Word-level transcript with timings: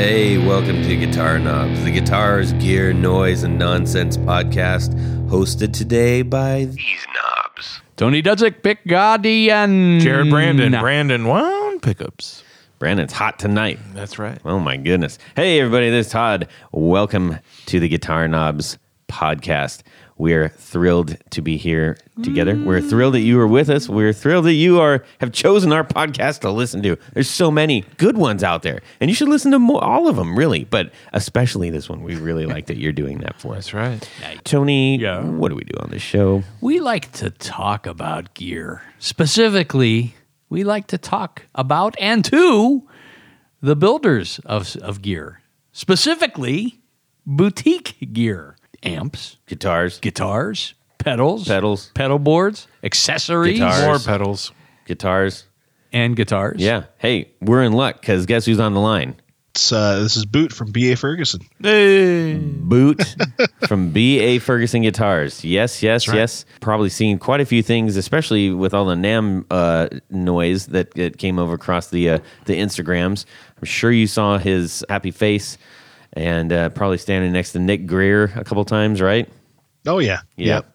Hey, 0.00 0.38
welcome 0.38 0.82
to 0.84 0.96
Guitar 0.96 1.38
Knobs, 1.38 1.84
the 1.84 1.90
guitars, 1.90 2.54
gear, 2.54 2.94
noise, 2.94 3.42
and 3.42 3.58
nonsense 3.58 4.16
podcast, 4.16 4.94
hosted 5.28 5.74
today 5.74 6.22
by 6.22 6.64
these 6.64 7.06
knobs. 7.14 7.82
Tony 7.98 8.22
Dudzik, 8.22 8.62
Pick 8.62 8.86
Guardian. 8.86 10.00
Jared 10.00 10.30
Brandon, 10.30 10.72
Brandon 10.80 11.26
Wound 11.26 11.82
pickups. 11.82 12.42
Brandon's 12.78 13.12
hot 13.12 13.38
tonight. 13.38 13.78
That's 13.92 14.18
right. 14.18 14.40
Oh 14.42 14.58
my 14.58 14.78
goodness. 14.78 15.18
Hey, 15.36 15.60
everybody, 15.60 15.90
this 15.90 16.06
is 16.06 16.12
Todd. 16.12 16.48
Welcome 16.72 17.38
to 17.66 17.78
the 17.78 17.88
Guitar 17.90 18.26
Knobs 18.26 18.78
podcast. 19.06 19.82
We're 20.20 20.50
thrilled 20.50 21.16
to 21.30 21.40
be 21.40 21.56
here 21.56 21.96
together. 22.22 22.54
We're 22.54 22.82
thrilled 22.82 23.14
that 23.14 23.20
you 23.22 23.40
are 23.40 23.46
with 23.46 23.70
us. 23.70 23.88
We're 23.88 24.12
thrilled 24.12 24.44
that 24.44 24.52
you 24.52 24.78
are 24.78 25.02
have 25.18 25.32
chosen 25.32 25.72
our 25.72 25.82
podcast 25.82 26.40
to 26.40 26.50
listen 26.50 26.82
to. 26.82 26.98
There's 27.14 27.30
so 27.30 27.50
many 27.50 27.86
good 27.96 28.18
ones 28.18 28.44
out 28.44 28.62
there, 28.62 28.82
and 29.00 29.08
you 29.08 29.14
should 29.14 29.30
listen 29.30 29.50
to 29.52 29.58
more, 29.58 29.82
all 29.82 30.08
of 30.08 30.16
them, 30.16 30.36
really, 30.38 30.64
but 30.64 30.92
especially 31.14 31.70
this 31.70 31.88
one. 31.88 32.02
We 32.02 32.16
really 32.16 32.44
like 32.44 32.66
that 32.66 32.76
you're 32.76 32.92
doing 32.92 33.20
that 33.20 33.40
for 33.40 33.54
us. 33.56 33.70
That's 33.70 33.74
right. 33.74 34.44
Tony, 34.44 34.98
Yeah. 34.98 35.22
what 35.24 35.48
do 35.48 35.54
we 35.54 35.64
do 35.64 35.78
on 35.80 35.88
this 35.88 36.02
show? 36.02 36.42
We 36.60 36.80
like 36.80 37.10
to 37.12 37.30
talk 37.30 37.86
about 37.86 38.34
gear. 38.34 38.82
Specifically, 38.98 40.16
we 40.50 40.64
like 40.64 40.86
to 40.88 40.98
talk 40.98 41.46
about 41.54 41.94
and 41.98 42.22
to 42.26 42.86
the 43.62 43.74
builders 43.74 44.38
of, 44.44 44.76
of 44.82 45.00
gear. 45.00 45.40
Specifically, 45.72 46.80
boutique 47.24 48.12
gear. 48.12 48.56
Amps, 48.82 49.36
Guitars, 49.46 49.98
guitars, 50.00 50.74
pedals, 50.98 51.46
pedals, 51.46 51.90
pedal 51.94 52.18
boards, 52.18 52.66
accessories, 52.82 53.58
Guitars. 53.58 53.84
More 53.84 53.98
pedals. 53.98 54.52
guitars. 54.86 55.44
and 55.92 56.16
guitars. 56.16 56.60
Yeah. 56.60 56.84
Hey, 56.98 57.30
we're 57.40 57.62
in 57.62 57.72
luck 57.72 58.00
because 58.00 58.26
guess 58.26 58.46
who's 58.46 58.60
on 58.60 58.74
the 58.74 58.80
line? 58.80 59.16
It's, 59.54 59.72
uh, 59.72 59.98
this 59.98 60.16
is 60.16 60.24
Boot 60.24 60.52
from 60.52 60.70
BA 60.70 60.94
Ferguson. 60.94 61.40
Hey. 61.60 62.34
Boot 62.38 63.02
from 63.66 63.90
B.A. 63.90 64.38
Ferguson 64.38 64.82
Guitars. 64.82 65.44
Yes, 65.44 65.82
yes, 65.82 66.06
yes. 66.06 66.44
Probably 66.60 66.88
seen 66.88 67.18
quite 67.18 67.40
a 67.40 67.44
few 67.44 67.60
things, 67.60 67.96
especially 67.96 68.50
with 68.52 68.72
all 68.72 68.84
the 68.84 68.94
NAMM 68.94 69.46
uh, 69.50 69.88
noise 70.08 70.66
that, 70.66 70.94
that 70.94 71.18
came 71.18 71.40
over 71.40 71.54
across 71.54 71.88
the 71.88 72.10
uh, 72.10 72.18
the 72.44 72.60
Instagrams. 72.60 73.24
I'm 73.58 73.64
sure 73.64 73.90
you 73.90 74.06
saw 74.06 74.38
his 74.38 74.84
happy 74.88 75.10
face 75.10 75.58
and 76.12 76.52
uh, 76.52 76.68
probably 76.70 76.98
standing 76.98 77.32
next 77.32 77.52
to 77.52 77.58
Nick 77.58 77.86
Greer 77.86 78.24
a 78.36 78.44
couple 78.44 78.64
times, 78.64 79.00
right? 79.00 79.28
Oh 79.86 79.98
yeah, 79.98 80.20
Yeah. 80.36 80.56
Yep. 80.56 80.74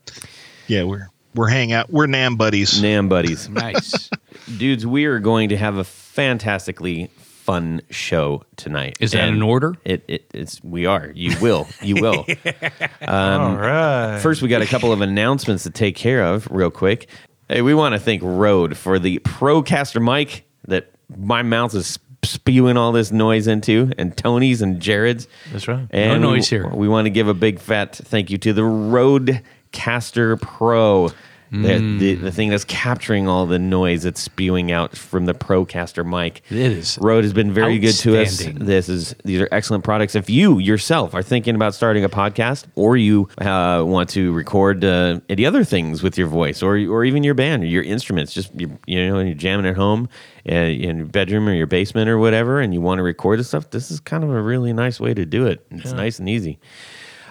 yeah. 0.67 0.83
We're 0.83 1.09
we're 1.36 1.47
hang 1.50 1.73
out. 1.73 1.89
We're 1.92 2.08
NAMM 2.08 2.38
buddies. 2.38 2.81
NAMM 2.81 3.09
buddies. 3.09 3.50
Nice. 3.50 4.09
Dudes, 4.58 4.86
we 4.88 5.05
are 5.05 5.19
going 5.19 5.50
to 5.50 5.58
have 5.58 5.77
a 5.77 5.83
fantastically 5.83 7.08
fun 7.17 7.81
show 7.89 8.44
tonight. 8.55 8.97
Is 9.00 9.11
that 9.11 9.27
And 9.27 9.36
in 9.38 9.42
order? 9.44 9.75
It, 9.83 10.03
it, 10.08 10.31
it's 10.33 10.64
we 10.64 10.86
are. 10.86 11.11
You 11.14 11.36
will. 11.42 11.67
You 11.81 11.95
will. 11.95 12.25
All 13.08 13.55
right. 13.55 14.20
First, 14.22 14.42
we 14.42 14.47
got 14.49 14.61
a 14.61 14.66
couple 14.66 14.92
of 14.92 15.02
announcements 15.02 15.64
to 15.64 15.70
take 15.70 15.95
care 15.95 16.23
of 16.23 16.47
real 16.49 16.72
quick. 16.72 17.08
Hey, 17.49 17.61
we 17.61 17.73
want 17.75 17.94
to 17.94 17.99
thank 17.99 18.22
Rode 18.23 18.75
for 18.77 18.97
the 18.97 19.20
Procaster 19.20 20.02
mic 20.02 20.45
that 20.67 20.92
my 21.16 21.44
mouth 21.44 21.75
is 21.75 21.99
spewing 22.25 22.77
all 22.77 22.91
this 22.91 23.11
noise 23.11 23.47
into, 23.47 23.91
and 23.97 24.15
Tony's 24.17 24.61
and 24.61 24.79
Jared's. 24.79 25.27
That's 25.51 25.67
right. 25.67 25.87
And 25.91 26.21
No 26.21 26.31
noise 26.31 26.51
we, 26.51 26.57
here. 26.57 26.67
We 26.67 26.87
want 26.87 27.05
to 27.05 27.09
give 27.09 27.27
a 27.27 27.33
big 27.33 27.59
fat 27.59 27.95
thank 27.95 28.29
you 28.29 28.37
to 28.39 28.53
the 28.53 28.61
Rodecaster 28.61 30.41
Pro. 30.41 31.09
The, 31.51 31.57
Mm. 31.57 31.99
the, 31.99 32.15
the 32.15 32.31
thing 32.31 32.49
that's 32.49 32.63
capturing 32.65 33.27
all 33.27 33.45
the 33.45 33.59
noise 33.59 34.03
that's 34.03 34.19
spewing 34.21 34.71
out 34.71 34.97
from 34.97 35.25
the 35.25 35.33
Procaster 35.33 36.03
mic. 36.05 36.41
It 36.49 36.57
is 36.57 36.97
Rode 36.99 37.23
has 37.23 37.33
been 37.33 37.53
very 37.53 37.77
good 37.79 37.93
to 37.93 38.19
us. 38.19 38.43
This 38.55 38.89
is 38.89 39.15
these 39.23 39.39
are 39.39 39.47
excellent 39.52 39.83
products. 39.83 40.15
If 40.15 40.29
you 40.29 40.57
yourself 40.59 41.13
are 41.13 41.21
thinking 41.21 41.55
about 41.55 41.75
starting 41.75 42.03
a 42.03 42.09
podcast, 42.09 42.65
or 42.75 42.97
you 42.97 43.30
uh, 43.37 43.83
want 43.86 44.09
to 44.11 44.33
record 44.33 44.83
uh, 44.83 45.20
any 45.30 45.45
other 45.45 45.64
things 45.64 46.02
with 46.02 46.17
your 46.17 46.27
voice, 46.27 46.64
or 46.64 46.77
or 46.77 47.05
even 47.05 47.23
your 47.23 47.36
band 47.36 47.64
or 47.64 47.67
your 47.67 47.83
instruments, 47.83 48.33
just 48.33 48.49
you, 48.59 48.77
you 48.87 49.08
know, 49.08 49.15
when 49.15 49.27
you're 49.27 49.36
jamming 49.36 49.67
at 49.67 49.75
home 49.75 50.09
uh, 50.49 50.53
in 50.55 50.97
your 50.97 51.05
bedroom 51.05 51.47
or 51.47 51.53
your 51.53 51.67
basement 51.67 52.09
or 52.09 52.17
whatever, 52.17 52.59
and 52.59 52.73
you 52.73 52.81
want 52.81 52.97
to 52.99 53.03
record 53.03 53.39
this 53.39 53.49
stuff, 53.49 53.70
this 53.70 53.91
is 53.91 53.99
kind 53.99 54.23
of 54.23 54.30
a 54.31 54.41
really 54.41 54.73
nice 54.73 54.99
way 54.99 55.14
to 55.14 55.25
do 55.25 55.45
it. 55.45 55.65
It's 55.71 55.93
nice 55.93 56.17
and 56.20 56.27
easy. 56.27 56.59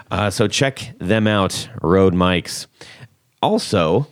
Uh, 0.09 0.29
so 0.29 0.47
check 0.47 0.93
them 0.99 1.25
out, 1.27 1.67
Rode 1.81 2.13
mics. 2.13 2.67
Also, 3.45 4.07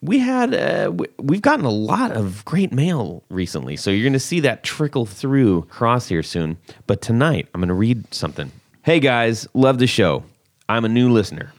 we 0.00 0.18
had 0.18 0.54
uh, 0.54 0.90
we've 1.18 1.42
gotten 1.42 1.66
a 1.66 1.70
lot 1.70 2.10
of 2.10 2.42
great 2.46 2.72
mail 2.72 3.22
recently, 3.28 3.76
so 3.76 3.90
you're 3.90 4.02
going 4.02 4.14
to 4.14 4.18
see 4.18 4.40
that 4.40 4.64
trickle 4.64 5.04
through 5.04 5.58
across 5.58 6.08
here 6.08 6.22
soon. 6.22 6.56
But 6.86 7.02
tonight, 7.02 7.48
I'm 7.52 7.60
going 7.60 7.68
to 7.68 7.74
read 7.74 8.14
something. 8.14 8.50
Hey 8.80 8.98
guys, 8.98 9.46
love 9.52 9.78
the 9.78 9.86
show. 9.86 10.24
I'm 10.70 10.86
a 10.86 10.88
new 10.88 11.12
listener. 11.12 11.52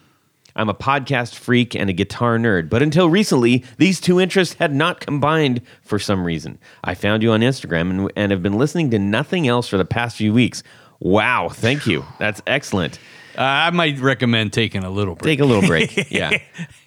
I'm 0.56 0.69
a 0.69 0.73
podcast 0.73 1.35
freak 1.35 1.75
and 1.75 1.88
a 1.88 1.94
guitar 1.94 2.39
nerd, 2.39 2.68
but 2.68 2.81
until 2.81 3.12
recently, 3.12 3.63
these 3.78 4.01
two 4.01 4.19
interests 4.19 4.56
had 4.56 4.73
not 4.73 5.00
combined 5.00 5.62
for 5.84 6.00
some 6.00 6.23
reason. 6.23 6.57
I 6.84 6.95
found 6.95 7.22
you 7.22 7.31
on 7.34 7.41
Instagram 7.41 7.91
and, 7.91 8.12
and 8.16 8.31
have 8.31 8.41
been 8.41 8.57
listening 8.57 8.89
to 8.89 8.97
nothing 8.97 9.47
else 9.47 9.68
for 9.68 9.78
the 9.78 9.85
past 9.85 10.18
few 10.18 10.34
weeks. 10.34 10.63
Wow, 11.00 11.50
thank 11.50 11.85
you. 11.85 12.06
That's 12.18 12.41
excellent. 12.47 12.97
Uh, 13.39 13.44
I 13.44 13.69
might 13.69 13.97
recommend 14.00 14.51
taking 14.51 14.83
a 14.83 14.89
little 14.89 15.16
break. 15.16 15.38
Take 15.38 15.39
a 15.39 15.45
little 15.45 15.66
break. 15.67 15.95
Yeah. 16.11 16.38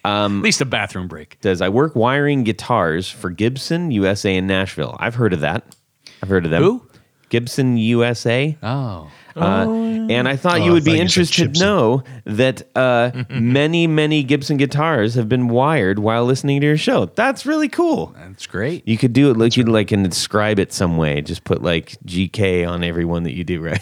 At 0.05 0.27
least 0.29 0.61
a 0.61 0.65
bathroom 0.65 1.07
break. 1.07 1.39
Does 1.41 1.61
I 1.61 1.69
work 1.69 1.95
wiring 1.95 2.43
guitars 2.43 3.09
for 3.09 3.31
Gibson 3.31 3.89
USA 3.89 4.35
in 4.35 4.45
Nashville. 4.45 4.95
I've 4.99 5.15
heard 5.15 5.33
of 5.33 5.39
that. 5.39 5.75
I've 6.21 6.29
heard 6.29 6.45
of 6.45 6.51
them. 6.51 6.61
Who? 6.61 6.87
Gibson 7.29 7.77
USA. 7.77 8.55
Oh. 8.61 9.09
Uh, 9.35 9.65
and 10.09 10.27
I 10.27 10.35
thought 10.35 10.61
Oh, 10.61 10.65
you 10.65 10.71
would 10.73 10.83
thought 10.83 10.91
be 10.91 10.99
interested 10.99 11.55
to 11.55 11.59
know 11.59 12.03
that 12.25 12.61
uh, 12.75 13.23
many, 13.29 13.87
many 13.87 14.23
Gibson 14.23 14.57
guitars 14.57 15.15
have 15.15 15.27
been 15.27 15.47
wired 15.47 15.99
while 15.99 16.25
listening 16.25 16.61
to 16.61 16.67
your 16.67 16.77
show. 16.77 17.05
That's 17.05 17.45
really 17.45 17.69
cool. 17.69 18.13
That's 18.17 18.45
great. 18.45 18.87
You 18.87 18.97
could 18.97 19.13
do 19.13 19.31
it 19.31 19.37
like 19.37 19.57
you'd 19.57 19.67
like 19.67 19.91
and 19.91 20.07
describe 20.09 20.59
it 20.59 20.71
some 20.73 20.97
way. 20.97 21.21
Just 21.21 21.43
put 21.43 21.63
like 21.63 21.97
GK 22.05 22.67
on 22.67 22.83
every 22.83 23.05
one 23.05 23.23
that 23.23 23.33
you 23.33 23.43
do, 23.43 23.61
right? 23.61 23.81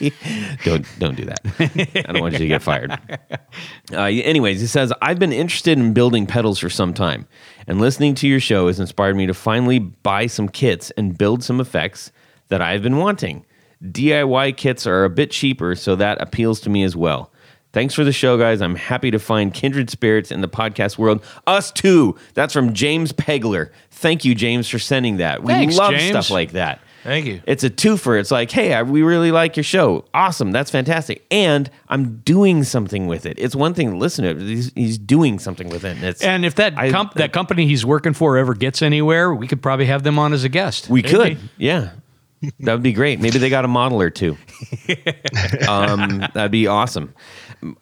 don't 0.64 0.86
don't 0.98 1.16
do 1.16 1.24
that. 1.24 1.40
I 2.08 2.12
don't 2.12 2.20
want 2.22 2.34
you 2.34 2.40
to 2.40 2.48
get 2.48 2.62
fired. 2.62 2.98
Uh, 3.92 4.04
anyways, 4.04 4.60
he 4.60 4.66
says 4.66 4.92
I've 5.02 5.18
been 5.18 5.32
interested 5.32 5.76
in 5.76 5.92
building 5.92 6.26
pedals 6.26 6.58
for 6.58 6.70
some 6.70 6.94
time, 6.94 7.26
and 7.66 7.78
listening 7.78 8.14
to 8.16 8.28
your 8.28 8.40
show 8.40 8.68
has 8.68 8.80
inspired 8.80 9.16
me 9.16 9.26
to 9.26 9.34
finally 9.34 9.78
buy 9.80 10.26
some 10.26 10.48
kits 10.48 10.90
and 10.92 11.18
build 11.18 11.44
some 11.44 11.60
effects 11.60 12.10
that 12.48 12.62
I've 12.62 12.82
been 12.82 12.96
wanting. 12.96 13.44
DIY 13.90 14.56
kits 14.56 14.86
are 14.86 15.04
a 15.04 15.10
bit 15.10 15.30
cheaper, 15.30 15.74
so 15.74 15.96
that 15.96 16.20
appeals 16.20 16.60
to 16.60 16.70
me 16.70 16.82
as 16.84 16.94
well. 16.96 17.30
Thanks 17.72 17.94
for 17.94 18.04
the 18.04 18.12
show, 18.12 18.36
guys. 18.36 18.60
I'm 18.60 18.74
happy 18.76 19.10
to 19.10 19.18
find 19.18 19.52
kindred 19.52 19.88
spirits 19.88 20.30
in 20.30 20.42
the 20.42 20.48
podcast 20.48 20.98
world. 20.98 21.24
Us 21.46 21.72
too. 21.72 22.16
That's 22.34 22.52
from 22.52 22.74
James 22.74 23.12
Pegler. 23.14 23.70
Thank 23.90 24.24
you, 24.26 24.34
James, 24.34 24.68
for 24.68 24.78
sending 24.78 25.16
that. 25.16 25.42
We 25.42 25.54
Thanks, 25.54 25.76
love 25.78 25.92
James. 25.92 26.10
stuff 26.10 26.30
like 26.30 26.52
that. 26.52 26.80
Thank 27.02 27.26
you. 27.26 27.40
It's 27.46 27.64
a 27.64 27.70
twofer. 27.70 28.20
It's 28.20 28.30
like, 28.30 28.50
hey, 28.50 28.74
I, 28.74 28.82
we 28.82 29.02
really 29.02 29.32
like 29.32 29.56
your 29.56 29.64
show. 29.64 30.04
Awesome. 30.14 30.52
That's 30.52 30.70
fantastic. 30.70 31.24
And 31.32 31.68
I'm 31.88 32.18
doing 32.18 32.62
something 32.62 33.08
with 33.08 33.26
it. 33.26 33.38
It's 33.40 33.56
one 33.56 33.74
thing 33.74 33.90
to 33.90 33.96
listen 33.96 34.24
to 34.24 34.30
it. 34.30 34.38
He's, 34.40 34.70
he's 34.76 34.98
doing 34.98 35.38
something 35.40 35.68
with 35.70 35.84
it. 35.84 35.96
And, 35.96 36.04
it's, 36.04 36.22
And 36.22 36.44
if 36.44 36.54
that 36.56 36.78
I- 36.78 36.90
comp- 36.92 37.14
that 37.14 37.32
company 37.32 37.66
he's 37.66 37.84
working 37.84 38.12
for 38.12 38.36
ever 38.36 38.54
gets 38.54 38.82
anywhere, 38.82 39.34
we 39.34 39.48
could 39.48 39.62
probably 39.62 39.86
have 39.86 40.02
them 40.04 40.16
on 40.18 40.32
as 40.32 40.44
a 40.44 40.48
guest. 40.48 40.88
we 40.90 41.02
could. 41.02 41.38
Yeah. 41.56 41.90
That 42.60 42.72
would 42.72 42.82
be 42.82 42.92
great. 42.92 43.20
Maybe 43.20 43.38
they 43.38 43.50
got 43.50 43.64
a 43.64 43.68
model 43.68 44.00
or 44.00 44.10
two. 44.10 44.36
um, 45.68 46.24
that'd 46.34 46.50
be 46.50 46.66
awesome. 46.66 47.14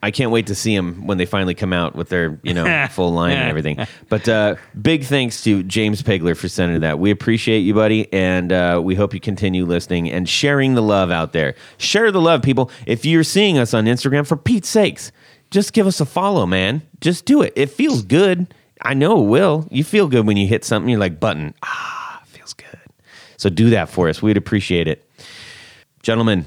I 0.03 0.11
can't 0.11 0.31
wait 0.31 0.47
to 0.47 0.55
see 0.55 0.75
them 0.75 1.07
when 1.07 1.17
they 1.17 1.25
finally 1.25 1.55
come 1.55 1.73
out 1.73 1.95
with 1.95 2.09
their, 2.09 2.39
you 2.43 2.53
know, 2.53 2.87
full 2.91 3.11
line 3.11 3.37
and 3.37 3.49
everything. 3.49 3.79
But 4.09 4.29
uh, 4.29 4.55
big 4.79 5.05
thanks 5.05 5.43
to 5.43 5.63
James 5.63 6.03
Pegler 6.03 6.37
for 6.37 6.47
sending 6.47 6.81
that. 6.81 6.99
We 6.99 7.09
appreciate 7.09 7.59
you, 7.59 7.73
buddy, 7.73 8.11
and 8.13 8.53
uh, 8.53 8.79
we 8.83 8.93
hope 8.93 9.13
you 9.13 9.19
continue 9.19 9.65
listening 9.65 10.11
and 10.11 10.29
sharing 10.29 10.75
the 10.75 10.83
love 10.83 11.09
out 11.09 11.33
there. 11.33 11.55
Share 11.77 12.11
the 12.11 12.21
love, 12.21 12.43
people. 12.43 12.69
If 12.85 13.05
you're 13.05 13.23
seeing 13.23 13.57
us 13.57 13.73
on 13.73 13.85
Instagram, 13.85 14.27
for 14.27 14.37
Pete's 14.37 14.69
sakes, 14.69 15.11
just 15.49 15.73
give 15.73 15.87
us 15.87 15.99
a 15.99 16.05
follow, 16.05 16.45
man. 16.45 16.83
Just 17.01 17.25
do 17.25 17.41
it. 17.41 17.53
It 17.55 17.71
feels 17.71 18.03
good. 18.03 18.53
I 18.83 18.93
know 18.93 19.23
it 19.23 19.27
will. 19.27 19.67
You 19.71 19.83
feel 19.83 20.07
good 20.07 20.25
when 20.27 20.37
you 20.37 20.47
hit 20.47 20.63
something. 20.63 20.89
You're 20.89 20.99
like, 20.99 21.19
button. 21.19 21.53
Ah, 21.63 22.21
feels 22.25 22.53
good. 22.53 22.79
So 23.41 23.49
do 23.49 23.71
that 23.71 23.89
for 23.89 24.07
us. 24.07 24.21
We'd 24.21 24.37
appreciate 24.37 24.87
it. 24.87 25.03
Gentlemen, 26.03 26.45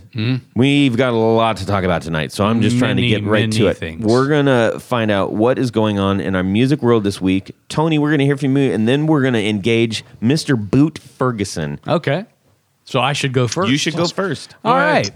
we've 0.55 0.97
got 0.97 1.13
a 1.13 1.17
lot 1.17 1.57
to 1.57 1.67
talk 1.67 1.83
about 1.83 2.03
tonight, 2.03 2.31
so 2.31 2.45
I'm 2.45 2.61
just 2.61 2.79
trying 2.79 2.99
to 2.99 3.07
get 3.07 3.25
right 3.25 3.51
to 3.51 3.67
it. 3.67 3.79
things. 3.79 4.05
We're 4.05 4.29
going 4.29 4.47
to 4.47 4.79
find 4.79 5.11
out 5.11 5.33
what 5.33 5.59
is 5.59 5.73
going 5.73 5.99
on 5.99 6.21
in 6.21 6.37
our 6.37 6.45
music 6.45 6.83
world 6.83 7.03
this 7.03 7.21
week. 7.21 7.51
Tony, 7.69 7.99
we're 7.99 8.11
going 8.11 8.21
to 8.21 8.25
hear 8.25 8.37
from 8.37 8.57
you, 8.57 8.73
and 8.73 8.87
then 8.87 9.09
we're 9.09 9.23
going 9.23 9.35
to 9.35 9.45
engage 9.45 10.05
Mr. 10.23 10.57
Boot 10.57 11.01
Ferguson. 11.01 11.81
Okay. 11.89 12.27
So 12.85 13.01
I 13.01 13.13
should 13.13 13.33
go 13.33 13.49
first. 13.49 13.73
You 13.73 13.77
should 13.77 13.97
go 13.97 14.07
first. 14.07 14.55
All 14.65 14.77
right. 14.77 15.11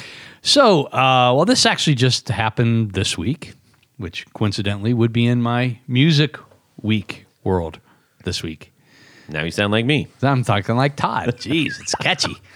so, 0.42 0.84
uh, 0.84 1.32
well, 1.34 1.46
this 1.46 1.66
actually 1.66 1.96
just 1.96 2.28
happened 2.28 2.92
this 2.92 3.18
week, 3.18 3.54
which 3.96 4.24
coincidentally 4.34 4.94
would 4.94 5.12
be 5.12 5.26
in 5.26 5.42
my 5.42 5.80
music 5.88 6.36
week 6.80 7.26
world 7.42 7.80
this 8.22 8.40
week. 8.44 8.70
Now 9.28 9.42
you 9.44 9.50
sound 9.50 9.72
like 9.72 9.84
me. 9.86 10.08
I'm 10.22 10.44
talking 10.44 10.76
like 10.76 10.96
Todd. 10.96 11.28
Jeez, 11.38 11.80
it's 11.80 11.94
catchy. 11.94 12.36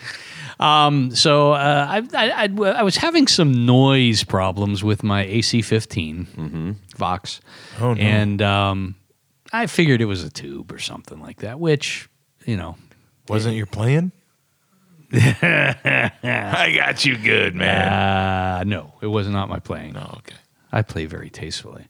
Um, 0.60 1.14
so 1.14 1.52
uh, 1.52 1.86
I, 1.88 1.98
I, 2.14 2.30
I, 2.30 2.48
I 2.80 2.82
was 2.82 2.96
having 2.96 3.28
some 3.28 3.64
noise 3.64 4.24
problems 4.24 4.82
with 4.82 5.04
my 5.04 5.24
AC15 5.24 6.74
Vox. 6.96 7.40
Oh, 7.80 7.94
no. 7.94 8.00
And 8.00 8.42
um, 8.42 8.96
I 9.52 9.68
figured 9.68 10.00
it 10.00 10.06
was 10.06 10.24
a 10.24 10.30
tube 10.30 10.72
or 10.72 10.80
something 10.80 11.20
like 11.20 11.42
that, 11.42 11.60
which, 11.60 12.08
you 12.44 12.56
know, 12.56 12.74
Wasn't 13.28 13.54
your 13.54 13.66
plan? 13.66 14.10
I 15.12 16.74
got 16.76 17.04
you 17.04 17.16
good, 17.16 17.54
man. 17.54 17.92
uh, 17.92 18.64
no, 18.64 18.94
it 19.00 19.06
was 19.06 19.28
not 19.28 19.48
my 19.48 19.60
playing. 19.60 19.96
oh, 19.96 20.14
okay. 20.18 20.36
I 20.72 20.82
play 20.82 21.06
very 21.06 21.30
tastefully. 21.30 21.86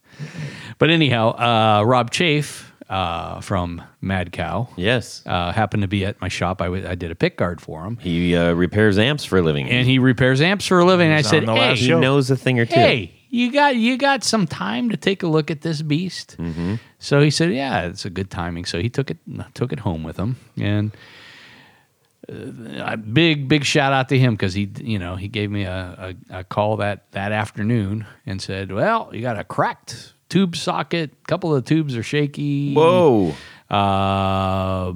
But 0.78 0.90
anyhow, 0.90 1.30
uh, 1.30 1.84
Rob 1.84 2.10
Chafe 2.10 2.67
uh, 2.88 3.40
from 3.40 3.82
Mad 4.00 4.32
Cow 4.32 4.68
Yes. 4.76 5.22
uh, 5.26 5.52
happened 5.52 5.82
to 5.82 5.88
be 5.88 6.04
at 6.06 6.20
my 6.20 6.28
shop. 6.28 6.62
I 6.62 6.66
w- 6.66 6.86
I 6.88 6.94
did 6.94 7.10
a 7.10 7.14
pick 7.14 7.36
guard 7.36 7.60
for 7.60 7.84
him. 7.84 7.96
He 7.98 8.34
uh, 8.34 8.52
repairs 8.54 8.98
amps 8.98 9.24
for 9.24 9.38
a 9.38 9.42
living. 9.42 9.68
And 9.68 9.86
he 9.86 9.98
repairs 9.98 10.40
amps 10.40 10.66
for 10.66 10.78
a 10.78 10.84
living. 10.84 11.10
I 11.12 11.22
said, 11.22 11.40
on 11.40 11.46
the 11.46 11.52
last 11.60 11.80
"Hey, 11.80 11.86
he 11.86 11.94
knows 11.94 12.30
a 12.30 12.36
thing 12.36 12.58
or 12.58 12.64
two. 12.66 12.74
hey, 12.74 13.12
you 13.30 13.52
got 13.52 13.76
you 13.76 13.98
got 13.98 14.24
some 14.24 14.46
time 14.46 14.88
to 14.90 14.96
take 14.96 15.22
a 15.22 15.26
look 15.26 15.50
at 15.50 15.60
this 15.60 15.82
beast?" 15.82 16.36
Mm-hmm. 16.38 16.76
So 16.98 17.20
he 17.20 17.30
said, 17.30 17.52
"Yeah, 17.52 17.82
it's 17.88 18.04
a 18.06 18.10
good 18.10 18.30
timing." 18.30 18.64
So 18.64 18.80
he 18.80 18.88
took 18.88 19.10
it 19.10 19.18
took 19.54 19.72
it 19.72 19.80
home 19.80 20.02
with 20.02 20.16
him, 20.16 20.36
and 20.58 20.96
uh, 22.28 22.92
a 22.92 22.96
big 22.96 23.48
big 23.48 23.64
shout 23.64 23.92
out 23.92 24.08
to 24.10 24.18
him 24.18 24.34
because 24.34 24.54
he 24.54 24.70
you 24.80 24.98
know 24.98 25.16
he 25.16 25.28
gave 25.28 25.50
me 25.50 25.64
a, 25.64 26.14
a, 26.30 26.38
a 26.38 26.44
call 26.44 26.76
that 26.78 27.10
that 27.12 27.32
afternoon 27.32 28.06
and 28.26 28.40
said, 28.40 28.72
"Well, 28.72 29.10
you 29.12 29.20
got 29.20 29.38
a 29.38 29.44
cracked 29.44 30.14
tube 30.28 30.56
socket. 30.56 31.10
A 31.12 31.26
couple 31.26 31.54
of 31.54 31.64
the 31.64 31.68
tubes 31.68 31.96
are 31.96 32.02
shaky. 32.02 32.74
Whoa. 32.74 33.34
Uh, 33.70 34.94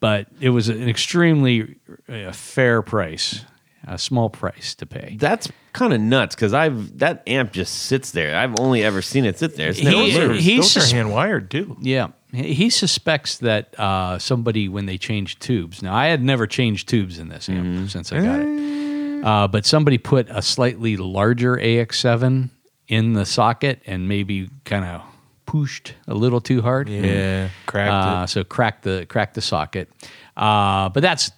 but 0.00 0.26
it 0.40 0.50
was 0.50 0.68
an 0.68 0.88
extremely 0.88 1.76
uh, 2.08 2.32
fair 2.32 2.82
price, 2.82 3.44
a 3.86 3.98
small 3.98 4.30
price 4.30 4.74
to 4.76 4.86
pay. 4.86 5.16
That's 5.18 5.48
kind 5.72 5.92
of 5.92 6.00
nuts 6.00 6.34
because 6.34 6.52
I've 6.54 6.98
that 6.98 7.22
amp 7.26 7.52
just 7.52 7.74
sits 7.84 8.10
there. 8.10 8.36
I've 8.36 8.58
only 8.58 8.82
ever 8.84 9.00
seen 9.02 9.24
it 9.24 9.38
sit 9.38 9.56
there. 9.56 9.70
It's 9.70 9.82
never 9.82 9.96
He- 9.96 10.18
moved. 10.18 10.40
he- 10.40 10.56
Those 10.56 10.72
sus- 10.72 10.92
are 10.92 10.96
hand 10.96 11.12
wired 11.12 11.50
too. 11.50 11.76
Yeah. 11.80 12.08
He 12.32 12.54
he 12.54 12.70
suspects 12.70 13.38
that 13.38 13.78
uh, 13.78 14.18
somebody, 14.18 14.68
when 14.68 14.86
they 14.86 14.96
changed 14.98 15.40
tubes, 15.40 15.82
now 15.82 15.94
I 15.94 16.06
had 16.06 16.22
never 16.22 16.46
changed 16.46 16.88
tubes 16.88 17.18
in 17.18 17.28
this 17.28 17.48
amp 17.48 17.90
since 17.90 18.10
I 18.10 18.20
got 18.22 18.40
it, 18.40 19.24
uh, 19.24 19.48
but 19.48 19.66
somebody 19.66 19.98
put 19.98 20.28
a 20.30 20.40
slightly 20.40 20.96
larger 20.96 21.56
AX7 21.58 22.48
in 22.92 23.14
the 23.14 23.24
socket 23.24 23.80
and 23.86 24.06
maybe 24.06 24.50
kind 24.66 24.84
of 24.84 25.00
pushed 25.46 25.94
a 26.06 26.14
little 26.14 26.40
too 26.42 26.60
hard. 26.60 26.88
Yeah, 26.90 27.48
cracked 27.66 27.90
Uh, 27.92 28.26
so 28.26 28.44
crack 28.44 28.82
the 28.82 29.06
crack 29.08 29.32
the 29.32 29.40
socket. 29.40 29.88
Uh, 30.36 30.90
but 30.90 31.00
that's 31.02 31.30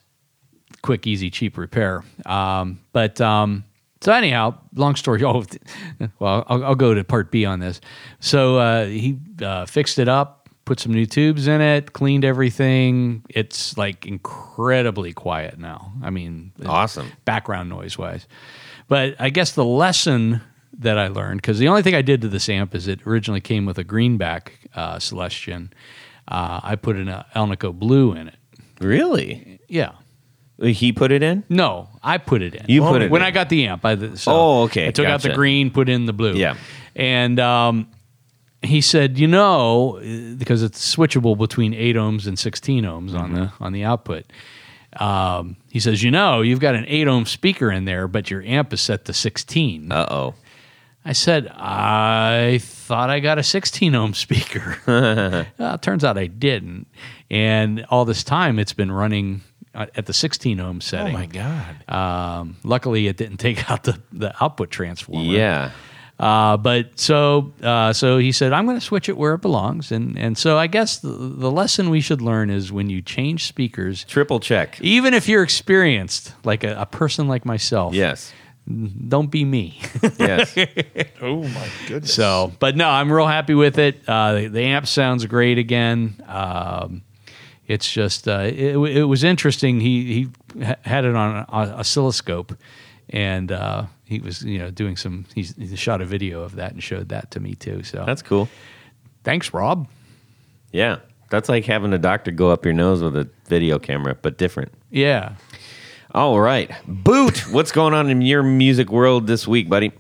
quick, 0.83 1.07
easy, 1.07 1.31
cheap 1.31 1.57
repair. 1.57 2.03
Um, 2.27 2.81
but 2.93 3.21
um, 3.21 3.65
so 4.01 4.13
anyhow, 4.13 4.59
long 4.75 4.97
story. 4.97 5.23
Oh, 5.25 5.45
well, 6.19 6.45
I'll, 6.49 6.65
I'll 6.65 6.75
go 6.75 6.93
to 6.93 7.05
part 7.05 7.31
B 7.31 7.45
on 7.45 7.61
this. 7.61 7.81
So 8.21 8.59
uh, 8.59 8.87
he 8.87 9.19
uh, 9.41 9.65
fixed 9.67 9.99
it 10.01 10.09
up, 10.09 10.49
put 10.65 10.81
some 10.81 10.93
new 10.93 11.07
tubes 11.07 11.47
in 11.47 11.61
it, 11.61 11.93
cleaned 11.93 12.25
everything. 12.25 13.23
It's 13.31 13.79
like 13.79 14.07
incredibly 14.07 15.13
quiet 15.13 15.59
now. 15.59 15.93
I 16.03 16.11
mean, 16.11 16.51
Awesome. 16.67 17.13
background 17.25 17.69
noise 17.69 17.97
wise. 17.97 18.27
But 18.89 19.15
I 19.21 19.31
guess 19.31 19.53
the 19.53 19.65
lesson 19.65 20.41
that 20.79 20.99
I 20.99 21.09
learned, 21.09 21.41
because 21.43 21.59
the 21.59 21.69
only 21.69 21.83
thing 21.83 21.95
I 21.95 22.03
did 22.03 22.21
to 22.23 22.29
this 22.29 22.49
amp 22.49 22.75
is 22.75 22.89
it 22.89 23.07
originally 23.07 23.41
came 23.41 23.67
with 23.67 23.79
a 23.79 23.85
greenback 23.85 24.59
uh, 24.75 24.99
Celestion. 24.99 25.73
Uh, 26.27 26.61
I 26.63 26.77
put 26.77 26.97
an 26.97 27.09
uh, 27.09 27.25
Alnico 27.35 27.73
Blue 27.73 28.13
in 28.13 28.29
it. 28.29 28.37
Really? 28.81 29.61
Yeah. 29.69 29.93
He 30.61 30.93
put 30.93 31.11
it 31.11 31.23
in? 31.23 31.43
No, 31.49 31.89
I 32.03 32.19
put 32.19 32.41
it 32.41 32.55
in. 32.55 32.67
You 32.69 32.83
put 32.83 33.03
it 33.03 33.11
when 33.11 33.23
in. 33.23 33.27
I 33.27 33.31
got 33.33 33.49
the 33.49 33.67
amp. 33.67 33.85
I, 33.85 34.15
so 34.15 34.33
Oh, 34.33 34.63
okay. 34.65 34.87
I 34.89 34.91
took 34.93 35.07
out 35.07 35.23
the 35.23 35.35
green, 35.35 35.71
put 35.71 35.89
in 35.89 36.07
the 36.07 36.13
blue. 36.13 36.35
Yeah. 36.35 36.57
And 36.95 37.41
um, 37.41 37.89
he 38.63 38.81
said, 38.81 39.19
you 39.19 39.27
know, 39.27 39.99
because 40.39 40.63
it's 40.63 40.95
switchable 40.95 41.37
between 41.37 41.75
eight 41.75 41.97
ohms 41.97 42.27
and 42.29 42.39
sixteen 42.39 42.85
ohms 42.85 43.15
on 43.19 43.31
Mm-hmm. 43.33 43.35
the 43.35 43.53
on 43.61 43.73
the 43.73 43.83
output. 43.85 44.27
Um, 44.97 45.57
he 45.71 45.81
says, 45.81 46.05
you 46.05 46.13
know, 46.13 46.41
you've 46.41 46.61
got 46.61 46.77
an 46.77 46.85
eight 46.87 47.09
ohm 47.09 47.27
speaker 47.27 47.69
in 47.73 47.85
there, 47.85 48.07
but 48.07 48.31
your 48.31 48.43
amp 48.45 48.73
is 48.73 48.81
set 48.81 49.05
to 49.07 49.13
sixteen. 49.13 49.91
Uh 49.91 50.07
oh. 50.09 50.35
I 51.05 51.13
said, 51.13 51.49
I 51.49 52.61
thought 52.63 53.11
I 53.11 53.21
got 53.21 53.39
a 53.39 53.43
16 53.43 53.95
ohm 53.95 54.15
speaker. 54.15 55.47
turns 55.83 56.05
out 56.05 56.17
I 56.17 56.27
didn't. 56.27 56.87
And 57.31 57.85
all 57.91 58.05
this 58.05 58.25
time, 58.25 58.59
it's 58.59 58.73
been 58.73 58.91
running 58.91 59.43
uh, 59.75 59.87
at 59.97 60.07
the 60.07 60.13
16 60.15 60.59
ohm 60.61 60.81
setting. 60.81 61.15
Oh 61.15 61.19
my 61.19 61.27
god. 61.27 61.89
Um, 61.93 62.57
luckily, 62.65 63.07
it 63.07 63.17
didn't 63.17 63.37
take 63.39 63.71
out 63.71 63.85
the, 63.85 64.01
the 64.13 64.35
output 64.43 64.71
transformer. 64.71 65.25
Yeah. 65.31 65.73
Uh, 66.19 66.57
but 66.57 66.99
so 66.99 67.53
uh, 67.61 67.93
so 67.93 68.19
he 68.19 68.31
said, 68.31 68.53
I'm 68.53 68.67
going 68.67 68.79
to 68.79 68.85
switch 68.85 69.09
it 69.09 69.17
where 69.17 69.35
it 69.35 69.43
belongs. 69.43 69.91
And, 69.91 70.17
and 70.17 70.39
so 70.39 70.57
I 70.57 70.69
guess 70.69 71.01
the, 71.01 71.09
the 71.09 71.51
lesson 71.51 71.91
we 71.91 72.01
should 72.01 72.23
learn 72.23 72.51
is 72.51 72.71
when 72.71 72.89
you 72.89 73.03
change 73.03 73.47
speakers, 73.47 74.05
Triple 74.05 74.39
check. 74.39 74.81
even 74.81 75.13
if 75.13 75.29
you're 75.29 75.43
experienced, 75.43 76.33
like 76.45 76.63
a, 76.63 76.77
a 76.81 76.87
person 76.87 77.27
like 77.27 77.45
myself, 77.45 77.95
Yes. 77.95 78.33
Don't 78.67 79.31
be 79.31 79.45
me. 79.45 79.81
Yes. 80.19 80.57
Oh 81.21 81.43
my 81.43 81.69
goodness. 81.89 82.13
So, 82.13 82.53
but 82.59 82.77
no, 82.77 82.87
I'm 82.89 83.11
real 83.11 83.27
happy 83.27 83.55
with 83.55 83.79
it. 83.79 84.03
Uh, 84.07 84.35
the, 84.35 84.49
the 84.49 84.61
amp 84.63 84.87
sounds 84.87 85.25
great 85.25 85.57
again. 85.57 86.23
Um, 86.29 87.03
it's 87.67 87.91
just 87.91 88.29
uh, 88.29 88.41
it, 88.45 88.77
it 88.77 89.05
was 89.05 89.25
interesting. 89.25 89.81
He 89.81 90.29
he 90.55 90.65
had 90.83 91.07
it 91.07 91.15
on 91.17 91.37
an 91.37 91.45
oscilloscope, 91.49 92.59
and 93.09 93.51
uh, 93.51 93.87
he 94.05 94.19
was 94.19 94.43
you 94.43 94.59
know 94.59 94.71
doing 94.71 94.97
some. 94.99 95.25
He's, 95.35 95.57
he 95.57 95.75
shot 95.77 96.03
a 96.03 96.05
video 96.05 96.43
of 96.43 96.57
that 96.57 96.73
and 96.73 96.83
showed 96.83 97.09
that 97.09 97.31
to 97.31 97.41
me 97.41 97.55
too. 97.55 97.83
So 97.85 98.05
That's 98.05 98.23
cool. 98.23 98.51
thanks, 99.23 99.55
Rob. 99.55 99.89
Yeah. 100.73 100.99
That's 101.31 101.49
like 101.49 101.65
having 101.65 101.93
a 101.95 101.99
doctor 101.99 102.31
go 102.33 102.51
up 102.51 102.65
your 102.67 102.75
nose 102.75 103.03
with 103.03 103.17
a 103.17 103.29
video 103.47 103.79
camera, 103.79 104.15
but 104.21 104.37
different. 104.37 104.73
Yeah. 104.91 105.37
All 106.15 106.41
right. 106.41 106.71
Boot, 106.87 107.51
what's 107.51 107.73
going 107.73 107.93
on 107.93 108.09
in 108.09 108.23
your 108.23 108.45
music 108.45 108.89
world 108.89 109.27
this 109.27 109.49
week, 109.49 109.69
buddy? 109.69 109.91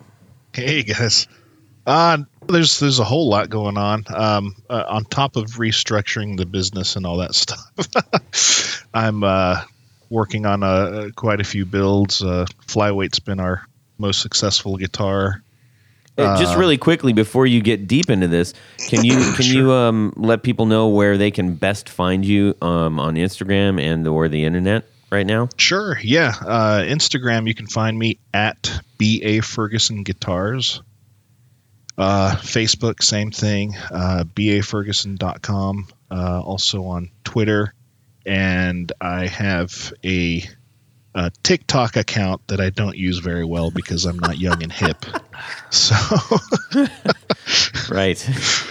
Hey 0.52 0.84
guys, 0.84 1.26
uh, 1.88 2.18
there's 2.46 2.78
there's 2.78 3.00
a 3.00 3.04
whole 3.04 3.28
lot 3.28 3.50
going 3.50 3.76
on. 3.76 4.04
Um, 4.06 4.54
uh, 4.70 4.84
on 4.86 5.06
top 5.06 5.34
of 5.34 5.46
restructuring 5.54 6.36
the 6.36 6.46
business 6.46 6.94
and 6.94 7.04
all 7.04 7.16
that 7.16 7.34
stuff, 8.30 8.86
I'm 8.94 9.24
uh, 9.24 9.64
working 10.08 10.46
on 10.46 10.62
uh, 10.62 11.08
quite 11.16 11.40
a 11.40 11.44
few 11.44 11.66
builds. 11.66 12.22
Uh, 12.22 12.46
Flyweight's 12.68 13.18
been 13.18 13.40
our 13.40 13.66
most 13.98 14.20
successful 14.20 14.76
guitar. 14.76 15.42
Uh, 16.16 16.38
just 16.38 16.56
really 16.56 16.78
quickly 16.78 17.12
before 17.12 17.44
you 17.44 17.60
get 17.60 17.88
deep 17.88 18.08
into 18.08 18.28
this, 18.28 18.54
can 18.88 19.04
you 19.04 19.16
can 19.36 19.46
you 19.46 19.72
um, 19.72 20.12
let 20.16 20.44
people 20.44 20.66
know 20.66 20.86
where 20.86 21.18
they 21.18 21.32
can 21.32 21.56
best 21.56 21.88
find 21.88 22.24
you 22.24 22.54
um, 22.62 23.00
on 23.00 23.16
Instagram 23.16 23.80
and 23.80 24.06
or 24.06 24.28
the 24.28 24.44
internet 24.44 24.84
right 25.14 25.26
now? 25.26 25.48
Sure, 25.56 25.98
yeah. 26.02 26.34
Uh, 26.40 26.80
Instagram, 26.82 27.46
you 27.48 27.54
can 27.54 27.66
find 27.66 27.98
me 27.98 28.18
at 28.34 28.70
ba 28.98 29.40
Ferguson 29.42 30.02
Guitars. 30.02 30.82
Uh, 31.96 32.34
Facebook, 32.36 33.02
same 33.02 33.30
thing. 33.30 33.76
Uh, 33.90 34.24
baferguson.com. 34.34 35.86
Uh, 36.10 36.40
also 36.42 36.84
on 36.86 37.10
Twitter, 37.24 37.72
and 38.26 38.92
I 39.00 39.26
have 39.28 39.92
a, 40.04 40.42
a 41.14 41.30
TikTok 41.42 41.96
account 41.96 42.46
that 42.48 42.60
I 42.60 42.70
don't 42.70 42.96
use 42.96 43.18
very 43.18 43.44
well 43.44 43.70
because 43.70 44.04
I'm 44.06 44.18
not 44.18 44.38
young 44.38 44.62
and 44.62 44.72
hip. 44.72 45.04
So 45.70 45.94
Right. 47.90 48.18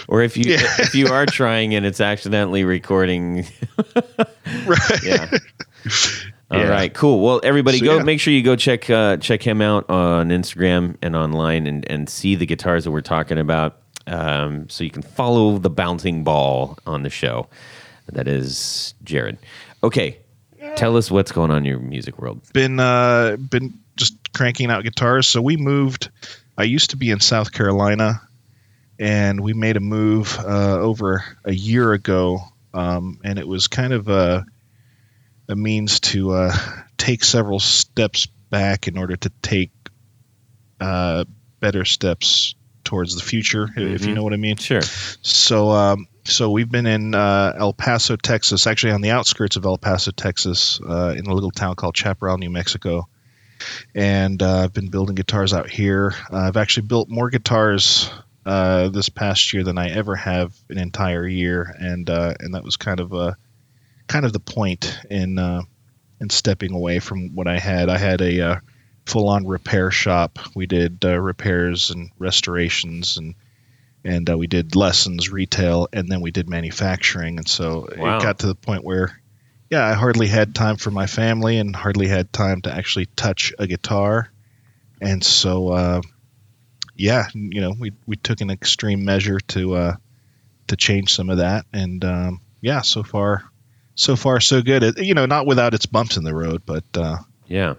or 0.07 0.21
if 0.21 0.38
you 0.38 0.53
Yeah. 0.53 0.62
if 0.79 0.95
you 0.95 1.07
are 1.07 1.25
trying 1.25 1.75
and 1.75 1.85
it's 1.85 2.00
accidentally 2.01 2.63
recording. 2.63 3.45
right. 4.65 5.03
Yeah. 5.03 5.29
All 6.51 6.59
Yeah. 6.59 6.67
right, 6.67 6.93
cool. 6.93 7.23
Well, 7.23 7.41
everybody, 7.43 7.79
So, 7.79 7.85
go 7.85 7.97
yeah. 7.97 8.03
make 8.03 8.19
sure 8.19 8.33
you 8.33 8.43
go 8.43 8.55
check 8.55 8.89
uh, 8.89 9.17
check 9.17 9.41
him 9.41 9.61
out 9.61 9.89
on 9.89 10.29
Instagram 10.29 10.95
and 11.01 11.15
online, 11.15 11.65
and 11.67 11.89
and 11.89 12.07
see 12.09 12.35
the 12.35 12.45
guitars 12.45 12.83
that 12.83 12.91
we're 12.91 13.01
talking 13.01 13.39
about, 13.39 13.77
um, 14.07 14.69
so 14.69 14.83
you 14.83 14.89
can 14.91 15.01
follow 15.01 15.57
the 15.57 15.69
bouncing 15.69 16.23
ball 16.23 16.77
on 16.85 17.03
the 17.03 17.09
show. 17.09 17.47
That 18.11 18.27
is 18.27 18.93
Jared. 19.03 19.37
Okay, 19.83 20.17
tell 20.75 20.97
us 20.97 21.09
what's 21.09 21.31
going 21.31 21.49
on 21.51 21.57
in 21.59 21.65
your 21.65 21.79
music 21.79 22.19
world. 22.19 22.41
been 22.53 22.79
uh, 22.79 23.37
been 23.37 23.73
just 23.95 24.15
cranking 24.33 24.69
out 24.69 24.83
guitars. 24.83 25.27
So 25.27 25.41
we 25.41 25.57
moved. 25.57 26.09
I 26.57 26.63
used 26.63 26.91
to 26.91 26.97
be 26.97 27.09
in 27.09 27.19
South 27.19 27.51
Carolina, 27.51 28.21
and 28.99 29.39
we 29.39 29.53
made 29.53 29.75
a 29.77 29.79
move 29.79 30.37
uh, 30.39 30.77
over 30.79 31.23
a 31.45 31.53
year 31.53 31.93
ago, 31.93 32.41
um, 32.75 33.19
and 33.23 33.39
it 33.39 33.47
was 33.47 33.67
kind 33.67 33.91
of 33.93 34.07
a 34.07 34.45
a 35.47 35.55
means 35.55 36.00
to 36.00 36.31
uh, 36.31 36.55
take 36.97 37.23
several 37.23 37.59
steps 37.59 38.27
back 38.50 38.88
in 38.88 38.97
order 38.97 39.15
to 39.15 39.29
take 39.41 39.71
uh, 40.79 41.25
better 41.59 41.85
steps 41.85 42.55
towards 42.83 43.15
the 43.15 43.23
future, 43.23 43.69
if 43.75 44.05
you 44.05 44.13
know 44.13 44.23
what 44.23 44.33
I 44.33 44.38
mean. 44.38 44.57
Sure. 44.57 44.81
So 44.81 45.71
um, 45.71 46.07
so 46.25 46.51
we've 46.51 46.69
been 46.69 46.85
in 46.85 47.15
uh, 47.15 47.53
El 47.57 47.73
Paso, 47.73 48.15
Texas, 48.15 48.67
actually 48.67 48.93
on 48.93 49.01
the 49.01 49.12
outskirts 49.12 49.55
of 49.55 49.65
El 49.65 49.77
Paso, 49.77 50.12
Texas, 50.12 50.79
uh, 50.81 51.13
in 51.17 51.25
a 51.25 51.33
little 51.33 51.51
town 51.51 51.75
called 51.75 51.97
Chaparral, 51.97 52.38
New 52.38 52.50
Mexico. 52.50 53.07
And 53.95 54.41
uh, 54.41 54.63
I've 54.63 54.73
been 54.73 54.89
building 54.89 55.15
guitars 55.15 55.53
out 55.53 55.69
here. 55.69 56.13
Uh, 56.31 56.38
I've 56.38 56.57
actually 56.57 56.88
built 56.88 57.09
more 57.09 57.29
guitars 57.29 58.09
uh, 58.45 58.89
this 58.89 59.09
past 59.09 59.53
year 59.53 59.63
than 59.63 59.77
I 59.77 59.89
ever 59.89 60.15
have 60.15 60.53
an 60.69 60.77
entire 60.77 61.25
year, 61.25 61.73
and 61.79 62.09
uh, 62.09 62.33
and 62.39 62.55
that 62.55 62.63
was 62.63 62.75
kind 62.75 63.00
of 63.00 63.13
a 63.13 63.38
kind 64.13 64.25
of 64.25 64.34
the 64.34 64.39
point 64.39 65.00
in 65.10 65.39
uh, 65.39 65.63
in 66.22 66.29
stepping 66.29 66.72
away 66.72 67.00
from 67.00 67.34
what 67.34 67.48
I 67.48 67.58
had. 67.58 67.89
I 67.89 67.98
had 67.98 68.22
a 68.22 68.41
uh, 68.41 68.60
full 69.08 69.27
on 69.27 69.48
repair 69.48 69.89
shop. 69.89 70.38
We 70.55 70.67
did 70.67 71.03
uh, 71.03 71.20
repairs 71.20 71.89
and 71.89 72.12
restorations 72.20 73.17
and 73.17 73.34
and 74.05 74.29
uh, 74.29 74.38
we 74.38 74.46
did 74.46 74.75
lessons, 74.75 75.32
retail, 75.32 75.88
and 75.91 76.12
then 76.12 76.22
we 76.22 76.29
did 76.29 76.48
manufacturing. 76.48 77.38
And 77.38 77.48
so 77.48 77.88
Wow. 77.98 78.17
it 78.17 78.22
got 78.22 78.39
to 78.39 78.48
the 78.48 78.53
point 78.55 78.84
where, 78.84 79.20
yeah, 79.72 79.84
I 79.84 79.93
hardly 79.93 80.27
had 80.27 80.53
time 80.53 80.75
for 80.75 80.91
my 80.91 81.08
family 81.08 81.58
and 81.58 81.75
hardly 81.75 82.08
had 82.08 82.32
time 82.32 82.62
to 82.63 82.72
actually 82.72 83.08
touch 83.15 83.51
a 83.58 83.65
guitar. 83.65 84.29
And 85.01 85.24
so, 85.24 85.70
uh, 85.70 86.01
yeah, 86.96 87.29
you 87.34 87.62
know, 87.62 87.74
we 87.79 87.93
we 88.05 88.17
took 88.17 88.41
an 88.41 88.51
extreme 88.51 89.05
measure 89.05 89.39
to 89.39 89.74
uh, 89.75 89.96
to 90.67 90.75
change 90.75 91.15
some 91.15 91.32
of 91.32 91.38
that. 91.38 91.65
And 91.74 92.05
um, 92.05 92.41
yeah, 92.62 92.82
so 92.82 93.01
far, 93.03 93.46
so 93.95 94.15
far 94.15 94.39
so 94.39 94.62
good. 94.62 94.83
It, 94.83 94.97
you 95.00 95.13
know, 95.13 95.25
not 95.25 95.45
without 95.45 95.73
its 95.73 95.85
bumps 95.85 96.17
in 96.17 96.23
the 96.23 96.33
road, 96.33 96.62
but 96.65 96.83
uh, 96.95 97.17
Yeah. 97.47 97.75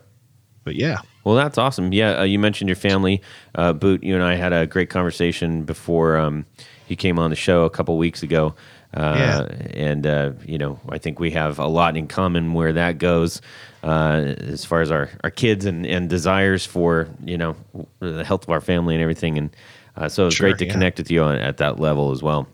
but 0.64 0.74
yeah. 0.76 0.98
Well, 1.24 1.34
that's 1.36 1.56
awesome. 1.56 1.92
Yeah, 1.92 2.20
uh, 2.20 2.24
you 2.24 2.38
mentioned 2.38 2.68
your 2.68 2.76
family. 2.76 3.22
Uh, 3.54 3.72
Boot, 3.72 4.02
you 4.04 4.14
and 4.14 4.22
I 4.22 4.34
had 4.34 4.52
a 4.52 4.66
great 4.66 4.90
conversation 4.90 5.62
before 5.64 6.18
um, 6.18 6.44
you 6.86 6.96
came 6.96 7.18
on 7.18 7.30
the 7.30 7.36
show 7.36 7.64
a 7.64 7.70
couple 7.70 7.96
weeks 7.96 8.22
ago. 8.22 8.54
Uh, 8.92 9.14
Yeah. 9.16 9.40
And, 9.72 10.06
uh, 10.06 10.32
you 10.44 10.58
know, 10.58 10.78
I 10.88 10.98
think 10.98 11.18
we 11.18 11.30
have 11.30 11.58
a 11.58 11.66
lot 11.66 11.96
in 11.96 12.06
common 12.08 12.52
where 12.52 12.74
that 12.74 12.98
goes 12.98 13.40
uh, 13.82 14.34
as 14.36 14.64
far 14.66 14.82
as 14.82 14.90
our, 14.90 15.08
our 15.24 15.30
kids 15.30 15.64
and, 15.64 15.86
and 15.86 16.08
desires 16.10 16.64
for, 16.66 17.08
you 17.24 17.38
know, 17.38 17.56
the 18.00 18.22
health 18.22 18.44
of 18.44 18.50
our 18.50 18.60
family 18.60 18.94
and 18.94 19.02
everything. 19.02 19.38
And 19.38 19.50
uh, 19.96 20.08
so 20.10 20.26
it's 20.26 20.36
Sure, 20.36 20.48
great 20.50 20.58
to 20.58 20.66
yeah. 20.66 20.72
connect 20.72 20.98
with 20.98 21.10
you 21.10 21.22
on, 21.22 21.36
at 21.38 21.56
that 21.56 21.80
level 21.80 22.12
as 22.12 22.22
well. 22.22 22.46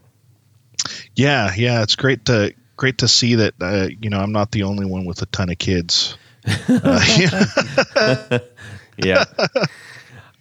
Yeah, 1.14 1.52
yeah, 1.56 1.82
it's 1.82 1.94
great 1.96 2.24
to 2.26 2.54
great 2.80 2.96
to 2.98 3.06
see 3.08 3.34
that 3.34 3.52
uh, 3.60 3.88
you 4.00 4.08
know 4.08 4.18
I'm 4.18 4.32
not 4.32 4.52
the 4.52 4.62
only 4.62 4.86
one 4.86 5.04
with 5.04 5.20
a 5.20 5.26
ton 5.26 5.50
of 5.50 5.58
kids. 5.58 6.16
Uh, 6.66 7.04
yeah. 7.18 8.38
Yeah. 8.96 9.24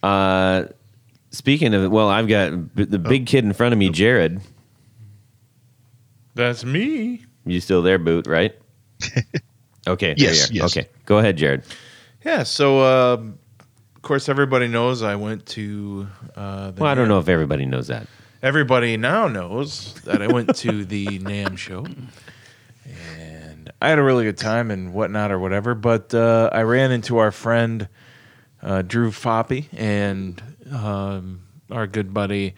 uh, 0.02 0.68
speaking 1.32 1.74
of, 1.74 1.92
well, 1.92 2.08
I've 2.08 2.30
got 2.30 2.74
b- 2.74 2.86
the 2.86 2.98
big 2.98 3.26
kid 3.26 3.44
in 3.44 3.52
front 3.52 3.74
of 3.74 3.78
me, 3.78 3.90
Jared. 3.90 4.40
That's 6.36 6.64
me. 6.64 7.26
You 7.46 7.60
still 7.60 7.82
there, 7.82 8.00
Boot, 8.00 8.26
right? 8.26 8.56
Okay. 9.88 10.14
Yes, 10.18 10.52
yes. 10.52 10.66
Okay. 10.66 10.88
Go 11.06 11.18
ahead, 11.18 11.38
Jared. 11.38 11.64
Yeah. 12.24 12.44
So, 12.44 12.80
uh, 12.82 13.14
of 13.96 14.02
course, 14.04 14.30
everybody 14.30 14.68
knows 14.68 15.02
I 15.02 15.16
went 15.16 15.46
to. 15.48 16.08
Uh, 16.36 16.72
the 16.72 16.82
Well, 16.82 16.92
I 16.92 16.96
don't 16.96 17.06
NAMM 17.06 17.10
know 17.10 17.20
if 17.20 17.30
everybody 17.30 17.66
knows 17.66 17.88
that. 17.88 18.06
Everybody 18.44 18.98
now 18.98 19.28
knows 19.28 19.96
that 20.04 20.22
I 20.22 20.28
went 20.28 20.56
to 20.58 20.86
the 20.86 21.06
NAMM 21.08 21.58
show, 21.58 21.86
and 21.86 22.10
I 23.82 23.90
had 23.90 24.00
a 24.00 24.04
really 24.04 24.26
good 24.26 24.38
time 24.38 24.72
and 24.72 24.94
whatnot 24.94 25.32
or 25.32 25.40
whatever. 25.40 25.76
But 25.76 26.14
uh, 26.14 26.50
I 26.52 26.64
ran 26.64 26.92
into 26.92 27.18
our 27.18 27.32
friend 27.32 27.88
uh, 28.62 28.82
Drew 28.82 29.12
Foppe 29.12 29.68
and 29.74 30.42
um, 30.72 31.42
our 31.72 31.88
good 31.88 32.14
buddy 32.14 32.56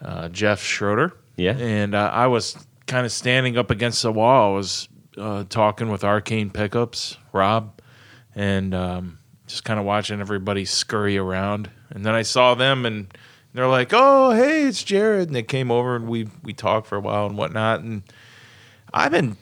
uh, 0.00 0.28
Jeff 0.28 0.62
Schroeder. 0.62 1.12
Yeah. 1.36 1.52
and 1.52 1.94
uh, 1.94 2.10
I 2.12 2.26
was 2.26 2.56
kind 2.86 3.06
of 3.06 3.12
standing 3.12 3.56
up 3.56 3.70
against 3.70 4.02
the 4.02 4.10
wall. 4.10 4.52
I 4.52 4.56
was 4.56 4.88
uh, 5.16 5.44
talking 5.48 5.88
with 5.88 6.02
Arcane 6.02 6.50
Pickups, 6.50 7.16
Rob, 7.32 7.80
and 8.34 8.74
um, 8.74 9.18
just 9.46 9.64
kind 9.64 9.78
of 9.78 9.86
watching 9.86 10.20
everybody 10.20 10.64
scurry 10.64 11.16
around. 11.16 11.70
And 11.90 12.04
then 12.04 12.14
I 12.14 12.22
saw 12.22 12.54
them, 12.54 12.84
and 12.84 13.12
they're 13.54 13.68
like, 13.68 13.90
"Oh, 13.92 14.32
hey, 14.32 14.64
it's 14.64 14.82
Jared." 14.82 15.28
And 15.28 15.36
they 15.36 15.42
came 15.42 15.70
over, 15.70 15.94
and 15.94 16.08
we 16.08 16.28
we 16.42 16.52
talked 16.52 16.88
for 16.88 16.96
a 16.96 17.00
while 17.00 17.26
and 17.26 17.36
whatnot. 17.36 17.80
And 17.80 18.02
I've 18.92 19.12
been 19.12 19.36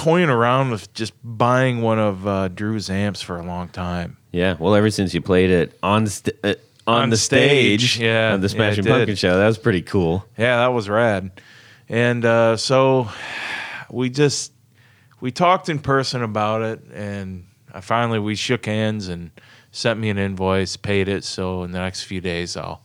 toying 0.00 0.30
around 0.30 0.70
with 0.70 0.92
just 0.94 1.12
buying 1.22 1.82
one 1.82 1.98
of 1.98 2.26
uh, 2.26 2.48
Drew's 2.48 2.88
amps 2.88 3.20
for 3.20 3.38
a 3.38 3.42
long 3.42 3.68
time. 3.68 4.16
Yeah. 4.32 4.56
Well, 4.58 4.74
ever 4.74 4.90
since 4.90 5.12
you 5.12 5.20
played 5.20 5.50
it 5.50 5.78
on 5.82 6.06
st- 6.06 6.36
uh, 6.42 6.54
on, 6.86 7.02
On 7.02 7.10
the 7.10 7.16
stage, 7.16 7.94
stage, 7.94 8.02
yeah, 8.02 8.32
on 8.32 8.40
the 8.40 8.48
Smashing 8.48 8.84
did. 8.84 8.90
Pumpkin 8.90 9.14
show, 9.14 9.36
that 9.36 9.46
was 9.46 9.58
pretty 9.58 9.82
cool. 9.82 10.24
Yeah, 10.38 10.56
that 10.56 10.68
was 10.68 10.88
rad. 10.88 11.30
And 11.88 12.24
uh, 12.24 12.56
so 12.56 13.10
we 13.90 14.08
just 14.10 14.52
we 15.20 15.30
talked 15.30 15.68
in 15.68 15.78
person 15.78 16.22
about 16.22 16.62
it, 16.62 16.80
and 16.92 17.46
I 17.72 17.80
finally 17.80 18.18
we 18.18 18.34
shook 18.34 18.64
hands 18.66 19.08
and 19.08 19.30
sent 19.70 20.00
me 20.00 20.08
an 20.08 20.18
invoice, 20.18 20.76
paid 20.76 21.08
it. 21.08 21.22
So 21.24 21.62
in 21.62 21.72
the 21.72 21.78
next 21.78 22.04
few 22.04 22.20
days, 22.20 22.56
I'll 22.56 22.82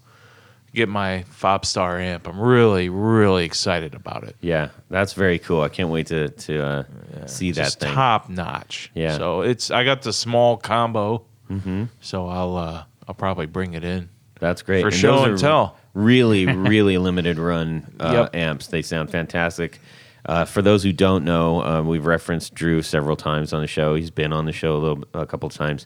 get 0.75 0.89
my 0.89 1.23
Fob 1.29 1.65
Star 1.65 1.99
amp. 1.99 2.27
I'm 2.27 2.39
really, 2.39 2.89
really 2.89 3.45
excited 3.45 3.95
about 3.95 4.23
it. 4.23 4.35
Yeah, 4.41 4.69
that's 4.89 5.13
very 5.13 5.39
cool. 5.39 5.61
I 5.61 5.69
can't 5.69 5.89
wait 5.89 6.07
to 6.07 6.29
to 6.29 6.63
uh, 6.65 6.83
see 7.25 7.51
that 7.53 7.73
thing. 7.73 7.93
top 7.93 8.29
notch. 8.29 8.91
Yeah. 8.93 9.17
So 9.17 9.41
it's 9.41 9.71
I 9.71 9.83
got 9.83 10.01
the 10.03 10.13
small 10.13 10.57
combo. 10.57 11.25
Mm-hmm. 11.49 11.85
So 12.01 12.27
I'll 12.27 12.57
uh, 12.57 12.83
I'll 13.07 13.15
probably 13.15 13.45
bring 13.47 13.73
it 13.73 13.83
in. 13.83 14.09
That's 14.39 14.61
great. 14.61 14.81
For 14.81 14.87
And 14.87 14.95
show 14.95 15.23
and 15.23 15.37
tell. 15.39 15.77
Really, 15.93 16.45
really 16.53 16.97
limited 16.97 17.37
run 17.39 17.95
uh, 17.99 18.27
Yep. 18.31 18.35
amps. 18.35 18.67
They 18.67 18.81
sound 18.81 19.09
fantastic. 19.09 19.79
Uh, 20.25 20.43
for 20.43 20.61
those 20.63 20.81
who 20.81 20.91
don't 20.91 21.23
know, 21.23 21.61
uh, 21.63 21.81
we've 21.83 22.05
referenced 22.07 22.55
Drew 22.55 22.81
several 22.81 23.15
times 23.15 23.53
on 23.53 23.61
the 23.61 23.67
show. 23.67 23.93
He's 23.95 24.09
been 24.09 24.33
on 24.33 24.45
the 24.45 24.51
show 24.51 24.75
a, 24.75 24.79
little, 24.79 25.03
a 25.13 25.25
couple 25.27 25.47
times. 25.49 25.85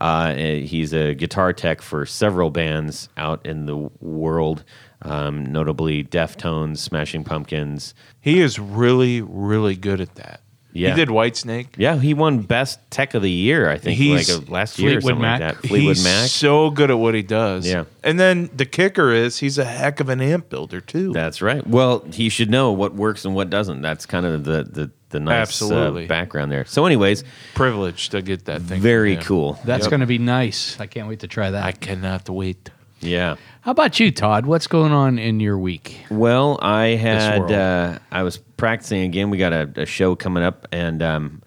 Uh, 0.00 0.34
he's 0.34 0.92
a 0.92 1.14
guitar 1.14 1.52
tech 1.52 1.80
for 1.80 2.04
several 2.04 2.50
bands 2.50 3.08
out 3.16 3.44
in 3.46 3.66
the 3.66 3.76
world, 4.00 4.64
um, 5.02 5.44
notably 5.46 6.04
Deftones, 6.04 6.78
Smashing 6.78 7.24
Pumpkins. 7.24 7.94
He 8.20 8.40
is 8.40 8.58
really, 8.58 9.22
really 9.22 9.76
good 9.76 10.00
at 10.00 10.14
that. 10.16 10.40
Yeah. 10.72 10.90
He 10.90 10.96
did 10.96 11.08
Whitesnake. 11.08 11.68
Yeah, 11.78 11.98
he 11.98 12.12
won 12.12 12.40
Best 12.40 12.78
Tech 12.90 13.14
of 13.14 13.22
the 13.22 13.30
Year, 13.30 13.70
I 13.70 13.78
think, 13.78 13.96
He's 13.96 14.38
like 14.38 14.50
last 14.50 14.78
year 14.78 14.98
or 14.98 15.00
something 15.00 15.22
Mac. 15.22 15.40
like 15.40 15.54
that. 15.62 15.68
Fleetwood 15.68 15.96
he's 15.96 16.04
Mac. 16.04 16.28
so 16.28 16.68
good 16.68 16.90
at 16.90 16.98
what 16.98 17.14
he 17.14 17.22
does. 17.22 17.66
Yeah. 17.66 17.84
And 18.04 18.20
then 18.20 18.50
the 18.54 18.66
kicker 18.66 19.10
is 19.10 19.38
he's 19.38 19.56
a 19.56 19.64
heck 19.64 20.00
of 20.00 20.10
an 20.10 20.20
amp 20.20 20.50
builder 20.50 20.82
too. 20.82 21.14
That's 21.14 21.40
right. 21.40 21.66
Well, 21.66 22.04
he 22.12 22.28
should 22.28 22.50
know 22.50 22.72
what 22.72 22.94
works 22.94 23.24
and 23.24 23.34
what 23.34 23.48
doesn't. 23.48 23.80
That's 23.80 24.04
kind 24.04 24.26
of 24.26 24.44
the 24.44 24.64
the, 24.64 24.90
the 25.16 25.20
nice 25.24 25.48
Absolutely. 25.48 26.04
Uh, 26.04 26.08
background 26.08 26.50
there. 26.52 26.64
So, 26.66 26.84
anyways, 26.86 27.24
privileged 27.54 28.10
to 28.12 28.22
get 28.22 28.44
that 28.46 28.62
thing. 28.62 28.80
very 28.80 29.16
cool. 29.16 29.58
That's 29.64 29.84
Yep. 29.84 29.90
going 29.90 30.00
to 30.00 30.06
be 30.06 30.18
nice. 30.18 30.78
I 30.78 30.86
can't 30.86 31.08
wait 31.08 31.20
to 31.20 31.28
try 31.28 31.50
that. 31.50 31.64
I 31.64 31.72
cannot 31.72 32.28
wait. 32.28 32.70
Yeah. 33.00 33.36
How 33.60 33.70
about 33.72 33.98
you, 34.00 34.10
Todd? 34.10 34.46
What's 34.46 34.66
going 34.66 34.92
on 34.92 35.18
in 35.18 35.38
your 35.40 35.58
week? 35.58 36.04
Well, 36.10 36.58
I 36.62 36.88
had 36.96 37.50
uh, 37.52 37.98
I 38.10 38.22
was 38.22 38.38
practicing 38.56 39.02
again. 39.02 39.30
We 39.30 39.38
got 39.38 39.52
a, 39.52 39.70
a 39.76 39.86
show 39.86 40.14
coming 40.16 40.42
up, 40.42 40.66
and 40.72 41.02
um, 41.02 41.42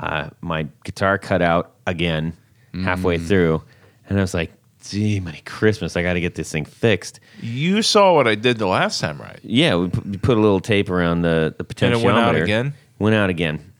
uh, 0.00 0.30
my 0.40 0.66
guitar 0.84 1.18
cut 1.18 1.42
out 1.42 1.72
again 1.86 2.32
halfway 2.72 3.18
Mm. 3.18 3.26
through, 3.28 3.62
and 4.08 4.18
I 4.18 4.22
was 4.22 4.32
like, 4.34 4.52
"Gee, 4.88 5.20
my 5.20 5.38
Christmas! 5.44 5.94
I 5.96 6.02
got 6.02 6.14
to 6.14 6.20
get 6.20 6.34
this 6.36 6.50
thing 6.50 6.64
fixed." 6.64 7.20
You 7.42 7.82
saw 7.82 8.14
what 8.14 8.26
I 8.26 8.34
did 8.34 8.56
the 8.58 8.66
last 8.66 8.98
time, 9.00 9.20
right? 9.20 9.38
Yeah, 9.42 9.76
we 9.76 9.88
put, 9.90 10.06
we 10.06 10.16
put 10.16 10.38
a 10.38 10.40
little 10.40 10.60
tape 10.60 10.88
around 10.88 11.20
the 11.22 11.54
the 11.58 11.64
potentiometer. 11.64 11.92
And 11.92 12.02
it 12.02 12.04
went 12.06 12.18
out 12.18 12.34
again? 12.36 12.74
Went 12.98 13.14
out 13.14 13.30
again. 13.30 13.72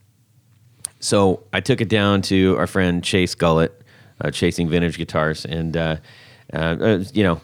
So 1.01 1.43
I 1.53 1.61
took 1.61 1.81
it 1.81 1.89
down 1.89 2.23
to 2.23 2.57
our 2.59 2.67
friend 2.67 3.03
Chase 3.05 3.35
Gullett, 3.35 3.73
uh, 4.21 4.31
chasing 4.31 4.69
vintage 4.69 4.97
guitars, 4.97 5.45
and 5.45 5.77
uh, 5.77 5.97
uh, 6.53 6.57
uh, 6.57 7.05
you 7.13 7.23
know, 7.23 7.41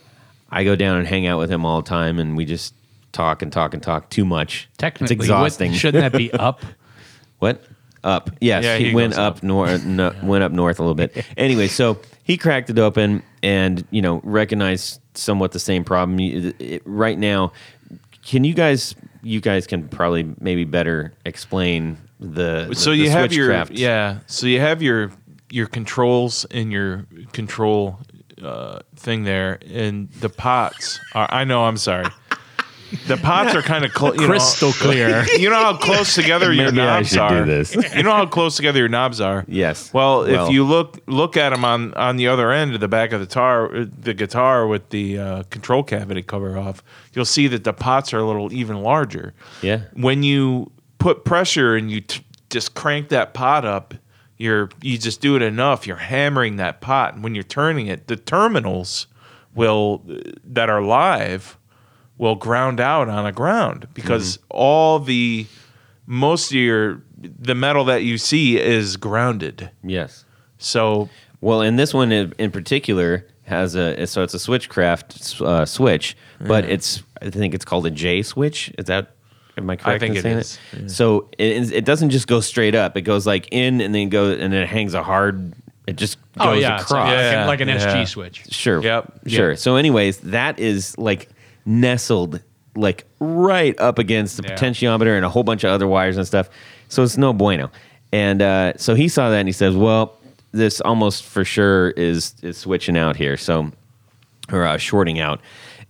I 0.50 0.64
go 0.64 0.76
down 0.76 0.96
and 0.96 1.06
hang 1.06 1.26
out 1.26 1.38
with 1.38 1.50
him 1.50 1.64
all 1.66 1.82
the 1.82 1.88
time, 1.88 2.18
and 2.18 2.36
we 2.36 2.44
just 2.44 2.74
talk 3.12 3.42
and 3.42 3.52
talk 3.52 3.74
and 3.74 3.82
talk 3.82 4.08
too 4.10 4.24
much. 4.24 4.68
Technically, 4.78 5.04
it's 5.16 5.24
exhausting. 5.24 5.70
what- 5.72 5.78
shouldn't 5.80 6.02
that 6.12 6.16
be 6.16 6.32
up? 6.32 6.60
What? 7.38 7.62
Up. 8.02 8.30
Yes, 8.40 8.64
Yeah, 8.64 8.78
he, 8.78 8.88
he 8.90 8.94
went 8.94 9.14
up, 9.14 9.36
up. 9.36 9.42
north. 9.42 9.84
No, 9.84 10.14
went 10.22 10.42
up 10.42 10.52
north 10.52 10.78
a 10.78 10.82
little 10.82 10.94
bit. 10.94 11.24
anyway, 11.36 11.68
so 11.68 11.98
he 12.24 12.38
cracked 12.38 12.70
it 12.70 12.78
open 12.78 13.22
and 13.42 13.86
you 13.90 14.00
know 14.00 14.20
recognized 14.24 15.00
somewhat 15.14 15.52
the 15.52 15.58
same 15.58 15.84
problem. 15.84 16.18
You- 16.18 16.54
it- 16.58 16.82
right 16.86 17.18
now, 17.18 17.52
can 18.24 18.42
you 18.44 18.54
guys? 18.54 18.94
You 19.22 19.40
guys 19.40 19.66
can 19.66 19.88
probably 19.88 20.34
maybe 20.40 20.64
better 20.64 21.12
explain 21.24 21.98
the. 22.18 22.72
So 22.74 22.90
the, 22.90 22.96
you 22.96 23.04
the 23.04 23.10
have 23.10 23.32
your 23.32 23.64
yeah. 23.70 24.20
So 24.26 24.46
you 24.46 24.60
have 24.60 24.82
your 24.82 25.12
your 25.50 25.66
controls 25.66 26.44
in 26.46 26.70
your 26.70 27.06
control 27.32 28.00
uh, 28.42 28.80
thing 28.96 29.24
there, 29.24 29.58
and 29.68 30.10
the 30.12 30.28
pots 30.28 30.98
are. 31.14 31.28
I 31.30 31.44
know. 31.44 31.64
I'm 31.64 31.76
sorry. 31.76 32.06
The 33.06 33.16
pots 33.16 33.54
are 33.54 33.62
kind 33.62 33.84
of 33.84 33.92
close. 33.92 34.16
Crystal 34.16 34.72
clear. 34.72 35.24
You 35.38 35.48
know 35.50 35.56
how 35.62 35.76
close 35.76 36.14
together 36.14 36.52
your 36.52 36.66
Maybe 36.66 36.76
knobs 36.78 37.16
are. 37.16 37.44
this. 37.44 37.74
You 37.96 38.02
know 38.02 38.12
how 38.12 38.26
close 38.26 38.56
together 38.56 38.78
your 38.80 38.88
knobs 38.88 39.20
are. 39.20 39.44
Yes. 39.48 39.92
Well, 39.94 40.22
Well- 40.26 40.46
if 40.46 40.52
you 40.52 40.64
look 40.64 40.98
look 41.06 41.36
at 41.36 41.50
them 41.50 41.64
on 41.64 41.94
on 41.94 42.16
the 42.16 42.28
other 42.28 42.50
end 42.52 42.74
of 42.74 42.80
the 42.80 42.88
back 42.88 43.12
of 43.12 43.20
the 43.20 43.26
guitar, 43.26 43.70
the 43.84 44.14
guitar 44.14 44.66
with 44.66 44.88
the 44.90 45.18
uh, 45.18 45.42
control 45.44 45.82
cavity 45.82 46.22
cover 46.22 46.58
off, 46.58 46.82
you'll 47.14 47.24
see 47.24 47.46
that 47.48 47.64
the 47.64 47.72
pots 47.72 48.12
are 48.12 48.18
a 48.18 48.24
little 48.26 48.52
even 48.52 48.82
larger. 48.82 49.34
Yeah. 49.62 49.82
When 49.94 50.22
you 50.22 50.70
put 50.98 51.24
pressure 51.24 51.76
and 51.76 51.90
you 51.90 52.00
t- 52.02 52.24
just 52.50 52.74
crank 52.74 53.08
that 53.10 53.32
pot 53.34 53.64
up, 53.64 53.94
you're 54.36 54.68
you 54.82 54.98
just 54.98 55.20
do 55.20 55.36
it 55.36 55.42
enough. 55.42 55.86
You're 55.86 55.96
hammering 55.96 56.56
that 56.56 56.80
pot, 56.80 57.14
and 57.14 57.22
when 57.22 57.34
you're 57.34 57.44
turning 57.44 57.86
it, 57.86 58.08
the 58.08 58.16
terminals 58.16 59.06
will 59.54 60.02
that 60.44 60.68
are 60.70 60.82
live 60.82 61.56
will 62.20 62.34
ground 62.36 62.78
out 62.80 63.08
on 63.08 63.24
a 63.24 63.32
ground 63.32 63.88
because 63.94 64.38
all 64.50 64.98
the 64.98 65.46
most 66.06 66.50
of 66.50 66.56
your 66.56 67.02
the 67.16 67.54
metal 67.54 67.84
that 67.86 68.04
you 68.04 68.18
see 68.18 68.58
is 68.58 68.98
grounded. 68.98 69.70
Yes. 69.82 70.26
So 70.58 71.08
Well, 71.40 71.62
and 71.62 71.78
this 71.78 71.94
one 71.94 72.12
in, 72.12 72.34
in 72.38 72.50
particular 72.50 73.26
has 73.44 73.74
a 73.74 74.06
so 74.06 74.22
it's 74.22 74.34
a 74.34 74.38
Switchcraft 74.38 75.40
uh, 75.40 75.64
switch, 75.64 76.14
but 76.38 76.66
it's 76.66 77.02
I 77.22 77.30
think 77.30 77.54
it's 77.54 77.64
called 77.64 77.86
a 77.86 77.90
J 77.90 78.22
switch. 78.22 78.70
Is 78.76 78.84
that 78.84 79.14
am 79.56 79.70
I 79.70 79.76
correct 79.76 80.00
think 80.00 80.16
in 80.16 80.22
saying 80.22 80.38
is, 80.38 80.58
it? 80.72 80.90
So 80.90 81.30
it, 81.38 81.72
it 81.72 81.84
doesn't 81.86 82.10
just 82.10 82.26
go 82.28 82.40
straight 82.40 82.74
up; 82.74 82.98
it 82.98 83.02
goes 83.02 83.26
like 83.26 83.48
in 83.50 83.80
and 83.80 83.94
then 83.94 84.10
go 84.10 84.30
and 84.30 84.52
then 84.52 84.62
it 84.62 84.68
hangs 84.68 84.92
a 84.92 85.02
hard. 85.02 85.54
It 85.86 85.96
just 85.96 86.18
goes 86.38 86.48
Oh 86.48 86.52
yeah, 86.52 86.74
it's 86.74 86.84
across. 86.84 87.06
like, 87.08 87.14
Yeah, 87.16 87.46
like 87.46 87.60
an 87.60 87.68
yeah. 87.68 87.78
SG 87.78 88.08
switch. 88.08 88.44
Sure. 88.52 88.82
Yep. 88.82 89.20
Sure. 89.26 89.50
Yeah. 89.50 89.56
So, 89.56 89.76
anyways, 89.76 90.18
that 90.18 90.58
is 90.60 90.96
like 90.98 91.30
nestled 91.70 92.42
like 92.76 93.04
right 93.20 93.78
up 93.80 93.98
against 93.98 94.36
the 94.36 94.42
Yeah. 94.44 94.54
potentiometer 94.54 95.16
and 95.16 95.24
a 95.24 95.28
whole 95.28 95.42
bunch 95.44 95.64
of 95.64 95.70
other 95.70 95.86
wires 95.86 96.16
and 96.16 96.26
stuff. 96.26 96.48
So 96.88 97.02
it's 97.02 97.16
no 97.16 97.32
bueno. 97.32 97.70
And 98.12 98.42
uh, 98.42 98.72
so 98.76 98.94
he 98.94 99.08
saw 99.08 99.30
that 99.30 99.38
and 99.38 99.48
he 99.48 99.52
says, 99.52 99.76
"Well, 99.76 100.16
this 100.52 100.80
almost 100.80 101.24
for 101.24 101.44
sure 101.44 101.90
is 101.90 102.34
is 102.42 102.58
switching 102.58 102.96
out 102.98 103.16
here." 103.16 103.36
So 103.36 103.70
or 104.52 104.66
uh, 104.66 104.76
shorting 104.78 105.20
out. 105.20 105.40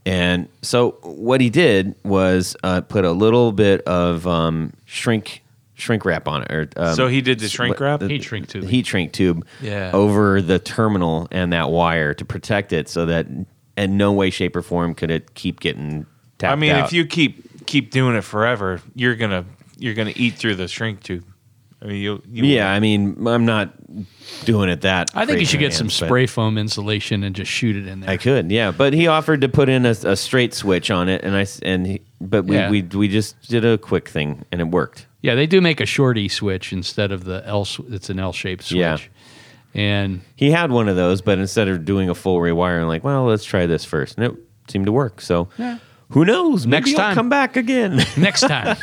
And 0.07 0.49
so 0.63 0.93
what 1.03 1.41
he 1.41 1.49
did 1.51 1.95
was 2.05 2.57
uh, 2.63 2.81
put 2.83 3.05
a 3.05 3.13
little 3.13 3.53
bit 3.53 3.81
of 3.83 4.27
um, 4.27 4.73
shrink 4.85 5.43
shrink 5.75 6.05
wrap 6.05 6.29
on 6.29 6.43
it. 6.43 6.51
Or, 6.53 6.69
um, 6.77 6.95
So 6.95 7.09
he 7.09 7.23
did 7.23 7.39
the 7.39 7.49
shrink 7.49 7.81
what- 7.81 7.81
wrap? 7.81 8.03
Heat 8.03 8.23
shrink 8.23 8.49
tube. 8.49 8.65
Heat 8.69 8.87
shrink 8.87 9.13
tube. 9.13 9.47
Yeah. 9.63 9.91
Over 9.95 10.43
the 10.43 10.59
terminal 10.59 11.27
and 11.31 11.53
that 11.55 11.71
wire 11.71 12.13
to 12.15 12.25
protect 12.25 12.73
it, 12.75 12.89
so 12.91 13.07
that 13.07 13.27
in 13.81 13.97
no 13.97 14.13
way, 14.13 14.31
shape, 14.31 14.55
or 14.57 14.63
form 14.63 14.95
could 14.95 15.11
it 15.11 15.35
keep 15.35 15.61
getting 15.61 16.07
tapped 16.39 16.53
I 16.53 16.57
mean, 16.57 16.73
out. 16.73 16.87
if 16.87 16.93
you 16.93 17.07
keep 17.07 17.67
keep 17.67 17.91
doing 17.91 18.17
it 18.17 18.23
forever, 18.23 18.81
you're 18.95 19.17
gonna 19.17 19.45
you're 19.79 19.95
gonna 19.95 20.13
eat 20.17 20.35
through 20.35 20.57
the 20.57 20.69
shrink 20.69 21.03
tube. 21.03 21.25
I 21.83 21.87
mean, 21.87 21.97
you, 22.03 22.23
you 22.31 22.45
yeah, 22.45 22.71
I 22.71 22.79
mean, 22.79 23.27
I'm 23.27 23.47
not 23.47 23.73
doing 24.45 24.69
it 24.69 24.83
that. 24.83 25.11
I 25.15 25.25
think 25.25 25.41
you 25.41 25.47
should 25.47 25.61
get 25.61 25.71
man, 25.73 25.79
some 25.79 25.91
spray 25.91 26.27
foam 26.27 26.59
insulation 26.59 27.25
and 27.25 27.35
just 27.35 27.51
shoot 27.51 27.75
it 27.75 27.89
in 27.89 28.01
there. 28.01 28.11
I 28.11 28.19
could, 28.19 28.51
yeah, 28.51 28.71
but 28.71 28.93
he 28.93 29.07
offered 29.07 29.41
to 29.41 29.49
put 29.49 29.71
in 29.71 29.87
a, 29.87 29.91
a 30.05 30.15
straight 30.15 30.53
switch 30.53 30.91
on 30.91 31.09
it, 31.09 31.25
and 31.25 31.35
I 31.35 31.47
and 31.63 31.87
he, 31.87 32.03
but 32.21 32.45
we, 32.45 32.57
Yeah. 32.57 32.71
we 32.71 32.83
we 32.83 33.09
just 33.09 33.41
did 33.49 33.65
a 33.65 33.79
quick 33.79 34.11
thing, 34.11 34.45
and 34.53 34.61
it 34.61 34.69
worked. 34.69 35.07
Yeah, 35.23 35.35
they 35.35 35.47
do 35.47 35.63
make 35.63 35.81
a 35.81 35.87
shorty 35.87 36.29
switch 36.29 36.71
instead 36.71 37.13
of 37.13 37.25
the 37.25 37.43
L. 37.47 37.67
It's 37.89 38.11
an 38.11 38.19
L-shaped 38.19 38.65
switch. 38.65 38.79
Yeah. 38.79 38.99
And 39.75 40.21
He 40.37 40.51
had 40.51 40.71
one 40.73 40.89
of 40.89 40.97
those, 40.97 41.23
but 41.23 41.39
instead 41.39 41.69
of 41.69 41.85
doing 41.85 42.09
a 42.11 42.15
full 42.15 42.39
rewiring, 42.39 42.89
like, 42.89 43.05
well, 43.05 43.25
let's 43.27 43.45
try 43.45 43.67
this 43.67 43.85
first, 43.85 44.17
and 44.19 44.27
it 44.27 44.35
seemed 44.69 44.87
to 44.87 44.93
work. 44.93 45.21
So, 45.21 45.49
Yeah. 45.59 45.79
who 46.11 46.25
knows? 46.25 46.67
Maybe 46.67 46.81
Next 46.81 46.91
he'll 46.91 46.99
time. 46.99 47.15
come 47.15 47.29
back 47.29 47.57
again. 47.57 47.97
next 48.17 48.41
time, 48.41 48.77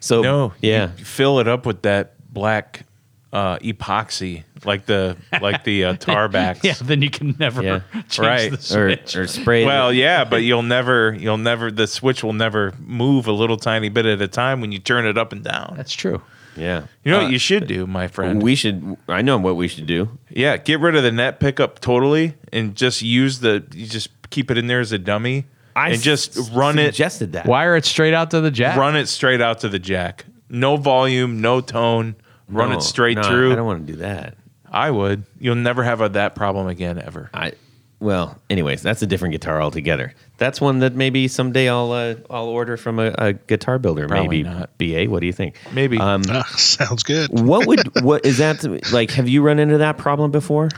so, 0.00 0.20
no, 0.22 0.52
yeah, 0.60 0.88
fill 0.96 1.38
it 1.38 1.46
up 1.48 1.64
with 1.66 1.82
that 1.82 2.14
black 2.32 2.86
uh, 3.32 3.56
epoxy, 3.58 4.42
like 4.64 4.84
the 4.86 5.16
like 5.40 5.64
the 5.64 5.84
uh, 5.86 5.94
tar 5.98 6.28
backs. 6.28 6.62
yeah, 6.64 6.74
then 6.82 7.00
you 7.02 7.08
can 7.08 7.34
never 7.38 7.62
Yeah. 7.62 7.80
change 8.10 8.18
Right. 8.18 8.50
the 8.50 8.56
or 8.56 8.88
switch. 8.96 9.16
or 9.16 9.26
spray. 9.26 9.64
Well, 9.64 9.90
yeah, 9.92 10.24
but 10.24 10.42
you'll 10.42 10.62
never, 10.62 11.14
you'll 11.14 11.38
never, 11.38 11.70
the 11.70 11.86
switch 11.86 12.22
will 12.22 12.34
never 12.34 12.74
move 12.78 13.26
a 13.28 13.32
little 13.32 13.56
tiny 13.56 13.88
bit 13.88 14.04
at 14.04 14.20
a 14.20 14.28
time 14.28 14.60
when 14.60 14.70
you 14.70 14.78
turn 14.80 15.06
it 15.06 15.16
up 15.16 15.32
and 15.32 15.42
down. 15.42 15.74
That's 15.78 15.92
true. 15.94 16.20
Yeah. 16.56 16.84
You 17.04 17.12
know 17.12 17.20
Uh, 17.20 17.22
what 17.24 17.32
you 17.32 17.38
should 17.38 17.66
do, 17.66 17.86
my 17.86 18.08
friend? 18.08 18.42
we 18.42 18.54
should. 18.54 18.96
I 19.08 19.22
know 19.22 19.38
what 19.38 19.56
we 19.56 19.68
should 19.68 19.86
do. 19.86 20.18
yeah, 20.30 20.56
get 20.56 20.80
rid 20.80 20.94
of 20.96 21.02
the 21.02 21.12
net 21.12 21.40
pickup 21.40 21.78
totally 21.80 22.34
and 22.52 22.74
just 22.74 23.02
use 23.02 23.40
the, 23.40 23.64
you 23.74 23.86
just 23.86 24.08
keep 24.30 24.50
it 24.50 24.58
in 24.58 24.66
there 24.66 24.80
as 24.80 24.92
a 24.92 24.98
dummy 24.98 25.46
I 25.76 25.90
and 25.90 26.02
just 26.02 26.36
s- 26.36 26.50
run 26.50 26.78
it, 26.78 26.94
Suggested 26.94 27.32
that. 27.32 27.46
Wire 27.46 27.76
it 27.76 27.84
straight 27.84 28.14
out 28.14 28.30
to 28.32 28.40
the 28.40 28.50
jack. 28.50 28.76
run 28.76 28.96
it 28.96 29.06
straight 29.06 29.40
out 29.40 29.60
to 29.60 29.68
the 29.68 29.78
jack. 29.78 30.24
No 30.50 30.76
volume, 30.76 31.40
no 31.40 31.60
tone. 31.62 32.14
Run 32.48 32.70
No, 32.70 32.76
it 32.76 32.82
straight 32.82 33.16
no, 33.16 33.22
through. 33.22 33.52
I 33.52 33.54
don't 33.56 33.66
want 33.66 33.86
to 33.86 33.92
do 33.94 33.98
that. 34.00 34.36
I 34.70 34.90
would. 34.90 35.24
You'll 35.38 35.54
never 35.54 35.82
have 35.84 36.00
a, 36.02 36.10
that 36.10 36.34
problem 36.34 36.66
again 36.66 36.98
ever. 36.98 37.30
I 37.32 37.52
well, 38.02 38.36
anyways, 38.50 38.82
that's 38.82 39.00
a 39.02 39.06
different 39.06 39.32
guitar 39.32 39.62
altogether. 39.62 40.12
That's 40.38 40.60
one 40.60 40.80
that 40.80 40.94
maybe 40.94 41.28
someday 41.28 41.68
I'll 41.68 41.92
uh, 41.92 42.16
I'll 42.28 42.48
order 42.48 42.76
from 42.76 42.98
a, 42.98 43.14
a 43.16 43.32
guitar 43.32 43.78
builder. 43.78 44.08
Probably 44.08 44.42
maybe 44.42 44.42
not. 44.42 44.76
BA. 44.76 45.04
What 45.10 45.20
do 45.20 45.26
you 45.26 45.32
think? 45.32 45.56
Maybe. 45.72 45.98
Um, 45.98 46.22
Ah, 46.28 46.42
sounds 46.56 47.02
good. 47.04 47.30
what 47.30 47.66
would 47.66 47.80
what 48.04 48.26
is 48.26 48.38
that 48.38 48.64
like? 48.92 49.12
Have 49.12 49.28
you 49.28 49.42
run 49.42 49.58
into 49.58 49.78
that 49.78 49.98
problem 49.98 50.30
before? 50.32 50.68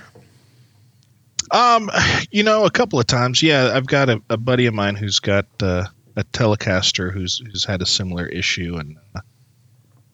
Um, 1.51 1.91
you 2.31 2.43
know, 2.43 2.65
a 2.65 2.71
couple 2.71 2.99
of 2.99 3.07
times. 3.07 3.43
Yeah, 3.43 3.73
I've 3.75 3.87
got 3.87 4.09
a, 4.11 4.23
a 4.29 4.37
buddy 4.37 4.67
of 4.67 4.75
mine 4.75 4.97
who's 4.97 5.21
got 5.21 5.47
uh, 5.63 5.85
a 6.17 6.25
Telecaster 6.25 7.13
who's 7.13 7.39
who's 7.39 7.65
had 7.65 7.81
a 7.83 7.87
similar 7.87 8.27
issue, 8.27 8.77
and 8.77 8.97
uh, 9.15 9.21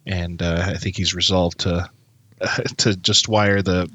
and 0.06 0.42
uh, 0.42 0.64
I 0.68 0.74
think 0.76 0.96
he's 0.96 1.14
resolved 1.14 1.60
to 1.60 1.88
to 2.78 2.96
just 2.96 3.28
wire 3.28 3.62
the 3.62 3.88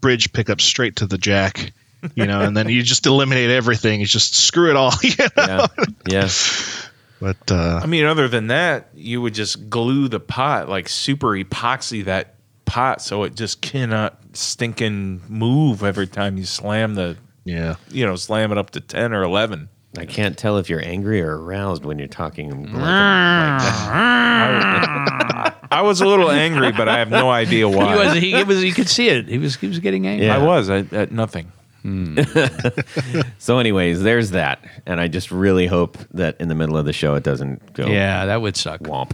bridge 0.00 0.32
pickup 0.32 0.60
straight 0.60 0.96
to 0.96 1.06
the 1.06 1.18
jack. 1.18 1.72
You 2.14 2.26
know, 2.26 2.40
and 2.40 2.56
then 2.56 2.68
you 2.68 2.82
just 2.82 3.06
eliminate 3.06 3.50
everything. 3.50 4.00
You 4.00 4.06
just 4.06 4.34
screw 4.34 4.70
it 4.70 4.76
all. 4.76 4.92
You 5.02 5.14
know? 5.18 5.28
Yeah, 5.36 5.66
yeah. 6.08 6.28
But 7.20 7.52
uh, 7.52 7.80
I 7.82 7.86
mean, 7.86 8.04
other 8.04 8.26
than 8.26 8.48
that, 8.48 8.88
you 8.94 9.22
would 9.22 9.34
just 9.34 9.70
glue 9.70 10.08
the 10.08 10.18
pot, 10.18 10.68
like 10.68 10.88
super 10.88 11.28
epoxy 11.28 12.04
that 12.06 12.34
pot 12.64 13.02
so 13.02 13.22
it 13.22 13.36
just 13.36 13.60
cannot 13.60 14.18
stinking 14.32 15.20
move 15.28 15.84
every 15.84 16.08
time 16.08 16.36
you 16.36 16.44
slam 16.44 16.94
the, 16.94 17.16
yeah, 17.44 17.76
you 17.90 18.04
know, 18.04 18.16
slam 18.16 18.50
it 18.50 18.58
up 18.58 18.70
to 18.70 18.80
10 18.80 19.12
or 19.12 19.22
11. 19.22 19.68
I 19.98 20.06
can't 20.06 20.36
tell 20.38 20.56
if 20.56 20.70
you're 20.70 20.82
angry 20.82 21.20
or 21.20 21.38
aroused 21.38 21.84
when 21.84 21.98
you're 21.98 22.08
talking. 22.08 22.50
Like, 22.50 22.72
like. 22.72 22.82
I 25.70 25.82
was 25.82 26.00
a 26.00 26.06
little 26.06 26.30
angry, 26.30 26.72
but 26.72 26.88
I 26.88 26.98
have 26.98 27.10
no 27.10 27.30
idea 27.30 27.68
why. 27.68 27.92
He 27.92 27.98
was. 27.98 28.14
He, 28.14 28.34
it 28.34 28.46
was. 28.46 28.64
You 28.64 28.72
could 28.72 28.88
see 28.88 29.08
it. 29.10 29.28
He 29.28 29.36
was. 29.38 29.56
He 29.56 29.68
was 29.68 29.80
getting 29.80 30.06
angry. 30.06 30.26
Yeah. 30.26 30.36
I 30.36 30.38
was 30.38 30.70
I, 30.70 30.78
at 30.92 31.12
nothing. 31.12 31.52
so, 33.38 33.58
anyways, 33.58 34.02
there's 34.02 34.30
that, 34.30 34.60
and 34.86 35.00
I 35.00 35.08
just 35.08 35.30
really 35.30 35.66
hope 35.66 35.98
that 36.12 36.40
in 36.40 36.48
the 36.48 36.54
middle 36.54 36.76
of 36.76 36.84
the 36.84 36.92
show 36.92 37.14
it 37.14 37.22
doesn't 37.22 37.72
go 37.74 37.86
Yeah, 37.86 38.26
that 38.26 38.40
would 38.40 38.56
suck. 38.56 38.80
womp. 38.80 39.12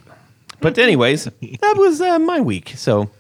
But 0.61 0.77
anyways, 0.79 1.25
that 1.25 1.75
was 1.77 2.01
uh, 2.01 2.19
my 2.19 2.41
week. 2.41 2.75
So, 2.77 3.11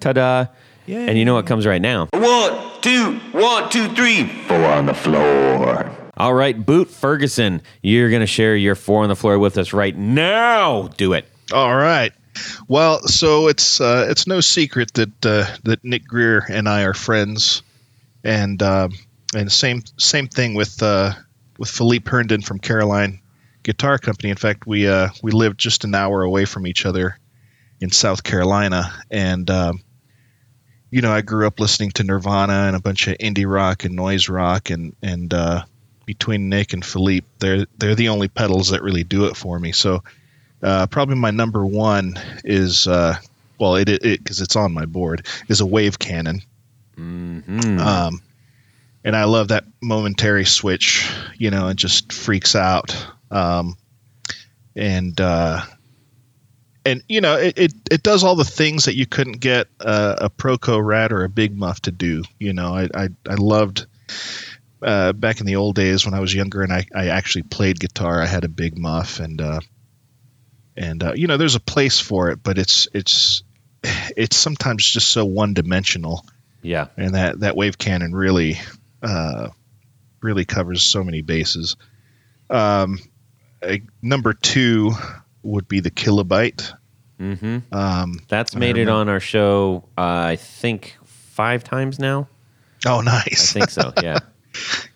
ta-da! 0.00 0.46
And 0.88 1.16
you 1.18 1.24
know 1.24 1.34
what 1.34 1.46
comes 1.46 1.66
right 1.66 1.80
now? 1.80 2.08
One, 2.12 2.80
two, 2.80 3.18
one, 3.32 3.70
two, 3.70 3.88
three, 3.90 4.26
four 4.48 4.64
on 4.64 4.86
the 4.86 4.94
floor. 4.94 5.88
All 6.16 6.34
right, 6.34 6.66
Boot 6.66 6.88
Ferguson, 6.90 7.62
you're 7.82 8.10
going 8.10 8.20
to 8.20 8.26
share 8.26 8.56
your 8.56 8.74
four 8.74 9.02
on 9.04 9.08
the 9.08 9.16
floor 9.16 9.38
with 9.38 9.56
us 9.56 9.72
right 9.72 9.96
now. 9.96 10.88
Do 10.96 11.12
it. 11.12 11.26
All 11.52 11.74
right. 11.76 12.12
Well, 12.68 13.02
so 13.06 13.48
it's 13.48 13.80
uh, 13.80 14.06
it's 14.08 14.26
no 14.26 14.40
secret 14.40 14.94
that 14.94 15.26
uh, 15.26 15.46
that 15.64 15.84
Nick 15.84 16.06
Greer 16.06 16.44
and 16.48 16.68
I 16.68 16.82
are 16.82 16.94
friends, 16.94 17.62
and 18.24 18.62
um 18.62 18.92
and 19.34 19.50
same 19.50 19.82
same 19.96 20.28
thing 20.28 20.54
with 20.54 20.82
uh, 20.82 21.12
with 21.58 21.70
Philippe 21.70 22.10
Herndon 22.10 22.42
from 22.42 22.58
Caroline 22.58 23.20
Guitar 23.62 23.98
Company. 23.98 24.30
In 24.30 24.36
fact, 24.36 24.66
we 24.66 24.88
uh, 24.88 25.08
we 25.22 25.32
lived 25.32 25.58
just 25.58 25.84
an 25.84 25.94
hour 25.94 26.22
away 26.22 26.44
from 26.44 26.66
each 26.66 26.86
other 26.86 27.18
in 27.80 27.90
South 27.90 28.22
Carolina, 28.22 28.92
and 29.10 29.48
um, 29.50 29.82
you 30.90 31.02
know 31.02 31.12
I 31.12 31.20
grew 31.20 31.46
up 31.46 31.60
listening 31.60 31.90
to 31.92 32.04
Nirvana 32.04 32.64
and 32.66 32.76
a 32.76 32.80
bunch 32.80 33.06
of 33.06 33.18
indie 33.18 33.50
rock 33.50 33.84
and 33.84 33.94
noise 33.94 34.28
rock, 34.28 34.70
and 34.70 34.94
and 35.02 35.32
uh, 35.32 35.64
between 36.06 36.48
Nick 36.48 36.72
and 36.72 36.84
Philippe, 36.84 37.26
they're 37.38 37.66
they're 37.78 37.94
the 37.94 38.08
only 38.08 38.28
pedals 38.28 38.70
that 38.70 38.82
really 38.82 39.04
do 39.04 39.26
it 39.26 39.36
for 39.36 39.58
me. 39.58 39.72
So 39.72 40.02
uh, 40.62 40.86
probably 40.88 41.16
my 41.16 41.30
number 41.30 41.64
one 41.64 42.14
is 42.44 42.86
uh, 42.88 43.16
well, 43.58 43.76
it 43.76 44.02
because 44.02 44.40
it's 44.40 44.56
on 44.56 44.72
my 44.72 44.86
board 44.86 45.26
is 45.48 45.60
a 45.60 45.66
wave 45.66 45.98
cannon. 45.98 46.42
Um, 47.80 48.22
and 49.04 49.16
I 49.16 49.24
love 49.24 49.48
that 49.48 49.64
momentary 49.80 50.44
switch. 50.44 51.10
You 51.38 51.50
know, 51.50 51.68
it 51.68 51.76
just 51.76 52.12
freaks 52.12 52.54
out. 52.54 52.94
Um, 53.30 53.76
and 54.76 55.20
uh, 55.20 55.62
and 56.84 57.02
you 57.08 57.20
know, 57.20 57.36
it, 57.36 57.58
it 57.58 57.72
it 57.90 58.02
does 58.02 58.24
all 58.24 58.36
the 58.36 58.44
things 58.44 58.86
that 58.86 58.96
you 58.96 59.06
couldn't 59.06 59.40
get 59.40 59.68
a 59.80 60.30
Proco 60.30 60.84
Rat 60.84 61.12
or 61.12 61.24
a 61.24 61.28
Big 61.28 61.56
Muff 61.56 61.80
to 61.82 61.92
do. 61.92 62.22
You 62.38 62.52
know, 62.52 62.74
I 62.74 62.88
I, 62.94 63.08
I 63.28 63.34
loved 63.34 63.86
uh, 64.82 65.12
back 65.12 65.40
in 65.40 65.46
the 65.46 65.56
old 65.56 65.74
days 65.74 66.04
when 66.04 66.14
I 66.14 66.20
was 66.20 66.34
younger 66.34 66.62
and 66.62 66.72
I, 66.72 66.86
I 66.94 67.08
actually 67.08 67.42
played 67.42 67.78
guitar, 67.78 68.20
I 68.20 68.26
had 68.26 68.44
a 68.44 68.48
big 68.48 68.78
muff 68.78 69.20
and 69.20 69.40
uh, 69.40 69.60
and 70.76 71.02
uh, 71.02 71.12
you 71.14 71.26
know 71.26 71.36
there's 71.36 71.54
a 71.54 71.60
place 71.60 72.00
for 72.00 72.30
it, 72.30 72.42
but 72.42 72.58
it's 72.58 72.88
it's 72.94 73.42
it's 73.82 74.36
sometimes 74.36 74.84
just 74.84 75.10
so 75.10 75.24
one 75.24 75.54
dimensional, 75.54 76.24
Yeah. 76.62 76.88
and 76.96 77.14
that 77.14 77.40
that 77.40 77.56
wave 77.56 77.78
cannon 77.78 78.12
really 78.14 78.60
uh, 79.02 79.48
really 80.20 80.44
covers 80.44 80.82
so 80.82 81.02
many 81.02 81.22
bases. 81.22 81.76
Um, 82.48 82.98
number 84.02 84.32
two 84.32 84.92
would 85.42 85.68
be 85.68 85.80
the 85.80 85.90
kilobyte. 85.90 86.72
Mm-hmm. 87.18 87.74
Um, 87.74 88.20
That's 88.28 88.54
made 88.54 88.78
it 88.78 88.88
on 88.88 89.08
our 89.08 89.20
show. 89.20 89.84
Uh, 89.96 90.00
I 90.28 90.36
think 90.36 90.96
five 91.04 91.64
times 91.64 91.98
now. 91.98 92.28
oh, 92.86 93.02
nice! 93.02 93.54
I 93.56 93.60
think 93.60 93.70
so. 93.70 93.92
Yeah. 94.02 94.18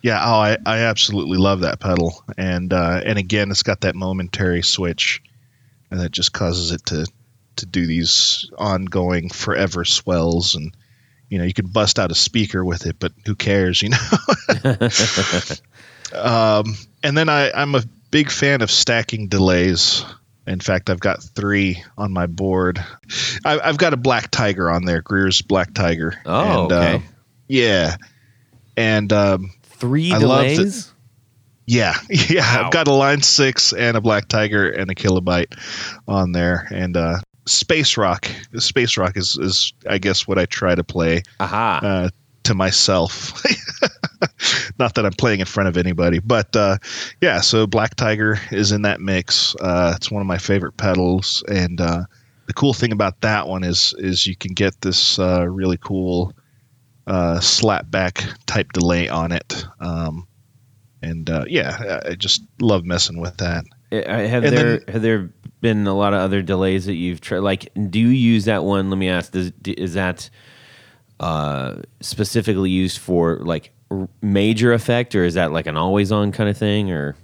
Yeah, 0.02 0.20
oh, 0.22 0.34
I, 0.34 0.58
I 0.66 0.78
absolutely 0.80 1.38
love 1.38 1.60
that 1.60 1.78
pedal, 1.78 2.24
and 2.36 2.72
uh, 2.72 3.00
and 3.04 3.18
again, 3.18 3.50
it's 3.52 3.62
got 3.62 3.82
that 3.82 3.94
momentary 3.94 4.62
switch, 4.62 5.22
and 5.90 6.00
that 6.00 6.10
just 6.10 6.32
causes 6.32 6.72
it 6.72 6.84
to 6.86 7.06
to 7.56 7.66
do 7.66 7.86
these 7.86 8.50
ongoing, 8.58 9.28
forever 9.30 9.84
swells, 9.84 10.56
and 10.56 10.76
you 11.28 11.38
know 11.38 11.44
you 11.44 11.54
could 11.54 11.72
bust 11.72 11.98
out 11.98 12.10
a 12.10 12.14
speaker 12.14 12.64
with 12.64 12.86
it, 12.86 12.96
but 12.98 13.12
who 13.26 13.34
cares, 13.34 13.82
you 13.82 13.90
know? 13.90 13.98
um, 16.14 16.76
and 17.02 17.16
then 17.16 17.28
I, 17.28 17.50
I'm 17.50 17.74
a 17.74 17.82
big 18.10 18.30
fan 18.30 18.62
of 18.62 18.70
stacking 18.70 19.28
delays. 19.28 20.04
In 20.46 20.60
fact, 20.60 20.90
I've 20.90 21.00
got 21.00 21.22
three 21.22 21.82
on 21.96 22.12
my 22.12 22.26
board. 22.26 22.84
I, 23.44 23.58
I've 23.60 23.78
got 23.78 23.94
a 23.94 23.96
Black 23.96 24.30
Tiger 24.30 24.70
on 24.70 24.84
there, 24.84 25.00
Greer's 25.00 25.40
Black 25.40 25.72
Tiger. 25.72 26.14
Oh, 26.26 26.64
and, 26.64 26.72
okay. 26.72 26.94
uh, 26.96 26.98
yeah, 27.48 27.96
and 28.76 29.12
um, 29.12 29.52
Three 29.62 30.12
I 30.12 30.18
delays. 30.18 30.92
yeah, 31.66 31.94
yeah. 32.10 32.40
Wow. 32.40 32.66
I've 32.66 32.72
got 32.72 32.88
a 32.88 32.92
Line 32.92 33.22
Six 33.22 33.72
and 33.72 33.96
a 33.96 34.00
Black 34.00 34.28
Tiger 34.28 34.70
and 34.70 34.90
a 34.90 34.94
Kilobyte 34.94 35.58
on 36.06 36.32
there, 36.32 36.66
and 36.70 36.96
uh, 36.96 37.18
Space 37.46 37.96
Rock. 37.96 38.28
Space 38.58 38.96
Rock 38.96 39.16
is, 39.16 39.36
is 39.38 39.72
I 39.88 39.98
guess 39.98 40.26
what 40.26 40.38
I 40.38 40.46
try 40.46 40.74
to 40.74 40.84
play 40.84 41.22
Aha. 41.40 41.80
uh, 41.82 42.08
to 42.44 42.54
myself. 42.54 43.42
Not 44.78 44.94
that 44.94 45.04
I'm 45.04 45.12
playing 45.12 45.40
in 45.40 45.46
front 45.46 45.68
of 45.68 45.76
anybody, 45.76 46.18
but 46.18 46.54
uh, 46.56 46.78
yeah. 47.20 47.40
So 47.40 47.66
Black 47.66 47.94
Tiger 47.94 48.38
is 48.50 48.72
in 48.72 48.82
that 48.82 49.00
mix. 49.00 49.54
Uh, 49.60 49.94
it's 49.96 50.10
one 50.10 50.20
of 50.20 50.26
my 50.26 50.38
favorite 50.38 50.76
pedals, 50.76 51.44
and 51.48 51.80
uh, 51.80 52.04
the 52.46 52.52
cool 52.52 52.72
thing 52.72 52.92
about 52.92 53.20
that 53.20 53.48
one 53.48 53.64
is 53.64 53.94
is 53.98 54.26
you 54.26 54.36
can 54.36 54.54
get 54.54 54.80
this 54.80 55.18
uh, 55.18 55.46
really 55.48 55.78
cool 55.78 56.32
uh, 57.06 57.38
slapback 57.40 58.34
type 58.46 58.72
delay 58.72 59.08
on 59.08 59.32
it. 59.32 59.66
Um, 59.80 60.26
and 61.02 61.28
uh, 61.28 61.44
yeah, 61.48 62.00
I 62.04 62.10
I 62.10 62.14
just 62.14 62.42
love 62.60 62.84
messing 62.84 63.20
with 63.20 63.36
that. 63.38 63.64
Have 63.92 64.44
and 64.44 64.56
there 64.56 64.78
then- 64.78 64.92
have 64.92 65.02
there 65.02 65.30
been 65.60 65.86
a 65.86 65.94
lot 65.94 66.12
of 66.14 66.20
other 66.20 66.42
delays 66.42 66.86
that 66.86 66.94
you've 66.94 67.20
tried? 67.20 67.38
Like, 67.38 67.68
do 67.90 67.98
you 67.98 68.08
use 68.08 68.44
that 68.46 68.64
one? 68.64 68.90
Let 68.90 68.98
me 68.98 69.08
ask: 69.08 69.32
Does, 69.32 69.52
is 69.66 69.94
that 69.94 70.28
uh, 71.20 71.76
specifically 72.00 72.70
used 72.70 72.98
for 72.98 73.38
like 73.38 73.70
r- 73.90 74.08
major 74.20 74.72
effect, 74.72 75.14
or 75.14 75.24
is 75.24 75.34
that 75.34 75.52
like 75.52 75.66
an 75.66 75.76
always 75.76 76.12
on 76.12 76.32
kind 76.32 76.50
of 76.50 76.56
thing? 76.58 76.90
Or 76.90 77.14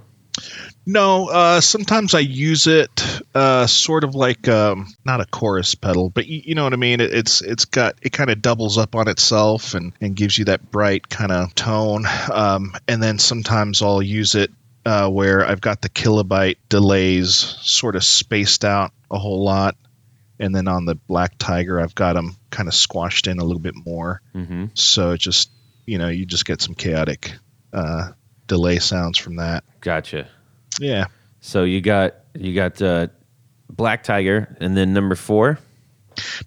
No, 0.86 1.28
uh, 1.28 1.60
sometimes 1.60 2.14
I 2.14 2.20
use 2.20 2.66
it 2.66 2.90
uh, 3.34 3.66
sort 3.66 4.04
of 4.04 4.14
like 4.14 4.48
um, 4.48 4.86
not 5.04 5.20
a 5.20 5.26
chorus 5.26 5.74
pedal, 5.74 6.08
but 6.08 6.26
you, 6.26 6.42
you 6.46 6.54
know 6.54 6.64
what 6.64 6.72
I 6.72 6.76
mean. 6.76 7.00
It, 7.00 7.12
it's 7.12 7.42
it's 7.42 7.64
got 7.64 7.96
it 8.02 8.10
kind 8.12 8.30
of 8.30 8.40
doubles 8.40 8.78
up 8.78 8.94
on 8.94 9.08
itself 9.08 9.74
and, 9.74 9.92
and 10.00 10.14
gives 10.14 10.38
you 10.38 10.46
that 10.46 10.70
bright 10.70 11.08
kind 11.08 11.32
of 11.32 11.54
tone. 11.54 12.06
Um, 12.32 12.72
and 12.88 13.02
then 13.02 13.18
sometimes 13.18 13.82
I'll 13.82 14.02
use 14.02 14.34
it 14.34 14.50
uh, 14.84 15.08
where 15.10 15.44
I've 15.46 15.60
got 15.60 15.82
the 15.82 15.88
kilobyte 15.88 16.56
delays 16.68 17.34
sort 17.34 17.96
of 17.96 18.04
spaced 18.04 18.64
out 18.64 18.92
a 19.10 19.18
whole 19.18 19.44
lot, 19.44 19.76
and 20.38 20.54
then 20.54 20.68
on 20.68 20.84
the 20.84 20.94
Black 20.94 21.32
Tiger 21.38 21.80
I've 21.80 21.94
got 21.94 22.14
them 22.14 22.36
kind 22.50 22.68
of 22.68 22.74
squashed 22.74 23.26
in 23.26 23.38
a 23.38 23.44
little 23.44 23.60
bit 23.60 23.74
more. 23.86 24.20
mm-hmm. 24.34 24.66
So 24.74 25.12
it 25.12 25.20
just 25.20 25.50
you 25.86 25.98
know 25.98 26.08
you 26.08 26.26
just 26.26 26.44
get 26.44 26.60
some 26.62 26.74
chaotic 26.74 27.32
uh, 27.72 28.12
delay 28.46 28.78
sounds 28.78 29.18
from 29.18 29.36
that. 29.36 29.64
gotcha. 29.80 30.28
Yeah. 30.78 31.06
So 31.40 31.64
you 31.64 31.80
got 31.80 32.14
you 32.34 32.54
got 32.54 32.80
uh, 32.80 33.08
Black 33.68 34.02
Tiger, 34.02 34.56
and 34.60 34.76
then 34.76 34.92
number 34.92 35.14
four. 35.14 35.58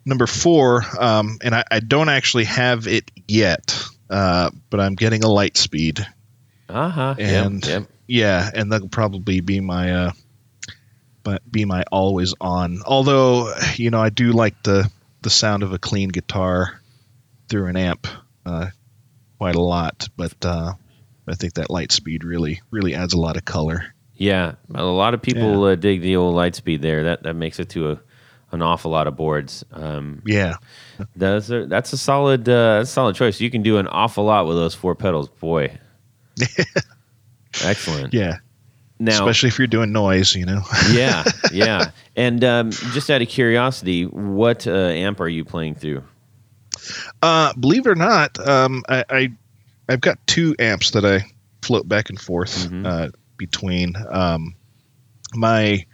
number 0.05 0.27
four, 0.27 0.83
um, 0.99 1.37
and 1.41 1.55
I, 1.55 1.63
I 1.71 1.79
don't 1.79 2.09
actually 2.09 2.43
have 2.45 2.87
it 2.87 3.09
yet, 3.27 3.81
uh, 4.09 4.49
but 4.69 4.79
I'm 4.79 4.95
getting 4.95 5.23
a 5.23 5.29
light 5.29 5.57
speed. 5.57 6.05
Uh 6.69 6.89
huh. 6.89 7.15
And- 7.17 7.65
yep, 7.65 7.81
yep. 7.81 7.89
Yeah, 8.07 8.49
and 8.53 8.71
that'll 8.71 8.89
probably 8.89 9.41
be 9.41 9.59
my, 9.59 9.91
uh, 9.93 10.11
but 11.23 11.49
be 11.51 11.65
my 11.65 11.83
always 11.91 12.33
on. 12.41 12.81
Although, 12.85 13.53
you 13.75 13.89
know, 13.89 14.01
I 14.01 14.09
do 14.09 14.31
like 14.31 14.61
the 14.63 14.89
the 15.21 15.29
sound 15.29 15.63
of 15.63 15.71
a 15.71 15.79
clean 15.79 16.09
guitar 16.09 16.81
through 17.47 17.67
an 17.67 17.77
amp 17.77 18.07
uh, 18.45 18.67
quite 19.37 19.55
a 19.55 19.61
lot, 19.61 20.09
but 20.17 20.33
uh, 20.45 20.73
I 21.27 21.35
think 21.35 21.53
that 21.53 21.69
light 21.69 21.91
speed 21.91 22.23
really 22.23 22.61
really 22.71 22.93
adds 22.93 23.13
a 23.13 23.19
lot 23.19 23.37
of 23.37 23.45
color. 23.45 23.93
Yeah, 24.15 24.55
a 24.75 24.83
lot 24.83 25.13
of 25.13 25.21
people 25.21 25.63
uh, 25.63 25.75
dig 25.75 26.01
the 26.01 26.17
old 26.17 26.35
light 26.35 26.55
speed 26.55 26.81
there. 26.81 27.05
That 27.05 27.23
that 27.23 27.35
makes 27.35 27.59
it 27.59 27.69
to 27.69 27.91
a 27.91 27.99
an 28.51 28.61
awful 28.61 28.91
lot 28.91 29.07
of 29.07 29.15
boards. 29.15 29.65
Um, 29.73 30.21
Yeah, 30.25 30.57
that's 31.15 31.49
a, 31.49 31.65
that's 31.65 31.91
a 31.93 31.97
solid 31.97 32.47
uh, 32.47 32.77
that's 32.77 32.89
a 32.89 32.93
solid 32.93 33.15
choice. 33.15 33.41
You 33.41 33.49
can 33.49 33.63
do 33.63 33.77
an 33.77 33.87
awful 33.87 34.25
lot 34.25 34.45
with 34.45 34.57
those 34.57 34.75
four 34.75 34.93
pedals, 34.95 35.29
boy. 35.29 35.77
Excellent. 37.63 38.13
yeah. 38.13 38.37
Now, 38.99 39.11
Especially 39.27 39.49
if 39.49 39.57
you're 39.57 39.67
doing 39.67 39.91
noise, 39.91 40.33
you 40.35 40.45
know. 40.45 40.61
yeah, 40.91 41.23
yeah. 41.51 41.91
And 42.15 42.43
um, 42.43 42.71
just 42.71 43.09
out 43.09 43.21
of 43.21 43.27
curiosity, 43.27 44.05
what 44.05 44.65
uh, 44.67 44.71
amp 44.71 45.19
are 45.19 45.27
you 45.27 45.43
playing 45.43 45.75
through? 45.75 46.03
Uh, 47.21 47.53
believe 47.59 47.85
it 47.85 47.89
or 47.89 47.95
not, 47.95 48.37
um, 48.47 48.83
I, 48.87 49.03
I 49.09 49.29
I've 49.89 50.01
got 50.01 50.25
two 50.27 50.55
amps 50.59 50.91
that 50.91 51.03
I 51.05 51.25
float 51.61 51.87
back 51.87 52.09
and 52.09 52.19
forth 52.19 52.69
Mhm. 52.69 52.85
uh, 52.85 53.09
between. 53.37 53.93
Um, 54.09 54.55
my 55.33 55.85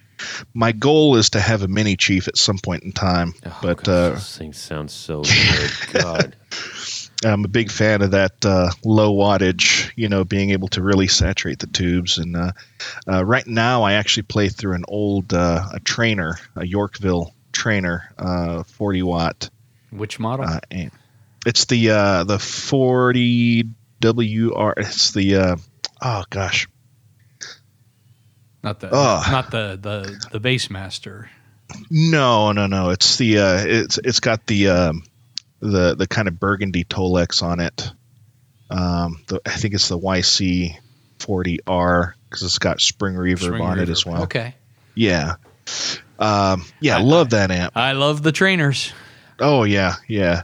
my 0.54 0.72
goal 0.74 1.16
is 1.16 1.30
to 1.32 1.40
have 1.40 1.64
a 1.64 1.68
mini 1.68 1.96
chief 1.96 2.28
at 2.28 2.38
some 2.38 2.58
point 2.60 2.84
in 2.84 2.92
time, 2.92 3.34
Oh, 3.46 3.58
but 3.62 3.78
gosh, 3.78 3.88
uh, 3.88 4.10
those 4.12 4.38
things 4.38 4.58
sound 4.60 4.92
so 4.92 5.22
good. 5.24 5.72
God. 5.94 6.36
I'm 7.24 7.44
a 7.44 7.50
big 7.50 7.70
fan 7.70 8.02
of 8.02 8.12
that 8.12 8.46
uh, 8.46 8.72
low 8.84 9.14
wattage. 9.14 9.92
You 9.96 10.10
know, 10.10 10.24
being 10.24 10.52
able 10.52 10.70
to 10.70 10.82
really 10.82 11.08
saturate 11.08 11.60
the 11.60 11.68
tubes. 11.68 12.18
And 12.18 12.36
uh, 12.36 12.52
uh, 13.08 13.26
right 13.26 13.46
now, 13.46 13.84
I 13.84 13.94
actually 13.94 14.24
play 14.24 14.50
through 14.50 14.76
an 14.76 14.86
old 14.88 15.34
uh, 15.34 15.68
a 15.74 15.80
Traynor, 15.80 16.38
a 16.56 16.66
Yorkville 16.66 17.34
Traynor, 17.52 18.14
uh, 18.18 18.64
40 18.64 19.04
watt 19.04 19.50
Which 19.92 20.20
model? 20.20 20.46
uh. 20.46 20.60
It's 21.46 21.66
the 21.66 21.92
uh, 21.92 22.24
the 22.26 22.40
40 22.40 23.64
WR. 24.02 24.74
It's 24.78 25.12
the 25.12 25.36
uh, 25.36 25.56
oh 26.02 26.24
gosh, 26.30 26.68
not 28.64 28.80
the 28.80 28.90
ugh. 28.92 29.32
not 29.32 29.52
the 29.52 29.80
the 29.82 30.28
the 30.32 30.40
Bassmaster. 30.40 31.28
no, 31.90 32.52
no, 32.52 32.68
no. 32.68 32.90
It's 32.90 33.18
the 33.18 33.40
uh, 33.40 33.64
it's 33.66 33.98
it's 33.98 34.20
got 34.20 34.46
the 34.48 34.70
um, 34.70 35.04
the 35.60 35.96
the 35.96 36.08
kind 36.08 36.28
of 36.28 36.40
burgundy 36.40 36.84
Tolex 36.84 37.44
on 37.44 37.60
it. 37.60 37.92
Um, 38.70 39.24
the, 39.28 39.42
I 39.46 39.52
think 39.58 39.74
it's 39.74 39.88
the 39.90 39.98
YC 40.00 40.76
40R 41.20 42.14
because 42.30 42.44
it's 42.44 42.60
got 42.60 42.82
spring 42.82 43.16
reverb 43.16 43.40
Spring 43.40 43.64
on 43.64 43.80
it 43.80 43.90
as 43.90 44.06
well. 44.06 44.24
Okay. 44.24 44.56
Yeah. 44.96 45.36
Um, 46.20 46.66
yeah, 46.80 46.98
I- 46.98 47.02
love 47.02 47.32
that 47.32 47.52
amp. 47.52 47.76
I 47.76 47.94
love 47.94 48.22
the 48.24 48.32
Traynors. 48.32 48.92
Oh 49.40 49.64
yeah, 49.64 49.96
yeah. 50.08 50.44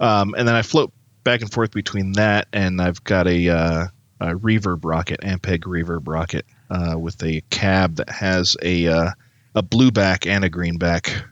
Um, 0.00 0.34
and 0.36 0.48
then 0.48 0.54
I 0.54 0.62
float 0.62 0.92
back 1.24 1.42
and 1.42 1.52
forth 1.52 1.72
between 1.72 2.12
that 2.12 2.48
and 2.54 2.80
I've 2.80 3.04
got 3.04 3.26
a, 3.28 3.48
uh, 3.50 3.86
a 4.18 4.26
reverb 4.34 4.80
rocket, 4.84 5.20
Ampeg 5.20 5.60
reverb 5.64 6.08
rocket, 6.08 6.46
uh, 6.70 6.98
with 6.98 7.22
a 7.22 7.42
cab 7.50 7.96
that 7.96 8.08
has 8.08 8.56
a 8.62 8.86
uh, 8.86 9.10
a 9.54 9.62
blue 9.62 9.90
back 9.90 10.26
and 10.26 10.42
a 10.44 10.48
green 10.48 10.78
back. 10.78 11.22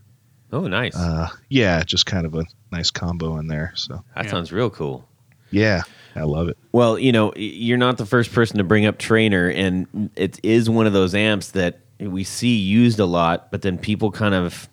Oh, 0.52 0.66
nice. 0.66 0.94
Uh, 0.96 1.28
yeah, 1.48 1.82
just 1.82 2.06
kind 2.06 2.26
of 2.26 2.34
a 2.34 2.44
nice 2.70 2.90
combo 2.90 3.38
in 3.38 3.46
there. 3.46 3.72
So 3.74 4.04
that 4.14 4.26
yeah. 4.26 4.31
sounds 4.31 4.52
real 4.52 4.70
cool. 4.70 5.07
yeah, 5.50 5.83
I 6.14 6.22
love 6.22 6.48
it. 6.48 6.59
Well, 6.72 6.98
you 6.98 7.12
know, 7.12 7.33
you're 7.37 7.78
not 7.78 7.98
the 7.98 8.07
first 8.07 8.33
person 8.33 8.59
to 8.59 8.64
bring 8.64 8.87
up 8.87 8.98
Traynor, 8.98 9.48
and 9.48 10.11
it 10.16 10.40
is 10.42 10.68
one 10.68 10.87
of 10.87 10.92
those 10.92 11.14
amps 11.14 11.52
that 11.52 11.81
we 12.00 12.24
see 12.24 12.57
used 12.57 12.98
a 12.98 13.07
lot, 13.07 13.50
but 13.50 13.62
then 13.62 13.78
people 13.78 14.11
kind 14.11 14.35
of, 14.35 14.68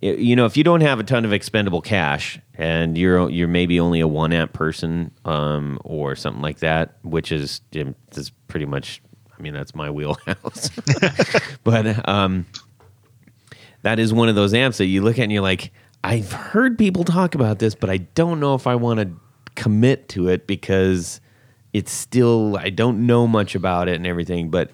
you 0.00 0.34
know, 0.34 0.46
if 0.46 0.56
you 0.56 0.64
don't 0.64 0.80
have 0.80 0.98
a 0.98 1.04
ton 1.04 1.24
of 1.24 1.32
expendable 1.32 1.80
cash 1.80 2.40
and 2.54 2.96
you're 2.96 3.28
you're 3.30 3.48
maybe 3.48 3.78
only 3.78 4.00
a 4.00 4.08
one 4.08 4.32
amp 4.32 4.52
person 4.52 5.10
um, 5.24 5.78
or 5.84 6.16
something 6.16 6.42
like 6.42 6.58
that, 6.58 6.96
which 7.02 7.32
is 7.32 7.60
is 7.72 8.30
pretty 8.48 8.66
much, 8.66 9.02
I 9.38 9.42
mean, 9.42 9.54
that's 9.54 9.74
my 9.74 9.90
wheelhouse. 9.90 10.70
but 11.64 12.08
um, 12.08 12.46
that 13.82 13.98
is 13.98 14.12
one 14.12 14.28
of 14.28 14.34
those 14.34 14.54
amps 14.54 14.78
that 14.78 14.86
you 14.86 15.02
look 15.02 15.18
at 15.18 15.22
and 15.22 15.32
you're 15.32 15.42
like, 15.42 15.72
I've 16.02 16.32
heard 16.32 16.78
people 16.78 17.04
talk 17.04 17.34
about 17.34 17.58
this, 17.58 17.74
but 17.74 17.90
I 17.90 17.98
don't 17.98 18.40
know 18.40 18.54
if 18.54 18.66
I 18.66 18.74
want 18.74 19.00
to 19.00 19.10
commit 19.54 20.08
to 20.10 20.28
it 20.28 20.46
because 20.46 21.20
it's 21.72 21.92
still 21.92 22.56
I 22.56 22.70
don't 22.70 23.06
know 23.06 23.26
much 23.26 23.54
about 23.54 23.88
it 23.88 23.96
and 23.96 24.06
everything, 24.06 24.50
but 24.50 24.70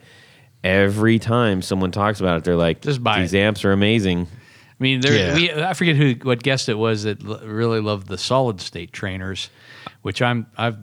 every 0.62 1.18
time 1.18 1.62
someone 1.62 1.90
talks 1.90 2.20
about 2.20 2.38
it, 2.38 2.44
they're 2.44 2.56
like, 2.56 2.80
Just 2.82 3.02
buy 3.02 3.20
these 3.20 3.34
it." 3.34 3.38
amps 3.40 3.64
are 3.64 3.72
amazing. 3.72 4.26
I 4.28 4.82
mean, 4.82 5.00
there, 5.00 5.14
Yeah. 5.16 5.34
we, 5.34 5.52
I 5.64 5.72
forget 5.72 5.96
who 5.96 6.14
what 6.22 6.42
guest 6.42 6.68
it 6.68 6.74
was 6.78 7.04
that 7.04 7.24
l- 7.24 7.40
really 7.44 7.80
loved 7.80 8.08
the 8.08 8.18
solid 8.18 8.60
state 8.60 8.92
Traynors, 8.92 9.48
which 10.02 10.22
I'm 10.22 10.46
I've 10.56 10.76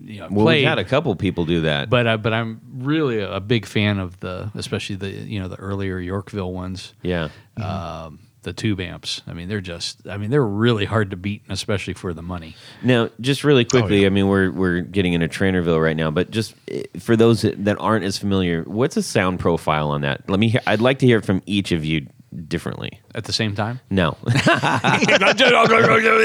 you 0.00 0.20
know 0.20 0.28
Well, 0.30 0.44
played, 0.46 0.60
we've 0.60 0.68
had 0.68 0.78
a 0.78 0.84
couple 0.84 1.14
people 1.16 1.44
do 1.44 1.62
that. 1.62 1.90
but 1.90 2.06
uh, 2.06 2.16
but 2.18 2.32
I'm 2.32 2.60
really 2.76 3.18
a, 3.18 3.32
a 3.36 3.40
big 3.40 3.66
fan 3.66 3.98
of 3.98 4.20
the 4.20 4.50
especially 4.54 4.96
the 4.96 5.10
you 5.10 5.40
know 5.40 5.48
the 5.48 5.56
earlier 5.56 5.98
Yorkville 5.98 6.52
ones, 6.52 6.94
yeah. 7.02 7.28
um, 7.56 8.20
the 8.42 8.52
tube 8.52 8.80
amps. 8.80 9.22
I 9.26 9.32
mean, 9.32 9.48
they're 9.48 9.60
just 9.60 10.06
I 10.08 10.16
mean 10.16 10.30
they're 10.30 10.44
really 10.44 10.84
hard 10.84 11.10
to 11.10 11.16
beat, 11.16 11.42
especially 11.48 11.94
for 11.94 12.14
the 12.14 12.22
money. 12.22 12.56
Now, 12.82 13.10
just 13.20 13.44
really 13.44 13.64
Oh, 13.64 13.68
quickly, 13.68 14.06
I 14.06 14.08
mean, 14.10 14.28
we're 14.28 14.50
we're 14.50 14.80
getting 14.80 15.12
into 15.12 15.28
Trainerville 15.28 15.82
right 15.82 15.96
now, 15.96 16.10
but 16.10 16.30
just 16.30 16.54
eh, 16.68 16.82
for 16.98 17.16
those 17.16 17.42
that 17.42 17.64
that 17.64 17.76
aren't 17.80 18.04
as 18.04 18.18
familiar, 18.18 18.62
what's 18.64 18.96
a 18.96 19.02
sound 19.02 19.40
profile 19.40 19.90
on 19.90 20.00
that? 20.02 20.28
Let 20.28 20.38
me. 20.40 20.48
Hear, 20.50 20.60
I'd 20.66 20.80
like 20.80 20.98
to 21.00 21.06
hear 21.06 21.18
it 21.18 21.24
from 21.24 21.42
each 21.46 21.72
of 21.72 21.84
you 21.84 22.06
differently. 22.46 23.00
At 23.14 23.24
the 23.24 23.32
same 23.32 23.54
time, 23.54 23.80
No, 23.90 24.16
no, 24.26 24.32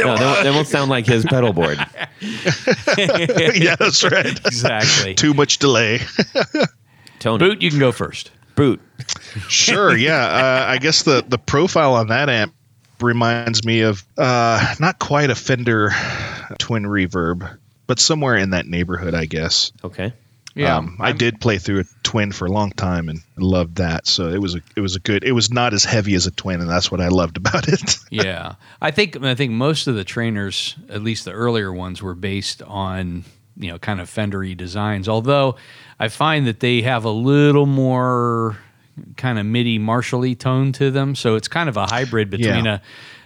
won't, 0.05 0.19
that 0.43 0.51
won't 0.53 0.67
sound 0.67 0.89
like 0.89 1.05
his 1.05 1.25
pedal 1.25 1.53
board. 1.53 1.77
yeah, 2.97 3.75
that's 3.79 4.03
right. 4.03 4.39
exactly. 4.45 5.15
Too 5.15 5.33
much 5.33 5.57
delay. 5.59 6.01
Tony, 7.19 7.39
Boot, 7.39 7.61
you 7.61 7.69
can 7.69 7.79
go 7.79 7.91
first. 7.91 8.31
Boot. 8.55 8.81
Sure, 9.49 9.95
yeah. 9.95 10.25
Uh, 10.25 10.65
I 10.67 10.77
guess 10.77 11.03
the 11.03 11.23
the 11.27 11.37
profile 11.37 11.95
on 11.95 12.07
that 12.07 12.29
amp 12.29 12.53
reminds 13.01 13.65
me 13.65 13.81
of 13.81 14.03
uh, 14.17 14.75
not 14.79 14.99
quite 14.99 15.29
a 15.29 15.35
Fender 15.35 15.91
twin 16.59 16.83
reverb, 16.83 17.57
but 17.87 17.99
somewhere 17.99 18.35
in 18.35 18.51
that 18.51 18.65
neighborhood, 18.65 19.13
I 19.13 19.25
guess. 19.25 19.71
Okay. 19.83 20.13
Yeah, 20.55 20.77
um, 20.77 20.97
I 20.99 21.13
did 21.13 21.41
play 21.41 21.57
through 21.57 21.79
a 21.79 21.83
twin 22.03 22.31
for 22.31 22.45
a 22.45 22.51
long 22.51 22.71
time 22.71 23.09
and 23.09 23.21
loved 23.37 23.77
that. 23.77 24.05
So 24.05 24.29
it 24.29 24.39
was 24.39 24.53
a 24.53 24.61
it 24.75 24.81
was 24.81 24.95
a 24.95 24.99
good. 24.99 25.23
It 25.23 25.31
was 25.31 25.51
not 25.51 25.73
as 25.73 25.83
heavy 25.83 26.13
as 26.13 26.27
a 26.27 26.31
twin, 26.31 26.61
and 26.61 26.69
that's 26.69 26.91
what 26.91 27.01
I 27.01 27.07
loved 27.07 27.37
about 27.37 27.67
it. 27.67 27.97
yeah, 28.11 28.55
I 28.79 28.91
think 28.91 29.21
I 29.23 29.33
think 29.33 29.51
most 29.51 29.87
of 29.87 29.95
the 29.95 30.05
Traynors, 30.05 30.75
at 30.91 31.01
least 31.01 31.25
the 31.25 31.31
earlier 31.31 31.73
ones, 31.73 32.03
were 32.03 32.13
based 32.13 32.61
on 32.61 33.23
you 33.57 33.71
know 33.71 33.79
kind 33.79 33.99
of 34.01 34.09
Fendery 34.09 34.55
designs. 34.55 35.07
Although 35.09 35.55
I 35.99 36.07
find 36.09 36.47
that 36.47 36.59
they 36.59 36.81
have 36.81 37.05
a 37.05 37.11
little 37.11 37.65
more 37.65 38.57
kind 39.17 39.39
of 39.39 39.45
MIDI 39.45 39.79
Marshally 39.79 40.37
tone 40.37 40.71
to 40.73 40.91
them, 40.91 41.15
so 41.15 41.35
it's 41.35 41.47
kind 41.47 41.67
of 41.69 41.77
a 41.77 41.85
hybrid 41.85 42.29
between 42.29 42.65
Yeah. 42.65 42.79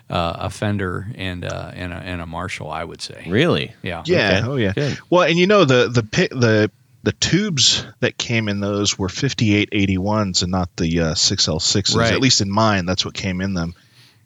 a 0.09 0.13
uh, 0.13 0.37
a 0.41 0.49
Fender 0.49 1.07
and 1.15 1.43
uh, 1.43 1.71
and 1.73 1.91
a 1.91 1.97
and 1.97 2.21
a 2.21 2.25
Marshall. 2.25 2.71
I 2.71 2.83
would 2.83 3.01
say. 3.01 3.25
Really? 3.27 3.73
Yeah. 3.83 4.03
Yeah. 4.05 4.39
Okay, 4.39 4.47
Oh 4.47 4.55
yeah. 4.55 4.71
good. 4.73 4.97
Well, 5.09 5.23
and 5.23 5.37
you 5.37 5.47
know 5.47 5.65
the 5.65 5.89
the 5.89 6.03
pi- 6.03 6.29
the 6.31 6.71
the 7.03 7.11
tubes 7.13 7.85
that 7.99 8.17
came 8.17 8.47
in 8.49 8.59
those 8.59 8.97
were 8.97 9.07
5881s 9.07 10.41
and 10.43 10.51
not 10.51 10.69
the 10.75 10.99
uh, 11.01 11.13
6L6s. 11.13 11.95
Right. 11.95 12.11
At 12.11 12.19
least 12.19 12.41
in 12.41 12.49
mine, 12.51 12.85
that's 12.85 13.05
what 13.05 13.13
came 13.13 13.39
in 13.39 13.53
them. 13.53 13.75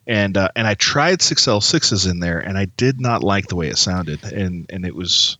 And 0.06 0.36
uh, 0.36 0.48
and 0.56 0.66
I 0.66 0.74
tried 0.74 1.20
6L6s 1.20 2.10
in 2.10 2.18
there, 2.18 2.40
and 2.40 2.58
I 2.58 2.64
did 2.64 3.00
not 3.00 3.22
like 3.22 3.46
the 3.46 3.54
way 3.56 3.68
it 3.68 3.78
sounded. 3.78 4.24
And 4.24 4.66
and 4.70 4.84
it 4.84 4.94
was, 4.96 5.38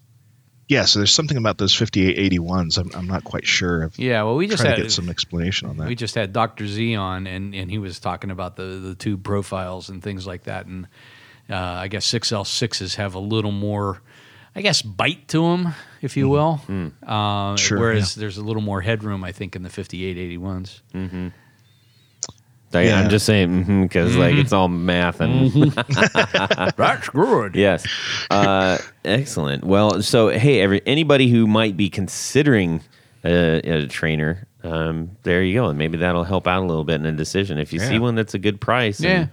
yeah. 0.73 0.85
So 0.85 0.99
there's 0.99 1.13
something 1.15 1.37
about 1.37 1.59
those 1.59 1.75
5881s. 1.75 2.79
I'm, 2.79 2.91
I'm 2.95 3.07
not 3.07 3.25
quite 3.25 3.47
sure. 3.47 3.85
I've 3.85 3.99
Yeah. 3.99 4.23
Well, 4.25 4.37
we 4.37 4.47
just 4.47 4.63
tried 4.63 4.71
had 4.71 4.77
to 4.77 4.83
get 4.83 4.93
some 4.93 5.09
explanation 5.09 5.69
on 5.69 5.77
that. 5.77 5.89
we 5.89 5.95
just 5.95 6.15
had 6.15 6.33
Dr. 6.33 6.67
Z 6.67 6.95
on, 6.97 7.27
and, 7.27 7.55
and 7.55 7.71
he 7.71 7.79
was 7.79 7.99
talking 8.01 8.31
about 8.31 8.57
the, 8.57 8.65
the 8.65 8.95
tube 8.95 9.23
profiles 9.23 9.89
and 9.89 10.03
things 10.03 10.27
like 10.27 10.45
that. 10.45 10.67
And 10.67 10.87
uh, 11.51 11.57
I 11.57 11.89
guess 11.89 12.07
6L6s 12.11 12.97
have 12.97 13.15
a 13.15 13.19
little 13.21 13.53
more, 13.53 14.01
I 14.57 14.63
guess, 14.63 14.83
bite 14.83 15.29
to 15.29 15.43
them, 15.43 15.75
if 16.01 16.17
you 16.17 16.29
will. 16.29 16.61
Uh, 17.07 17.57
Sure, 17.57 17.79
whereas 17.79 18.15
there's 18.15 18.39
a 18.39 18.43
little 18.45 18.63
more 18.63 18.81
headroom, 18.81 19.25
I 19.25 19.33
think, 19.33 19.57
in 19.57 19.63
the 19.63 19.69
5881s. 19.69 20.81
I, 22.75 22.83
Yeah. 22.85 23.01
I'm 23.01 23.11
just 23.11 23.27
saying 23.27 23.83
because 23.83 24.17
like 24.17 24.35
it's 24.37 24.53
all 24.53 24.69
math 24.69 25.21
and 25.21 25.51
That's 26.77 27.09
good. 27.09 27.55
yes, 27.55 27.87
uh, 28.31 28.79
excellent. 29.05 29.65
Well, 29.65 30.03
so 30.03 30.29
hey, 30.29 30.61
every 30.61 30.83
anybody 30.87 31.29
who 31.31 31.47
might 31.47 31.77
be 31.77 31.91
considering 31.91 32.83
a, 33.25 33.59
a 33.59 33.87
Traynor, 33.87 34.47
um, 34.63 35.11
there 35.23 35.43
you 35.43 35.55
go, 35.55 35.67
and 35.69 35.79
maybe 35.79 35.99
that'll 35.99 36.25
help 36.25 36.47
out 36.47 36.63
a 36.63 36.67
little 36.67 36.85
bit 36.85 36.97
in 36.97 37.07
a 37.07 37.13
decision. 37.13 37.59
If 37.59 37.73
you 37.73 37.79
see 37.81 37.99
one 37.99 38.15
that's 38.15 38.35
a 38.35 38.39
good 38.39 38.61
price, 38.61 38.99
and, 39.01 39.07
Yeah. 39.09 39.27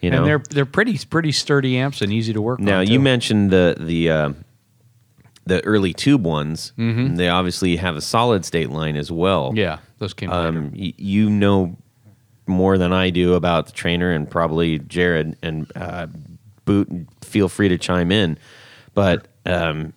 you 0.00 0.10
know, 0.10 0.18
And 0.18 0.26
they're 0.26 0.42
they're 0.50 0.66
pretty 0.66 0.98
pretty 1.06 1.32
sturdy 1.32 1.76
amps 1.78 2.00
and 2.02 2.12
easy 2.12 2.32
to 2.32 2.42
work 2.42 2.60
Now 2.60 2.80
you 2.80 3.00
mentioned 3.00 3.50
the 3.50 3.76
the 3.78 4.10
uh, 4.10 4.30
the 5.46 5.64
early 5.64 5.92
tube 5.92 6.24
ones. 6.24 6.72
Mm-hmm. 6.78 7.14
They 7.16 7.28
obviously 7.28 7.76
have 7.76 7.96
a 7.96 8.00
solid 8.00 8.44
state 8.44 8.70
line 8.70 8.96
as 8.96 9.10
well. 9.12 9.52
Yeah, 9.54 9.78
those 9.98 10.12
came 10.14 10.30
later. 10.30 10.48
Um, 10.48 10.72
y- 10.74 10.94
you 10.96 11.30
know 11.30 11.76
more 12.46 12.78
than 12.78 12.92
I 12.92 13.10
do 13.10 13.34
about 13.34 13.66
the 13.66 13.72
Traynor, 13.72 14.12
and 14.12 14.30
probably 14.30 14.78
Jared 14.78 15.36
and 15.42 15.70
uh, 15.76 16.06
Boot. 16.64 16.88
Feel 17.22 17.48
free 17.48 17.68
to 17.68 17.78
chime 17.78 18.12
in, 18.12 18.38
but 18.94 19.28
um, 19.44 19.92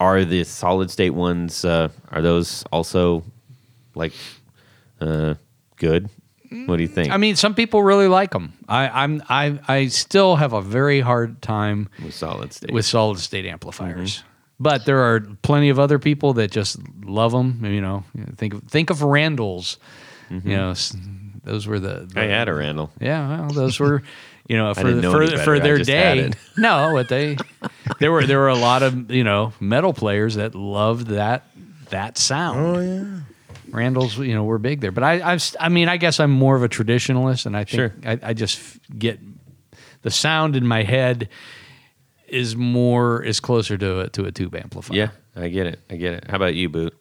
are 0.00 0.24
the 0.24 0.44
solid 0.44 0.90
state 0.90 1.10
ones? 1.10 1.64
Uh, 1.64 1.88
are 2.10 2.22
those 2.22 2.64
also 2.72 3.24
like 3.94 4.12
uh, 5.00 5.34
good? 5.76 6.08
What 6.66 6.76
do 6.76 6.82
you 6.82 6.88
think? 6.88 7.12
I 7.12 7.16
mean, 7.16 7.34
some 7.36 7.54
people 7.54 7.82
really 7.82 8.06
like 8.08 8.30
them. 8.30 8.52
I, 8.68 8.88
I'm 8.88 9.22
I 9.28 9.58
I 9.66 9.86
still 9.88 10.36
have 10.36 10.52
a 10.52 10.62
very 10.62 11.00
hard 11.00 11.42
time 11.42 11.88
with 12.02 12.14
solid 12.14 12.52
state. 12.52 12.72
with 12.72 12.86
solid 12.86 13.18
state 13.18 13.46
amplifiers. 13.46 14.22
But 14.58 14.86
there 14.86 15.00
are 15.00 15.20
plenty 15.42 15.68
of 15.68 15.78
other 15.78 15.98
people 15.98 16.34
that 16.34 16.50
just 16.50 16.78
love 17.04 17.32
them. 17.32 17.60
You 17.64 17.80
know, 17.80 18.04
think 18.36 18.54
of 18.54 18.62
think 18.62 18.90
of 18.90 19.02
Randall's. 19.02 19.78
You 20.30 20.56
know, 20.56 20.74
those 21.46 21.66
were 21.66 21.80
the, 21.80 22.06
the 22.12 22.20
I 22.20 22.24
had 22.24 22.48
a 22.48 22.54
Randall. 22.54 22.90
yeah. 23.00 23.40
Well, 23.40 23.50
those 23.50 23.80
were 23.80 24.02
you 24.48 24.56
know 24.56 24.74
for 24.74 24.90
know 24.90 25.10
for, 25.12 25.24
better. 25.26 25.38
for 25.38 25.58
their 25.60 25.78
just 25.78 25.88
day. 25.88 26.30
No, 26.58 26.90
but 26.92 27.08
they 27.08 27.36
there 28.00 28.12
were 28.12 28.26
there 28.26 28.38
were 28.38 28.48
a 28.48 28.54
lot 28.58 28.82
of 28.82 29.10
you 29.10 29.24
know 29.24 29.52
metal 29.60 29.92
players 29.94 30.34
that 30.34 30.54
loved 30.54 31.06
that 31.08 31.44
that 31.90 32.18
sound. 32.18 32.76
Oh 32.76 32.80
yeah. 32.80 33.20
Randall's, 33.68 34.16
you 34.16 34.32
know, 34.34 34.44
were 34.44 34.58
big 34.58 34.80
there, 34.80 34.92
but 34.92 35.02
I, 35.02 35.32
I've, 35.32 35.56
I 35.58 35.68
mean, 35.68 35.88
I 35.88 35.96
guess 35.96 36.20
I'm 36.20 36.30
more 36.30 36.54
of 36.56 36.62
a 36.62 36.68
traditionalist, 36.68 37.46
and 37.46 37.56
I 37.56 37.64
think 37.64 37.92
Sure. 37.92 38.10
I, 38.10 38.18
I 38.22 38.32
just 38.32 38.78
get 38.96 39.18
the 40.02 40.10
sound 40.10 40.54
in 40.56 40.66
my 40.66 40.82
head 40.84 41.28
is 42.28 42.54
more 42.56 43.22
is 43.22 43.40
closer 43.40 43.76
to 43.76 44.00
a, 44.00 44.08
to 44.10 44.24
a 44.24 44.32
tube 44.32 44.54
amplifier. 44.54 44.96
Yeah, 44.96 45.08
I 45.34 45.48
get 45.48 45.66
it. 45.66 45.80
I 45.90 45.96
get 45.96 46.14
it. 46.14 46.24
How 46.30 46.36
about 46.36 46.54
you, 46.54 46.68
Boot? 46.68 46.96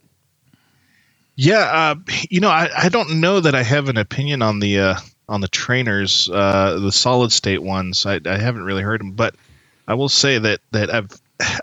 Yeah, 1.36 1.60
uh, 1.60 1.96
you 2.30 2.40
know, 2.40 2.50
I, 2.50 2.70
I 2.76 2.90
don't 2.90 3.20
know 3.20 3.40
that 3.40 3.56
I 3.56 3.64
have 3.64 3.90
an 3.90 3.98
opinion 3.98 4.42
on 4.42 4.60
the 4.60 4.80
uh, 4.80 4.96
on 5.28 5.42
the 5.42 5.50
Traynors, 5.50 6.30
uh, 6.34 6.80
the 6.80 6.92
solid 6.92 7.32
state 7.32 7.62
ones. 7.62 8.06
I, 8.06 8.22
I 8.26 8.38
haven't 8.38 8.64
really 8.64 8.84
heard 8.84 9.02
them, 9.02 9.12
but 9.12 9.36
I 9.88 9.96
will 9.96 10.10
say 10.10 10.38
that 10.40 10.62
that 10.72 10.94
I've 10.94 11.12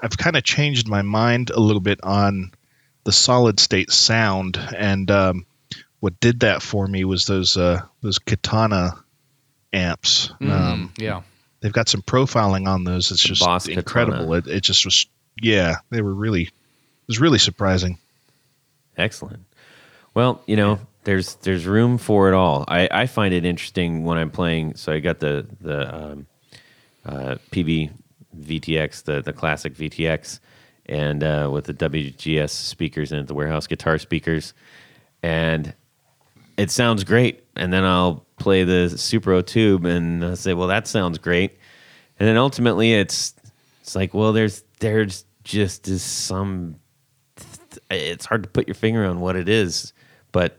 I've 0.02 0.18
kind 0.18 0.37
of 0.37 0.44
changed 0.44 0.88
my 0.88 1.02
mind 1.02 1.50
a 1.50 1.61
little 1.61 1.80
bit 1.80 2.00
on 2.02 2.52
the 3.04 3.12
solid 3.12 3.58
state 3.58 3.90
sound, 3.90 4.58
and 4.76 5.11
um, 5.11 5.46
what 6.00 6.20
did 6.20 6.40
that 6.40 6.62
for 6.62 6.87
me 6.87 7.04
was 7.04 7.24
those 7.26 7.56
uh, 7.56 7.80
those 8.02 8.18
Katana 8.18 9.02
amps. 9.72 10.30
Mm, 10.40 10.50
Um, 10.50 10.92
yeah. 10.98 11.22
they've 11.61 11.72
got 11.72 11.88
some 11.88 12.02
profiling 12.02 12.68
on 12.68 12.85
those. 12.85 13.11
It's 13.11 13.22
just 13.22 13.40
Boss 13.40 13.68
incredible. 13.68 14.35
It, 14.35 14.46
it 14.46 14.62
just 14.62 14.85
was, 14.85 15.06
yeah, 15.40 15.76
they 15.90 16.02
were 16.02 16.12
really, 16.12 16.42
it 16.42 16.52
was 17.06 17.20
really 17.20 17.38
surprising. 17.38 17.96
Excellent. 18.98 19.44
Well, 20.14 20.42
you 20.46 20.57
know, 20.57 20.79
there's 21.05 21.37
there's 21.37 21.66
room 21.66 21.98
for 21.98 22.29
it 22.29 22.35
all. 22.35 22.64
I, 22.68 22.88
I 22.90 23.07
find 23.07 23.35
it 23.35 23.44
interesting 23.44 24.05
when 24.05 24.18
I'm 24.18 24.31
playing. 24.31 24.77
So 24.77 24.92
I 24.92 25.01
got 25.01 25.20
the 25.20 25.46
the 25.61 25.94
um, 25.94 26.27
uh, 27.05 27.37
PV 27.51 27.90
VTX, 28.38 29.05
the 29.05 29.22
the 29.22 29.33
classic 29.33 29.75
VTX, 29.75 30.40
and 30.87 31.22
uh, 31.22 31.48
with 31.53 31.64
the 31.64 31.75
WGS 31.75 32.51
speakers 32.51 33.12
and 33.12 33.27
the 33.27 33.35
warehouse 33.35 33.66
guitar 33.66 33.98
speakers, 33.98 34.55
and 35.22 35.75
it 36.57 36.70
sounds 36.70 37.05
great. 37.05 37.44
And 37.57 37.72
then 37.72 37.85
I'll 37.85 38.25
play 38.38 38.64
the 38.64 38.90
Super 38.90 39.33
O 39.33 39.42
tube 39.42 39.85
and 39.85 40.25
I'll 40.25 40.37
say, 40.37 40.55
well, 40.55 40.68
that 40.68 40.87
sounds 40.87 41.18
great. 41.18 41.59
And 42.18 42.29
then 42.29 42.37
ultimately, 42.37 42.94
it's 42.94 43.35
it's 43.81 43.96
like, 43.96 44.14
well, 44.14 44.33
there's 44.33 44.62
there's 44.81 45.25
just 45.44 45.88
is 45.88 46.03
some 46.03 46.77
it's 47.90 48.27
hard 48.27 48.42
to 48.42 48.48
put 48.48 48.68
your 48.68 48.75
finger 48.75 49.05
on 49.05 49.20
what 49.20 49.37
it 49.37 49.48
is, 49.48 49.92
but 50.32 50.58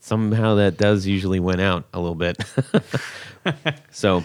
somehow 0.00 0.56
that 0.56 0.76
does 0.76 1.06
usually 1.06 1.40
win 1.40 1.60
out 1.60 1.84
a 1.94 2.00
little 2.00 2.14
bit. 2.14 2.36
so, 3.90 4.22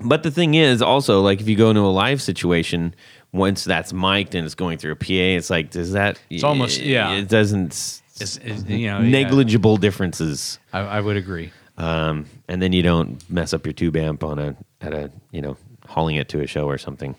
but 0.00 0.22
the 0.22 0.30
thing 0.30 0.54
is 0.54 0.82
also 0.82 1.20
like 1.20 1.40
if 1.40 1.48
you 1.48 1.56
go 1.56 1.70
into 1.70 1.82
a 1.82 1.92
live 1.92 2.20
situation, 2.22 2.94
once 3.32 3.64
that's 3.64 3.92
mic'd 3.92 4.34
and 4.34 4.44
it's 4.44 4.54
going 4.54 4.78
through 4.78 4.92
a 4.92 4.96
PA, 4.96 5.06
it's 5.08 5.50
like 5.50 5.70
does 5.70 5.92
that? 5.92 6.20
It's 6.30 6.44
almost- 6.44 6.80
yeah. 6.80 7.12
It 7.12 7.28
doesn't. 7.28 8.00
It's, 8.20 8.36
it's, 8.36 8.64
you 8.68 8.86
know, 8.88 9.00
yeah, 9.00 9.08
negligible 9.08 9.78
differences, 9.78 10.58
I, 10.72 10.80
I 10.80 11.00
would 11.00 11.16
agree. 11.16 11.50
um, 11.78 12.26
and 12.46 12.60
then 12.62 12.72
you 12.72 12.82
don't 12.82 13.18
mess 13.30 13.52
up 13.54 13.64
your 13.66 13.72
tube 13.72 13.96
amp 13.96 14.22
on 14.22 14.38
a 14.38 14.54
at 14.80 14.92
a 14.92 15.10
you 15.32 15.40
know 15.40 15.56
hauling 15.88 16.16
it 16.16 16.28
to 16.28 16.40
a 16.40 16.46
show 16.46 16.68
or 16.68 16.76
something. 16.78 17.16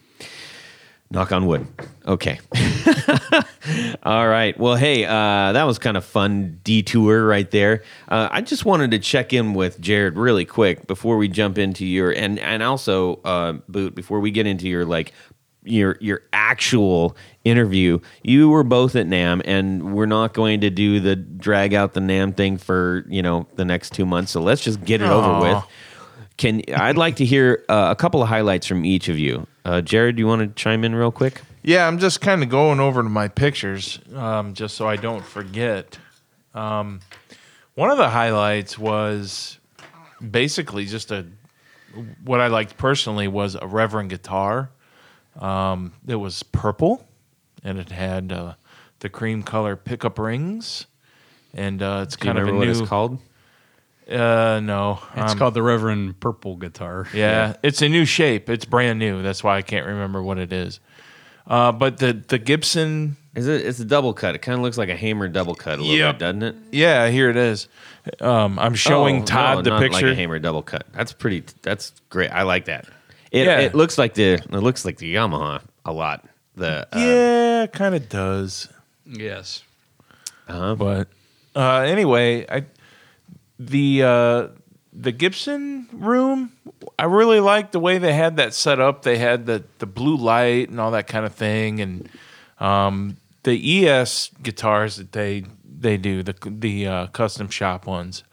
Knock 1.13 1.31
on 1.31 1.45
wood. 1.45 1.67
Okay. 2.07 2.39
All 4.03 4.27
right. 4.27 4.59
Well, 4.59 4.75
hey, 4.75 5.05
uh, 5.05 5.51
that 5.51 5.63
was 5.63 5.77
kind 5.77 5.95
of 5.95 6.03
fun 6.03 6.59
detour 6.63 7.27
right 7.27 7.49
there. 7.51 7.83
Uh, 8.09 8.29
I 8.31 8.41
just 8.41 8.65
wanted 8.65 8.89
to 8.91 8.99
check 8.99 9.31
in 9.31 9.53
with 9.53 9.79
Jared 9.79 10.17
really 10.17 10.43
quick 10.43 10.87
before 10.87 11.17
we 11.17 11.27
jump 11.27 11.59
into 11.59 11.85
your 11.85 12.09
and 12.09 12.39
and 12.39 12.63
also 12.63 13.17
uh, 13.25 13.53
boot 13.69 13.93
before 13.93 14.21
we 14.21 14.31
get 14.31 14.47
into 14.47 14.67
your 14.67 14.85
like 14.85 15.13
your 15.63 15.97
your 16.01 16.21
actual 16.33 17.15
interview. 17.45 17.99
You 18.23 18.49
were 18.49 18.63
both 18.63 18.95
at 18.95 19.05
NAMM, 19.05 19.43
and 19.45 19.93
we're 19.93 20.07
not 20.07 20.33
going 20.33 20.61
to 20.61 20.71
do 20.71 20.99
the 20.99 21.15
drag 21.15 21.75
out 21.75 21.93
the 21.93 22.01
NAMM 22.01 22.35
thing 22.35 22.57
for 22.57 23.05
you 23.07 23.21
know 23.21 23.45
the 23.53 23.65
next 23.65 23.93
two 23.93 24.07
months. 24.07 24.31
So 24.31 24.41
let's 24.41 24.63
just 24.63 24.83
get 24.83 24.99
it 24.99 25.09
over 25.09 25.39
with. 25.39 25.63
Can 26.37 26.63
I'd 26.75 26.97
like 26.97 27.17
to 27.17 27.25
hear 27.25 27.63
uh, 27.69 27.89
a 27.91 27.95
couple 27.95 28.23
of 28.23 28.29
highlights 28.29 28.65
from 28.65 28.83
each 28.83 29.09
of 29.09 29.19
you. 29.19 29.45
Uh, 29.65 29.81
Jared, 29.81 30.15
do 30.15 30.19
you 30.21 30.27
want 30.27 30.41
to 30.41 30.61
chime 30.61 30.83
in 30.83 30.93
real 30.95 31.11
quick? 31.11 31.41
Yeah, 31.63 31.87
I'm 31.87 31.97
just 31.99 32.19
kind 32.19 32.43
of 32.43 32.49
going 32.49 32.79
over 32.79 33.01
to 33.01 33.09
my 33.09 33.27
pictures 33.29 33.99
um, 34.15 34.53
just 34.53 34.75
so 34.75 34.87
I 34.87 34.97
don't 34.97 35.23
forget. 35.25 35.97
Um, 36.53 36.99
one 37.75 37.89
of 37.89 37.97
the 37.97 38.09
highlights 38.09 38.77
was 38.77 39.57
basically 40.31 40.85
just 40.85 41.11
a 41.11 41.25
what 42.25 42.41
I 42.41 42.47
liked 42.47 42.77
personally 42.77 43.27
was 43.27 43.55
a 43.55 43.67
Reverend 43.67 44.09
guitar. 44.09 44.69
Um, 45.39 45.93
it 46.07 46.15
was 46.15 46.43
purple, 46.43 47.07
and 47.63 47.77
it 47.79 47.89
had 47.89 48.31
uh, 48.31 48.53
the 48.99 49.09
cream 49.09 49.43
color 49.43 49.75
pickup 49.75 50.17
rings, 50.19 50.87
and 51.53 51.81
uh, 51.81 52.01
it's 52.03 52.15
Do 52.15 52.25
kind 52.25 52.37
of 52.39 52.47
a 52.47 52.53
what 52.53 52.65
new. 52.65 52.71
it's 52.71 52.81
called? 52.81 53.19
Uh, 54.09 54.59
no, 54.61 54.99
It's 55.15 55.31
um, 55.33 55.37
called 55.37 55.53
the 55.53 55.63
Reverend 55.63 56.19
Purple 56.19 56.55
Guitar. 56.57 57.07
Yeah, 57.13 57.55
it's 57.63 57.81
a 57.81 57.89
new 57.89 58.05
shape. 58.05 58.49
It's 58.49 58.65
brand 58.65 58.99
new. 58.99 59.21
That's 59.23 59.43
why 59.43 59.57
I 59.57 59.61
can't 59.61 59.85
remember 59.87 60.21
what 60.21 60.37
it 60.37 60.51
is. 60.53 60.79
Uh, 61.47 61.71
but 61.71 61.97
the 61.97 62.13
the 62.13 62.37
Gibson 62.37 63.17
Is 63.35 63.47
it? 63.47 63.65
It's 63.65 63.79
a 63.79 63.85
double 63.85 64.13
cut. 64.13 64.33
It 64.35 64.39
kind 64.39 64.57
of 64.57 64.61
looks 64.63 64.77
like 64.77 64.89
a 64.89 64.95
Hamer 64.95 65.27
double 65.27 65.55
cut 65.55 65.79
a 65.79 65.81
little 65.81 65.95
Yep. 65.97 66.15
bit, 66.15 66.19
doesn't 66.19 66.43
it? 66.43 66.55
Yeah, 66.71 67.09
here 67.09 67.29
it 67.29 67.35
is. 67.37 67.67
Um, 68.21 68.57
I'm 68.59 68.75
showing 68.75 69.23
Oh, 69.23 69.25
Todd 69.25 69.55
no, 69.57 69.61
the 69.63 69.69
not 69.71 69.81
picture. 69.81 70.07
like 70.07 70.13
a 70.13 70.15
Hamer 70.15 70.39
double 70.39 70.61
cut. 70.61 70.85
That's 70.93 71.11
pretty. 71.13 71.43
That's 71.61 71.91
great. 72.09 72.29
I 72.31 72.43
like 72.43 72.65
that. 72.65 72.85
It, 73.31 73.45
Yeah. 73.45 73.59
it 73.59 73.73
looks 73.75 73.97
like 73.97 74.13
the 74.13 74.33
it 74.35 74.51
looks 74.51 74.85
like 74.85 74.97
the 74.97 75.13
Yamaha 75.15 75.61
a 75.85 75.91
lot. 75.91 76.25
The 76.55 76.87
uh, 76.93 76.99
yeah, 76.99 77.65
kind 77.67 77.95
of 77.95 78.07
does. 78.07 78.69
Yes. 79.05 79.63
uh-huh. 80.47 80.75
But 80.75 81.07
uh, 81.55 81.79
anyway, 81.79 82.45
I 82.49 82.63
the 83.67 84.03
uh, 84.03 84.47
the 84.91 85.11
Gibson 85.11 85.87
room. 85.91 86.51
I 86.97 87.05
really 87.05 87.39
liked 87.39 87.71
the 87.71 87.79
way 87.79 87.97
they 87.97 88.13
had 88.13 88.37
that 88.37 88.53
set 88.53 88.79
up. 88.79 89.03
They 89.03 89.17
had 89.17 89.45
the 89.45 89.63
the 89.79 89.85
blue 89.85 90.17
light 90.17 90.69
and 90.69 90.79
all 90.79 90.91
that 90.91 91.07
kind 91.07 91.25
of 91.25 91.33
thing, 91.33 91.79
and 91.79 92.09
um, 92.59 93.17
the 93.43 93.87
ES 93.87 94.31
guitars 94.41 94.97
that 94.97 95.11
they 95.11 95.45
they 95.65 95.97
do 95.97 96.23
the 96.23 96.35
the 96.45 96.87
uh, 96.87 97.07
custom 97.07 97.49
shop 97.49 97.85
ones. 97.85 98.23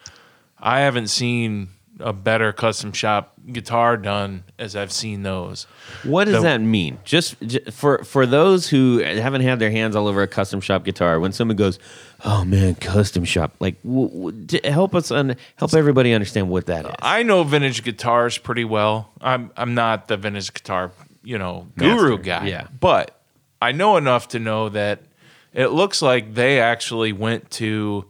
I 0.59 0.81
haven't 0.81 1.09
seen 1.09 1.71
a 2.03 2.13
better 2.13 2.53
custom 2.53 2.93
shop 2.93 3.35
guitar 3.53 3.97
done 3.97 4.45
as 4.59 4.77
I've 4.77 4.93
seen 4.93 5.23
those. 5.23 5.67
What 6.05 6.25
does 6.27 6.35
The- 6.37 6.41
that 6.43 6.61
mean? 6.61 6.99
Just, 7.05 7.37
j 7.47 7.61
for 7.71 8.05
for 8.05 8.27
those 8.27 8.69
who 8.69 8.99
haven't 8.99 9.43
had 9.43 9.59
their 9.59 9.71
hands 9.71 9.97
all 9.97 10.07
over 10.09 10.23
a 10.23 10.27
custom 10.27 10.61
shop 10.61 10.85
guitar, 10.85 11.19
when 11.21 11.33
someone 11.33 11.57
goes, 11.57 11.79
"Oh 12.25 12.45
man, 12.45 12.75
custom 12.77 13.25
shop," 13.25 13.55
like 13.61 13.83
w- 13.83 14.09
w- 14.31 14.61
help 14.73 14.95
us 14.95 15.11
un- 15.11 15.37
help 15.57 15.75
everybody 15.75 16.13
understand 16.13 16.49
what 16.51 16.67
that 16.67 16.85
is. 16.87 16.93
I 17.01 17.23
know 17.23 17.43
vintage 17.45 17.83
guitars 17.83 18.39
pretty 18.39 18.65
well. 18.65 19.11
I'm 19.21 19.51
I'm 19.57 19.75
not 19.75 20.09
the 20.09 20.17
vintage 20.17 20.53
guitar, 20.53 20.93
you 21.23 21.39
know, 21.39 21.69
guru 21.77 22.17
Master, 22.17 22.23
guy. 22.23 22.47
yeah. 22.47 22.67
But 22.79 23.17
I 23.63 23.73
know 23.73 23.97
enough 23.97 24.29
to 24.29 24.39
know 24.39 24.69
that 24.71 25.01
it 25.53 25.69
looks 25.69 26.01
like 26.03 26.35
they 26.35 26.61
actually 26.61 27.13
went 27.13 27.51
to 27.53 28.05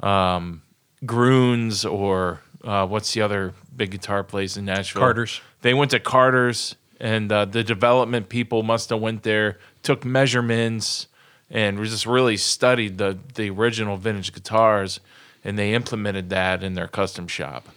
um 0.00 0.62
Gruhn's 1.04 1.84
or 1.84 2.41
uh, 2.64 2.86
what's 2.86 3.12
the 3.12 3.22
other 3.22 3.54
big 3.74 3.90
guitar 3.90 4.22
place 4.24 4.56
in 4.56 4.64
Nashville? 4.64 5.00
Carter's. 5.00 5.40
They 5.62 5.74
went 5.74 5.90
to 5.92 6.00
Carter's 6.00 6.76
and 7.00 7.30
uh, 7.32 7.44
the 7.44 7.64
development 7.64 8.28
people 8.28 8.62
must 8.62 8.90
have 8.90 9.00
went 9.00 9.22
there, 9.24 9.58
took 9.82 10.04
measurements 10.04 11.08
and 11.50 11.82
just 11.84 12.06
really 12.06 12.36
studied 12.36 12.98
the 12.98 13.18
the 13.34 13.50
original 13.50 13.96
vintage 13.96 14.32
guitars 14.32 15.00
and 15.44 15.58
they 15.58 15.74
implemented 15.74 16.30
that 16.30 16.62
in 16.62 16.74
their 16.74 16.86
custom 16.86 17.26
shop. 17.26 17.68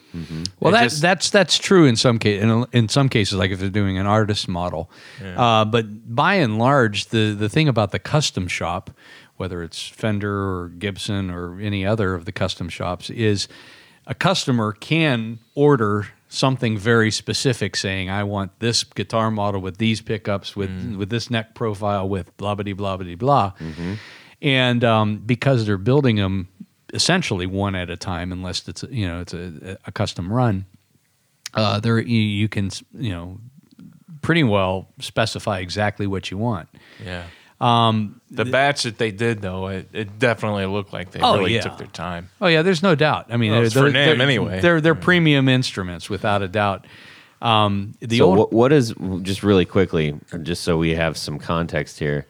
Well, 0.59 0.73
It 0.73 0.77
that, 0.77 0.83
just- 0.83 1.01
that's 1.01 1.29
that's 1.29 1.57
true 1.57 1.85
in 1.85 1.95
some 1.97 2.19
case. 2.19 2.41
In, 2.41 2.65
in 2.71 2.87
some 2.87 3.09
cases, 3.09 3.37
like 3.37 3.51
if 3.51 3.59
they're 3.59 3.69
doing 3.69 3.97
an 3.97 4.05
artist 4.05 4.47
model, 4.47 4.89
uh, 5.35 5.65
but 5.65 6.15
by 6.15 6.35
and 6.35 6.57
large, 6.57 7.07
the 7.07 7.35
the 7.37 7.49
thing 7.49 7.67
about 7.67 7.91
the 7.91 7.99
custom 7.99 8.47
shop, 8.47 8.91
whether 9.37 9.61
it's 9.61 9.85
Fender 9.87 10.31
or 10.31 10.69
Gibson 10.69 11.29
or 11.29 11.59
any 11.59 11.85
other 11.85 12.13
of 12.13 12.23
the 12.25 12.31
custom 12.31 12.69
shops, 12.69 13.09
is 13.09 13.47
a 14.07 14.13
customer 14.15 14.71
can 14.71 15.39
order 15.55 16.07
something 16.29 16.77
very 16.77 17.11
specific, 17.11 17.75
saying, 17.75 18.09
"I 18.09 18.23
want 18.23 18.59
this 18.59 18.83
guitar 18.83 19.31
model 19.31 19.61
with 19.61 19.77
these 19.77 20.01
pickups, 20.01 20.55
with 20.55 20.69
with 20.97 21.09
this 21.09 21.29
neck 21.29 21.55
profile, 21.55 22.07
with 22.07 22.35
blah 22.37 22.55
blah 22.55 22.73
blah 22.73 22.97
blah 22.97 23.15
blah," 23.15 23.53
and 24.41 24.83
um, 24.83 25.17
because 25.25 25.65
they're 25.65 25.77
building 25.77 26.17
them 26.17 26.47
essentially 26.93 27.45
one 27.45 27.75
at 27.75 27.89
a 27.89 27.97
time, 27.97 28.31
unless 28.31 28.67
it's 28.67 28.83
you 28.89 29.07
know 29.07 29.21
it's 29.21 29.33
a, 29.33 29.77
a 29.85 29.91
custom 29.91 30.31
run. 30.31 30.65
Uh, 31.53 31.79
there 31.79 31.99
you, 31.99 32.19
you 32.19 32.49
can 32.49 32.69
you 32.93 33.11
know 33.11 33.39
pretty 34.21 34.43
well 34.43 34.87
specify 34.99 35.59
exactly 35.59 36.07
what 36.07 36.31
you 36.31 36.37
want. 36.37 36.67
Yeah. 37.03 37.25
Um, 37.61 38.19
the 38.29 38.43
batch 38.45 38.83
that 38.83 38.97
they 38.97 39.11
did 39.11 39.41
though, 39.41 39.67
it, 39.67 39.87
it 39.93 40.19
definitely 40.19 40.65
looked 40.65 40.91
like 40.91 41.11
they 41.11 41.21
Oh, 41.21 41.37
really 41.37 41.55
yeah. 41.55 41.61
took 41.61 41.77
their 41.77 41.87
time. 41.87 42.29
Oh 42.41 42.47
yeah, 42.47 42.61
there's 42.63 42.83
no 42.83 42.95
doubt. 42.95 43.27
I 43.29 43.37
mean, 43.37 43.51
Well, 43.51 43.59
they're, 43.61 43.65
it's 43.65 43.73
for 43.73 43.91
they're, 43.91 44.13
NAMM 44.13 44.17
they're- 44.17 44.21
anyway. 44.27 44.59
They're 44.61 44.81
they're 44.81 44.95
premium 44.95 45.47
instruments 45.47 46.09
without 46.09 46.41
a 46.41 46.47
doubt. 46.49 46.85
Um, 47.41 47.93
the 48.01 48.17
so 48.17 48.25
old 48.25 48.37
what, 48.37 48.53
what 48.53 48.71
is 48.73 48.93
just 49.21 49.43
really 49.43 49.65
quickly, 49.65 50.19
just 50.41 50.63
so 50.63 50.77
we 50.77 50.95
have 50.95 51.15
some 51.17 51.37
context 51.39 51.99
here, 51.99 52.25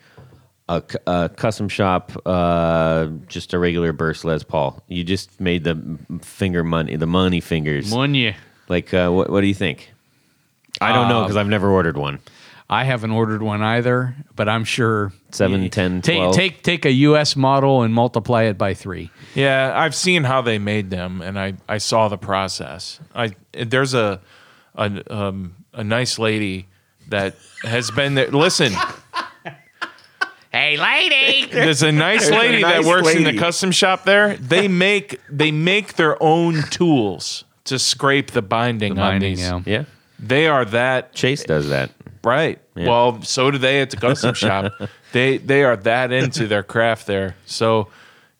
a, 0.68 0.84
a 1.08 1.30
custom 1.30 1.70
shop, 1.70 2.12
uh, 2.26 3.08
just 3.28 3.54
a 3.54 3.60
regular 3.60 3.94
burst 3.94 4.26
Les 4.26 4.44
Paul. 4.44 4.84
You 4.88 5.04
just 5.04 5.40
made 5.40 5.64
the 5.64 5.98
finger 6.22 6.64
money, 6.64 6.96
the 6.98 7.06
money 7.08 7.40
fingers. 7.40 7.92
Munya. 7.92 8.36
Like, 8.68 8.94
uh, 8.94 9.10
what, 9.10 9.30
what 9.30 9.42
do 9.42 9.48
you 9.48 9.54
think? 9.54 9.92
I 10.82 10.92
don't 10.92 11.08
know 11.08 11.22
because 11.24 11.38
I've 11.38 11.48
never 11.48 11.70
ordered 11.70 11.98
one. 11.98 12.20
I 12.70 12.84
haven't 12.84 13.12
ordered 13.12 13.44
one 13.44 13.62
either, 13.62 14.16
but 14.36 14.50
I'm 14.50 14.64
sure 14.64 15.14
Seven, 15.32 15.62
y- 15.62 15.68
10, 15.68 16.02
take 16.02 16.18
12. 16.18 16.36
take 16.36 16.64
take 16.64 16.86
a 16.86 16.92
U.S. 16.92 17.36
model 17.36 17.84
and 17.84 17.94
multiply 17.94 18.44
it 18.44 18.58
by 18.58 18.74
three. 18.74 19.12
Yeah, 19.36 19.72
I've 19.76 19.94
seen 19.94 20.24
how 20.24 20.42
they 20.42 20.58
made 20.58 20.90
them, 20.90 21.22
and 21.22 21.38
I, 21.40 21.54
I 21.70 21.78
saw 21.78 22.08
the 22.08 22.18
process. 22.18 23.00
I 23.14 23.36
there's 23.54 23.94
a 23.94 24.20
a 24.76 25.04
um, 25.16 25.56
a 25.74 25.84
nice 25.84 26.18
lady 26.18 26.68
that 27.10 27.36
has 27.64 27.92
been 27.92 28.16
there. 28.16 28.32
Listen, 28.32 28.74
Hey, 30.52 30.78
lady! 30.78 31.52
there's 31.52 31.84
a 31.84 31.92
nice 31.92 32.30
There's 32.30 32.32
a 32.36 32.40
lady 32.40 32.62
nice 32.62 32.86
that 32.86 32.90
works 32.90 33.14
in 33.14 33.24
the 33.26 33.38
custom 33.38 33.72
shop 33.72 34.06
there. 34.06 34.38
They 34.38 34.70
make 34.70 35.20
they 35.30 35.52
make 35.52 35.96
their 35.96 36.22
own 36.24 36.64
tools 36.72 37.44
to 37.66 37.78
scrape 37.78 38.32
the 38.32 38.42
binding, 38.42 38.94
on 38.94 38.98
binding, 38.98 39.36
these. 39.36 39.42
yeah. 39.46 39.62
Yeah, 39.66 39.84
They 40.18 40.48
are 40.48 40.64
that 40.66 41.14
Chase 41.14 41.44
does 41.44 41.68
that. 41.70 41.92
Right. 42.26 42.60
Yeah. 42.76 42.88
Well, 42.90 43.22
so 43.22 43.52
do 43.52 43.58
they 43.58 43.82
at 43.82 43.92
the 43.92 43.98
custom 43.98 44.34
shop. 44.46 44.74
They 45.14 45.38
they 45.38 45.64
are 45.64 45.78
that 45.78 46.12
into 46.12 46.48
their 46.48 46.64
craft 46.64 47.06
there. 47.08 47.36
So, 47.46 47.88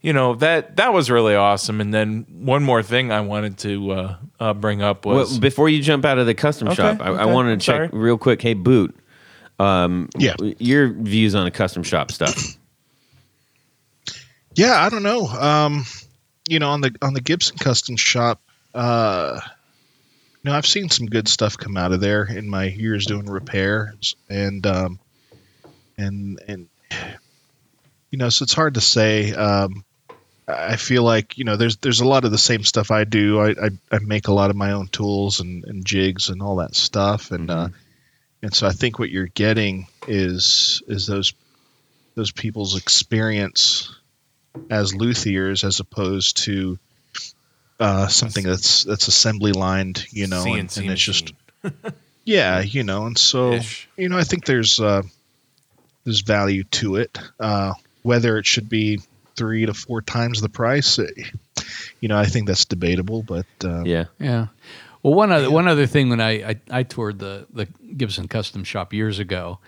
you 0.02 0.12
know 0.12 0.36
that 0.36 0.76
that 0.78 0.92
was 0.92 1.10
really 1.12 1.36
awesome. 1.36 1.80
And 1.82 1.94
then 1.94 2.26
one 2.32 2.64
more 2.64 2.82
thing 2.84 3.12
I 3.12 3.22
wanted 3.22 3.58
to 3.60 3.92
uh, 3.92 4.16
uh, 4.40 4.54
bring 4.54 4.82
up 4.82 5.06
was 5.06 5.32
Well, 5.32 5.40
before 5.40 5.70
you 5.70 5.82
jump 5.82 6.04
out 6.04 6.18
of 6.18 6.26
the 6.26 6.34
custom 6.34 6.68
Okay, 6.70 6.76
shop, 6.76 6.98
I, 7.00 7.10
I 7.10 7.26
wanted 7.26 7.50
to 7.50 7.54
I'm 7.54 7.60
check 7.60 7.90
sorry. 7.92 8.02
real 8.04 8.18
quick. 8.18 8.42
Hey, 8.42 8.56
Boot, 8.56 8.96
um, 9.60 10.10
Yeah. 10.18 10.36
your 10.60 10.90
views 10.90 11.34
on 11.36 11.46
the 11.46 11.52
custom 11.52 11.84
shop 11.84 12.12
stuff. 12.12 12.58
Yeah, 14.56 14.82
I 14.84 14.90
don't 14.90 15.04
know. 15.04 15.28
Um, 15.28 15.86
you 16.48 16.60
know, 16.60 16.70
on 16.70 16.82
the 16.82 16.96
on 17.02 17.14
the 17.14 17.22
Gibson 17.22 17.58
Custom 17.58 17.98
Shop, 17.98 18.42
uh, 18.74 19.40
you 19.42 19.55
know, 20.46 20.54
I've 20.54 20.66
seen 20.66 20.90
some 20.90 21.08
good 21.08 21.28
stuff 21.28 21.58
come 21.58 21.76
out 21.76 21.92
of 21.92 22.00
there 22.00 22.24
in 22.24 22.48
my 22.48 22.66
years 22.66 23.06
doing 23.06 23.26
repairs, 23.26 24.16
and 24.30 24.66
um, 24.66 25.00
and 25.98 26.40
and 26.48 26.68
you 28.12 28.18
know, 28.18 28.30
so 28.30 28.44
it's 28.44 28.54
hard 28.54 28.76
to 28.76 28.82
say. 28.82 29.34
Um, 29.34 29.84
I 30.48 30.76
feel 30.76 31.02
like 31.02 31.38
you 31.38 31.44
know, 31.44 31.58
there's 31.58 31.78
there's 31.78 32.02
a 32.02 32.08
lot 32.08 32.26
of 32.26 32.32
the 32.32 32.38
same 32.38 32.64
stuff 32.64 32.92
I 32.92 33.04
do. 33.04 33.40
I 33.40 33.50
I, 33.50 33.70
I 33.92 34.00
make 34.00 34.28
a 34.28 34.34
lot 34.34 34.52
of 34.52 34.56
my 34.56 34.74
own 34.74 34.88
tools 34.88 35.40
and, 35.40 35.66
and 35.66 35.86
jigs 35.86 36.30
and 36.30 36.42
all 36.42 36.58
that 36.58 36.76
stuff, 36.76 37.32
and 37.32 37.50
uh, 37.50 37.70
and 38.44 38.54
so 38.54 38.68
I 38.68 38.72
think 38.72 39.00
what 39.00 39.10
you're 39.10 39.26
getting 39.26 39.88
is 40.08 40.84
is 40.88 41.08
those 41.08 41.34
those 42.14 42.32
people's 42.32 42.78
experience 42.78 43.94
as 44.70 44.94
luthiers 44.94 45.64
as 45.64 45.80
opposed 45.80 46.38
to 46.44 46.78
uh, 47.80 48.08
something 48.08 48.44
that's 48.44 48.84
that's 48.84 49.08
assembly 49.08 49.52
lined, 49.52 50.06
you 50.10 50.28
know, 50.28 50.44
and, 50.46 50.76
and 50.78 50.92
it's 50.92 51.02
just 51.02 51.34
yeah, 52.26 52.62
you 52.62 52.84
know, 52.84 53.06
and 53.06 53.18
so 53.18 53.54
Ish. 53.54 53.90
you 53.98 54.10
know, 54.10 54.18
I 54.18 54.24
think 54.24 54.46
there's 54.46 54.80
uh, 54.80 55.04
there's 56.04 56.22
value 56.22 56.64
to 56.64 56.96
it. 56.96 57.18
Uh, 57.40 57.74
whether 58.04 58.38
it 58.38 58.46
should 58.46 58.70
be 58.70 59.00
three 59.36 59.66
to 59.66 59.74
four 59.74 60.02
times 60.02 60.42
the 60.42 60.50
price, 60.50 61.00
eh, 61.00 61.06
you 62.00 62.08
know, 62.08 62.18
I 62.18 62.26
think 62.26 62.48
that's 62.48 62.66
debatable. 62.66 63.24
But 63.24 63.48
uh, 63.64 63.84
Yeah. 63.84 64.06
Yeah. 64.20 64.48
Well, 65.04 65.14
one 65.14 65.32
other 65.32 65.52
one 65.52 65.68
other 65.68 65.86
thing 65.86 66.10
when 66.10 66.22
I, 66.22 66.50
I 66.50 66.56
I 66.72 66.84
toured 66.84 67.20
the 67.20 67.46
the 67.54 67.66
Gibson 67.66 68.28
Custom 68.28 68.64
Shop 68.64 68.94
years 68.94 69.20
ago, 69.20 69.60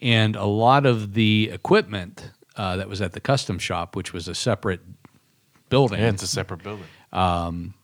and 0.00 0.36
a 0.36 0.46
lot 0.46 0.86
of 0.86 1.14
the 1.14 1.50
equipment 1.52 2.30
uh, 2.56 2.76
that 2.76 2.88
was 2.88 3.02
at 3.02 3.12
the 3.12 3.20
custom 3.20 3.58
shop, 3.58 3.94
which 3.94 4.12
was 4.12 4.28
a 4.28 4.34
separate 4.34 4.80
building, 5.68 6.00
Yeah, 6.00 6.08
it's 6.08 6.22
a 6.22 6.26
separate 6.26 6.62
building. 6.62 6.86
Um, 7.16 7.74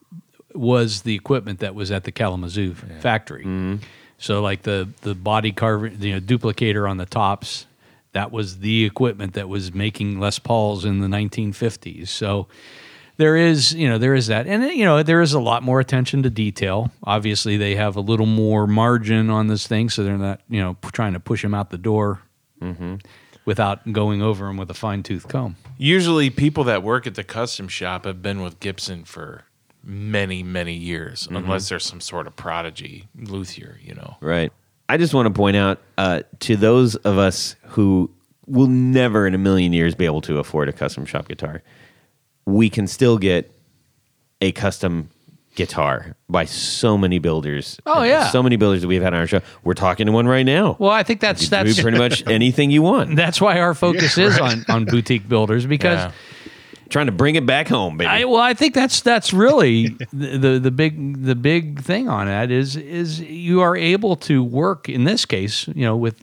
was 0.54 1.02
the 1.02 1.14
equipment 1.14 1.60
that 1.60 1.74
was 1.74 1.90
at 1.90 2.04
the 2.04 2.12
Kalamazoo 2.12 2.74
factory. 2.74 3.42
Mm-hmm. 3.42 3.76
So 4.18 4.40
like 4.40 4.62
the 4.62 4.88
the 5.00 5.14
body 5.14 5.52
carving, 5.52 6.00
you 6.00 6.14
know, 6.14 6.20
duplicator 6.20 6.88
on 6.88 6.96
the 6.96 7.06
tops, 7.06 7.66
that 8.12 8.30
was 8.30 8.58
the 8.58 8.84
equipment 8.84 9.34
that 9.34 9.48
was 9.48 9.74
making 9.74 10.20
Les 10.20 10.38
Pauls 10.38 10.84
in 10.84 11.00
the 11.00 11.08
1950s. 11.08 12.08
So 12.08 12.46
there 13.16 13.36
is, 13.36 13.74
you 13.74 13.88
know, 13.88 13.98
there 13.98 14.14
is 14.14 14.28
that, 14.28 14.46
and 14.46 14.64
you 14.64 14.84
know, 14.84 15.02
there 15.02 15.20
is 15.20 15.32
a 15.32 15.40
lot 15.40 15.62
more 15.62 15.80
attention 15.80 16.22
to 16.22 16.30
detail. 16.30 16.90
Obviously, 17.04 17.56
they 17.56 17.74
have 17.74 17.96
a 17.96 18.00
little 18.00 18.26
more 18.26 18.66
margin 18.66 19.28
on 19.28 19.48
this 19.48 19.66
thing, 19.66 19.90
so 19.90 20.04
they're 20.04 20.18
not, 20.18 20.40
you 20.48 20.60
know, 20.60 20.76
trying 20.92 21.12
to 21.12 21.20
push 21.20 21.42
them 21.42 21.54
out 21.54 21.70
the 21.70 21.78
door 21.78 22.20
mm-hmm. 22.60 22.96
Without 23.44 23.92
going 23.92 24.22
over 24.22 24.46
them 24.46 24.56
with 24.56 24.70
a 24.70 24.74
fine 24.74 25.02
tooth 25.02 25.28
comb. 25.28 25.56
Usually, 25.78 26.30
people 26.30 26.64
that 26.64 26.82
work 26.82 27.06
at 27.06 27.14
the 27.14 27.24
custom 27.24 27.68
shop 27.68 28.04
have 28.04 28.22
been 28.22 28.42
with 28.42 28.60
Gibson 28.60 29.04
for 29.04 29.44
many, 29.84 30.42
many 30.42 30.74
years, 30.74 31.26
unless 31.30 31.68
there's 31.68 31.84
some 31.84 32.00
sort 32.00 32.26
of 32.26 32.36
prodigy 32.36 33.08
luthier, 33.16 33.78
you 33.82 33.94
know. 33.94 34.16
Right. 34.20 34.52
I 34.88 34.96
just 34.96 35.14
want 35.14 35.26
to 35.26 35.32
point 35.32 35.56
out 35.56 35.80
uh, 35.98 36.22
to 36.40 36.56
those 36.56 36.96
of 36.96 37.18
us 37.18 37.56
who 37.62 38.10
will 38.46 38.66
never 38.66 39.26
in 39.26 39.34
a 39.34 39.38
million 39.38 39.72
years 39.72 39.94
be 39.94 40.04
able 40.04 40.20
to 40.22 40.38
afford 40.38 40.68
a 40.68 40.72
custom 40.72 41.04
shop 41.04 41.28
guitar, 41.28 41.62
we 42.44 42.68
can 42.68 42.86
still 42.86 43.18
get 43.18 43.50
a 44.40 44.52
custom 44.52 45.08
guitar 45.54 46.16
by 46.28 46.44
so 46.44 46.96
many 46.96 47.18
builders. 47.18 47.78
Oh, 47.86 48.02
yeah. 48.02 48.30
So 48.30 48.42
many 48.42 48.56
builders 48.56 48.82
that 48.82 48.88
we've 48.88 49.02
had 49.02 49.12
on 49.14 49.20
our 49.20 49.26
show. 49.26 49.40
We're 49.64 49.74
talking 49.74 50.06
to 50.06 50.12
one 50.12 50.26
right 50.26 50.44
now. 50.46 50.76
Well, 50.78 50.90
I 50.90 51.02
think 51.02 51.20
that's 51.20 51.48
that's 51.48 51.74
do 51.76 51.82
pretty 51.82 51.98
much 51.98 52.26
anything 52.26 52.70
you 52.70 52.82
want. 52.82 53.16
that's 53.16 53.40
why 53.40 53.58
our 53.60 53.74
focus 53.74 54.16
Yeah, 54.16 54.26
is 54.26 54.38
on 54.38 54.64
on 54.68 54.84
boutique 54.84 55.28
builders 55.28 55.66
because. 55.66 55.98
Yeah. 55.98 56.12
Trying 56.88 57.06
to 57.06 57.12
bring 57.12 57.36
it 57.36 57.46
back 57.46 57.68
home, 57.68 57.96
baby. 57.96 58.08
I, 58.08 58.24
well, 58.24 58.36
I 58.42 58.52
think 58.52 58.74
that's 58.74 59.00
that's 59.00 59.32
really 59.32 59.96
the, 60.12 60.36
the 60.36 60.58
the 60.60 60.70
big 60.70 61.24
the 61.24 61.34
big 61.34 61.80
thing 61.80 62.06
on 62.06 62.26
that 62.26 62.50
is 62.50 62.76
is 62.76 63.18
you 63.18 63.62
are 63.62 63.74
able 63.74 64.14
to 64.16 64.44
work 64.44 64.90
in 64.90 65.04
this 65.04 65.24
case, 65.24 65.66
you 65.68 65.86
know, 65.86 65.96
with 65.96 66.20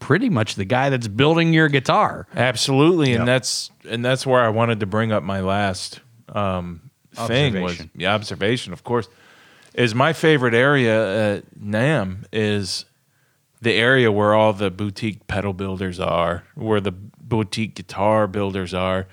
pretty 0.00 0.28
much 0.28 0.56
the 0.56 0.64
guy 0.64 0.90
that's 0.90 1.06
building 1.06 1.52
your 1.52 1.68
guitar. 1.68 2.26
Absolutely, 2.34 3.10
Yep. 3.12 3.18
and 3.20 3.28
that's 3.28 3.70
and 3.88 4.04
that's 4.04 4.26
where 4.26 4.40
I 4.40 4.48
wanted 4.48 4.80
to 4.80 4.86
bring 4.86 5.12
up 5.12 5.22
my 5.22 5.38
last 5.38 6.00
um, 6.30 6.87
thing 7.26 7.60
was 7.60 7.82
the 7.94 8.06
observation. 8.06 8.72
Of 8.72 8.84
course, 8.84 9.08
is 9.74 9.94
my 9.94 10.12
favorite 10.12 10.54
area 10.54 11.36
at 11.36 11.58
NAMM 11.58 12.24
is 12.32 12.84
the 13.60 13.72
area 13.72 14.10
where 14.12 14.34
all 14.34 14.52
the 14.52 14.70
boutique 14.70 15.26
pedal 15.26 15.52
builders 15.52 15.98
are, 15.98 16.44
where 16.54 16.80
the 16.80 16.92
boutique 16.92 17.74
guitar 17.74 18.26
builders 18.26 18.72
are. 18.72 19.06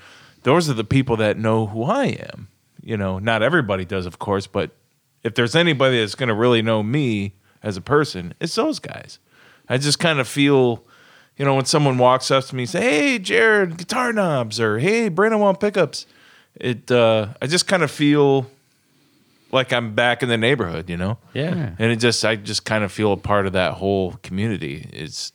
Those 0.43 0.69
are 0.69 0.73
the 0.73 0.83
people 0.83 1.17
that 1.17 1.37
know 1.37 1.67
who 1.67 1.83
I 1.83 2.05
am. 2.05 2.49
You 2.81 2.97
know, 2.97 3.17
not 3.17 3.41
everybody 3.41 3.83
does, 3.85 4.05
of 4.05 4.19
course, 4.19 4.45
but 4.45 4.71
if 5.23 5.33
there's 5.33 5.55
anybody 5.55 5.99
that's 5.99 6.13
going 6.13 6.29
to 6.29 6.35
really 6.35 6.61
know 6.61 6.83
me 6.83 7.33
as 7.63 7.77
a 7.77 7.81
person, 7.81 8.35
it's 8.39 8.53
those 8.53 8.77
guys. 8.77 9.17
I 9.67 9.79
just 9.79 9.97
kind 9.97 10.19
of 10.19 10.27
feel, 10.27 10.83
you 11.35 11.45
know, 11.45 11.55
when 11.55 11.65
someone 11.65 11.97
walks 11.97 12.29
up 12.29 12.45
to 12.45 12.55
me 12.55 12.63
and 12.63 12.69
say, 12.69 12.81
"Hey, 12.81 13.19
Jared, 13.19 13.77
guitar 13.77 14.13
knobs," 14.13 14.59
or 14.59 14.77
"Hey, 14.77 15.09
Brandon, 15.09 15.39
want 15.39 15.59
pickups," 15.59 16.05
it 16.59 16.89
uh, 16.91 17.27
I 17.41 17.47
just 17.47 17.67
kind 17.67 17.83
of 17.83 17.91
feel 17.91 18.49
like 19.51 19.71
I'm 19.71 19.93
back 19.95 20.23
in 20.23 20.29
the 20.29 20.37
neighborhood, 20.37 20.89
you 20.89 20.97
know. 20.97 21.17
yeah. 21.33 21.75
And 21.79 21.91
it 21.91 21.97
just 21.97 22.23
I 22.25 22.35
just 22.35 22.65
kind 22.65 22.83
of 22.83 22.91
feel 22.91 23.11
a 23.13 23.17
part 23.17 23.47
of 23.47 23.53
that 23.53 23.73
whole 23.73 24.13
community. 24.23 24.89
It's 24.91 25.31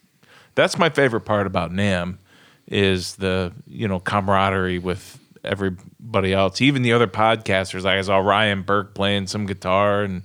that's 0.54 0.78
my 0.78 0.90
favorite 0.90 1.22
part 1.22 1.46
about 1.46 1.70
NAMM 1.72 2.18
is 2.66 3.16
the, 3.16 3.52
you 3.66 3.88
know, 3.88 3.98
camaraderie 4.00 4.78
with 4.78 5.18
everybody 5.44 6.32
else. 6.32 6.60
Even 6.60 6.82
the 6.82 6.92
other 6.92 7.06
podcasters. 7.06 7.82
Like 7.84 7.98
I 7.98 8.02
saw 8.02 8.18
Ryan 8.18 8.62
Burke 8.62 8.94
playing 8.94 9.26
some 9.26 9.46
guitar 9.46 10.02
and 10.02 10.22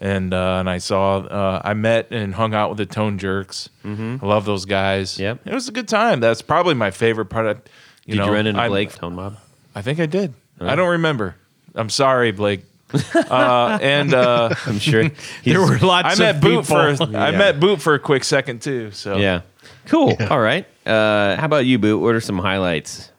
and 0.00 0.34
uh, 0.34 0.56
and 0.58 0.68
I 0.68 0.78
saw 0.78 1.18
uh, 1.18 1.62
I 1.64 1.74
met 1.74 2.08
and 2.10 2.34
hung 2.34 2.54
out 2.54 2.68
with 2.70 2.78
the 2.78 2.86
Tone 2.86 3.18
Jerks. 3.18 3.68
I 3.84 4.18
love 4.20 4.44
those 4.44 4.64
guys. 4.64 5.18
Yep. 5.18 5.46
It 5.46 5.54
was 5.54 5.68
a 5.68 5.72
good 5.72 5.88
time. 5.88 6.20
That's 6.20 6.42
probably 6.42 6.74
my 6.74 6.90
favorite 6.90 7.26
part 7.26 7.46
of 7.46 7.62
you 8.04 8.14
Did 8.14 8.18
know 8.20 8.26
you 8.26 8.32
run 8.32 8.46
into 8.46 8.60
I- 8.60 8.68
Blake 8.68 8.92
Tone 8.92 9.14
Mob? 9.14 9.38
I 9.74 9.82
think 9.82 10.00
I 10.00 10.06
did. 10.06 10.34
I 10.60 10.74
don't 10.76 10.90
remember. 10.90 11.34
I'm 11.74 11.90
sorry, 11.90 12.32
Blake. 12.32 12.64
uh, 13.14 13.78
and 13.80 14.12
uh, 14.12 14.54
I'm 14.66 14.78
sure. 14.78 15.10
There 15.44 15.60
were 15.60 15.78
lots 15.78 16.08
I 16.08 16.12
of 16.12 16.18
met 16.18 16.40
Boot 16.40 16.66
for 16.66 16.90
people. 16.92 17.16
I 17.16 17.30
met 17.30 17.58
Boot 17.58 17.80
for 17.80 17.94
a 17.94 17.98
quick 17.98 18.24
second 18.24 18.60
too. 18.62 18.90
So 18.92 19.16
Yeah. 19.16 19.42
Cool. 19.86 20.16
All 20.30 20.40
right. 20.40 20.66
Uh, 20.86 21.36
how 21.36 21.46
about 21.46 21.64
you, 21.64 21.78
Boot? 21.78 21.98
What 21.98 22.14
are 22.14 22.20
some 22.20 22.38
highlights? 22.38 23.10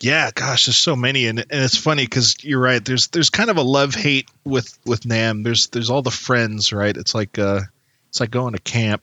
yeah, 0.00 0.30
gosh, 0.34 0.66
there's 0.66 0.78
so 0.78 0.94
many, 0.94 1.26
and, 1.26 1.40
and 1.40 1.46
it's 1.50 1.76
funny 1.76 2.04
because 2.04 2.36
you're 2.44 2.60
right. 2.60 2.84
There's 2.84 3.08
there's 3.08 3.30
kind 3.30 3.50
of 3.50 3.56
a 3.56 3.62
love 3.62 3.94
hate 3.94 4.28
with 4.44 4.78
with 4.84 5.00
NAMM. 5.02 5.44
There's 5.44 5.68
there's 5.68 5.90
all 5.90 6.02
the 6.02 6.10
friends, 6.10 6.72
right? 6.72 6.96
It's 6.96 7.14
like 7.14 7.38
uh, 7.38 7.62
it's 8.08 8.20
like 8.20 8.30
going 8.30 8.54
to 8.54 8.60
camp 8.60 9.02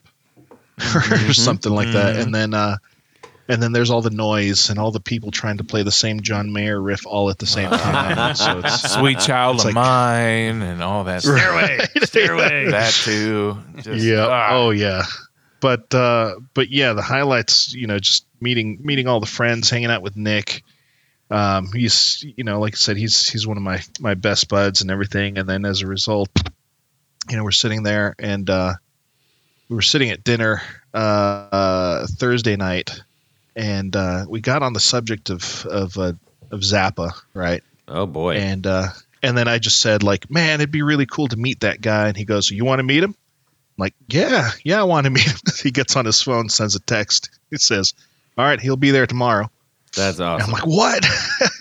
or 0.96 1.34
something 1.34 1.74
like 1.74 1.92
that, 1.92 2.16
and 2.16 2.34
then 2.34 2.54
uh, 2.54 2.78
and 3.48 3.62
then 3.62 3.72
there's 3.72 3.90
all 3.92 4.02
the 4.02 4.10
noise 4.10 4.70
and 4.70 4.80
all 4.80 4.92
the 4.92 5.00
people 5.00 5.32
trying 5.32 5.58
to 5.58 5.64
play 5.64 5.84
the 5.84 5.92
same 5.92 6.22
John 6.22 6.52
Mayer 6.52 6.82
riff 6.82 7.06
all 7.06 7.30
at 7.30 7.38
the 7.38 7.46
same 7.46 7.70
time. 7.70 8.36
so 8.36 8.60
it's 8.64 8.94
Sweet 8.94 9.20
Child 9.20 9.56
It's 9.58 9.66
of 9.66 9.68
like- 9.68 9.76
Mine 9.76 10.62
and 10.62 10.82
all 10.84 11.04
that 11.06 11.22
stuff. 11.22 11.38
Stairway, 11.38 11.80
stairway. 12.04 12.72
that 12.72 12.94
too. 12.94 13.58
Just, 13.78 14.04
yeah. 14.06 14.28
ah. 14.28 14.48
Oh 14.52 14.70
yeah. 14.72 15.04
But 15.62 15.94
uh, 15.96 16.36
but 16.54 16.70
yeah, 16.70 16.94
the 16.94 17.02
highlights. 17.02 17.74
You 17.74 17.88
know, 17.88 17.98
just 17.98 18.26
meeting 18.40 18.80
meeting 18.84 19.08
all 19.08 19.20
the 19.20 19.26
friends, 19.26 19.70
hanging 19.70 19.90
out 19.90 20.02
with 20.04 20.16
Nick. 20.16 20.64
Um, 21.32 21.72
he's 21.74 22.24
you 22.38 22.44
know, 22.44 22.60
like 22.60 22.74
I 22.74 22.78
said, 22.78 22.98
he's 22.98 23.28
he's 23.28 23.48
one 23.48 23.58
of 23.58 23.64
my 23.64 23.82
my 24.00 24.14
best 24.14 24.48
buds 24.48 24.82
and 24.82 24.92
everything. 24.92 25.38
And 25.40 25.50
then 25.50 25.66
as 25.66 25.82
a 25.82 25.88
result, 25.88 26.30
you 27.30 27.38
know, 27.38 27.44
we're 27.44 27.50
sitting 27.52 27.82
there 27.82 28.14
and 28.20 28.48
uh, 28.48 28.74
we 29.70 29.76
were 29.76 29.82
sitting 29.82 30.12
at 30.12 30.24
dinner 30.24 30.62
uh, 30.94 30.98
uh, 30.98 32.08
Thursday 32.08 32.58
night, 32.58 33.02
and 33.56 33.96
uh, 33.96 34.26
we 34.28 34.42
got 34.42 34.64
on 34.64 34.74
the 34.74 34.80
subject 34.80 35.30
of 35.30 35.66
of 35.66 35.98
uh, 35.98 36.14
of 36.52 36.60
Zappa, 36.62 37.12
right? 37.34 37.64
Oh 37.88 38.06
boy. 38.06 38.36
And 38.36 38.66
uh, 38.66 38.90
and 39.22 39.38
then 39.38 39.48
I 39.48 39.60
just 39.60 39.80
said 39.80 40.04
like, 40.04 40.30
man, 40.30 40.62
it'd 40.62 40.72
be 40.72 40.82
really 40.82 41.06
cool 41.06 41.28
to 41.28 41.38
meet 41.38 41.62
that 41.62 41.82
guy. 41.82 42.08
And 42.08 42.18
he 42.18 42.26
goes, 42.26 42.50
you 42.50 42.66
want 42.66 42.80
to 42.80 42.84
meet 42.84 43.04
him? 43.04 43.12
I'm 43.12 43.82
like, 43.82 43.96
yeah, 44.08 44.52
yeah, 44.64 44.80
I 44.80 44.84
want 44.84 45.06
to 45.06 45.10
meet 45.10 45.26
him. 45.26 45.38
he 45.64 45.72
gets 45.72 45.96
on 45.96 46.06
his 46.06 46.22
phone, 46.22 46.50
sends 46.50 46.76
a 46.76 46.80
text. 46.80 47.30
It 47.52 47.62
says, 47.62 47.94
all 48.38 48.46
right, 48.46 48.60
he'll 48.60 48.78
be 48.78 48.92
there 48.92 49.08
tomorrow. 49.08 49.50
That's 49.96 50.20
And 50.20 50.28
I'm 50.28 50.52
like, 50.52 50.66
what? 50.68 51.06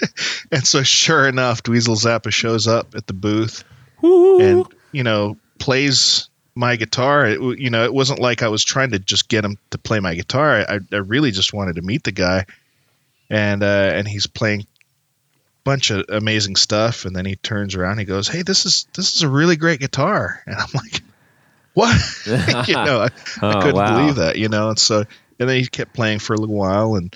and 0.52 0.66
so 0.66 0.82
sure 0.82 1.28
enough, 1.28 1.62
Dweezil 1.62 1.96
Zappa 1.96 2.32
shows 2.32 2.66
up 2.66 2.94
at 2.96 3.06
the 3.06 3.12
booth 3.12 3.64
and 4.02 4.66
you 4.92 5.02
know 5.02 5.36
plays 5.58 6.28
my 6.54 6.76
guitar. 6.76 7.26
It, 7.26 7.40
you 7.58 7.70
know, 7.70 7.84
it 7.84 7.92
wasn't 7.92 8.20
like 8.20 8.42
I 8.42 8.48
was 8.48 8.64
trying 8.64 8.90
to 8.90 8.98
just 8.98 9.28
get 9.28 9.44
him 9.44 9.58
to 9.70 9.78
play 9.78 10.00
my 10.00 10.14
guitar. 10.14 10.64
I, 10.68 10.78
I 10.92 10.96
really 10.96 11.30
just 11.30 11.52
wanted 11.52 11.76
to 11.76 11.82
meet 11.82 12.04
the 12.04 12.12
guy, 12.12 12.46
and 13.30 13.62
uh, 13.62 13.66
and 13.94 14.06
he's 14.06 14.26
playing 14.26 14.60
a 14.62 14.64
bunch 15.64 15.90
of 15.90 16.04
amazing 16.08 16.56
stuff. 16.56 17.04
And 17.04 17.14
then 17.16 17.24
he 17.24 17.36
turns 17.36 17.74
around, 17.74 17.98
he 17.98 18.04
goes, 18.04 18.28
"Hey, 18.28 18.42
this 18.42 18.66
is 18.66 18.86
this 18.94 19.14
is 19.16 19.22
a 19.22 19.28
really 19.28 19.56
great 19.56 19.80
guitar," 19.80 20.42
and 20.46 20.56
I'm 20.56 20.68
like, 20.74 21.02
"What?" 21.74 21.96
you 22.68 22.74
know, 22.74 23.00
I, 23.00 23.08
Oh, 23.42 23.48
I 23.50 23.60
couldn't 23.60 23.74
wow. 23.76 23.96
believe 23.98 24.16
that. 24.16 24.36
You 24.38 24.48
know, 24.48 24.68
and 24.70 24.78
so 24.78 25.04
and 25.38 25.48
then 25.48 25.56
he 25.58 25.66
kept 25.66 25.92
playing 25.94 26.20
for 26.20 26.34
a 26.34 26.38
little 26.38 26.54
while 26.56 26.94
and 26.94 27.14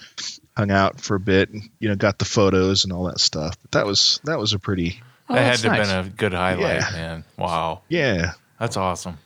hung 0.56 0.70
out 0.72 1.00
for 1.00 1.14
a 1.14 1.20
bit, 1.20 1.50
and 1.50 1.68
you 1.78 1.88
know, 1.88 1.94
got 1.94 2.18
the 2.18 2.24
photos 2.24 2.82
and 2.84 2.92
all 2.92 3.04
that 3.04 3.20
stuff. 3.20 3.56
But 3.62 3.70
that 3.72 3.86
was 3.86 4.20
that 4.24 4.38
was 4.38 4.52
a 4.52 4.58
pretty 4.58 5.00
Oh, 5.30 5.34
that 5.34 5.40
had 5.42 5.50
that's 5.52 5.62
to 5.62 5.68
have 5.70 5.78
nice. 5.78 5.88
been 5.88 6.06
a 6.06 6.08
good 6.16 6.32
highlight, 6.32 6.80
Yeah. 6.80 6.88
man. 6.92 7.24
Wow. 7.36 7.82
yeah. 7.88 8.32
That's 8.58 8.76
awesome. 8.78 9.18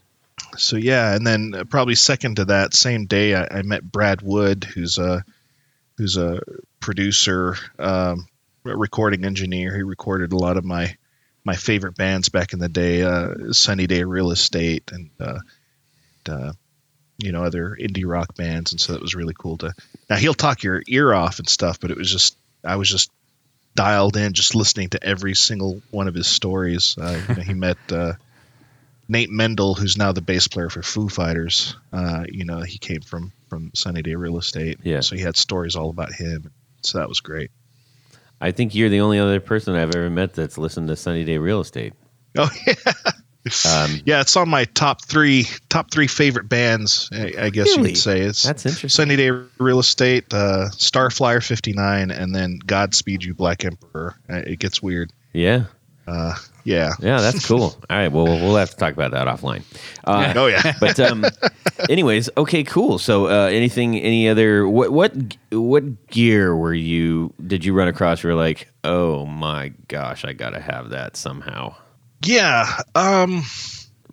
So 0.56 0.76
yeah, 0.76 1.14
and 1.14 1.26
then 1.26 1.54
uh, 1.56 1.64
probably 1.64 1.94
second 1.94 2.36
to 2.36 2.46
that 2.46 2.74
same 2.74 3.06
day, 3.06 3.34
I, 3.34 3.58
I 3.58 3.62
met 3.62 3.82
Brad 3.82 4.22
Wood, 4.22 4.64
who's 4.64 4.98
a 4.98 5.24
who's 5.96 6.16
a 6.16 6.40
producer, 6.80 7.56
um, 7.78 8.26
recording 8.64 9.24
engineer. 9.24 9.74
He 9.74 9.82
recorded 9.82 10.32
a 10.32 10.36
lot 10.36 10.56
of 10.56 10.64
my 10.64 10.96
my 11.44 11.56
favorite 11.56 11.96
bands 11.96 12.28
back 12.28 12.52
in 12.52 12.58
the 12.58 12.68
day, 12.68 13.02
uh, 13.02 13.52
Sunny 13.52 13.86
Day 13.86 14.04
Real 14.04 14.30
Estate, 14.30 14.90
and 14.92 15.10
uh, 15.20 15.38
uh, 16.28 16.52
you 17.18 17.32
know 17.32 17.44
other 17.44 17.76
indie 17.80 18.06
rock 18.06 18.34
bands, 18.34 18.72
and 18.72 18.80
so 18.80 18.94
it 18.94 19.02
was 19.02 19.14
really 19.14 19.34
cool 19.38 19.58
to. 19.58 19.74
Now 20.08 20.16
he'll 20.16 20.34
talk 20.34 20.62
your 20.62 20.82
ear 20.86 21.12
off 21.12 21.38
and 21.38 21.48
stuff, 21.48 21.80
but 21.80 21.90
it 21.90 21.96
was 21.96 22.10
just 22.10 22.36
I 22.64 22.76
was 22.76 22.88
just 22.88 23.10
dialed 23.74 24.16
in, 24.16 24.32
just 24.32 24.54
listening 24.54 24.90
to 24.90 25.02
every 25.02 25.34
single 25.34 25.82
one 25.90 26.08
of 26.08 26.14
his 26.14 26.26
stories. 26.26 26.96
Uh, 27.00 27.20
you 27.28 27.34
know, 27.34 27.42
he 27.42 27.54
met. 27.54 27.78
Nate 29.12 29.30
Mendel, 29.30 29.74
who's 29.74 29.96
now 29.96 30.10
the 30.12 30.20
bass 30.22 30.48
player 30.48 30.68
for 30.70 30.82
Foo 30.82 31.08
Fighters, 31.08 31.76
uh, 31.92 32.24
you 32.28 32.44
know, 32.44 32.60
he 32.62 32.78
came 32.78 33.02
from 33.02 33.32
from 33.48 33.70
Sunny 33.74 34.02
Day 34.02 34.14
Real 34.14 34.38
Estate. 34.38 34.78
Yeah. 34.82 35.00
So 35.00 35.14
he 35.14 35.22
had 35.22 35.36
stories 35.36 35.76
all 35.76 35.90
about 35.90 36.12
him. 36.12 36.50
So 36.82 36.98
that 36.98 37.08
was 37.08 37.20
great. 37.20 37.50
I 38.40 38.50
think 38.50 38.74
you're 38.74 38.88
the 38.88 39.00
only 39.00 39.18
other 39.20 39.38
person 39.38 39.76
I've 39.76 39.94
ever 39.94 40.10
met 40.10 40.34
that's 40.34 40.58
listened 40.58 40.88
to 40.88 40.96
Sunny 40.96 41.24
Day 41.24 41.38
Real 41.38 41.60
Estate. 41.60 41.92
Oh 42.36 42.50
yeah. 42.66 42.74
Um, 43.68 44.00
Yeah, 44.06 44.20
it's 44.20 44.36
on 44.36 44.48
my 44.48 44.64
top 44.66 45.04
three 45.04 45.46
top 45.68 45.90
three 45.90 46.06
favorite 46.06 46.48
bands. 46.48 47.08
I, 47.12 47.32
I 47.38 47.50
guess 47.50 47.66
you 47.68 47.76
Really? 47.78 47.90
would 47.90 47.98
say 47.98 48.20
it's 48.20 48.42
That's 48.44 48.64
interesting. 48.66 48.88
Sunny 48.88 49.16
Day 49.16 49.30
Real 49.58 49.80
Estate, 49.80 50.32
uh, 50.32 50.68
Starflyer 50.72 51.44
fifty 51.44 51.72
nine, 51.72 52.10
and 52.10 52.34
then 52.34 52.58
Godspeed 52.64 53.22
You 53.24 53.34
Black 53.34 53.64
Emperor. 53.64 54.14
Uh, 54.30 54.36
It 54.46 54.58
gets 54.60 54.80
weird. 54.82 55.12
yeah. 55.32 55.64
Uh, 56.06 56.34
yeah. 56.64 56.92
Yeah, 57.00 57.20
that's 57.20 57.46
cool. 57.46 57.62
All 57.90 57.96
right, 57.96 58.08
well, 58.08 58.24
we'll 58.24 58.56
have 58.56 58.70
to 58.70 58.76
talk 58.76 58.92
about 58.94 59.10
that 59.12 59.26
offline. 59.26 59.62
Uh, 60.04 60.32
Oh 60.36 60.46
yeah. 60.46 60.74
but 60.80 60.98
um, 61.00 61.24
anyways, 61.90 62.30
okay, 62.36 62.64
cool. 62.64 62.98
So, 62.98 63.26
uh, 63.26 63.46
anything, 63.48 63.98
any 63.98 64.28
other, 64.28 64.68
what, 64.68 64.90
what, 64.92 65.12
what 65.50 66.06
gear 66.08 66.54
were 66.56 66.74
you? 66.74 67.32
Did 67.46 67.64
you 67.64 67.72
run 67.74 67.88
across? 67.88 68.22
Where 68.24 68.34
like, 68.34 68.68
oh 68.84 69.26
my 69.26 69.72
gosh, 69.88 70.24
I 70.24 70.32
gotta 70.32 70.60
have 70.60 70.90
that 70.90 71.16
somehow. 71.16 71.74
yeah. 72.24 72.80
Um. 72.94 73.42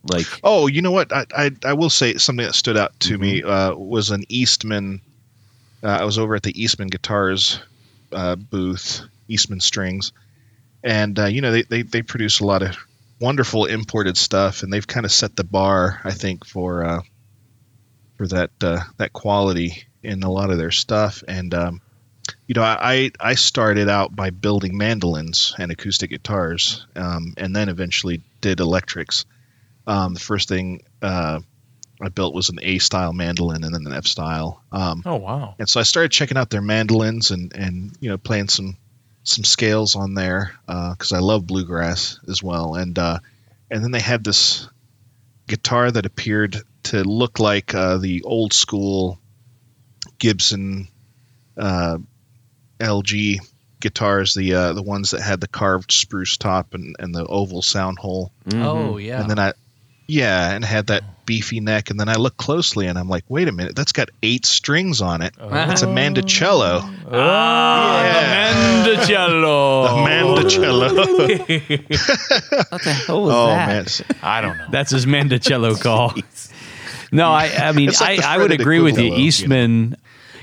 Like, 0.09 0.27
Oh, 0.45 0.67
you 0.67 0.81
know 0.81 0.91
what? 0.91 1.11
I 1.11 1.25
I, 1.35 1.51
I 1.65 1.73
will 1.73 1.89
say 1.89 2.13
something 2.15 2.45
that 2.45 2.55
stood 2.55 2.77
out 2.77 2.97
to 3.01 3.17
me 3.17 3.43
uh, 3.43 3.75
was 3.75 4.11
an 4.11 4.23
Eastman. 4.29 5.01
Uh, 5.83 5.87
I 5.89 6.05
was 6.05 6.17
over 6.17 6.35
at 6.35 6.43
the 6.43 6.59
Eastman 6.61 6.87
Guitars 6.87 7.59
uh, 8.13 8.37
booth, 8.37 9.01
Eastman 9.27 9.59
Strings, 9.59 10.13
and 10.83 11.17
uh, 11.19 11.25
you 11.25 11.41
know 11.41 11.51
they, 11.51 11.63
they 11.63 11.81
they 11.83 12.01
produce 12.01 12.39
a 12.39 12.45
lot 12.45 12.61
of 12.61 12.77
wonderful 13.19 13.65
imported 13.65 14.17
stuff, 14.17 14.63
and 14.63 14.71
they've 14.71 14.87
kind 14.87 15.05
of 15.05 15.11
set 15.11 15.35
the 15.35 15.43
bar, 15.43 15.99
I 16.03 16.11
think, 16.11 16.45
for 16.45 16.85
uh, 16.85 17.01
for 18.17 18.27
that 18.27 18.51
uh, 18.61 18.81
that 18.97 19.13
quality 19.13 19.83
in 20.03 20.23
a 20.23 20.31
lot 20.31 20.49
of 20.51 20.57
their 20.57 20.71
stuff. 20.71 21.23
And 21.27 21.53
um, 21.53 21.81
you 22.47 22.55
know, 22.55 22.63
I 22.63 23.11
I 23.19 23.35
started 23.35 23.89
out 23.89 24.15
by 24.15 24.29
building 24.29 24.77
mandolins 24.77 25.53
and 25.57 25.71
acoustic 25.71 26.09
guitars, 26.09 26.85
um, 26.95 27.33
and 27.37 27.55
then 27.55 27.69
eventually 27.69 28.21
did 28.41 28.59
electrics. 28.59 29.25
Um, 29.87 30.13
the 30.13 30.19
first 30.19 30.47
thing 30.47 30.81
uh, 31.01 31.39
I 32.01 32.09
built 32.09 32.33
was 32.35 32.49
an 32.49 32.59
A 32.61 32.77
style 32.79 33.11
mandolin 33.11 33.63
and 33.63 33.73
then 33.73 33.85
an 33.87 33.93
F 33.93 34.05
style. 34.05 34.63
Um, 34.71 35.01
Oh 35.05 35.15
wow. 35.15 35.55
and 35.57 35.67
so 35.67 35.79
I 35.79 35.83
started 35.83 36.11
checking 36.11 36.37
out 36.37 36.49
their 36.49 36.61
mandolins 36.61 37.31
and, 37.31 37.53
and 37.55 37.97
you 37.99 38.09
know 38.09 38.17
playing 38.17 38.49
some 38.49 38.77
some 39.23 39.43
scales 39.43 39.95
on 39.95 40.13
there 40.13 40.53
because 40.65 41.11
I 41.11 41.19
love 41.19 41.45
bluegrass 41.45 42.19
as 42.27 42.41
well. 42.41 42.75
And 42.75 42.97
uh, 42.97 43.19
and 43.69 43.83
then 43.83 43.91
they 43.91 43.99
had 43.99 44.23
this 44.23 44.67
guitar 45.47 45.91
that 45.91 46.05
appeared 46.05 46.57
to 46.83 47.03
look 47.03 47.39
like 47.39 47.73
uh, 47.73 47.97
the 47.97 48.23
old 48.23 48.53
school 48.53 49.19
Gibson 50.17 50.87
uh, 51.57 51.97
LG 52.79 53.37
guitars, 53.79 54.33
the 54.33 54.53
uh, 54.53 54.73
the 54.73 54.83
ones 54.83 55.11
that 55.11 55.21
had 55.21 55.41
the 55.41 55.47
carved 55.47 55.91
spruce 55.91 56.37
top 56.37 56.73
and, 56.73 56.95
and 56.99 57.13
the 57.13 57.25
oval 57.25 57.61
sound 57.61 57.99
hole. 57.99 58.31
Oh 58.53 58.97
yeah. 58.97 59.21
And 59.21 59.29
then 59.29 59.39
I, 59.39 59.53
yeah, 60.09 60.51
and 60.51 60.65
had 60.65 60.87
that 60.87 61.25
beefy 61.25 61.59
neck. 61.59 61.89
And 61.91 61.99
then 61.99 62.09
I 62.09 62.15
look 62.15 62.35
closely 62.37 62.87
and 62.87 62.97
I'm 62.97 63.07
like, 63.07 63.23
wait 63.29 63.47
a 63.47 63.51
minute, 63.51 63.75
that's 63.75 63.91
got 63.91 64.09
eight 64.23 64.45
strings 64.45 64.99
on 65.01 65.21
it. 65.21 65.35
It's 65.39 65.83
a 65.83 65.87
mandocello. 65.87 66.81
ah, 67.11 68.03
Yeah. 68.03 68.83
the 68.83 68.95
Mandocello. 68.97 70.05
Mandocello. 70.07 70.89
what 72.71 72.81
the 72.83 72.93
hell 72.93 73.21
was 73.23 73.33
oh 73.33 73.47
that? 73.47 73.67
man, 73.67 74.17
I 74.23 74.41
don't 74.41 74.57
know. 74.57 74.67
That's 74.71 74.91
his 74.91 75.05
Mandocello 75.05 75.79
call. 75.81 76.13
No, 77.11 77.29
I, 77.31 77.45
I 77.55 77.71
mean, 77.71 77.87
like 77.99 78.23
I, 78.23 78.35
I 78.35 78.37
would 78.37 78.47
fretted 78.47 78.61
agree 78.61 78.79
with 78.79 78.97
you. 78.97 79.05
equivalent, 79.13 79.17
you 79.17 79.23
know. 79.23 79.27
Eastman, 79.27 79.95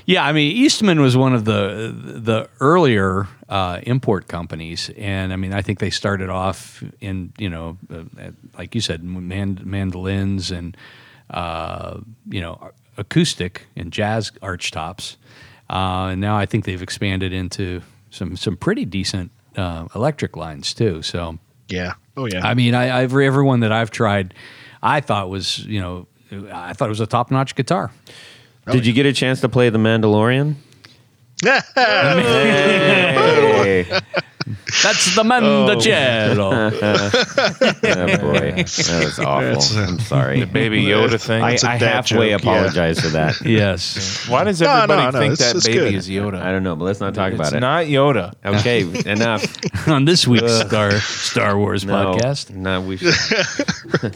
yeah, 0.05 0.25
I 0.25 0.31
mean, 0.33 0.55
Eastman 0.55 1.01
was 1.01 1.15
one 1.17 1.33
of 1.35 1.45
the 1.45 1.93
the 1.93 2.49
earlier 2.59 3.27
uh, 3.49 3.79
import 3.83 4.27
companies, 4.27 4.89
and 4.97 5.31
I 5.31 5.35
mean, 5.35 5.53
I 5.53 5.61
think 5.61 5.79
they 5.79 5.89
started 5.89 6.29
off 6.29 6.83
in 6.99 7.31
you 7.37 7.49
know, 7.49 7.77
uh, 7.89 8.03
at, 8.19 8.33
like 8.57 8.75
you 8.75 8.81
said, 8.81 9.03
mand- 9.03 9.65
mandolins 9.65 10.51
and 10.51 10.75
uh, 11.29 11.99
you 12.29 12.41
know, 12.41 12.71
acoustic 12.97 13.67
and 13.75 13.91
jazz 13.91 14.31
archtops, 14.41 15.15
uh, 15.69 16.09
and 16.11 16.21
now 16.21 16.37
I 16.37 16.45
think 16.45 16.65
they've 16.65 16.81
expanded 16.81 17.31
into 17.33 17.81
some 18.11 18.35
some 18.35 18.57
pretty 18.57 18.85
decent 18.85 19.31
uh, 19.55 19.87
electric 19.95 20.35
lines 20.35 20.73
too. 20.73 21.01
So. 21.01 21.39
yeah. 21.69 21.93
Oh 22.15 22.25
yeah. 22.25 22.45
I 22.45 22.53
mean, 22.53 22.73
I, 22.73 23.03
every 23.03 23.27
everyone 23.27 23.59
that 23.59 23.71
I've 23.71 23.91
tried, 23.91 24.33
I 24.81 25.01
thought 25.01 25.29
was 25.29 25.59
you 25.59 25.79
know, 25.79 26.07
I 26.51 26.73
thought 26.73 26.85
it 26.85 26.89
was 26.89 26.99
a 26.99 27.07
top 27.07 27.29
notch 27.31 27.55
guitar. 27.55 27.91
Did 28.69 28.85
you 28.85 28.91
get 28.91 29.05
a 29.05 29.13
chance 29.13 29.39
to 29.41 29.49
play 29.49 29.69
the 29.69 29.77
Mandalorian? 29.77 30.55
Hey. 31.43 31.53
That's 34.81 35.13
the 35.15 35.23
Mandocello. 35.23 36.39
Oh. 36.39 36.71
oh 37.83 38.17
boy, 38.17 38.51
that 38.63 39.01
was 39.03 39.19
awful. 39.19 39.77
I'm 39.81 39.99
sorry. 39.99 40.39
The 40.39 40.45
Baby 40.45 40.83
Yoda 40.83 41.19
thing. 41.19 41.43
I, 41.43 41.51
It's 41.53 41.63
a 41.65 41.71
I 41.71 41.77
dad 41.77 42.05
halfway 42.07 42.29
joke, 42.31 42.43
yeah. 42.43 42.53
apologize 42.53 43.01
for 43.01 43.09
that. 43.09 43.41
yes. 43.41 44.25
Why 44.29 44.45
does 44.45 44.61
No, 44.61 44.69
everybody 44.71 45.01
no, 45.01 45.09
no, 45.11 45.19
think 45.19 45.33
it's- 45.33 45.51
that 45.51 45.57
it's 45.57 45.67
baby 45.67 45.79
good. 45.79 45.93
is 45.95 46.07
Yoda? 46.07 46.41
I 46.41 46.51
don't 46.53 46.63
know, 46.63 46.77
but 46.77 46.85
let's 46.85 47.01
not 47.01 47.13
talk 47.13 47.33
it's 47.33 47.39
about 47.41 47.51
it. 47.53 47.59
not 47.59 47.87
Yoda. 47.87 48.33
okay, 48.45 48.83
enough. 49.11 49.43
On 49.89 50.05
this 50.05 50.25
week's 50.25 50.53
Star 50.61 50.91
Star 50.91 51.57
Wars 51.57 51.83
No, 51.83 52.13
podcast. 52.15 52.49
No, 52.51 52.79
we. 52.81 52.95
Should. 52.97 54.15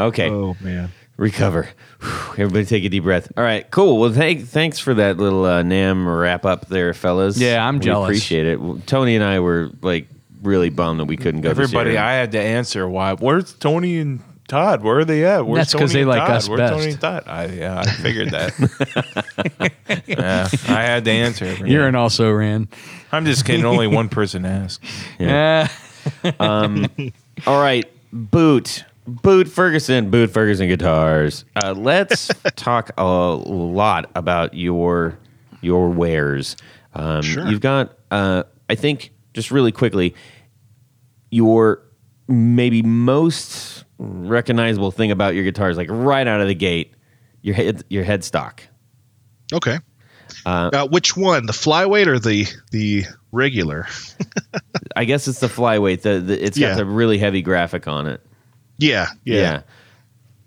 okay, 0.00 0.30
oh 0.30 0.56
man. 0.60 0.90
Recover. 1.18 1.68
Whew, 2.00 2.08
Everybody, 2.44 2.64
take 2.64 2.84
a 2.84 2.88
deep 2.88 3.02
breath. 3.02 3.30
All 3.36 3.42
right, 3.44 3.68
cool. 3.70 3.98
Well, 3.98 4.12
thank, 4.12 4.46
thanks 4.46 4.78
for 4.78 4.94
that 4.94 5.16
little 5.18 5.44
uh, 5.44 5.62
NAMM 5.64 6.20
wrap 6.20 6.46
up 6.46 6.68
there, 6.68 6.94
fellas. 6.94 7.36
Yeah, 7.38 7.66
I'm 7.66 7.78
We 7.80 7.84
jealous. 7.84 8.08
Appreciate 8.08 8.46
it. 8.46 8.86
Tony 8.86 9.16
and 9.16 9.24
I 9.24 9.40
were 9.40 9.70
like 9.82 10.08
really 10.42 10.70
bummed 10.70 11.00
that 11.00 11.06
we 11.06 11.16
couldn't 11.16 11.40
go. 11.40 11.48
this 11.50 11.58
Everybody, 11.58 11.90
year. 11.90 12.00
I 12.00 12.12
had 12.12 12.32
to 12.32 12.40
answer 12.40 12.88
why. 12.88 13.14
Where's 13.14 13.52
Tony 13.54 13.98
and 13.98 14.22
Todd? 14.46 14.82
Where 14.84 14.98
are 15.00 15.04
they 15.04 15.24
at? 15.24 15.44
Where's 15.44 15.58
That's 15.58 15.72
'cause 15.74 15.92
Tony 15.92 15.92
they 15.94 16.00
and 16.02 16.08
like 16.10 16.20
Todd? 16.20 16.30
us 16.30 16.48
Where's 16.48 16.58
best. 16.60 16.72
Tony 16.78 16.90
and 16.92 17.00
Todd? 17.00 17.24
I, 17.26 17.46
yeah, 17.46 17.80
I 17.80 17.84
figured 17.90 18.30
that. 18.30 20.02
yeah, 20.06 20.48
I 20.68 20.82
had 20.82 21.04
to 21.04 21.10
answer. 21.10 21.46
everyone. 21.46 21.70
You're 21.70 21.88
an 21.88 21.96
also 21.96 22.30
ran. 22.30 22.68
I'm 23.10 23.24
just 23.24 23.44
kidding. 23.44 23.64
Only 23.64 23.88
one 23.88 24.08
person 24.08 24.44
asked. 24.46 24.84
Yeah. 25.18 25.68
Um. 26.38 26.86
All 27.44 27.60
right, 27.60 27.90
boot. 28.12 28.84
Boot 29.08 29.48
Ferguson, 29.48 30.10
Boot 30.10 30.30
Ferguson 30.30 30.68
guitars. 30.68 31.44
Uh, 31.56 31.72
let's 31.72 32.28
talk 32.56 32.90
a 32.98 33.04
lot 33.04 34.10
about 34.14 34.54
your 34.54 35.18
your 35.62 35.88
wares. 35.90 36.56
Um, 36.94 37.22
Sure. 37.22 37.46
You've 37.48 37.60
got, 37.60 37.96
uh, 38.10 38.42
I 38.68 38.74
think, 38.74 39.12
just 39.34 39.50
really 39.50 39.72
quickly, 39.72 40.14
your 41.30 41.82
maybe 42.28 42.82
most 42.82 43.84
recognizable 43.98 44.90
thing 44.90 45.10
about 45.10 45.34
your 45.34 45.44
guitars, 45.44 45.76
like 45.76 45.88
right 45.90 46.26
out 46.26 46.40
of 46.40 46.48
the 46.48 46.54
gate, 46.54 46.92
your 47.42 47.54
head 47.54 47.82
your 47.88 48.04
headstock. 48.04 48.60
Okay. 49.52 49.78
Uh, 50.44 50.86
which 50.88 51.16
one, 51.16 51.46
the 51.46 51.52
flyweight 51.52 52.06
or 52.06 52.18
the 52.18 52.46
the 52.70 53.04
regular? 53.32 53.86
I 54.96 55.04
guess 55.04 55.26
it's 55.28 55.40
the 55.40 55.46
flyweight. 55.46 56.02
The, 56.02 56.20
the 56.20 56.44
it's 56.44 56.58
got 56.58 56.66
Yeah. 56.68 56.74
the 56.74 56.84
really 56.84 57.18
heavy 57.18 57.42
graphic 57.42 57.88
on 57.88 58.06
it. 58.06 58.20
Yeah, 58.78 59.08
yeah, 59.24 59.62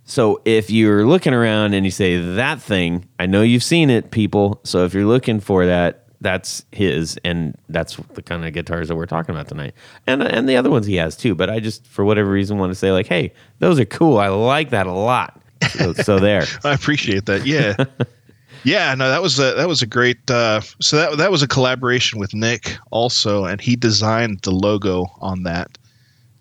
So 0.06 0.42
if 0.46 0.70
you're 0.70 1.06
looking 1.06 1.34
around 1.34 1.74
and 1.74 1.86
you 1.86 1.92
say 1.92 2.18
that 2.36 2.62
thing, 2.62 3.08
I 3.20 3.26
know 3.26 3.42
you've 3.42 3.64
seen 3.64 3.90
it, 3.90 4.12
people. 4.12 4.62
So 4.64 4.86
if 4.86 4.94
you're 4.94 5.06
looking 5.06 5.40
for 5.40 5.66
that, 5.66 6.08
that's 6.22 6.64
his, 6.72 7.20
and 7.26 7.58
that's 7.68 7.98
the 8.14 8.22
kind 8.22 8.46
of 8.46 8.54
guitars 8.54 8.88
that 8.88 8.96
we're 8.96 9.08
talking 9.08 9.34
about 9.34 9.48
tonight, 9.48 9.74
and 10.06 10.22
and 10.22 10.48
the 10.48 10.56
other 10.56 10.70
ones 10.70 10.86
he 10.86 10.96
has 10.96 11.18
too. 11.18 11.34
But 11.36 11.50
I 11.50 11.60
just, 11.60 11.86
for 11.88 12.06
whatever 12.06 12.30
reason, 12.30 12.58
want 12.60 12.72
to 12.72 12.76
say 12.76 12.92
like, 12.92 13.08
hey, 13.08 13.34
those 13.60 13.80
are 13.80 13.86
cool. 13.86 14.18
I 14.20 14.28
like 14.28 14.70
that 14.70 14.86
a 14.88 14.94
lot. 14.94 15.42
So, 15.72 15.94
so 15.94 16.20
there. 16.20 16.46
I 16.64 16.74
appreciate 16.74 17.26
that. 17.26 17.46
Yeah, 17.48 17.76
yeah. 18.64 18.94
No, 18.94 19.10
that 19.10 19.22
was 19.22 19.40
a 19.40 19.56
that 19.56 19.68
was 19.68 19.82
a 19.82 19.88
great. 19.88 20.30
Uh, 20.30 20.62
so 20.80 20.98
that 20.98 21.18
that 21.18 21.32
was 21.32 21.42
a 21.42 21.48
collaboration 21.48 22.20
with 22.20 22.34
Nick 22.36 22.78
also, 22.92 23.46
and 23.46 23.60
he 23.60 23.76
designed 23.76 24.42
the 24.44 24.52
logo 24.52 25.08
on 25.22 25.44
that. 25.44 25.78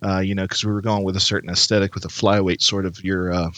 Uh, 0.03 0.18
you 0.20 0.34
know, 0.34 0.42
because 0.44 0.64
we 0.64 0.72
were 0.72 0.80
going 0.80 1.05
with 1.05 1.16
a 1.16 1.20
certain 1.20 1.51
aesthetic 1.51 1.94
with 1.94 2.05
a 2.05 2.09
flyweight, 2.09 2.62
sort 2.62 2.86
of 2.86 3.03
your 3.05 3.32
uh, 3.32 3.51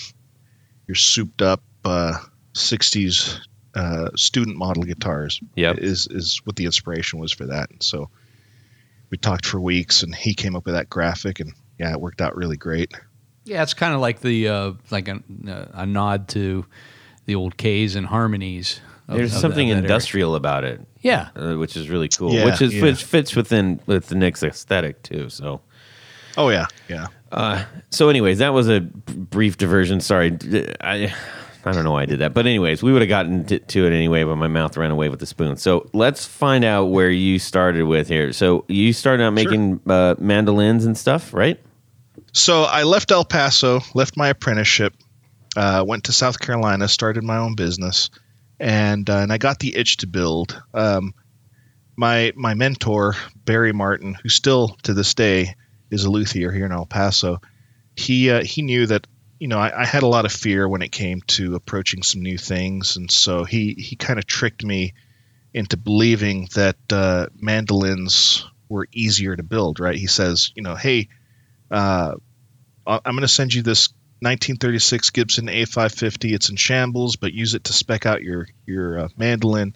your 0.88 0.94
souped 0.96 1.40
up 1.42 1.62
uh, 1.84 2.18
'60s 2.54 3.38
uh, 3.74 4.08
student 4.16 4.56
model 4.56 4.82
guitars. 4.82 5.40
Yep. 5.56 5.78
is 5.78 6.06
is 6.10 6.40
what 6.44 6.56
the 6.56 6.64
inspiration 6.64 7.18
was 7.18 7.32
for 7.32 7.46
that. 7.46 7.70
And 7.70 7.82
so 7.82 8.10
we 9.10 9.18
talked 9.18 9.46
for 9.46 9.60
weeks, 9.60 10.02
and 10.02 10.14
he 10.14 10.34
came 10.34 10.56
up 10.56 10.64
with 10.66 10.74
that 10.74 10.90
graphic, 10.90 11.38
and 11.40 11.52
yeah, 11.78 11.92
it 11.92 12.00
worked 12.00 12.20
out 12.20 12.36
really 12.36 12.56
great. 12.56 12.92
Yeah, 13.44 13.62
it's 13.62 13.74
kind 13.74 13.94
of 13.94 14.00
like 14.00 14.20
the 14.20 14.48
uh, 14.48 14.72
like 14.90 15.08
a, 15.08 15.20
a 15.74 15.86
nod 15.86 16.28
to 16.28 16.64
the 17.26 17.34
old 17.36 17.56
Kays 17.56 17.94
and 17.96 18.06
harmonies. 18.06 18.80
of- 19.08 19.16
There's 19.16 19.34
of 19.34 19.40
something 19.40 19.68
that- 19.68 19.74
of 19.78 19.82
that 19.82 19.88
era. 19.88 19.94
industrial 19.94 20.34
about 20.34 20.64
it, 20.64 20.80
Yeah. 21.02 21.28
uh, 21.36 21.54
which 21.54 21.76
is 21.76 21.88
really 21.88 22.08
cool. 22.08 22.32
Yeah, 22.32 22.44
which 22.46 22.60
is 22.62 22.74
yeah. 22.74 22.82
which 22.82 23.04
fits 23.04 23.34
within 23.36 23.80
with 23.86 24.06
the 24.08 24.14
Nick's 24.16 24.42
aesthetic 24.42 25.02
too. 25.02 25.28
So 25.28 25.60
Oh 26.36 26.48
yeah, 26.48 26.66
yeah. 26.88 27.06
So, 27.90 28.08
anyways, 28.08 28.38
that 28.38 28.52
was 28.52 28.68
a 28.68 28.80
brief 28.80 29.56
diversion. 29.56 30.00
Sorry, 30.00 30.36
I, 30.80 31.14
I 31.64 31.72
don't 31.72 31.84
know 31.84 31.92
why 31.92 32.02
I 32.02 32.06
did 32.06 32.18
that, 32.20 32.34
but 32.34 32.46
anyways, 32.46 32.82
we 32.82 32.92
would 32.92 33.02
have 33.02 33.08
gotten 33.08 33.44
to, 33.46 33.58
to 33.58 33.86
it 33.86 33.92
anyway, 33.92 34.24
but 34.24 34.36
my 34.36 34.48
mouth 34.48 34.76
ran 34.76 34.90
away 34.90 35.08
with 35.08 35.20
the 35.20 35.26
spoon. 35.26 35.56
So 35.56 35.88
let's 35.92 36.26
find 36.26 36.64
out 36.64 36.86
where 36.86 37.10
you 37.10 37.38
started 37.38 37.84
with 37.84 38.08
here. 38.08 38.32
So 38.32 38.64
you 38.68 38.92
started 38.92 39.24
out 39.24 39.32
making 39.32 39.80
uh, 39.86 40.16
mandolins 40.18 40.84
and 40.84 40.96
stuff, 40.96 41.32
right? 41.32 41.60
So 42.32 42.64
I 42.64 42.82
left 42.82 43.10
El 43.10 43.24
Paso, 43.24 43.80
left 43.94 44.16
my 44.16 44.28
apprenticeship, 44.28 44.94
uh, 45.56 45.84
went 45.86 46.04
to 46.04 46.12
South 46.12 46.38
Carolina, 46.40 46.88
started 46.88 47.22
my 47.22 47.38
own 47.38 47.54
business, 47.54 48.10
and 48.58 49.08
uh, 49.08 49.18
and 49.18 49.32
I 49.32 49.38
got 49.38 49.58
the 49.58 49.76
itch 49.76 49.98
to 49.98 50.06
build. 50.06 50.60
Um, 50.74 51.14
my 51.96 52.32
my 52.34 52.54
mentor 52.54 53.14
Barry 53.44 53.72
Martin, 53.72 54.14
who 54.14 54.28
still 54.28 54.76
to 54.82 54.94
this 54.94 55.14
day 55.14 55.54
is 55.92 56.04
a 56.04 56.10
luthier 56.10 56.50
here 56.50 56.66
in 56.66 56.72
El 56.72 56.86
Paso, 56.86 57.40
he 57.96 58.30
uh, 58.30 58.42
he 58.42 58.62
knew 58.62 58.86
that 58.86 59.06
you 59.38 59.48
know 59.48 59.58
I, 59.58 59.82
I 59.82 59.84
had 59.84 60.02
a 60.02 60.08
lot 60.08 60.24
of 60.24 60.32
fear 60.32 60.68
when 60.68 60.82
it 60.82 60.90
came 60.90 61.20
to 61.28 61.54
approaching 61.54 62.02
some 62.02 62.22
new 62.22 62.38
things, 62.38 62.96
and 62.96 63.10
so 63.10 63.44
he 63.44 63.74
he 63.74 63.96
kind 63.96 64.18
of 64.18 64.26
tricked 64.26 64.64
me 64.64 64.94
into 65.54 65.76
believing 65.76 66.48
that 66.54 66.76
uh, 66.90 67.26
mandolins 67.38 68.46
were 68.68 68.88
easier 68.92 69.36
to 69.36 69.42
build. 69.42 69.78
Right? 69.78 69.96
He 69.96 70.08
says, 70.08 70.52
you 70.54 70.62
know, 70.62 70.74
hey. 70.74 71.08
Uh, 71.70 72.16
I'm 72.84 73.14
going 73.14 73.20
to 73.20 73.28
send 73.28 73.54
you 73.54 73.62
this 73.62 73.90
1936 74.22 75.10
Gibson 75.10 75.46
A550. 75.46 76.32
It's 76.32 76.48
in 76.48 76.56
shambles, 76.56 77.16
but 77.16 77.32
use 77.32 77.54
it 77.54 77.64
to 77.64 77.72
spec 77.72 78.06
out 78.06 78.22
your 78.22 78.46
your 78.66 79.00
uh, 79.00 79.08
mandolin. 79.16 79.74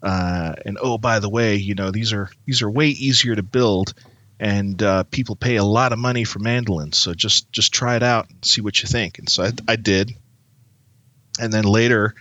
Uh, 0.00 0.54
and 0.64 0.78
oh, 0.80 0.96
by 0.96 1.18
the 1.18 1.28
way, 1.28 1.56
you 1.56 1.74
know 1.74 1.90
these 1.90 2.12
are 2.12 2.30
these 2.46 2.62
are 2.62 2.70
way 2.70 2.86
easier 2.86 3.34
to 3.34 3.42
build, 3.42 3.94
and 4.40 4.82
uh, 4.82 5.04
people 5.04 5.36
pay 5.36 5.56
a 5.56 5.64
lot 5.64 5.92
of 5.92 5.98
money 5.98 6.24
for 6.24 6.38
mandolins. 6.40 6.98
So 6.98 7.14
just 7.14 7.52
just 7.52 7.72
try 7.72 7.96
it 7.96 8.02
out 8.02 8.28
and 8.30 8.44
see 8.44 8.60
what 8.60 8.82
you 8.82 8.88
think. 8.88 9.18
And 9.18 9.28
so 9.28 9.44
I, 9.44 9.52
I 9.68 9.76
did. 9.76 10.12
And 11.38 11.52
then 11.52 11.64
later, 11.64 12.14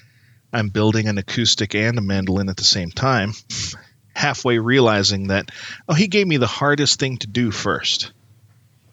I'm 0.53 0.69
building 0.69 1.07
an 1.07 1.17
acoustic 1.17 1.73
and 1.73 1.97
a 1.97 2.01
mandolin 2.01 2.49
at 2.49 2.57
the 2.57 2.63
same 2.63 2.91
time, 2.91 3.33
halfway 4.13 4.59
realizing 4.59 5.27
that 5.29 5.49
oh, 5.87 5.93
he 5.93 6.07
gave 6.07 6.27
me 6.27 6.37
the 6.37 6.47
hardest 6.47 6.99
thing 6.99 7.17
to 7.17 7.27
do 7.27 7.49
first 7.49 8.11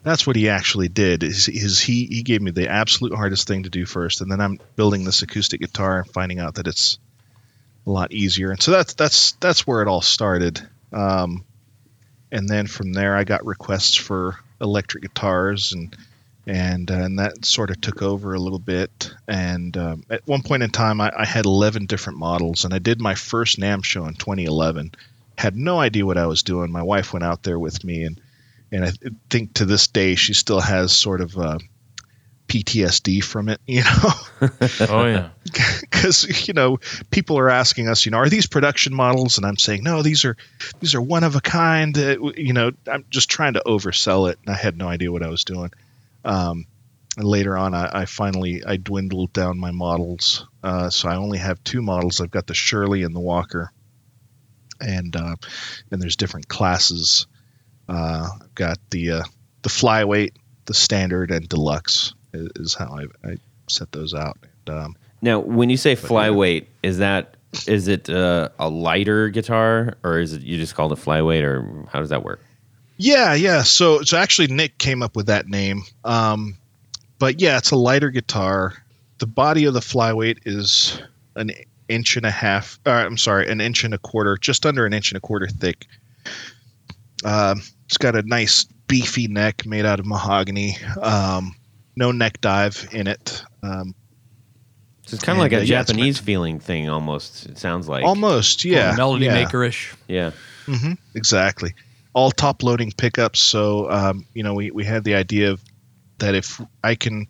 that's 0.07 0.25
what 0.25 0.37
he 0.37 0.49
actually 0.49 0.87
did 0.87 1.25
is, 1.25 1.49
is 1.49 1.81
he, 1.81 2.07
he 2.07 2.23
gave 2.23 2.41
me 2.41 2.53
the 2.53 2.69
absolute 2.69 3.13
hardest 3.13 3.49
thing 3.49 3.65
to 3.65 3.71
do 3.71 3.85
first 3.85 4.21
and 4.21 4.31
then 4.31 4.41
i'm 4.41 4.61
building 4.77 5.05
this 5.05 5.23
acoustic 5.23 5.61
guitar 5.61 5.99
and 5.99 6.13
finding 6.13 6.39
out 6.39 6.55
that 6.55 6.69
it's 6.69 7.01
a 7.87 7.91
lot 7.91 8.13
easier 8.13 8.53
and 8.53 8.63
so 8.63 8.71
that's 8.71 8.95
that's 8.95 9.33
that's 9.33 9.67
where 9.67 9.83
it 9.83 9.89
all 9.89 10.01
started 10.01 10.65
um, 10.93 11.45
and 12.37 12.49
then 12.49 12.67
from 12.67 12.93
there 12.93 13.17
i 13.17 13.25
got 13.25 13.45
requests 13.47 13.97
for 13.97 14.37
electric 14.61 15.03
guitars 15.03 15.73
and 15.73 15.97
and 16.47 16.91
uh, 16.91 16.95
and 16.95 17.19
that 17.19 17.45
sort 17.45 17.71
of 17.71 17.81
took 17.81 18.03
over 18.03 18.35
a 18.35 18.39
little 18.39 18.61
bit. 18.61 19.13
And 19.27 19.77
um, 19.77 20.05
at 20.09 20.27
one 20.27 20.43
point 20.43 20.63
in 20.63 20.71
time 20.71 21.01
I, 21.01 21.11
I 21.17 21.25
had 21.25 21.45
11 21.45 21.87
different 21.87 22.19
models 22.19 22.65
and 22.65 22.73
i 22.73 22.79
did 22.79 23.01
my 23.01 23.15
first 23.15 23.59
NAMM 23.59 23.85
show 23.85 24.07
in 24.07 24.15
2011 24.15 24.93
had 25.37 25.57
no 25.57 25.79
idea 25.79 26.07
what 26.07 26.19
i 26.19 26.27
was 26.27 26.43
doing. 26.43 26.71
My 26.71 26.83
wife 26.83 27.13
went 27.13 27.25
out 27.25 27.43
there 27.43 27.59
with 27.59 27.83
me 27.85 28.05
and 28.05 28.21
and 28.73 28.85
I 28.85 28.91
th- 28.91 29.15
think 29.31 29.55
to 29.55 29.65
this 29.65 29.87
day 29.87 30.17
she 30.17 30.35
still 30.35 30.61
has 30.61 30.93
sort 30.93 31.21
of 31.21 31.39
uh, 31.39 31.59
PTSD 32.49 33.23
from 33.23 33.49
it, 33.49 33.61
you 33.67 33.85
know, 33.85 34.11
Oh 34.89 35.07
yeah. 35.07 35.31
because 35.81 36.49
you 36.49 36.55
know 36.55 36.79
people 37.11 37.39
are 37.39 37.51
asking 37.51 37.89
us, 37.89 38.05
you 38.05 38.13
know, 38.13 38.19
are 38.19 38.29
these 38.29 38.47
production 38.47 38.95
models? 38.95 39.37
And 39.37 39.47
I'm 39.47 39.57
saying 39.57 39.83
no, 39.83 40.03
these 40.03 40.25
are 40.25 40.37
these 40.81 40.95
are 40.95 41.03
one 41.03 41.25
of 41.25 41.37
a 41.37 41.41
kind. 41.41 41.97
Uh, 41.97 42.17
you 42.37 42.53
know, 42.53 42.73
I'm 42.91 43.05
just 43.11 43.31
trying 43.31 43.55
to 43.55 43.63
oversell 43.67 44.31
it, 44.31 44.39
and 44.45 44.55
I 44.55 44.59
had 44.59 44.77
no 44.77 44.89
idea 44.89 45.13
what 45.13 45.23
I 45.23 45.29
was 45.29 45.45
doing. 45.45 45.71
Um, 46.25 46.67
and 47.17 47.27
later 47.27 47.57
on, 47.57 47.75
I, 47.75 48.03
I 48.03 48.05
finally 48.05 48.63
I 48.65 48.77
dwindled 48.77 49.33
down 49.33 49.59
my 49.59 49.71
models, 49.71 50.47
uh, 50.63 50.91
so 50.91 51.09
I 51.09 51.17
only 51.17 51.39
have 51.39 51.63
two 51.65 51.83
models. 51.83 52.21
I've 52.21 52.31
got 52.31 52.47
the 52.47 52.55
Shirley 52.55 53.03
and 53.03 53.15
the 53.15 53.21
Walker, 53.21 53.73
and 54.81 55.15
uh, 55.17 55.37
and 55.91 56.03
there's 56.03 56.17
different 56.17 56.49
classes. 56.49 57.27
Uh, 57.89 58.29
I've 58.43 58.55
got 58.55 58.79
the 58.91 59.13
uh, 59.13 59.23
the 59.63 59.69
flyweight, 59.69 60.33
the 60.67 60.75
standard, 60.75 61.31
and 61.31 61.49
deluxe 61.49 62.15
is, 62.33 62.51
is 62.57 62.75
how 62.75 62.99
I, 62.99 63.29
I 63.29 63.37
set 63.69 63.93
those 63.93 64.15
out. 64.15 64.39
And, 64.67 64.77
um, 64.77 64.97
Now, 65.27 65.41
when 65.41 65.71
you 65.71 65.77
say 65.77 65.97
flyweight, 65.97 66.67
is 66.85 66.99
that 66.99 67.37
is 67.67 67.89
it 67.89 68.09
uh, 68.09 68.51
a 68.61 68.69
lighter 68.69 69.29
guitar, 69.29 69.97
or 70.05 70.21
is 70.21 70.35
it 70.35 70.43
you 70.43 70.57
just 70.57 70.77
called 70.77 70.93
it 70.93 71.01
flyweight, 71.01 71.43
or 71.43 71.89
how 71.91 71.99
does 71.99 72.11
that 72.11 72.23
work? 72.23 72.41
Yeah, 72.97 73.35
yeah. 73.35 73.65
So, 73.65 74.03
so 74.03 74.17
actually, 74.17 74.47
Nick 74.47 74.79
came 74.79 75.03
up 75.03 75.17
with 75.17 75.27
that 75.27 75.49
name. 75.49 75.83
Um, 76.05 76.57
but 77.19 77.41
yeah, 77.41 77.59
it's 77.59 77.73
a 77.73 77.77
lighter 77.77 78.11
guitar. 78.11 78.75
The 79.19 79.27
body 79.27 79.65
of 79.65 79.75
the 79.75 79.81
flyweight 79.81 80.43
is 80.47 81.03
an 81.35 81.51
inch 81.89 82.17
and 82.17 82.25
a 82.25 82.31
half. 82.31 82.79
Uh, 82.87 82.91
I'm 82.91 83.19
sorry, 83.19 83.51
an 83.51 83.61
inch 83.61 83.83
and 83.83 83.95
a 83.95 83.99
quarter, 83.99 84.37
just 84.37 84.65
under 84.65 84.87
an 84.87 84.93
inch 84.93 85.11
and 85.11 85.17
a 85.17 85.21
quarter 85.21 85.49
thick. 85.49 85.89
Um, 87.25 87.63
it's 87.87 87.99
got 87.99 88.15
a 88.15 88.23
nice 88.23 88.63
beefy 88.87 89.27
neck 89.27 89.67
made 89.67 89.87
out 89.87 89.99
of 89.99 90.07
mahogany. 90.07 90.77
Um, 91.03 91.57
no 91.97 92.13
neck 92.13 92.41
dive 92.41 92.89
in 92.93 93.09
it. 93.09 93.43
Um, 93.65 93.93
So 95.07 95.15
it's 95.15 95.25
kind 95.25 95.39
of 95.39 95.41
like 95.41 95.53
a 95.53 95.59
uh, 95.59 95.61
yeah, 95.61 95.81
it's 95.81 95.91
Japanese 95.91 96.19
feeling 96.19 96.59
thing, 96.59 96.89
almost. 96.89 97.47
It 97.47 97.59
sounds 97.59 97.89
like 97.89 98.05
almost, 98.05 98.65
yeah. 98.65 98.95
melody 98.97 99.27
yeah. 99.27 99.35
maker-ish. 99.35 99.95
Yeah, 100.09 100.33
hmm 100.67 100.95
exactly. 101.15 101.75
All 102.13 102.33
top 102.33 102.65
loading 102.65 102.91
pickups. 102.91 103.39
So, 103.39 103.89
um, 103.89 104.27
you 104.35 104.43
know, 104.43 104.55
we, 104.55 104.73
we 104.73 104.85
had 104.85 105.05
the 105.05 105.15
idea 105.15 105.53
of 105.53 105.63
that 106.19 106.35
if 106.35 106.61
I 106.83 106.97
can, 106.97 107.29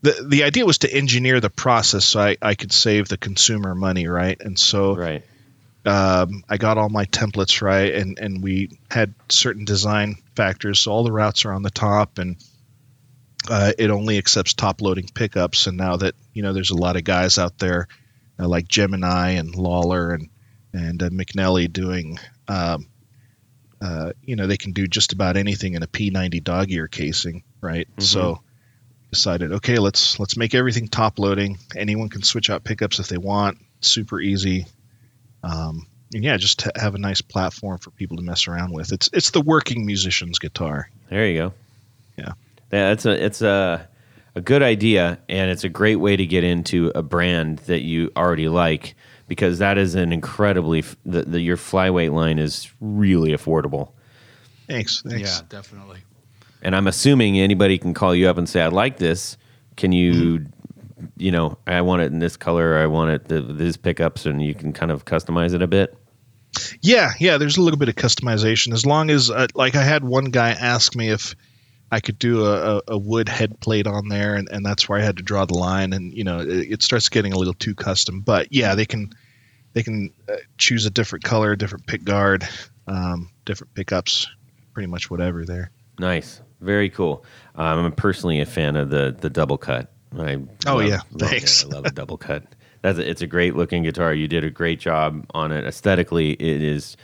the, 0.00 0.24
the 0.26 0.44
idea 0.44 0.64
was 0.64 0.78
to 0.78 0.92
engineer 0.92 1.40
the 1.40 1.50
process 1.50 2.06
so 2.06 2.20
I, 2.20 2.36
I 2.40 2.54
could 2.54 2.72
save 2.72 3.08
the 3.08 3.18
consumer 3.18 3.74
money, 3.74 4.06
right? 4.06 4.40
And 4.40 4.58
so 4.58 4.96
right. 4.96 5.24
um, 5.84 6.44
I 6.48 6.56
got 6.56 6.78
all 6.78 6.88
my 6.88 7.04
templates 7.04 7.60
right, 7.60 7.92
and, 7.92 8.18
and 8.18 8.42
we 8.42 8.78
had 8.90 9.12
certain 9.28 9.66
design 9.66 10.16
factors. 10.34 10.80
So 10.80 10.92
all 10.92 11.04
the 11.04 11.12
routes 11.12 11.44
are 11.44 11.52
on 11.52 11.62
the 11.62 11.70
top, 11.70 12.18
and 12.18 12.36
uh, 13.48 13.72
it 13.78 13.90
only 13.90 14.18
accepts 14.18 14.54
top 14.54 14.80
loading 14.80 15.08
pickups. 15.12 15.66
And 15.66 15.76
now 15.76 15.96
that 15.96 16.14
you 16.32 16.42
know, 16.42 16.52
there's 16.52 16.70
a 16.70 16.76
lot 16.76 16.96
of 16.96 17.04
guys 17.04 17.38
out 17.38 17.58
there 17.58 17.88
uh, 18.38 18.48
like 18.48 18.68
Gemini 18.68 19.30
and 19.30 19.54
Lollar 19.54 20.14
and 20.14 20.28
and 20.72 21.02
uh, 21.02 21.08
McNelly 21.08 21.72
doing, 21.72 22.18
um, 22.46 22.88
uh, 23.80 24.12
you 24.22 24.36
know, 24.36 24.46
they 24.46 24.58
can 24.58 24.72
do 24.72 24.86
just 24.86 25.12
about 25.12 25.36
anything 25.36 25.74
in 25.74 25.82
a 25.82 25.86
P90 25.86 26.44
dog 26.44 26.70
ear 26.70 26.88
casing, 26.88 27.42
right? 27.60 27.88
So 27.98 28.42
decided, 29.10 29.52
okay, 29.52 29.78
let's 29.78 30.20
let's 30.20 30.36
make 30.36 30.54
everything 30.54 30.88
top 30.88 31.18
loading. 31.18 31.58
Anyone 31.74 32.08
can 32.08 32.22
switch 32.22 32.50
out 32.50 32.64
pickups 32.64 32.98
if 32.98 33.08
they 33.08 33.18
want. 33.18 33.58
Super 33.80 34.20
easy. 34.20 34.66
Um, 35.42 35.86
and 36.14 36.24
yeah, 36.24 36.36
just 36.36 36.66
have 36.76 36.94
a 36.94 36.98
nice 36.98 37.20
platform 37.20 37.78
for 37.78 37.90
people 37.90 38.16
to 38.16 38.22
mess 38.22 38.48
around 38.48 38.72
with. 38.72 38.92
It's 38.92 39.08
it's 39.12 39.30
the 39.30 39.40
working 39.40 39.86
musician's 39.86 40.38
guitar. 40.38 40.90
There 41.10 41.26
you 41.26 41.38
go. 41.38 41.54
Yeah. 42.72 42.78
Yeah, 42.78 42.92
it's 42.92 43.06
a 43.06 43.24
it's 43.24 43.42
a 43.42 43.88
a 44.34 44.40
good 44.40 44.62
idea, 44.62 45.18
and 45.28 45.50
it's 45.50 45.64
a 45.64 45.68
great 45.68 45.96
way 45.96 46.16
to 46.16 46.26
get 46.26 46.44
into 46.44 46.92
a 46.94 47.02
brand 47.02 47.58
that 47.60 47.82
you 47.82 48.10
already 48.16 48.48
like 48.48 48.94
because 49.26 49.58
that 49.58 49.78
is 49.78 49.94
an 49.94 50.12
incredibly 50.12 50.80
f- 50.80 50.96
the, 51.04 51.22
the 51.22 51.40
your 51.40 51.56
flyweight 51.56 52.12
line 52.12 52.38
is 52.38 52.70
really 52.80 53.30
affordable. 53.30 53.92
Thanks. 54.68 55.02
Thanks. 55.02 55.38
Yeah, 55.38 55.46
definitely. 55.48 55.98
And 56.62 56.74
I'm 56.74 56.86
assuming 56.86 57.38
anybody 57.38 57.78
can 57.78 57.94
call 57.94 58.14
you 58.14 58.28
up 58.28 58.38
and 58.38 58.48
say, 58.48 58.62
"I'd 58.62 58.72
like 58.72 58.98
this. 58.98 59.36
Can 59.76 59.92
you, 59.92 60.46
you 61.16 61.30
know, 61.30 61.56
I 61.66 61.80
want 61.82 62.02
it 62.02 62.12
in 62.12 62.18
this 62.18 62.36
color. 62.36 62.78
I 62.78 62.86
want 62.86 63.10
it 63.10 63.28
the, 63.28 63.40
these 63.40 63.76
pickups, 63.76 64.26
and 64.26 64.42
you 64.42 64.54
can 64.54 64.72
kind 64.72 64.90
of 64.90 65.04
customize 65.04 65.54
it 65.54 65.62
a 65.62 65.66
bit." 65.68 65.96
Yeah, 66.80 67.12
yeah. 67.20 67.38
There's 67.38 67.56
a 67.56 67.62
little 67.62 67.78
bit 67.78 67.88
of 67.88 67.94
customization 67.94 68.72
as 68.72 68.84
long 68.84 69.10
as, 69.10 69.30
uh, 69.30 69.46
like, 69.54 69.76
I 69.76 69.84
had 69.84 70.02
one 70.02 70.26
guy 70.26 70.50
ask 70.50 70.96
me 70.96 71.10
if 71.10 71.36
I 71.90 72.00
could 72.00 72.18
do 72.18 72.44
a, 72.44 72.82
a, 72.86 72.98
wood 72.98 73.28
head 73.30 73.60
plate 73.60 73.86
on 73.86 74.08
there, 74.08 74.34
and, 74.34 74.48
and 74.50 74.64
that's 74.64 74.88
where 74.88 74.98
I 74.98 75.02
had 75.02 75.16
to 75.16 75.22
draw 75.22 75.46
the 75.46 75.56
line, 75.56 75.92
and 75.94 76.12
you 76.12 76.22
know, 76.24 76.40
it, 76.40 76.48
it 76.72 76.82
starts 76.82 77.08
getting 77.08 77.32
a 77.32 77.38
little 77.38 77.54
too 77.54 77.74
custom. 77.74 78.20
But 78.20 78.48
yeah, 78.52 78.74
they 78.74 78.84
can 78.84 79.10
they 79.72 79.82
can 79.82 80.12
uh, 80.28 80.36
choose 80.58 80.84
a 80.86 80.90
different 80.90 81.24
color, 81.24 81.56
different 81.56 81.86
pick 81.86 82.04
guard, 82.04 82.46
um, 82.86 83.30
different 83.46 83.72
pickups, 83.74 84.28
pretty 84.74 84.86
much 84.88 85.10
whatever 85.10 85.44
there. 85.46 85.70
Nice, 85.98 86.42
very 86.60 86.90
cool. 86.90 87.24
Um, 87.54 87.86
I'm 87.86 87.92
personally 87.92 88.40
a 88.40 88.46
fan 88.46 88.76
of 88.76 88.90
the 88.90 89.16
the 89.18 89.30
double 89.30 89.56
cut. 89.58 89.90
I 90.18 90.36
Oh, 90.66 90.76
love- 90.76 90.86
yeah. 90.86 91.00
love. 91.12 91.30
Thanks. 91.30 91.64
I 91.64 91.68
love 91.68 91.86
a 91.86 91.90
double 91.90 92.18
cut. 92.18 92.44
That's 92.82 92.98
a, 92.98 93.08
it's 93.10 93.22
a 93.22 93.26
great 93.26 93.56
looking 93.56 93.82
guitar. 93.82 94.12
You 94.14 94.28
did 94.28 94.44
a 94.44 94.50
great 94.50 94.78
job 94.78 95.26
on 95.34 95.52
it. 95.52 95.64
Aesthetically, 95.64 96.32
it 96.32 96.62
is 96.62 96.96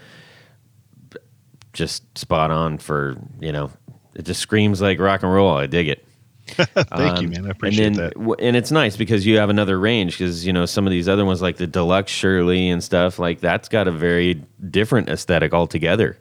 just 1.73 2.17
spot 2.19 2.51
on 2.51 2.79
for 2.79 3.17
you 3.41 3.53
know. 3.53 3.71
It 4.15 4.25
just 4.25 4.41
screams 4.41 4.81
like 4.81 4.99
rock 5.01 5.23
and 5.23 5.33
roll. 5.33 5.57
I 5.57 5.67
dig 5.67 5.89
it. 5.89 6.05
Thank 6.47 7.23
you, 7.23 7.29
Um, 7.29 7.31
man. 7.31 7.47
I 7.47 7.51
appreciate 7.51 7.87
and 7.87 7.97
then, 7.97 8.05
that. 8.05 8.15
w- 8.15 8.37
And 8.39 8.55
it's 8.55 8.71
nice 8.71 8.97
because 8.97 9.25
you 9.25 9.39
have 9.39 9.49
another 9.51 9.79
range 9.81 10.19
because 10.19 10.47
you 10.47 10.53
know 10.53 10.67
some 10.67 10.87
of 10.87 10.91
these 10.91 11.09
other 11.09 11.25
ones 11.25 11.41
like 11.41 11.57
the 11.57 11.67
deluxe 11.67 12.13
Shirley 12.13 12.69
and 12.69 12.85
stuff 12.85 13.19
like 13.19 13.41
that's 13.41 13.69
got 13.69 13.89
a 13.89 13.93
very 13.93 14.43
different 14.71 15.09
aesthetic 15.09 15.55
altogether. 15.55 16.19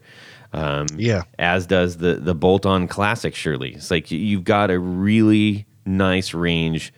Um, 0.54 0.86
Yeah. 0.96 1.24
as 1.40 1.66
does 1.68 1.98
the 1.98 2.16
the 2.16 2.34
bolt 2.36 2.66
on 2.66 2.88
classic 2.88 3.34
Shirley 3.36 3.74
it's 3.74 3.90
like 3.92 4.12
you've 4.12 4.44
got 4.44 4.70
a 4.72 4.78
really 4.80 5.66
nice 5.86 6.34
range 6.36 6.94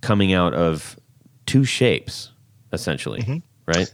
coming 0.00 0.32
out 0.32 0.54
of 0.54 0.98
two 1.46 1.64
shapes 1.64 2.32
essentially 2.72 3.42
right 3.66 3.92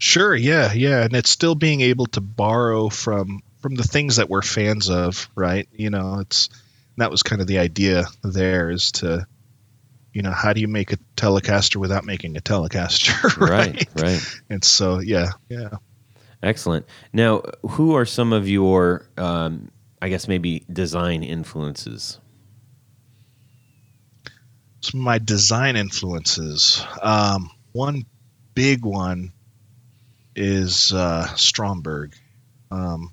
Sure, 0.00 0.34
yeah, 0.34 0.72
yeah, 0.72 1.02
and 1.04 1.14
it's 1.16 1.28
still 1.28 1.56
being 1.56 1.80
able 1.80 2.06
to 2.06 2.20
borrow 2.20 2.88
from 2.88 3.42
from 3.60 3.74
the 3.74 3.82
things 3.82 4.16
that 4.16 4.28
we're 4.28 4.42
fans 4.42 4.88
of, 4.90 5.28
right? 5.34 5.68
You 5.72 5.90
know, 5.90 6.20
it's 6.20 6.48
that 6.96 7.10
was 7.10 7.22
kind 7.22 7.40
of 7.40 7.46
the 7.46 7.58
idea 7.58 8.04
there 8.22 8.70
is 8.70 8.92
to, 8.92 9.26
you 10.12 10.22
know, 10.22 10.32
how 10.32 10.52
do 10.52 10.60
you 10.60 10.68
make 10.68 10.92
a 10.92 10.96
Telecaster 11.16 11.76
without 11.76 12.04
making 12.04 12.36
a 12.36 12.40
Telecaster, 12.40 13.36
right? 13.48 13.86
right 13.94 14.02
right 14.02 14.40
And 14.50 14.64
so, 14.64 14.98
yeah, 15.00 15.30
yeah. 15.48 15.70
excellent 16.42 16.86
now 17.12 17.42
who 17.70 17.94
are 17.94 18.04
some 18.04 18.32
of 18.32 18.48
your 18.48 19.04
um, 19.16 19.70
i 20.00 20.08
guess 20.08 20.28
maybe 20.28 20.64
design 20.72 21.24
influences 21.24 22.20
Some 24.80 25.00
of 25.00 25.04
my 25.04 25.18
design 25.18 25.76
influences. 25.76 26.84
Um, 27.02 27.50
one 27.72 28.04
big 28.54 28.84
one 28.84 29.32
is 30.36 30.92
uh, 30.92 31.26
Stromberg. 31.34 32.14
Um, 32.70 33.12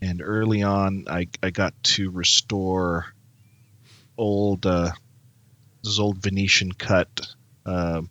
and 0.00 0.22
early 0.22 0.62
on, 0.62 1.06
I, 1.08 1.28
I 1.42 1.50
got 1.50 1.74
to 1.84 2.10
restore 2.10 3.06
old, 4.16 4.66
uh, 4.66 4.92
old 5.98 6.18
Venetian 6.18 6.72
cut 6.72 7.26
uh, 7.64 8.02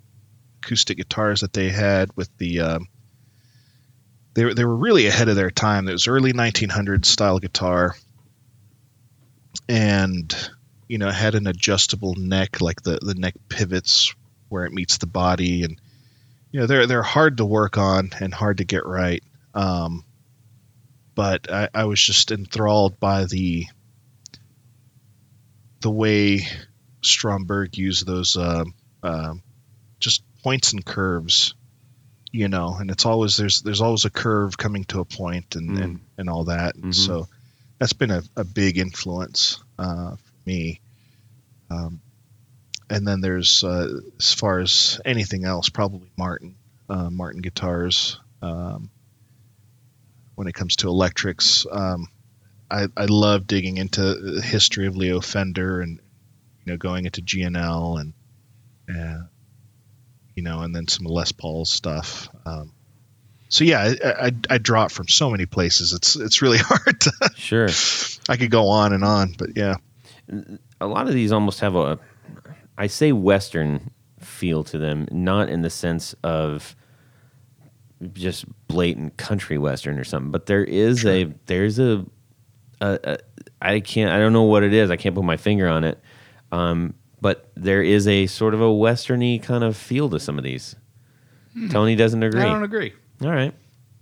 acoustic 0.63 0.97
guitars 0.97 1.41
that 1.41 1.53
they 1.53 1.69
had 1.69 2.09
with 2.15 2.29
the. 2.37 2.61
Um, 2.61 2.87
they, 4.33 4.43
were, 4.43 4.53
they 4.53 4.65
were 4.65 4.75
really 4.75 5.07
ahead 5.07 5.29
of 5.29 5.37
their 5.37 5.51
time. 5.51 5.87
It 5.87 5.93
was 5.93 6.07
early 6.07 6.33
1900s 6.33 7.05
style 7.05 7.39
guitar. 7.39 7.95
And 9.69 10.35
you 10.87 10.97
know, 10.97 11.09
had 11.09 11.35
an 11.35 11.47
adjustable 11.47 12.15
neck, 12.15 12.61
like 12.61 12.81
the, 12.81 12.99
the 13.01 13.15
neck 13.15 13.33
pivots 13.49 14.13
where 14.49 14.65
it 14.65 14.73
meets 14.73 14.97
the 14.97 15.07
body, 15.07 15.63
and 15.63 15.79
you 16.51 16.59
know, 16.59 16.67
they're 16.67 16.87
they're 16.87 17.03
hard 17.03 17.37
to 17.37 17.45
work 17.45 17.77
on 17.77 18.11
and 18.19 18.33
hard 18.33 18.57
to 18.57 18.65
get 18.65 18.85
right. 18.85 19.23
Um, 19.53 20.05
but 21.15 21.51
I, 21.51 21.69
I 21.73 21.85
was 21.85 21.99
just 22.01 22.31
enthralled 22.31 22.99
by 22.99 23.25
the 23.25 23.65
the 25.81 25.91
way 25.91 26.41
Stromberg 27.01 27.77
used 27.77 28.05
those 28.05 28.37
uh, 28.37 28.63
um 29.03 29.41
just 29.99 30.23
points 30.43 30.73
and 30.73 30.83
curves, 30.85 31.53
you 32.31 32.47
know, 32.47 32.75
and 32.79 32.91
it's 32.91 33.05
always 33.05 33.37
there's 33.37 33.61
there's 33.61 33.81
always 33.81 34.05
a 34.05 34.09
curve 34.09 34.57
coming 34.57 34.83
to 34.85 34.99
a 34.99 35.05
point 35.05 35.55
and 35.55 35.69
Mm. 35.77 35.83
and, 35.83 35.99
and 36.17 36.29
all 36.29 36.45
that, 36.45 36.75
and 36.75 36.93
Mhm. 36.93 36.95
so 36.95 37.27
that's 37.79 37.93
been 37.93 38.11
a, 38.11 38.23
a 38.35 38.43
big 38.43 38.77
influence 38.77 39.59
uh, 39.79 40.15
for 40.15 40.21
me. 40.45 40.79
Um, 41.69 41.99
and 42.89 43.07
then 43.07 43.21
there's 43.21 43.63
uh, 43.63 43.99
as 44.19 44.33
far 44.33 44.59
as 44.59 45.01
anything 45.03 45.45
else, 45.45 45.69
probably 45.69 46.09
Martin, 46.17 46.55
uh, 46.89 47.09
Martin 47.09 47.41
guitars. 47.41 48.19
Um, 48.41 48.89
when 50.35 50.47
it 50.47 50.53
comes 50.53 50.77
to 50.77 50.87
electrics, 50.87 51.65
um, 51.71 52.07
I, 52.69 52.87
I 52.95 53.05
love 53.05 53.47
digging 53.47 53.77
into 53.77 54.01
the 54.01 54.41
history 54.41 54.87
of 54.87 54.95
Leo 54.95 55.21
Fender 55.21 55.81
and 55.81 55.99
you 56.63 56.73
know 56.73 56.77
going 56.77 57.05
into 57.05 57.21
G&L 57.21 57.97
and 57.97 58.13
uh, 58.89 59.23
you 60.35 60.43
know 60.43 60.61
and 60.61 60.75
then 60.75 60.87
some 60.87 61.05
Les 61.05 61.31
Paul 61.31 61.65
stuff. 61.65 62.29
Um, 62.45 62.73
so 63.49 63.63
yeah, 63.63 63.93
I, 64.03 64.27
I, 64.27 64.31
I 64.49 64.57
draw 64.57 64.85
it 64.85 64.91
from 64.91 65.07
so 65.07 65.29
many 65.29 65.45
places. 65.45 65.93
It's 65.93 66.15
it's 66.15 66.41
really 66.41 66.57
hard 66.61 67.01
to. 67.01 67.11
sure 67.35 67.69
I 68.29 68.37
could 68.37 68.51
go 68.51 68.69
on 68.69 68.93
and 68.93 69.03
on, 69.03 69.35
but 69.37 69.55
yeah. 69.55 69.75
a 70.81 70.87
lot 70.87 71.07
of 71.07 71.13
these 71.13 71.31
almost 71.31 71.59
have 71.59 71.75
a 71.75 71.99
I 72.77 72.87
say 72.87 73.11
western 73.11 73.91
feel 74.19 74.63
to 74.65 74.77
them, 74.77 75.07
not 75.11 75.49
in 75.49 75.61
the 75.61 75.69
sense 75.69 76.15
of 76.23 76.75
just 78.13 78.45
blatant 78.67 79.17
country 79.17 79.57
western 79.57 79.97
or 79.99 80.03
something. 80.03 80.31
but 80.31 80.45
there 80.45 80.63
is 80.63 81.05
a 81.05 81.25
there's 81.45 81.79
a, 81.79 82.05
a, 82.81 82.99
a 83.03 83.17
I 83.61 83.79
can't 83.79 84.11
I 84.11 84.19
don't 84.19 84.33
know 84.33 84.43
what 84.43 84.63
it 84.63 84.73
is. 84.73 84.89
I 84.91 84.95
can't 84.95 85.15
put 85.15 85.23
my 85.23 85.37
finger 85.37 85.67
on 85.67 85.83
it. 85.83 85.99
Um, 86.51 86.93
but 87.21 87.49
there 87.55 87.81
is 87.81 88.07
a 88.07 88.27
sort 88.27 88.53
of 88.53 88.61
a 88.61 88.65
westerny 88.65 89.41
kind 89.41 89.63
of 89.63 89.75
feel 89.75 90.09
to 90.09 90.19
some 90.19 90.37
of 90.37 90.43
these. 90.43 90.75
Tony 91.69 91.95
doesn't 91.95 92.21
agree. 92.21 92.41
I 92.41 92.45
don't 92.45 92.63
agree. 92.63 92.93
All 93.23 93.31
right. 93.31 93.53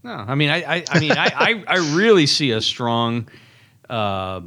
No, 0.01 0.12
I 0.12 0.36
mean, 0.36 0.49
I, 0.49 0.58
I, 0.78 0.84
I 0.89 0.99
mean, 0.99 1.12
I, 1.14 1.32
I, 1.34 1.64
I 1.68 1.95
really 1.95 2.26
see 2.26 2.51
a 2.51 2.60
strong, 2.60 3.30
uh, 3.89 4.41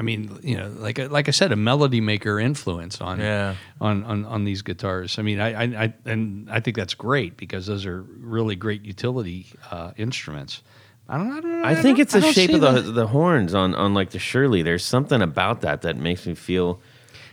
I 0.00 0.02
mean, 0.02 0.38
you 0.42 0.56
know, 0.56 0.68
like, 0.78 0.98
I- 0.98 1.06
like 1.06 1.28
I 1.28 1.30
said, 1.30 1.52
a 1.52 1.56
melody 1.56 2.00
maker 2.00 2.40
influence 2.40 3.02
on, 3.02 3.20
Yeah. 3.20 3.56
on, 3.82 4.02
on, 4.04 4.24
on 4.24 4.44
these 4.44 4.62
guitars. 4.62 5.18
I 5.18 5.22
mean, 5.22 5.38
I, 5.40 5.52
I, 5.52 5.64
I, 5.84 5.94
and 6.06 6.48
I 6.50 6.60
think 6.60 6.74
that's 6.76 6.94
great 6.94 7.36
because 7.36 7.66
those 7.66 7.84
are 7.84 8.00
really 8.18 8.56
great 8.56 8.82
utility 8.82 9.46
uh, 9.70 9.92
instruments. 9.98 10.62
I 11.06 11.18
don't, 11.18 11.30
I 11.32 11.40
don't. 11.40 11.64
I 11.66 11.74
think 11.74 11.98
don't- 11.98 12.00
it's 12.00 12.12
the 12.14 12.32
shape 12.32 12.50
of 12.54 12.60
the 12.62 12.70
that. 12.80 12.90
the 12.92 13.06
horns 13.08 13.52
on 13.54 13.74
on 13.74 13.92
like 13.94 14.10
the 14.10 14.18
Shirley. 14.18 14.62
There's 14.62 14.84
something 14.84 15.20
about 15.20 15.60
that 15.62 15.82
that 15.82 15.96
makes 15.96 16.26
me 16.26 16.34
feel 16.34 16.80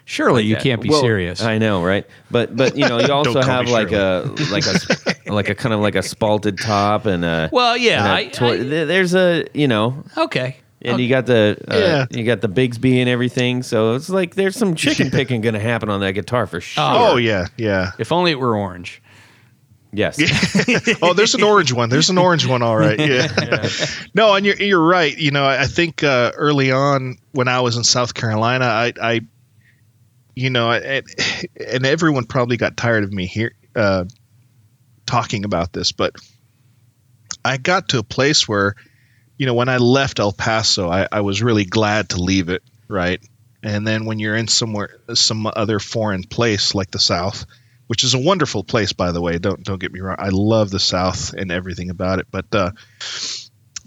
Surely 0.03 0.43
you 0.45 0.53
Yeah. 0.55 0.61
can't 0.61 0.81
be 0.81 0.89
Well, 0.89 1.01
serious. 1.01 1.41
I 1.43 1.57
know, 1.57 1.83
right? 1.83 2.05
But 2.31 2.55
but 2.55 2.75
you 2.77 2.87
know, 2.89 2.99
you 2.99 3.11
also 3.19 3.41
have 3.41 3.69
like 3.69 3.89
Shirley. 3.89 4.45
a 4.47 4.51
like 4.51 4.65
a 4.65 5.15
like 5.31 5.49
a 5.49 5.55
kind 5.55 5.73
of 5.73 5.79
like 5.81 5.95
a 5.95 5.99
spalted 5.99 6.59
top 6.61 7.05
and 7.05 7.23
a 7.23 7.49
Well, 7.51 7.77
yeah, 7.77 7.99
and 8.03 8.07
a 8.07 8.15
I- 8.15 8.25
tor- 8.29 8.53
I- 8.53 8.57
th- 8.57 8.87
there's 8.87 9.13
a 9.15 9.45
you 9.53 9.67
know, 9.67 10.03
okay. 10.17 10.57
And 10.81 10.99
you 10.99 11.09
got 11.09 11.25
the 11.25 11.57
uh, 11.67 11.77
Yeah. 11.77 12.05
you 12.11 12.23
got 12.25 12.41
the 12.41 12.49
Bigsby 12.49 12.97
and 12.99 13.09
everything. 13.09 13.63
So 13.63 13.95
it's 13.95 14.09
like 14.09 14.35
there's 14.35 14.55
some 14.55 14.75
chicken 14.83 15.09
picking 15.11 15.41
going 15.41 15.53
to 15.55 15.59
happen 15.59 15.89
on 15.89 15.99
that 16.01 16.11
guitar 16.13 16.47
for 16.47 16.61
sure. 16.61 16.83
Oh 16.85 17.17
yeah, 17.17 17.47
yeah. 17.57 17.91
If 17.99 18.11
only 18.11 18.31
it 18.31 18.39
were 18.39 18.55
orange. 18.55 19.01
yes, 19.93 20.19
oh, 21.01 21.13
there's 21.13 21.33
an 21.33 21.43
orange 21.43 21.71
one. 21.73 21.89
There's 21.89 22.09
an 22.09 22.17
orange 22.17 22.45
one. 22.45 22.61
All 22.61 22.77
right. 22.77 22.99
Yeah. 23.07 23.67
no, 24.13 24.33
and 24.35 24.45
you're 24.45 24.55
you're 24.57 24.85
right. 24.85 25.17
You 25.17 25.31
know, 25.31 25.45
I 25.45 25.61
I 25.61 25.65
think 25.65 26.03
uh, 26.03 26.31
early 26.35 26.71
on 26.71 27.17
when 27.31 27.47
I 27.47 27.61
was 27.61 27.77
in 27.77 27.83
South 27.83 28.13
Carolina, 28.13 28.65
I, 28.65 28.93
I 29.01 29.21
you 30.35 30.49
know, 30.51 30.71
and, 30.71 31.03
and 31.73 31.85
everyone 31.85 32.25
probably 32.25 32.57
got 32.57 32.77
tired 32.77 33.03
of 33.03 33.11
me 33.11 33.25
here 33.25 33.53
uh, 33.75 34.03
talking 35.07 35.45
about 35.45 35.73
this, 35.73 35.91
but 35.93 36.13
I 37.43 37.57
got 37.57 37.89
to 37.89 37.97
a 37.99 38.03
place 38.03 38.47
where, 38.47 38.75
you 39.37 39.45
know, 39.45 39.53
when 39.53 39.69
I 39.69 39.77
left 39.77 40.19
El 40.19 40.31
Paso, 40.33 40.89
I, 40.89 41.07
I 41.11 41.21
was 41.21 41.41
really 41.41 41.65
glad 41.65 42.09
to 42.09 42.21
leave 42.21 42.49
it. 42.49 42.63
Right. 42.87 43.21
And 43.63 43.85
then 43.85 44.05
when 44.05 44.19
you're 44.19 44.35
in 44.35 44.47
somewhere, 44.47 44.99
some 45.13 45.45
other 45.47 45.79
foreign 45.79 46.23
place 46.23 46.75
like 46.75 46.91
the 46.91 46.99
South, 46.99 47.45
which 47.87 48.03
is 48.03 48.13
a 48.13 48.19
wonderful 48.19 48.63
place, 48.63 48.93
by 48.93 49.11
the 49.11 49.21
way. 49.21 49.39
Don't 49.39 49.63
don't 49.63 49.79
get 49.79 49.91
me 49.91 49.99
wrong. 49.99 50.17
I 50.19 50.29
love 50.29 50.69
the 50.69 50.79
South 50.79 51.33
and 51.33 51.51
everything 51.51 51.89
about 51.89 52.19
it, 52.19 52.27
but 52.29 52.45
uh, 52.53 52.71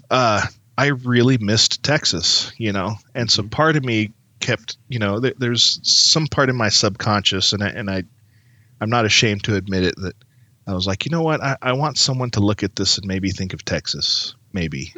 uh, 0.09 0.45
I 0.77 0.87
really 0.87 1.37
missed 1.37 1.83
Texas, 1.83 2.51
you 2.57 2.73
know, 2.73 2.95
and 3.15 3.29
so 3.29 3.43
part 3.43 3.75
of 3.75 3.85
me 3.85 4.13
kept, 4.39 4.77
you 4.89 4.99
know, 4.99 5.19
there, 5.19 5.33
there's 5.37 5.79
some 5.83 6.27
part 6.27 6.49
in 6.49 6.55
my 6.55 6.69
subconscious, 6.69 7.53
and 7.53 7.63
I 7.63 7.69
and 7.69 7.89
I, 7.89 8.03
I'm 8.79 8.89
not 8.89 9.05
ashamed 9.05 9.43
to 9.45 9.55
admit 9.55 9.83
it 9.83 9.95
that 9.97 10.15
I 10.67 10.73
was 10.73 10.87
like, 10.87 11.05
you 11.05 11.11
know 11.11 11.21
what, 11.21 11.41
I, 11.41 11.57
I 11.61 11.73
want 11.73 11.97
someone 11.97 12.31
to 12.31 12.39
look 12.39 12.63
at 12.63 12.75
this 12.75 12.97
and 12.97 13.07
maybe 13.07 13.29
think 13.29 13.53
of 13.53 13.63
Texas, 13.63 14.35
maybe, 14.51 14.93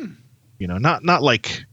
you 0.64 0.68
know, 0.68 0.78
not 0.78 1.04
not 1.04 1.22
like, 1.22 1.66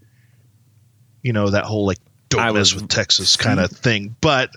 you 1.23 1.33
know, 1.33 1.49
that 1.49 1.65
whole 1.65 1.87
like 1.87 1.99
don't 2.29 2.55
mess 2.55 2.75
with 2.75 2.89
Texas 2.89 3.37
kind 3.47 3.61
of 3.61 3.71
thing, 3.71 4.17
but 4.21 4.51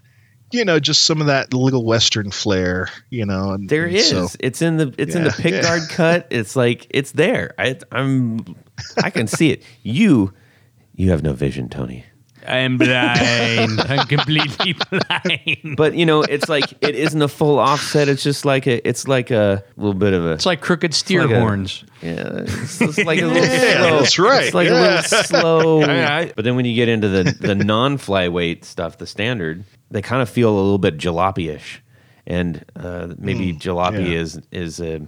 you 0.52 0.66
know, 0.66 0.80
just 0.80 1.04
some 1.04 1.22
of 1.22 1.28
that 1.28 1.54
little 1.54 1.86
Western 1.86 2.32
flair, 2.32 2.90
you 3.12 3.28
know. 3.28 3.52
And, 3.52 3.70
there 3.70 3.86
and 3.86 3.96
is. 3.96 4.10
so- 4.10 4.28
it's 4.40 4.64
in 4.64 4.78
the 4.78 4.92
it's 4.98 5.14
in 5.14 5.24
the 5.24 5.30
Yeah, 5.30 5.36
pick 5.44 5.54
yeah. 5.54 5.62
guard 5.62 5.82
cut. 5.90 6.28
It's 6.32 6.56
like 6.56 6.88
it's 6.90 7.12
there. 7.12 7.54
I 7.60 7.78
I'm 7.92 8.40
I 9.04 9.12
can 9.12 9.28
see 9.28 9.52
it. 9.52 9.62
You 9.84 10.34
you 10.96 11.12
have 11.12 11.22
no 11.22 11.34
vision, 11.34 11.70
Tony. 11.70 12.04
I'm 12.48 12.78
blind. 12.78 13.80
I'm 13.82 14.08
completely 14.08 14.74
blind. 14.90 15.76
But 15.78 15.96
you 15.96 16.06
know, 16.06 16.22
it's 16.24 16.50
like 16.50 16.66
it 16.82 16.96
isn't 16.96 17.22
a 17.22 17.28
full 17.28 17.60
offset. 17.60 18.08
It's 18.10 18.24
just 18.24 18.46
like 18.46 18.68
a 18.68 18.86
it's 18.88 19.08
like 19.08 19.32
a 19.32 19.64
little 19.78 19.94
bit 19.94 20.14
of 20.14 20.26
a 20.26 20.32
It's 20.32 20.46
like 20.46 20.62
crooked 20.62 20.94
steer 20.94 21.26
like 21.26 21.36
a- 21.36 21.40
horns. 21.40 21.84
Yeah, 22.02 22.12
it's, 22.44 22.82
it's 22.82 22.98
like 23.00 23.22
a 23.22 23.26
little 23.28 23.44
Yeah, 23.44 23.78
slow. 23.78 24.00
that's 24.00 24.20
right. 24.20 24.44
It's 24.46 24.54
like 24.54 24.68
Yeah. 24.68 24.74
a 24.74 24.82
little 24.82 25.24
slow. 25.24 25.82
I- 25.84 26.20
I- 26.20 26.32
but 26.36 26.44
then 26.46 26.56
when 26.56 26.66
you 26.66 26.76
get 26.76 26.90
into 26.90 27.08
the 27.08 27.24
the 27.40 27.56
non 27.56 27.98
flyweight 27.98 28.66
stuff, 28.66 28.98
the 28.98 29.08
standard, 29.08 29.64
they 29.92 30.02
kind 30.02 30.22
of 30.22 30.30
feel 30.30 30.50
a 30.50 30.56
little 30.56 30.78
bit 30.80 30.98
jalopy-ish, 30.98 31.82
and 32.28 32.64
uh, 32.76 33.14
maybe 33.18 33.54
jalopy 33.54 34.10
yeah. 34.12 34.20
is 34.20 34.42
is 34.52 34.80
a 34.80 35.02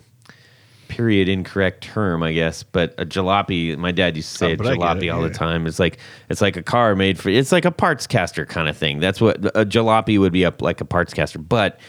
period 0.87 1.29
incorrect 1.29 1.83
term, 1.83 2.23
I 2.23 2.33
guess. 2.33 2.63
But 2.63 2.93
a 2.97 3.05
jalopy, 3.05 3.77
my 3.77 3.91
dad 3.91 4.15
used 4.15 4.31
to 4.33 4.37
say 4.37 4.49
Oh, 4.51 4.53
a 4.53 4.57
but 4.57 4.67
I 4.67 4.75
get 4.75 4.79
jalopy 4.79 5.03
it, 5.03 5.09
all 5.09 5.21
the 5.21 5.29
time. 5.29 5.67
It's 5.67 5.79
like 5.79 5.97
it's 6.29 6.41
like 6.41 6.57
a 6.57 6.63
car 6.63 6.95
made 6.95 7.19
for. 7.19 7.29
It's 7.29 7.51
like 7.51 7.65
a 7.65 7.71
parts 7.71 8.07
caster 8.07 8.45
kind 8.45 8.67
of 8.69 8.77
thing. 8.77 8.99
That's 8.99 9.19
what 9.21 9.37
a 9.55 9.65
jalopy 9.65 10.19
would 10.19 10.33
be 10.33 10.45
up 10.45 10.61
like 10.61 10.81
a 10.81 10.85
parts 10.85 11.13
caster, 11.13 11.39
but 11.39 11.79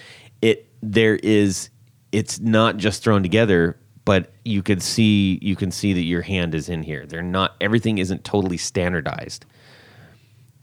it 0.42 0.68
there 0.82 1.16
is. 1.16 1.70
It's 2.12 2.38
not 2.40 2.76
just 2.78 3.03
thrown 3.03 3.22
together 3.22 3.78
but 4.07 4.32
you 4.44 4.62
could 4.62 4.80
see 4.80 5.36
you 5.42 5.57
can 5.57 5.72
see 5.72 5.92
that 5.92 6.05
your 6.05 6.22
hand 6.22 6.55
is 6.55 6.68
in 6.68 6.80
here. 6.84 7.05
They're 7.07 7.22
not 7.22 7.57
everything 7.61 7.99
isn't 7.99 8.22
totally 8.22 8.57
standardized. 8.57 9.44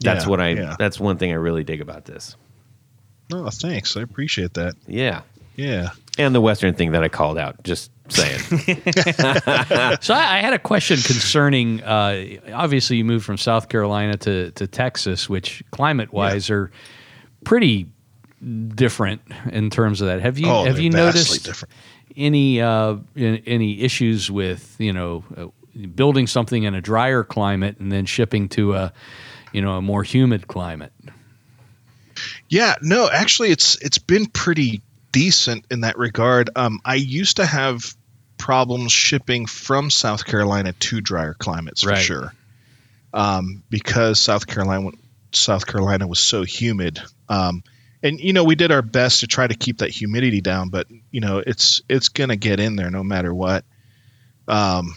That's 0.00 0.24
Yeah, 0.24 0.30
what 0.30 0.40
I 0.40 0.48
yeah. 0.48 0.76
that's 0.78 0.98
one 0.98 1.18
thing 1.18 1.30
I 1.30 1.34
really 1.34 1.62
dig 1.62 1.82
about 1.82 2.06
this. 2.06 2.36
Oh, 3.32 3.50
thanks. 3.50 3.98
I 3.98 4.00
appreciate 4.00 4.54
that. 4.54 4.74
Yeah. 4.86 5.20
Yeah. 5.56 5.90
And 6.18 6.34
the 6.34 6.40
Western 6.40 6.74
thing 6.74 6.92
that 6.92 7.02
I 7.02 7.08
called 7.08 7.38
out, 7.38 7.62
just 7.64 7.90
saying. 8.08 8.40
So 10.00 10.14
I, 10.14 10.36
I 10.36 10.40
had 10.40 10.52
a 10.52 10.58
question 10.58 10.96
concerning. 10.98 11.82
Uh, 11.82 12.26
obviously, 12.52 12.96
you 12.98 13.04
moved 13.04 13.24
from 13.24 13.36
South 13.38 13.68
Carolina 13.68 14.16
to 14.18 14.50
to 14.52 14.66
Texas, 14.66 15.28
which 15.28 15.62
climate 15.70 16.12
wise 16.12 16.50
are 16.50 16.70
pretty 17.44 17.88
different 18.74 19.22
in 19.50 19.70
terms 19.70 20.00
of 20.00 20.06
that. 20.08 20.20
Have 20.20 20.38
you 20.38 20.46
Oh, 20.48 20.64
have 20.64 20.78
you 20.78 20.90
noticed 20.90 21.44
different. 21.44 21.72
any 22.16 22.60
uh, 22.60 22.96
in- 23.16 23.42
any 23.46 23.80
issues 23.80 24.30
with 24.30 24.76
you 24.78 24.92
know 24.92 25.24
uh, 25.36 25.46
building 25.94 26.26
something 26.26 26.62
in 26.62 26.74
a 26.74 26.80
drier 26.80 27.24
climate 27.24 27.78
and 27.80 27.90
then 27.90 28.06
shipping 28.06 28.48
to 28.50 28.74
a 28.74 28.92
you 29.52 29.62
know 29.62 29.78
a 29.78 29.82
more 29.82 30.02
humid 30.04 30.46
climate? 30.46 30.92
Yeah, 32.48 32.74
no, 32.82 33.08
actually, 33.10 33.50
it's 33.50 33.76
it's 33.76 33.98
been 33.98 34.26
pretty 34.26 34.82
decent 35.14 35.64
in 35.70 35.80
that 35.82 35.96
regard. 35.96 36.50
Um, 36.56 36.80
I 36.84 36.96
used 36.96 37.36
to 37.36 37.46
have 37.46 37.94
problems 38.36 38.92
shipping 38.92 39.46
from 39.46 39.88
South 39.88 40.26
Carolina 40.26 40.72
to 40.74 41.00
drier 41.00 41.34
climates 41.34 41.82
for 41.82 41.90
Right. 41.90 42.02
sure, 42.02 42.34
um, 43.14 43.62
because 43.70 44.20
South 44.20 44.46
Carolina 44.46 44.90
South 45.32 45.66
Carolina 45.66 46.06
was 46.06 46.20
so 46.20 46.42
humid. 46.42 47.00
Um, 47.28 47.62
and 48.02 48.20
you 48.20 48.32
know, 48.32 48.44
we 48.44 48.54
did 48.56 48.70
our 48.70 48.82
best 48.82 49.20
to 49.20 49.26
try 49.26 49.46
to 49.46 49.54
keep 49.54 49.78
that 49.78 49.90
humidity 49.90 50.40
down, 50.40 50.68
but 50.68 50.86
you 51.10 51.20
know, 51.20 51.42
it's 51.44 51.80
it's 51.88 52.08
gonna 52.10 52.36
get 52.36 52.60
in 52.60 52.76
there 52.76 52.90
no 52.90 53.02
matter 53.02 53.32
what. 53.32 53.64
Um, 54.46 54.94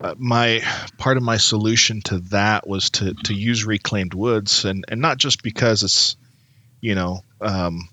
uh, 0.00 0.14
my 0.18 0.60
part 0.98 1.16
of 1.16 1.22
my 1.22 1.38
solution 1.38 2.02
to 2.02 2.18
that 2.30 2.66
was 2.68 2.90
to 2.90 3.14
to 3.24 3.32
use 3.32 3.64
reclaimed 3.64 4.12
woods, 4.12 4.64
and 4.64 4.84
and 4.88 5.00
not 5.00 5.16
just 5.18 5.42
because 5.42 5.82
it's 5.82 6.16
you 6.80 6.94
know 6.94 7.22
um, 7.40 7.88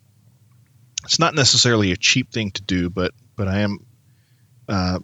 it's 1.03 1.19
not 1.19 1.35
necessarily 1.35 1.91
a 1.91 1.97
cheap 1.97 2.31
thing 2.31 2.51
to 2.51 2.61
do 2.61 2.89
but 2.89 3.13
but 3.35 3.47
i 3.47 3.59
am 3.59 3.85
uh, 4.69 4.99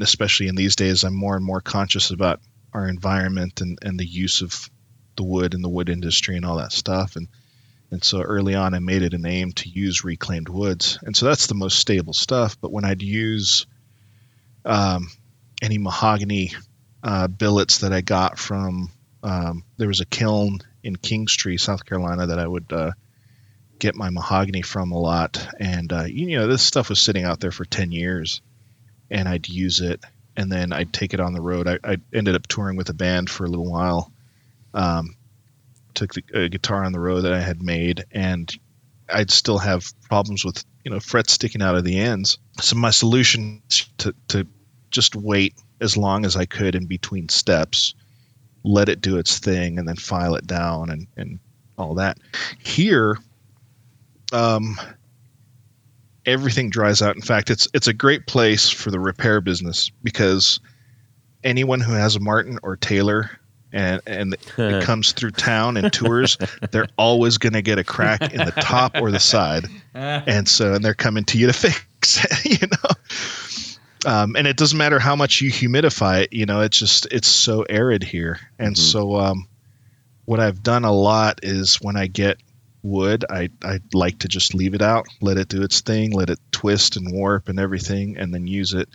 especially 0.00 0.48
in 0.48 0.54
these 0.54 0.76
days 0.76 1.04
i'm 1.04 1.14
more 1.14 1.36
and 1.36 1.44
more 1.44 1.60
conscious 1.60 2.10
about 2.10 2.40
our 2.72 2.88
environment 2.88 3.60
and, 3.60 3.78
and 3.82 3.98
the 3.98 4.06
use 4.06 4.40
of 4.40 4.70
the 5.16 5.22
wood 5.22 5.54
and 5.54 5.62
the 5.62 5.68
wood 5.68 5.88
industry 5.88 6.36
and 6.36 6.44
all 6.44 6.56
that 6.56 6.72
stuff. 6.72 7.16
And 7.16 7.28
and 7.90 8.02
so 8.02 8.22
early 8.22 8.54
on 8.54 8.72
i 8.72 8.78
made 8.78 9.02
it 9.02 9.12
an 9.12 9.26
aim 9.26 9.52
to 9.52 9.68
use 9.68 10.04
reclaimed 10.04 10.48
woods. 10.48 10.98
And 11.02 11.16
so 11.16 11.26
that's 11.26 11.46
the 11.46 11.54
most 11.54 11.78
stable 11.78 12.14
stuff. 12.14 12.58
But 12.60 12.72
when 12.72 12.84
i'd 12.84 13.02
use 13.02 13.66
um, 14.64 15.08
any 15.60 15.78
mahogany 15.78 16.52
uh, 17.02 17.26
billets 17.26 17.78
that 17.78 17.92
i 17.92 18.00
got 18.00 18.38
from 18.38 18.90
um, 19.22 19.64
there 19.76 19.88
was 19.88 20.00
a 20.00 20.06
kiln 20.06 20.60
in 20.82 20.96
kingstree 20.96 21.58
south 21.58 21.84
carolina 21.84 22.28
that 22.28 22.38
i 22.38 22.46
would 22.46 22.72
uh, 22.72 22.92
get 23.82 23.96
my 23.96 24.10
mahogany 24.10 24.62
from 24.62 24.92
a 24.92 24.98
lot. 24.98 25.44
And 25.58 25.92
uh, 25.92 26.04
you 26.04 26.38
know 26.38 26.46
this 26.46 26.62
stuff 26.62 26.88
was 26.88 27.00
sitting 27.00 27.24
out 27.24 27.40
there 27.40 27.50
for 27.50 27.64
10 27.64 27.90
years 27.90 28.40
and 29.10 29.28
i'd 29.28 29.48
use 29.48 29.80
it 29.80 30.02
and 30.36 30.50
then 30.50 30.72
i'd 30.72 30.92
take 30.92 31.12
it 31.12 31.20
on 31.20 31.32
the 31.32 31.40
road. 31.40 31.66
I, 31.66 31.78
I 31.84 31.96
ended 32.14 32.36
up 32.36 32.46
touring 32.46 32.76
with 32.76 32.88
a 32.90 32.94
band 32.94 33.28
for 33.28 33.44
a 33.44 33.48
little 33.48 33.70
while 33.70 34.12
um, 34.72 35.16
took 35.94 36.14
the 36.14 36.22
uh, 36.32 36.48
guitar 36.48 36.84
on 36.84 36.92
the 36.92 37.00
road 37.00 37.22
that 37.22 37.32
i 37.32 37.40
had 37.40 37.60
made 37.60 38.04
and 38.12 38.50
i'd 39.08 39.32
still 39.32 39.58
have 39.58 39.92
problems 40.02 40.44
with 40.44 40.64
you 40.84 40.92
know 40.92 41.00
frets 41.00 41.32
sticking 41.32 41.60
out 41.60 41.74
of 41.74 41.84
the 41.84 41.98
ends. 41.98 42.38
So 42.60 42.76
my 42.76 42.90
solution 42.90 43.62
to, 43.98 44.14
to 44.28 44.46
just 44.92 45.16
wait 45.16 45.54
as 45.80 45.96
long 45.96 46.24
as 46.24 46.36
i 46.36 46.44
could 46.46 46.76
in 46.76 46.86
between 46.86 47.28
steps 47.28 47.94
let 48.62 48.88
it 48.88 49.00
do 49.00 49.18
its 49.18 49.40
thing 49.40 49.80
and 49.80 49.88
then 49.88 49.96
file 49.96 50.36
it 50.36 50.46
down 50.46 50.88
and, 50.90 51.08
and 51.16 51.40
all 51.76 51.96
that. 51.96 52.18
Here 52.60 53.18
um, 54.32 54.76
everything 56.26 56.70
dries 56.70 57.02
out. 57.02 57.16
In 57.16 57.22
fact, 57.22 57.50
it's 57.50 57.68
it's 57.74 57.88
a 57.88 57.92
great 57.92 58.26
place 58.26 58.68
for 58.68 58.90
the 58.90 59.00
repair 59.00 59.40
business 59.40 59.90
because 60.02 60.60
anyone 61.44 61.80
who 61.80 61.92
has 61.92 62.16
a 62.16 62.20
Martin 62.20 62.58
or 62.62 62.76
Taylor 62.76 63.30
and 63.72 64.00
and 64.06 64.34
it 64.34 64.82
comes 64.84 65.12
through 65.12 65.32
town 65.32 65.76
and 65.76 65.92
tours, 65.92 66.38
they're 66.70 66.88
always 66.98 67.38
going 67.38 67.54
to 67.54 67.62
get 67.62 67.78
a 67.78 67.84
crack 67.84 68.32
in 68.32 68.44
the 68.44 68.52
top 68.52 68.96
or 69.00 69.10
the 69.10 69.20
side, 69.20 69.66
and 69.94 70.48
so 70.48 70.74
and 70.74 70.84
they're 70.84 70.94
coming 70.94 71.24
to 71.24 71.38
you 71.38 71.46
to 71.46 71.52
fix 71.52 72.24
it, 72.24 72.60
you 72.60 72.66
know. 72.66 72.90
Um, 74.04 74.34
and 74.34 74.48
it 74.48 74.56
doesn't 74.56 74.76
matter 74.76 74.98
how 74.98 75.14
much 75.14 75.40
you 75.40 75.50
humidify 75.52 76.24
it, 76.24 76.32
you 76.32 76.44
know, 76.44 76.62
it's 76.62 76.76
just 76.76 77.06
it's 77.12 77.28
so 77.28 77.62
arid 77.62 78.02
here, 78.02 78.40
and 78.58 78.76
so 78.76 79.14
um, 79.16 79.46
what 80.24 80.40
I've 80.40 80.62
done 80.62 80.84
a 80.84 80.92
lot 80.92 81.40
is 81.44 81.76
when 81.76 81.96
I 81.96 82.08
get 82.08 82.38
wood, 82.82 83.24
I 83.30 83.50
I 83.62 83.80
like 83.92 84.20
to 84.20 84.28
just 84.28 84.54
leave 84.54 84.74
it 84.74 84.82
out, 84.82 85.06
let 85.20 85.38
it 85.38 85.48
do 85.48 85.62
its 85.62 85.80
thing, 85.80 86.12
let 86.12 86.30
it 86.30 86.40
twist 86.50 86.96
and 86.96 87.12
warp 87.12 87.48
and 87.48 87.58
everything, 87.58 88.16
and 88.18 88.32
then 88.34 88.46
use 88.46 88.74
it, 88.74 88.88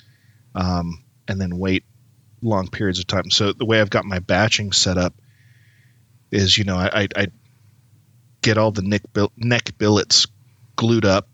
um, 0.55 1.03
and 1.27 1.39
then 1.39 1.57
wait 1.57 1.83
long 2.41 2.67
periods 2.67 2.99
of 2.99 3.07
time. 3.07 3.31
So 3.31 3.53
the 3.53 3.65
way 3.65 3.81
I've 3.81 3.89
got 3.89 4.05
my 4.05 4.19
batching 4.19 4.71
set 4.71 4.97
up 4.97 5.13
is, 6.31 6.57
you 6.57 6.65
know, 6.65 6.77
I 6.77 7.03
I, 7.03 7.07
I 7.15 7.27
get 8.41 8.57
all 8.57 8.71
the 8.71 8.81
neck 8.81 9.01
bill, 9.13 9.31
neck 9.37 9.77
billets 9.77 10.27
glued 10.75 11.05
up 11.05 11.27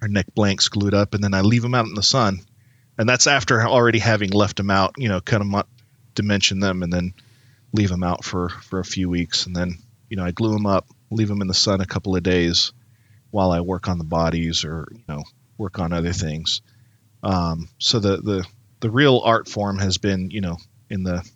or 0.00 0.08
neck 0.08 0.26
blanks 0.34 0.68
glued 0.68 0.94
up, 0.94 1.14
and 1.14 1.22
then 1.22 1.34
I 1.34 1.40
leave 1.40 1.62
them 1.62 1.74
out 1.74 1.86
in 1.86 1.94
the 1.94 2.02
sun, 2.02 2.40
and 2.98 3.08
that's 3.08 3.26
after 3.26 3.60
already 3.66 3.98
having 3.98 4.30
left 4.30 4.56
them 4.56 4.70
out, 4.70 4.94
you 4.96 5.08
know, 5.08 5.20
cut 5.20 5.38
them 5.38 5.54
up, 5.54 5.68
dimension 6.14 6.60
them, 6.60 6.82
and 6.82 6.92
then 6.92 7.14
leave 7.72 7.88
them 7.88 8.04
out 8.04 8.24
for 8.24 8.48
for 8.48 8.78
a 8.78 8.84
few 8.84 9.10
weeks, 9.10 9.46
and 9.46 9.56
then 9.56 9.78
you 10.08 10.16
know 10.16 10.24
I 10.24 10.30
glue 10.30 10.52
them 10.52 10.66
up, 10.66 10.86
leave 11.14 11.28
them 11.28 11.40
in 11.40 11.48
the 11.48 11.54
sun 11.54 11.80
a 11.80 11.86
couple 11.86 12.16
of 12.16 12.22
days 12.22 12.72
while 13.30 13.50
I 13.50 13.60
work 13.60 13.88
on 13.88 13.98
the 13.98 14.04
bodies 14.04 14.64
or 14.64 14.88
you 14.92 15.04
know 15.08 15.22
work 15.58 15.78
on 15.78 15.92
other 15.92 16.12
things. 16.12 16.62
Um, 17.22 17.68
so 17.78 17.98
the 17.98 18.18
the 18.18 18.44
the 18.80 18.90
real 18.90 19.20
art 19.24 19.48
form 19.48 19.78
has 19.78 19.98
been 19.98 20.30
you 20.30 20.40
know 20.40 20.58
in 20.90 21.02
the 21.02 21.28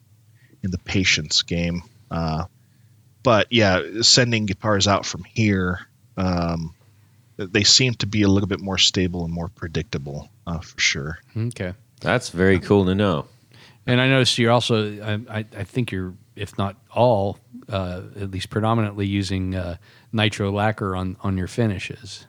in 0.62 0.70
the 0.70 0.78
patience 0.78 1.42
game. 1.42 1.82
Uh, 2.10 2.44
but 3.22 3.48
yeah, 3.50 3.82
sending 4.02 4.46
guitars 4.46 4.86
out 4.86 5.04
from 5.04 5.24
here, 5.24 5.80
um, 6.16 6.74
they 7.36 7.64
seem 7.64 7.94
to 7.94 8.06
be 8.06 8.22
a 8.22 8.28
little 8.28 8.48
bit 8.48 8.60
more 8.60 8.78
stable 8.78 9.24
and 9.24 9.32
more 9.32 9.48
predictable 9.48 10.28
uh, 10.46 10.60
for 10.60 10.80
sure. 10.80 11.18
Okay. 11.36 11.74
That's 12.00 12.30
very 12.30 12.58
cool 12.58 12.86
to 12.86 12.94
know. 12.94 13.26
And 13.86 14.00
I 14.00 14.08
noticed 14.08 14.38
you're 14.38 14.50
also, 14.50 15.02
I, 15.02 15.38
I, 15.38 15.44
I 15.56 15.64
think 15.64 15.92
you're, 15.92 16.14
if 16.38 16.56
not 16.56 16.76
all, 16.90 17.38
uh, 17.68 18.02
at 18.16 18.30
least 18.30 18.50
predominantly 18.50 19.06
using 19.06 19.54
uh, 19.54 19.76
nitro 20.12 20.50
lacquer 20.50 20.96
on, 20.96 21.16
on 21.20 21.36
your 21.36 21.48
finishes. 21.48 22.26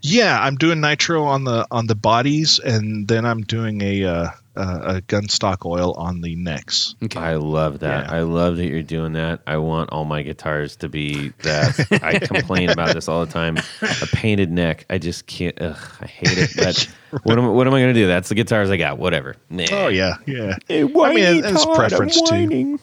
Yeah, 0.00 0.40
I'm 0.40 0.56
doing 0.56 0.80
nitro 0.80 1.24
on 1.24 1.44
the 1.44 1.66
on 1.70 1.86
the 1.86 1.94
bodies, 1.94 2.58
and 2.58 3.06
then 3.06 3.24
I'm 3.24 3.42
doing 3.42 3.80
a 3.82 4.04
uh, 4.04 4.30
uh, 4.58 4.96
a 4.96 5.00
gun 5.02 5.28
stock 5.28 5.64
oil 5.64 5.92
on 5.96 6.20
the 6.20 6.34
necks. 6.34 6.96
Okay. 7.02 7.18
I 7.18 7.36
love 7.36 7.78
that. 7.80 8.06
Yeah. 8.06 8.16
I 8.16 8.20
love 8.22 8.56
that 8.56 8.66
you're 8.66 8.82
doing 8.82 9.12
that. 9.12 9.40
I 9.46 9.58
want 9.58 9.90
all 9.90 10.04
my 10.04 10.22
guitars 10.22 10.76
to 10.76 10.88
be 10.88 11.28
that. 11.42 12.02
I 12.02 12.18
complain 12.26 12.68
about 12.68 12.94
this 12.94 13.08
all 13.08 13.24
the 13.24 13.32
time. 13.32 13.56
A 13.80 14.06
painted 14.08 14.50
neck. 14.50 14.84
I 14.90 14.98
just 14.98 15.26
can't. 15.26 15.60
Ugh, 15.62 15.78
I 16.00 16.06
hate 16.06 16.38
it. 16.38 16.50
But 16.56 16.88
what 17.22 17.38
am 17.38 17.54
what 17.54 17.66
am 17.68 17.74
I 17.74 17.80
going 17.80 17.94
to 17.94 18.00
do? 18.00 18.08
That's 18.08 18.28
the 18.28 18.34
guitars 18.34 18.70
I 18.70 18.76
got. 18.76 18.98
Whatever. 18.98 19.36
Nah. 19.48 19.64
Oh 19.70 19.88
yeah, 19.88 20.16
yeah. 20.26 20.56
I 20.68 20.82
mean, 20.82 21.44
it's 21.44 21.64
preference 21.64 22.20
too. 22.22 22.78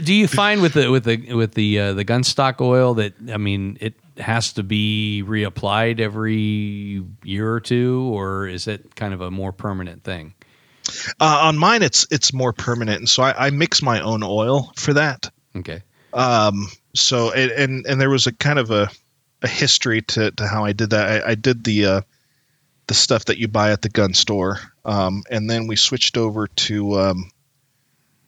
Do 0.02 0.14
you 0.14 0.28
find 0.28 0.60
with 0.60 0.74
the 0.74 0.90
with 0.90 1.04
the 1.04 1.32
with 1.32 1.54
the 1.54 1.78
uh, 1.78 1.92
the 1.94 2.04
gun 2.04 2.22
stock 2.22 2.60
oil 2.60 2.94
that 2.94 3.14
I 3.32 3.38
mean 3.38 3.78
it 3.80 3.94
has 4.18 4.54
to 4.54 4.62
be 4.62 5.22
reapplied 5.26 6.00
every 6.00 7.04
year 7.24 7.52
or 7.52 7.60
two, 7.60 8.10
or 8.12 8.46
is 8.46 8.66
it 8.66 8.94
kind 8.94 9.14
of 9.14 9.20
a 9.20 9.30
more 9.30 9.52
permanent 9.52 10.04
thing? 10.04 10.34
Uh, 11.20 11.40
on 11.44 11.56
mine, 11.56 11.82
it's 11.82 12.06
it's 12.10 12.32
more 12.32 12.52
permanent, 12.52 12.98
and 12.98 13.08
so 13.08 13.22
I, 13.22 13.46
I 13.46 13.50
mix 13.50 13.82
my 13.82 14.00
own 14.00 14.22
oil 14.22 14.72
for 14.76 14.94
that. 14.94 15.30
Okay. 15.56 15.82
Um, 16.12 16.68
so 16.94 17.32
and, 17.32 17.50
and 17.52 17.86
and 17.86 18.00
there 18.00 18.10
was 18.10 18.26
a 18.26 18.32
kind 18.32 18.58
of 18.58 18.70
a 18.70 18.90
a 19.42 19.48
history 19.48 20.02
to, 20.02 20.30
to 20.32 20.46
how 20.46 20.64
I 20.64 20.72
did 20.72 20.90
that. 20.90 21.24
I, 21.24 21.30
I 21.30 21.34
did 21.34 21.64
the 21.64 21.86
uh, 21.86 22.00
the 22.86 22.94
stuff 22.94 23.26
that 23.26 23.38
you 23.38 23.48
buy 23.48 23.72
at 23.72 23.82
the 23.82 23.88
gun 23.88 24.14
store, 24.14 24.58
um, 24.84 25.22
and 25.30 25.48
then 25.48 25.66
we 25.66 25.76
switched 25.76 26.16
over 26.16 26.48
to 26.48 27.00
um, 27.00 27.30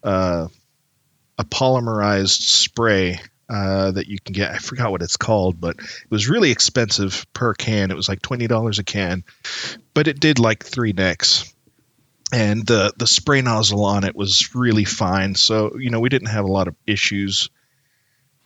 uh, 0.03 0.49
a 1.39 1.45
polymerized 1.45 2.41
spray 2.41 3.21
uh, 3.49 3.93
that 3.93 4.07
you 4.07 4.19
can 4.19 4.33
get. 4.33 4.53
I 4.53 4.59
forgot 4.59 4.91
what 4.91 5.03
it's 5.03 5.17
called, 5.17 5.61
but 5.61 5.77
it 5.79 6.11
was 6.11 6.29
really 6.29 6.51
expensive 6.51 7.27
per 7.33 7.55
can. 7.55 7.91
It 7.91 7.97
was 7.97 8.09
like 8.09 8.23
twenty 8.23 8.47
dollars 8.47 8.79
a 8.79 8.85
can, 8.85 9.25
but 9.95 10.09
it 10.09 10.21
did 10.21 10.39
like 10.39 10.65
three 10.65 10.93
necks. 10.93 11.53
And 12.33 12.67
the 12.67 12.93
the 12.97 13.07
spray 13.07 13.43
nozzle 13.43 13.85
on 13.85 14.05
it 14.05 14.17
was 14.17 14.55
really 14.55 14.85
fine, 14.85 15.35
so 15.35 15.77
you 15.79 15.91
know 15.91 16.01
we 16.01 16.09
didn't 16.09 16.29
have 16.29 16.45
a 16.45 16.53
lot 16.53 16.69
of 16.69 16.75
issues 16.87 17.51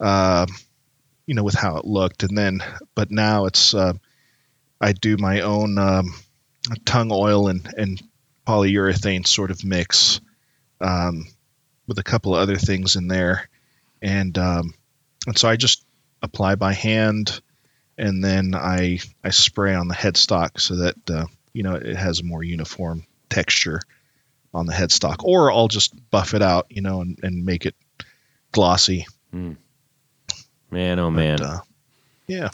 uh, 0.01 0.46
you 1.26 1.34
know, 1.34 1.42
with 1.42 1.55
how 1.55 1.76
it 1.76 1.84
looked. 1.84 2.22
And 2.22 2.36
then, 2.36 2.61
but 2.94 3.11
now 3.11 3.46
it's, 3.46 3.74
uh, 3.74 3.94
I 4.80 4.92
do 4.92 5.16
my 5.18 5.42
own 5.42 5.78
um, 5.78 6.14
tung 6.84 7.11
oil 7.12 7.49
and, 7.49 7.68
and 7.76 8.03
polyurethane 8.46 9.26
sort 9.26 9.51
of 9.51 9.64
mix 9.64 10.20
um, 10.80 11.26
with 11.86 11.99
a 11.99 12.05
couple 12.05 12.34
of 12.34 12.40
other 12.40 12.57
things 12.57 12.96
in 12.96 13.09
there. 13.09 13.49
And, 14.01 14.36
um, 14.38 14.74
and 15.28 15.38
so 15.38 15.46
I 15.46 15.56
just 15.56 15.84
apply 16.22 16.54
by 16.54 16.72
hand 16.72 17.40
and 17.98 18.24
then 18.24 18.54
I, 18.54 19.00
I 19.22 19.30
spray 19.30 19.74
on 19.74 19.88
the 19.88 19.94
headstock 19.94 20.58
so 20.58 20.76
that, 20.76 21.10
uh, 21.10 21.26
you 21.52 21.62
know, 21.62 21.74
it 21.74 21.96
has 21.96 22.20
a 22.20 22.24
more 22.24 22.42
uniform 22.42 23.04
texture 23.28 23.80
on 24.54 24.64
the 24.64 24.72
headstock. 24.72 25.16
Or 25.22 25.52
I'll 25.52 25.68
just 25.68 25.92
buff 26.10 26.32
it 26.32 26.40
out, 26.40 26.66
you 26.70 26.80
know, 26.80 27.02
and, 27.02 27.18
and 27.22 27.44
make 27.44 27.66
it 27.66 27.74
glossy. 28.52 29.06
Man, 30.70 30.98
oh 30.98 31.10
man. 31.10 31.38
But, 31.38 31.46
uh, 31.46 31.60
yeah. 32.26 32.48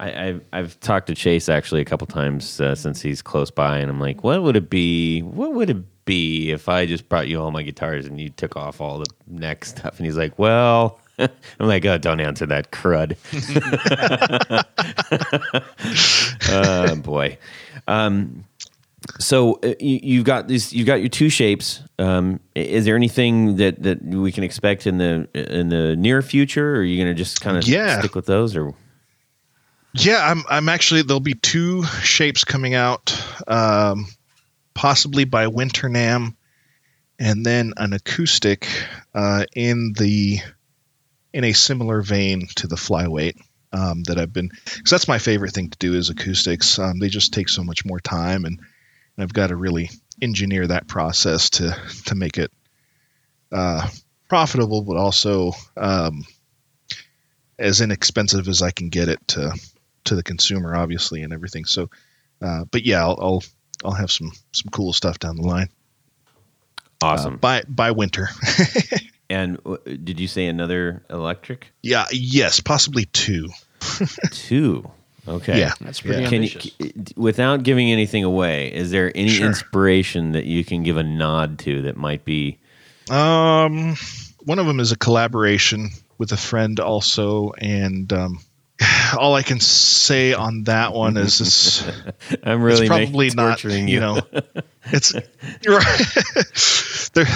I, 0.00 0.28
I've 0.28 0.44
I've 0.52 0.80
talked 0.80 1.08
to 1.08 1.14
Chase 1.14 1.50
actually 1.50 1.82
a 1.82 1.84
couple 1.84 2.06
times 2.06 2.58
uh, 2.60 2.74
since 2.74 3.02
he's 3.02 3.20
close 3.20 3.50
by, 3.50 3.78
and 3.78 3.90
I'm 3.90 4.00
like, 4.00 4.22
what 4.22 4.42
would 4.42 4.56
it 4.56 4.70
be? 4.70 5.22
What 5.22 5.52
would 5.52 5.68
it 5.70 6.04
be 6.04 6.52
if 6.52 6.68
I 6.68 6.86
just 6.86 7.08
brought 7.08 7.28
you 7.28 7.40
all 7.42 7.50
my 7.50 7.64
guitars 7.64 8.06
and 8.06 8.20
you 8.20 8.30
took 8.30 8.56
off 8.56 8.80
all 8.80 9.00
the 9.00 9.10
neck 9.26 9.66
stuff? 9.66 9.98
And 9.98 10.06
he's 10.06 10.16
like, 10.16 10.38
well. 10.38 11.00
I'm 11.60 11.66
like, 11.66 11.84
oh, 11.84 11.98
don't 11.98 12.20
answer 12.20 12.46
that 12.46 12.70
crud. 12.70 13.16
oh 16.50 16.96
boy. 17.02 17.38
Um, 17.86 18.44
so 19.18 19.54
uh, 19.64 19.74
you, 19.80 20.00
you've 20.02 20.24
got 20.24 20.48
these. 20.48 20.72
You've 20.72 20.86
got 20.86 21.00
your 21.00 21.08
two 21.08 21.28
shapes. 21.28 21.82
Um, 21.98 22.40
is 22.54 22.84
there 22.84 22.96
anything 22.96 23.56
that, 23.56 23.82
that 23.82 24.02
we 24.04 24.32
can 24.32 24.44
expect 24.44 24.86
in 24.86 24.98
the 24.98 25.28
in 25.34 25.68
the 25.70 25.96
near 25.96 26.22
future? 26.22 26.76
Or 26.76 26.78
are 26.80 26.84
you 26.84 27.02
going 27.02 27.14
to 27.14 27.18
just 27.18 27.40
kind 27.40 27.56
of 27.56 27.66
Yeah. 27.66 27.98
stick 28.00 28.14
with 28.14 28.26
those? 28.26 28.56
Or 28.56 28.74
Yeah, 29.94 30.18
I'm. 30.30 30.44
I'm 30.48 30.68
actually. 30.68 31.02
There'll 31.02 31.20
be 31.20 31.34
two 31.34 31.84
shapes 32.02 32.44
coming 32.44 32.74
out, 32.74 33.16
um, 33.46 34.06
possibly 34.74 35.24
by 35.24 35.46
Winter 35.46 35.88
NAMM, 35.88 36.34
and 37.18 37.46
then 37.46 37.72
an 37.78 37.92
acoustic 37.94 38.68
uh, 39.14 39.44
in 39.54 39.94
the 39.96 40.38
in 41.32 41.44
a 41.44 41.52
similar 41.52 42.02
vein 42.02 42.46
to 42.56 42.66
the 42.66 42.76
flyweight 42.76 43.36
um, 43.72 44.02
that 44.04 44.18
I've 44.18 44.32
been. 44.32 44.50
Because 44.64 44.90
that's 44.90 45.08
my 45.08 45.18
favorite 45.18 45.52
thing 45.52 45.70
to 45.70 45.78
do 45.78 45.94
is 45.94 46.10
acoustics. 46.10 46.78
Um, 46.78 46.98
they 46.98 47.08
just 47.08 47.32
take 47.32 47.48
so 47.48 47.62
much 47.62 47.84
more 47.84 48.00
time, 48.00 48.44
and, 48.44 48.58
and 48.58 49.22
I've 49.22 49.32
got 49.32 49.48
to 49.48 49.56
really 49.56 49.90
engineer 50.20 50.66
that 50.66 50.88
process 50.88 51.50
to 51.50 51.76
to 52.06 52.14
make 52.14 52.38
it 52.38 52.50
uh, 53.52 53.88
profitable, 54.28 54.82
but 54.82 54.96
also 54.96 55.52
um, 55.76 56.24
as 57.58 57.80
inexpensive 57.80 58.48
as 58.48 58.62
I 58.62 58.70
can 58.70 58.88
get 58.88 59.08
it 59.08 59.26
to 59.28 59.52
to 60.04 60.14
the 60.14 60.22
consumer, 60.22 60.74
obviously, 60.74 61.22
and 61.22 61.32
everything. 61.32 61.64
So, 61.64 61.90
uh, 62.40 62.64
but 62.70 62.84
yeah, 62.84 63.02
I'll, 63.02 63.18
I'll 63.20 63.42
I'll 63.84 63.92
have 63.92 64.10
some 64.10 64.32
some 64.52 64.70
cool 64.70 64.92
stuff 64.92 65.18
down 65.18 65.36
the 65.36 65.42
line 65.42 65.68
awesome. 67.02 67.34
uh, 67.34 67.38
by 67.38 67.62
by 67.68 67.90
winter. 67.90 68.28
And 69.30 69.58
uh, 69.66 69.76
did 69.84 70.18
you 70.20 70.26
say 70.28 70.46
another 70.46 71.02
electric? 71.10 71.68
yeah, 71.82 72.06
yes, 72.12 72.60
possibly 72.60 73.04
two. 73.06 73.48
Two. 74.32 74.90
Okay. 75.26 75.58
Yeah, 75.60 75.72
That's 75.80 76.00
pretty 76.00 76.22
Yeah. 76.22 76.28
Can 76.30 76.42
you, 76.42 76.48
ambitious. 76.50 77.16
without 77.16 77.62
giving 77.62 77.92
anything 77.92 78.24
away, 78.24 78.72
is 78.72 78.90
there 78.90 79.12
any 79.14 79.28
Sure. 79.28 79.46
inspiration 79.46 80.32
that 80.32 80.46
you 80.46 80.64
can 80.64 80.82
give 80.82 80.96
a 80.96 81.02
nod 81.02 81.58
to 81.60 81.82
that 81.82 81.96
might 81.96 82.24
be? 82.24 82.58
Um, 83.10 83.94
one 84.44 84.58
of 84.58 84.66
them 84.66 84.80
is 84.80 84.90
a 84.92 84.96
collaboration 84.96 85.90
with 86.16 86.32
a 86.32 86.36
friend 86.36 86.80
also, 86.80 87.52
and 87.58 88.10
um, 88.12 88.40
all 89.18 89.34
I 89.34 89.42
can 89.42 89.60
say 89.60 90.32
on 90.32 90.64
that 90.64 90.94
one 90.94 91.16
is 91.18 91.40
it's, 91.40 91.84
I'm 92.42 92.62
really 92.62 92.86
it's 92.86 92.88
probably 92.88 93.28
not 93.30 93.58
torturing 93.60 93.88
you 93.88 94.00
know 94.00 94.20
it's 94.86 95.12
you're 95.62 95.76
right 95.78 96.06
there 97.14 97.26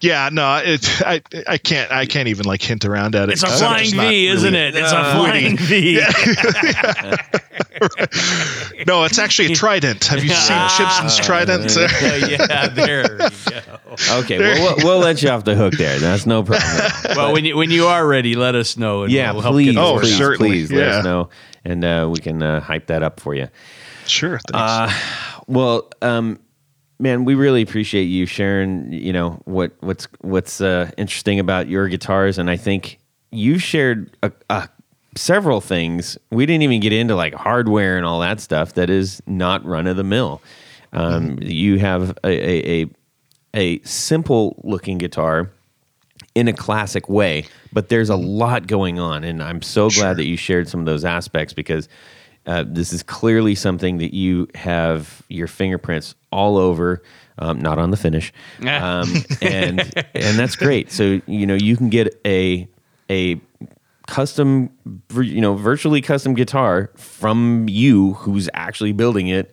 yeah 0.00 0.28
no 0.32 0.56
it 0.64 0.88
I 1.02 1.22
I 1.48 1.58
can't 1.58 1.90
I 1.90 2.06
can't 2.06 2.28
even 2.28 2.44
like 2.46 2.62
hint 2.62 2.84
around 2.84 3.14
at 3.14 3.28
it 3.28 3.32
It's 3.32 3.42
a 3.42 3.46
'cause 3.46 3.62
I'm 3.62 3.68
flying 3.68 3.84
just 3.84 3.96
V, 3.96 3.98
not 4.28 4.34
isn't 4.36 4.52
really- 4.52 4.66
it? 4.66 4.74
It's 4.76 4.92
a 4.92 5.12
flying 5.12 5.56
V. 5.56 6.00
no 8.86 9.04
it's 9.04 9.18
actually 9.18 9.52
a 9.52 9.54
trident 9.56 10.04
have 10.06 10.22
you 10.22 10.30
seen 10.30 10.68
Chipson's 10.76 11.16
trident 11.18 11.74
yeah, 12.30 12.68
there 12.68 13.12
you 13.12 13.18
go. 13.18 13.28
Okay, 14.18 14.38
well, 14.38 14.76
we'll, 14.76 14.84
we'll 14.84 14.98
let 14.98 15.22
you 15.22 15.30
off 15.30 15.44
the 15.44 15.54
hook 15.54 15.74
there. 15.74 15.98
That's 15.98 16.26
no 16.26 16.42
problem. 16.42 16.62
at 16.70 17.10
all. 17.10 17.16
Well, 17.16 17.32
when 17.32 17.44
you 17.44 17.56
when 17.56 17.70
you 17.70 17.86
are 17.86 18.06
ready, 18.06 18.34
let 18.34 18.54
us 18.54 18.76
know. 18.76 19.04
And 19.04 19.12
yeah, 19.12 19.32
we'll 19.32 19.40
help 19.42 19.54
please, 19.54 19.72
get 19.74 19.80
Oh, 19.82 19.94
the 19.94 20.00
please, 20.02 20.14
out. 20.14 20.18
certainly, 20.18 20.50
please 20.50 20.72
let 20.72 20.80
yeah. 20.86 20.96
us 20.98 21.04
know, 21.04 21.28
and 21.64 21.84
uh, 21.84 22.08
we 22.10 22.18
can 22.18 22.42
uh, 22.42 22.60
hype 22.60 22.86
that 22.88 23.02
up 23.02 23.20
for 23.20 23.34
you. 23.34 23.48
sure 24.06 24.38
thanks. 24.50 24.52
Uh, 24.52 24.92
well, 25.46 25.90
um, 26.02 26.38
man, 26.98 27.24
we 27.24 27.34
really 27.34 27.62
appreciate 27.62 28.04
you 28.04 28.26
sharing. 28.26 28.92
You 28.92 29.12
know 29.12 29.42
what 29.44 29.72
what's 29.80 30.08
what's 30.20 30.60
uh, 30.60 30.90
interesting 30.96 31.40
about 31.40 31.68
your 31.68 31.88
guitars, 31.88 32.38
and 32.38 32.50
I 32.50 32.56
think 32.56 32.98
you 33.30 33.58
shared 33.58 34.16
a, 34.22 34.32
a, 34.50 34.68
several 35.16 35.60
things. 35.60 36.16
We 36.30 36.46
didn't 36.46 36.62
even 36.62 36.80
get 36.80 36.92
into 36.92 37.14
like 37.16 37.34
hardware 37.34 37.96
and 37.96 38.06
all 38.06 38.20
that 38.20 38.40
stuff. 38.40 38.74
That 38.74 38.90
is 38.90 39.22
not 39.26 39.64
run 39.64 39.86
of 39.86 39.96
the 39.96 40.04
mill. 40.04 40.42
Um, 40.92 41.38
You 41.40 41.78
have 41.78 42.16
a, 42.24 42.28
a, 42.28 42.82
a 42.82 42.86
a 43.54 43.80
simple 43.82 44.60
looking 44.64 44.98
guitar 44.98 45.50
in 46.34 46.48
a 46.48 46.52
classic 46.52 47.08
way, 47.08 47.46
but 47.72 47.88
there's 47.88 48.10
a 48.10 48.16
lot 48.16 48.66
going 48.66 48.98
on, 48.98 49.24
and 49.24 49.42
I'm 49.42 49.62
so 49.62 49.88
glad 49.88 50.18
that 50.18 50.26
you 50.26 50.36
shared 50.36 50.68
some 50.68 50.80
of 50.80 50.86
those 50.86 51.04
aspects 51.04 51.54
because 51.54 51.88
uh, 52.46 52.64
this 52.66 52.92
is 52.92 53.02
clearly 53.02 53.54
something 53.54 53.98
that 53.98 54.14
you 54.14 54.48
have 54.54 55.22
your 55.28 55.46
fingerprints 55.46 56.14
all 56.30 56.56
over, 56.56 57.02
um, 57.38 57.60
not 57.60 57.78
on 57.78 57.90
the 57.90 57.96
finish, 57.96 58.32
um, 58.60 59.12
and 59.42 59.80
and 60.14 60.38
that's 60.38 60.56
great. 60.56 60.92
So 60.92 61.20
you 61.26 61.46
know 61.46 61.54
you 61.54 61.76
can 61.76 61.90
get 61.90 62.20
a 62.24 62.68
a 63.10 63.40
custom, 64.06 64.70
you 65.14 65.40
know, 65.40 65.54
virtually 65.54 66.00
custom 66.00 66.34
guitar 66.34 66.90
from 66.96 67.66
you 67.68 68.14
who's 68.14 68.48
actually 68.54 68.92
building 68.92 69.28
it 69.28 69.52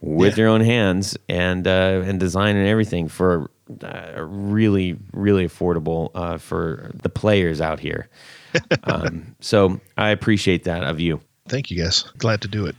with 0.00 0.36
your 0.36 0.48
own 0.48 0.60
hands 0.60 1.16
and 1.28 1.66
uh, 1.66 2.02
and 2.04 2.18
design 2.18 2.56
and 2.56 2.66
everything 2.66 3.08
for 3.08 3.50
uh, 3.82 4.20
really 4.20 4.98
really 5.12 5.46
affordable 5.46 6.10
uh, 6.14 6.38
for 6.38 6.90
the 7.02 7.08
players 7.08 7.60
out 7.60 7.80
here. 7.80 8.08
um, 8.84 9.34
so 9.40 9.80
I 9.96 10.10
appreciate 10.10 10.64
that 10.64 10.82
of 10.82 11.00
you. 11.00 11.20
Thank 11.48 11.70
you 11.70 11.82
guys 11.82 12.04
glad 12.18 12.40
to 12.40 12.48
do 12.48 12.66
it 12.66 12.76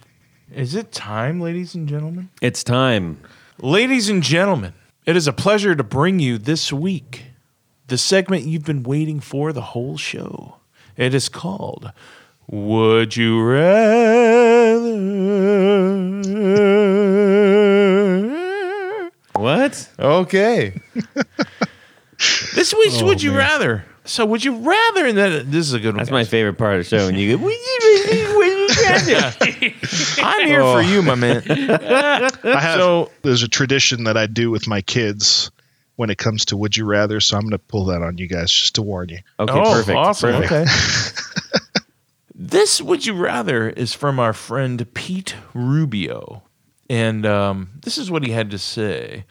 Is 0.53 0.75
it 0.75 0.91
time, 0.91 1.39
ladies 1.41 1.73
and 1.75 1.87
gentlemen? 1.87 2.29
It's 2.41 2.63
time. 2.63 3.19
Ladies 3.59 4.09
and 4.09 4.21
gentlemen, 4.21 4.73
it 5.05 5.15
is 5.15 5.27
a 5.27 5.33
pleasure 5.33 5.73
to 5.75 5.83
bring 5.83 6.19
you 6.19 6.37
this 6.37 6.71
week 6.73 7.25
the 7.87 7.97
segment 7.97 8.43
you've 8.45 8.65
been 8.65 8.83
waiting 8.83 9.19
for 9.19 9.51
the 9.53 9.61
whole 9.73 9.97
show. 9.97 10.57
It 10.97 11.13
is 11.13 11.27
called 11.29 11.91
Would 12.47 13.17
You 13.17 13.41
Rather? 13.41 14.93
What? 19.35 19.89
Okay. 19.99 20.79
this 22.55 22.73
week's 22.73 23.01
oh, 23.01 23.05
Would 23.05 23.21
You 23.23 23.35
Rather. 23.35 23.83
So, 24.05 24.25
would 24.25 24.43
you 24.43 24.55
rather, 24.57 25.05
and 25.07 25.17
then 25.17 25.49
this 25.49 25.65
is 25.65 25.71
a 25.73 25.79
good 25.79 25.91
one. 25.95 25.97
That's 25.99 26.11
my 26.11 26.25
favorite 26.25 26.57
part 26.57 26.73
of 26.73 26.79
the 26.79 26.83
show. 26.97 27.07
And 27.07 27.17
you 27.17 27.37
go, 27.37 27.43
"Would 27.43 27.53
you- 27.53 27.79
would 28.09 28.22
you? 29.07 29.71
I'm 30.23 30.47
here 30.47 30.61
for 30.61 30.81
you, 30.81 31.01
my 31.01 31.15
man. 31.15 31.43
I 31.49 32.59
have 32.59 32.79
So- 32.79 33.11
there's 33.21 33.43
a 33.43 33.47
tradition 33.47 34.03
that 34.05 34.17
I 34.17 34.27
do 34.27 34.49
with 34.51 34.67
my 34.67 34.81
kids 34.81 35.51
when 35.95 36.09
it 36.09 36.17
comes 36.17 36.45
to 36.45 36.57
would 36.57 36.75
you 36.75 36.85
rather 36.85 37.19
so 37.19 37.37
I'm 37.37 37.43
going 37.43 37.51
to 37.51 37.59
pull 37.59 37.85
that 37.85 38.01
on 38.01 38.17
you 38.17 38.27
guys 38.27 38.51
just 38.51 38.75
to 38.75 38.81
warn 38.81 39.09
you 39.09 39.19
Okay, 39.39 39.53
oh, 39.53 39.73
perfect. 39.73 39.95
Awesome. 39.95 40.41
perfect. 40.41 40.51
Okay. 40.51 41.83
this 42.35 42.81
would 42.81 43.05
you 43.05 43.13
rather 43.13 43.69
is 43.69 43.93
from 43.93 44.19
our 44.19 44.33
friend 44.33 44.91
Pete 44.95 45.35
Rubio, 45.53 46.41
and 46.89 47.25
um, 47.25 47.69
this 47.83 47.97
is 47.97 48.09
what 48.09 48.23
he 48.25 48.31
had 48.31 48.49
to 48.51 48.57
say. 48.57 49.25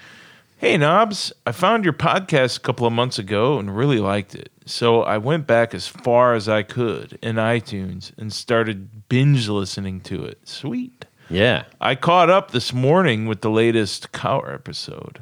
Hey 0.62 0.76
Knobs, 0.76 1.32
I 1.44 1.50
found 1.50 1.82
your 1.82 1.92
podcast 1.92 2.56
a 2.56 2.60
couple 2.60 2.86
of 2.86 2.92
months 2.92 3.18
ago 3.18 3.58
and 3.58 3.76
really 3.76 3.98
liked 3.98 4.36
it. 4.36 4.52
So 4.64 5.02
I 5.02 5.18
went 5.18 5.44
back 5.44 5.74
as 5.74 5.88
far 5.88 6.34
as 6.34 6.48
I 6.48 6.62
could 6.62 7.18
in 7.20 7.34
iTunes 7.34 8.16
and 8.16 8.32
started 8.32 9.08
binge 9.08 9.48
listening 9.48 10.00
to 10.02 10.24
it. 10.24 10.38
Sweet. 10.46 11.04
Yeah. 11.28 11.64
I 11.80 11.96
caught 11.96 12.30
up 12.30 12.52
this 12.52 12.72
morning 12.72 13.26
with 13.26 13.40
the 13.40 13.50
latest 13.50 14.12
Cower 14.12 14.54
episode. 14.54 15.20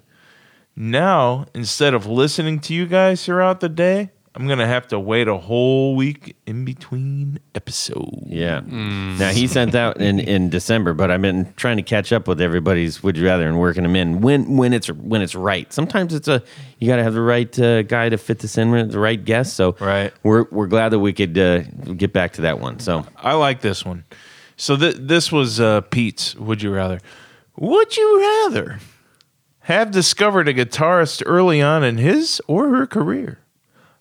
Now, 0.77 1.47
instead 1.55 1.95
of 1.95 2.05
listening 2.05 2.61
to 2.61 2.75
you 2.75 2.85
guys 2.85 3.25
throughout 3.25 3.61
the 3.61 3.71
day, 3.71 4.11
I'm 4.35 4.47
going 4.47 4.61
to 4.61 4.67
have 4.67 4.87
to 4.89 5.01
wait 5.01 5.27
a 5.27 5.37
whole 5.37 5.97
week 5.97 6.37
in 6.47 6.65
between 6.65 7.41
episodes. 7.57 8.23
Yeah. 8.27 8.61
Now 8.65 9.31
he 9.31 9.49
sent 9.49 9.75
out 9.75 10.01
in, 10.01 10.21
in 10.21 10.51
December, 10.51 10.95
but 10.95 11.11
I've 11.11 11.21
been 11.21 11.53
trying 11.57 11.79
to 11.79 11.83
catch 11.83 12.13
up 12.13 12.29
with 12.29 12.41
everybody's 12.41 13.03
would 13.03 13.17
you 13.17 13.27
rather 13.27 13.49
and 13.49 13.59
working 13.59 13.83
them 13.83 13.97
in 13.97 14.21
when 14.21 14.57
when 14.57 14.73
it's 14.73 14.87
when 14.89 15.21
it's 15.21 15.35
right. 15.35 15.71
Sometimes 15.73 16.15
it's 16.15 16.29
a 16.29 16.43
you 16.79 16.87
got 16.87 16.97
to 16.97 17.03
have 17.03 17.15
the 17.15 17.21
right 17.21 17.59
uh, 17.59 17.83
guy 17.83 18.09
to 18.09 18.17
fit 18.17 18.39
this 18.39 18.57
in 18.57 18.71
with 18.71 18.93
the 18.93 19.01
right 19.01 19.23
guest. 19.25 19.55
So 19.57 19.75
Right. 19.81 20.13
we're 20.23 20.45
we're 20.53 20.69
glad 20.69 20.91
that 20.91 21.01
we 21.01 21.13
could 21.13 21.37
uh, 21.37 21.63
get 21.97 22.13
back 22.13 22.35
to 22.35 22.43
that 22.43 22.61
one. 22.61 22.79
So 22.79 23.05
I 23.17 23.35
like 23.35 23.63
this 23.63 23.85
one. 23.85 24.05
So 24.57 24.77
th- 24.77 24.97
this 25.01 25.33
was 25.33 25.59
uh, 25.59 25.81
Pete's 25.81 26.37
Would 26.37 26.63
You 26.63 26.73
Rather. 26.73 27.01
Would 27.57 27.97
you 27.97 28.21
rather 28.21 28.79
have 29.61 29.91
discovered 29.91 30.47
a 30.49 30.55
guitarist 30.55 31.23
early 31.27 31.61
on 31.61 31.83
in 31.83 31.99
his 31.99 32.41
or 32.47 32.69
her 32.69 32.87
career, 32.87 33.39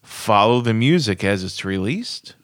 follow 0.09 0.59
the 0.61 0.73
music 0.73 1.23
as 1.23 1.43
it's 1.43 1.63
released, 1.63 2.35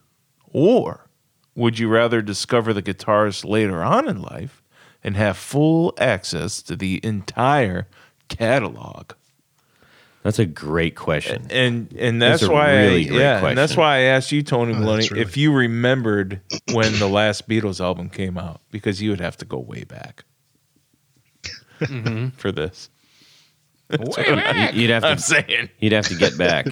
or 0.51 1.09
would 1.55 1.80
you 1.80 1.88
rather 1.88 2.22
discover 2.22 2.74
the 2.74 2.82
guitarist 2.84 3.43
later 3.43 3.82
on 3.84 4.07
in 4.07 4.22
life 4.22 4.61
and 5.03 5.18
have 5.18 5.36
full 5.38 5.93
access 5.97 6.61
to 6.61 6.76
the 6.76 6.99
entire 7.03 7.88
catalog? 8.30 9.11
That's 10.22 10.39
a 10.39 10.45
great 10.45 10.95
question. 10.95 11.47
And 11.49 11.93
and 11.99 12.22
that's 12.22 12.41
That's 12.41 12.49
a 12.49 12.53
why 12.53 12.72
really 12.74 13.05
I, 13.05 13.09
great 13.09 13.20
yeah, 13.20 13.45
and 13.45 13.57
that's 13.57 13.78
why 13.78 13.97
I 13.97 13.99
asked 14.01 14.32
you, 14.32 14.41
Tony 14.41 14.74
Oh, 14.74 14.80
Maloney, 14.80 15.07
really- 15.09 15.22
if 15.22 15.38
you 15.38 15.51
remembered 15.53 16.41
when 16.72 16.97
the 16.99 17.07
last 17.07 17.47
Beatles 17.47 17.80
album 17.80 18.09
came 18.09 18.38
out, 18.38 18.61
because 18.72 19.01
you 19.01 19.09
would 19.11 19.22
have 19.22 19.38
to 19.38 19.45
go 19.45 19.59
way 19.59 19.84
back 19.84 20.24
mm-hmm. 21.80 22.30
for 22.38 22.51
this. 22.51 22.89
Way 23.89 24.36
back. 24.36 24.74
You'd 24.74 24.89
have 24.89 25.03
I'm 25.03 25.18
to 25.18 25.22
saying, 25.22 25.70
you'd 25.80 25.93
have 25.93 26.07
to 26.07 26.16
get 26.16 26.38
back. 26.39 26.66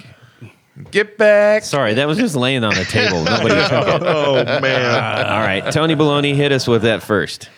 Get 0.90 1.16
back. 1.18 1.64
Sorry, 1.64 1.94
that 1.94 2.06
was 2.06 2.18
just 2.18 2.36
laying 2.36 2.64
on 2.64 2.74
the 2.74 2.84
table. 2.84 3.22
Nobody 3.24 3.54
took 3.68 3.88
it. 3.88 4.02
Oh 4.02 4.44
man. 4.60 5.26
All 5.30 5.40
right, 5.40 5.72
Tony 5.72 5.94
Baloney, 5.94 6.34
hit 6.34 6.52
us 6.52 6.66
with 6.66 6.82
that 6.82 7.02
first. 7.02 7.48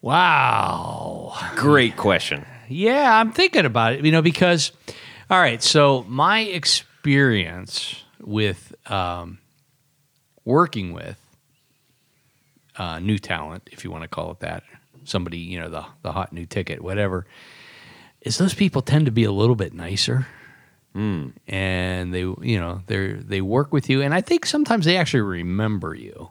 Wow. 0.00 1.34
Great 1.56 1.96
question. 1.96 2.46
Yeah, 2.68 3.18
I'm 3.18 3.32
thinking 3.32 3.64
about 3.64 3.94
it, 3.94 4.04
you 4.04 4.12
know, 4.12 4.22
because, 4.22 4.72
all 5.30 5.38
right, 5.38 5.62
so 5.62 6.04
my 6.08 6.40
experience 6.40 8.04
with 8.20 8.74
um, 8.90 9.38
working 10.44 10.92
with 10.92 11.18
uh, 12.76 12.98
new 12.98 13.18
talent, 13.18 13.68
if 13.72 13.84
you 13.84 13.90
want 13.90 14.02
to 14.02 14.08
call 14.08 14.30
it 14.32 14.40
that, 14.40 14.64
somebody, 15.04 15.38
you 15.38 15.60
know, 15.60 15.68
the, 15.68 15.84
the 16.02 16.12
hot 16.12 16.32
new 16.32 16.46
ticket, 16.46 16.82
whatever, 16.82 17.26
is 18.20 18.38
those 18.38 18.54
people 18.54 18.82
tend 18.82 19.06
to 19.06 19.12
be 19.12 19.24
a 19.24 19.32
little 19.32 19.56
bit 19.56 19.72
nicer. 19.72 20.26
And 20.96 22.14
they, 22.14 22.20
you 22.20 22.58
know, 22.58 22.80
they 22.86 23.12
they 23.12 23.40
work 23.42 23.72
with 23.72 23.90
you, 23.90 24.00
and 24.02 24.14
I 24.14 24.20
think 24.22 24.46
sometimes 24.46 24.84
they 24.86 24.96
actually 24.96 25.20
remember 25.20 25.94
you, 25.94 26.30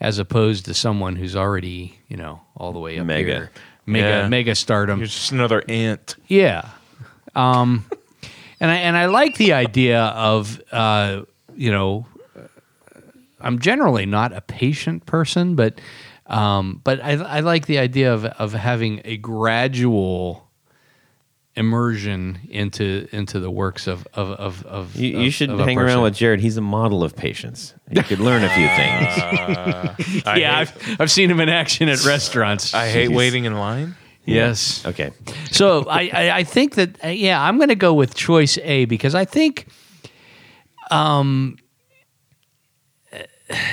as 0.00 0.18
opposed 0.18 0.64
to 0.64 0.74
someone 0.74 1.14
who's 1.16 1.36
already, 1.36 1.98
you 2.08 2.16
know, 2.16 2.40
all 2.56 2.72
the 2.72 2.80
way 2.80 2.98
up 2.98 3.06
Mega. 3.06 3.32
here, 3.32 3.50
mega, 3.86 4.06
Yeah. 4.08 4.28
mega 4.28 4.54
stardom. 4.54 4.98
You're 4.98 5.06
just 5.06 5.30
another 5.32 5.62
ant. 5.68 6.16
Yeah. 6.26 6.68
Um, 7.36 7.84
and 8.60 8.70
I 8.70 8.76
and 8.76 8.96
I 8.96 9.06
like 9.06 9.36
the 9.36 9.52
idea 9.52 10.02
of 10.02 10.60
uh, 10.72 11.22
you 11.54 11.70
know, 11.70 12.06
I'm 13.40 13.58
generally 13.60 14.04
not 14.06 14.32
a 14.32 14.40
patient 14.40 15.06
person, 15.06 15.54
but 15.54 15.80
um, 16.26 16.80
but 16.84 17.00
I, 17.02 17.12
I 17.12 17.40
like 17.40 17.66
the 17.66 17.78
idea 17.78 18.12
of 18.12 18.24
of 18.24 18.52
having 18.52 19.00
a 19.04 19.16
gradual 19.16 20.49
immersion 21.56 22.38
into 22.48 23.08
into 23.12 23.40
the 23.40 23.50
works 23.50 23.86
of 23.86 24.06
of 24.14 24.30
of, 24.30 24.64
of 24.66 24.96
You, 24.96 25.18
you 25.20 25.26
of- 25.28 25.34
should 25.34 25.50
of 25.50 25.58
hang 25.60 25.78
around 25.78 26.02
with 26.02 26.14
Jared. 26.14 26.40
He's 26.40 26.56
a 26.56 26.60
model 26.60 27.02
of 27.02 27.16
patience. 27.16 27.74
You 27.90 28.02
could 28.02 28.20
learn 28.20 28.44
a 28.44 28.48
few 28.50 28.66
things. 28.68 30.24
I 30.26 30.36
yeah, 30.38 30.64
hate, 30.64 30.74
I've, 30.90 31.00
I've 31.00 31.10
seen 31.10 31.30
him 31.30 31.40
in 31.40 31.48
action 31.48 31.88
at 31.88 32.04
restaurants. 32.04 32.72
I 32.72 32.88
hate 32.88 33.08
waiting 33.10 33.44
in 33.46 33.54
line. 33.54 33.96
yes. 34.24 34.86
Okay. 34.86 35.10
So 35.50 35.86
I, 35.88 36.10
I, 36.12 36.30
I 36.38 36.44
think 36.44 36.76
that 36.76 37.04
uh, 37.04 37.08
yeah, 37.08 37.42
I'm 37.42 37.56
going 37.56 37.68
to 37.70 37.74
go 37.74 37.94
with 37.94 38.14
choice 38.14 38.56
A 38.58 38.84
because 38.84 39.14
I 39.16 39.24
think, 39.24 39.66
um, 40.92 41.56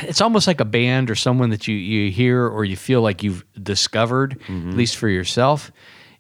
it's 0.04 0.22
almost 0.22 0.48
like 0.48 0.60
a 0.60 0.66
band 0.66 1.12
or 1.12 1.16
someone 1.16 1.52
that 1.52 1.68
you 1.68 1.76
you 1.76 2.12
hear 2.12 2.48
or 2.48 2.66
you 2.66 2.76
feel 2.76 3.02
like 3.02 3.22
you've 3.22 3.44
discovered, 3.62 4.42
at 4.50 4.50
least 4.76 4.98
for 4.98 5.08
yourself. 5.08 5.72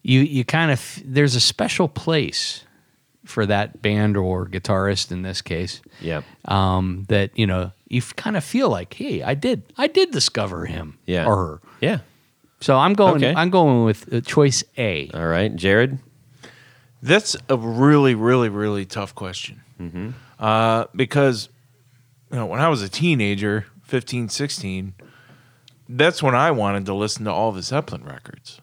You 0.07 0.21
you 0.21 0.45
kind 0.45 0.71
of 0.71 1.01
there's 1.03 1.35
a 1.35 1.39
special 1.41 1.87
place 1.89 2.63
for 3.25 3.45
that 3.45 3.81
band 3.81 4.15
or 4.15 4.45
guitarist 4.47 5.11
in 5.11 5.21
this 5.21 5.41
case. 5.41 5.81
Yep. 6.01 6.23
Um, 6.45 7.05
that 7.09 7.37
you 7.37 7.45
know 7.45 7.71
you 7.89 8.01
kind 8.15 8.37
of 8.37 8.43
feel 8.43 8.69
like, 8.69 8.93
hey, 8.93 9.21
I 9.21 9.33
did 9.33 9.63
I 9.77 9.87
did 9.87 10.11
discover 10.11 10.65
him 10.65 10.97
Yeah. 11.05 11.25
or 11.27 11.35
her. 11.35 11.61
Yeah. 11.81 11.99
So 12.61 12.77
I'm 12.77 12.93
going 12.93 13.23
Okay. 13.23 13.33
I'm 13.35 13.49
going 13.49 13.83
with 13.83 14.11
uh, 14.13 14.21
choice 14.21 14.63
A. 14.77 15.09
All 15.13 15.27
right, 15.27 15.53
Jared. 15.55 15.99
That's 17.03 17.35
a 17.49 17.57
really, 17.57 18.15
really, 18.15 18.49
really 18.49 18.85
tough 18.85 19.13
question. 19.13 19.61
Uh, 20.39 20.85
because, 20.95 21.49
you 22.31 22.37
know, 22.37 22.45
when 22.47 22.59
I 22.59 22.69
was 22.69 22.81
a 22.81 22.89
teenager, 22.89 23.65
15, 23.83 24.29
16, 24.29 24.93
that's 25.87 26.23
when 26.23 26.33
I 26.33 26.49
wanted 26.51 26.85
to 26.87 26.95
listen 26.95 27.25
to 27.25 27.31
all 27.31 27.51
the 27.51 27.61
Zeppelin 27.61 28.03
records. 28.03 28.59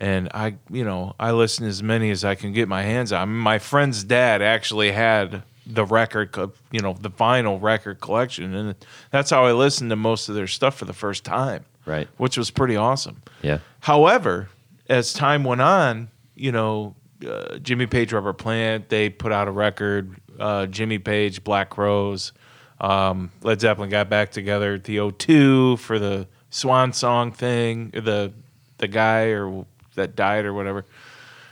And 0.00 0.30
I, 0.32 0.56
you 0.70 0.84
know, 0.84 1.14
I 1.20 1.32
listened 1.32 1.68
as 1.68 1.82
many 1.82 2.10
as 2.10 2.24
I 2.24 2.34
can 2.34 2.52
get 2.52 2.68
my 2.68 2.82
hands 2.82 3.12
on. 3.12 3.28
My 3.36 3.58
friend's 3.58 4.02
dad 4.02 4.40
actually 4.40 4.92
had 4.92 5.42
the 5.66 5.84
record, 5.84 6.34
you 6.70 6.80
know, 6.80 6.94
the 6.94 7.10
vinyl 7.10 7.60
record 7.60 8.00
collection. 8.00 8.54
And 8.54 8.74
that's 9.10 9.28
how 9.28 9.44
I 9.44 9.52
listened 9.52 9.90
to 9.90 9.96
most 9.96 10.30
of 10.30 10.34
their 10.34 10.46
stuff 10.46 10.76
for 10.76 10.86
the 10.86 10.94
first 10.94 11.24
time. 11.24 11.66
Right. 11.84 12.08
Which 12.16 12.38
was 12.38 12.50
pretty 12.50 12.76
awesome. 12.76 13.22
Yeah. 13.42 13.58
However, 13.80 14.48
as 14.88 15.12
time 15.12 15.44
went 15.44 15.60
on, 15.60 16.08
you 16.34 16.50
know, 16.50 16.94
uh, 17.26 17.58
Jimmy 17.58 17.86
Page 17.86 18.12
Robert 18.14 18.34
Plant, 18.34 18.88
they 18.88 19.10
put 19.10 19.32
out 19.32 19.48
a 19.48 19.50
record. 19.50 20.16
Uh, 20.38 20.64
Jimmy 20.64 20.98
Page, 20.98 21.44
Black 21.44 21.68
Crowes, 21.68 22.32
um, 22.80 23.30
Led 23.42 23.60
Zeppelin 23.60 23.90
got 23.90 24.08
back 24.08 24.30
together 24.30 24.78
the 24.78 24.96
O2 24.96 25.78
for 25.78 25.98
the 25.98 26.26
Swan 26.48 26.94
Song 26.94 27.30
thing, 27.30 27.90
the 27.90 28.32
the 28.78 28.88
guy 28.88 29.26
or 29.26 29.66
that 29.94 30.16
died 30.16 30.44
or 30.44 30.54
whatever. 30.54 30.84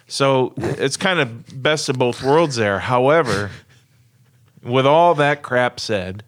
So 0.07 0.55
it's 0.57 0.97
kind 0.97 1.21
of 1.21 1.63
best 1.63 1.89
of 1.89 1.99
both 1.99 2.23
worlds 2.23 2.57
there. 2.57 2.79
However, 2.79 3.51
with 4.63 4.87
all 4.87 5.15
that 5.17 5.43
crap 5.43 5.79
said, 5.79 6.25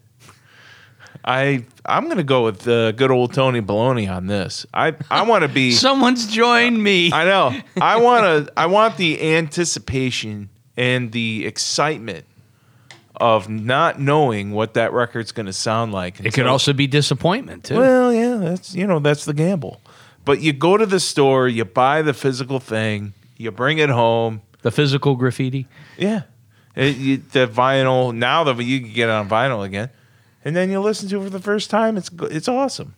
I 1.25 1.65
I'm 1.85 2.07
gonna 2.07 2.23
go 2.23 2.43
with 2.43 2.67
uh, 2.67 2.91
good 2.93 3.11
old 3.11 3.33
Tony 3.33 3.61
Baloney 3.61 4.11
on 4.11 4.27
this. 4.27 4.65
I 4.73 4.95
I 5.09 5.23
want 5.23 5.43
to 5.43 5.47
be. 5.47 5.71
Someone's 5.71 6.27
joined 6.27 6.81
me. 6.81 7.11
I 7.11 7.25
know. 7.25 7.59
I 7.79 7.97
want 7.97 8.47
to. 8.47 8.53
I 8.57 8.67
want 8.67 8.97
the 8.97 9.21
anticipation 9.35 10.49
and 10.77 11.11
the 11.11 11.45
excitement 11.45 12.25
of 13.17 13.47
not 13.49 13.99
knowing 13.99 14.51
what 14.51 14.73
that 14.73 14.93
record's 14.93 15.31
going 15.31 15.45
to 15.45 15.53
sound 15.53 15.91
like. 15.91 16.19
It 16.19 16.33
could 16.33 16.47
also 16.47 16.73
be 16.73 16.87
disappointment 16.87 17.65
too. 17.65 17.75
Well, 17.77 18.11
yeah, 18.11 18.37
that's 18.37 18.73
you 18.73 18.87
know 18.87 18.99
that's 18.99 19.25
the 19.25 19.33
gamble. 19.33 19.79
But 20.25 20.41
you 20.41 20.53
go 20.53 20.77
to 20.77 20.85
the 20.85 20.99
store, 20.99 21.47
you 21.47 21.65
buy 21.65 22.01
the 22.01 22.13
physical 22.13 22.59
thing, 22.59 23.13
you 23.37 23.51
bring 23.51 23.79
it 23.79 23.89
home. 23.89 24.41
the 24.61 24.71
physical 24.71 25.15
graffiti. 25.15 25.67
Yeah, 25.97 26.21
It- 26.75 26.97
you, 26.97 27.17
the 27.17 27.47
vinyl 27.47 28.13
now 28.13 28.43
that 28.43 28.61
you 28.63 28.79
can 28.81 28.93
get 28.93 29.09
it 29.09 29.11
on 29.11 29.27
vinyl 29.27 29.65
again, 29.65 29.89
and 30.45 30.55
then 30.55 30.69
you 30.69 30.79
listen 30.79 31.09
to 31.09 31.19
it 31.19 31.23
for 31.23 31.29
the 31.29 31.39
first 31.41 31.69
time. 31.69 31.97
It's 31.97 32.09
it's 32.29 32.47
awesome. 32.47 32.93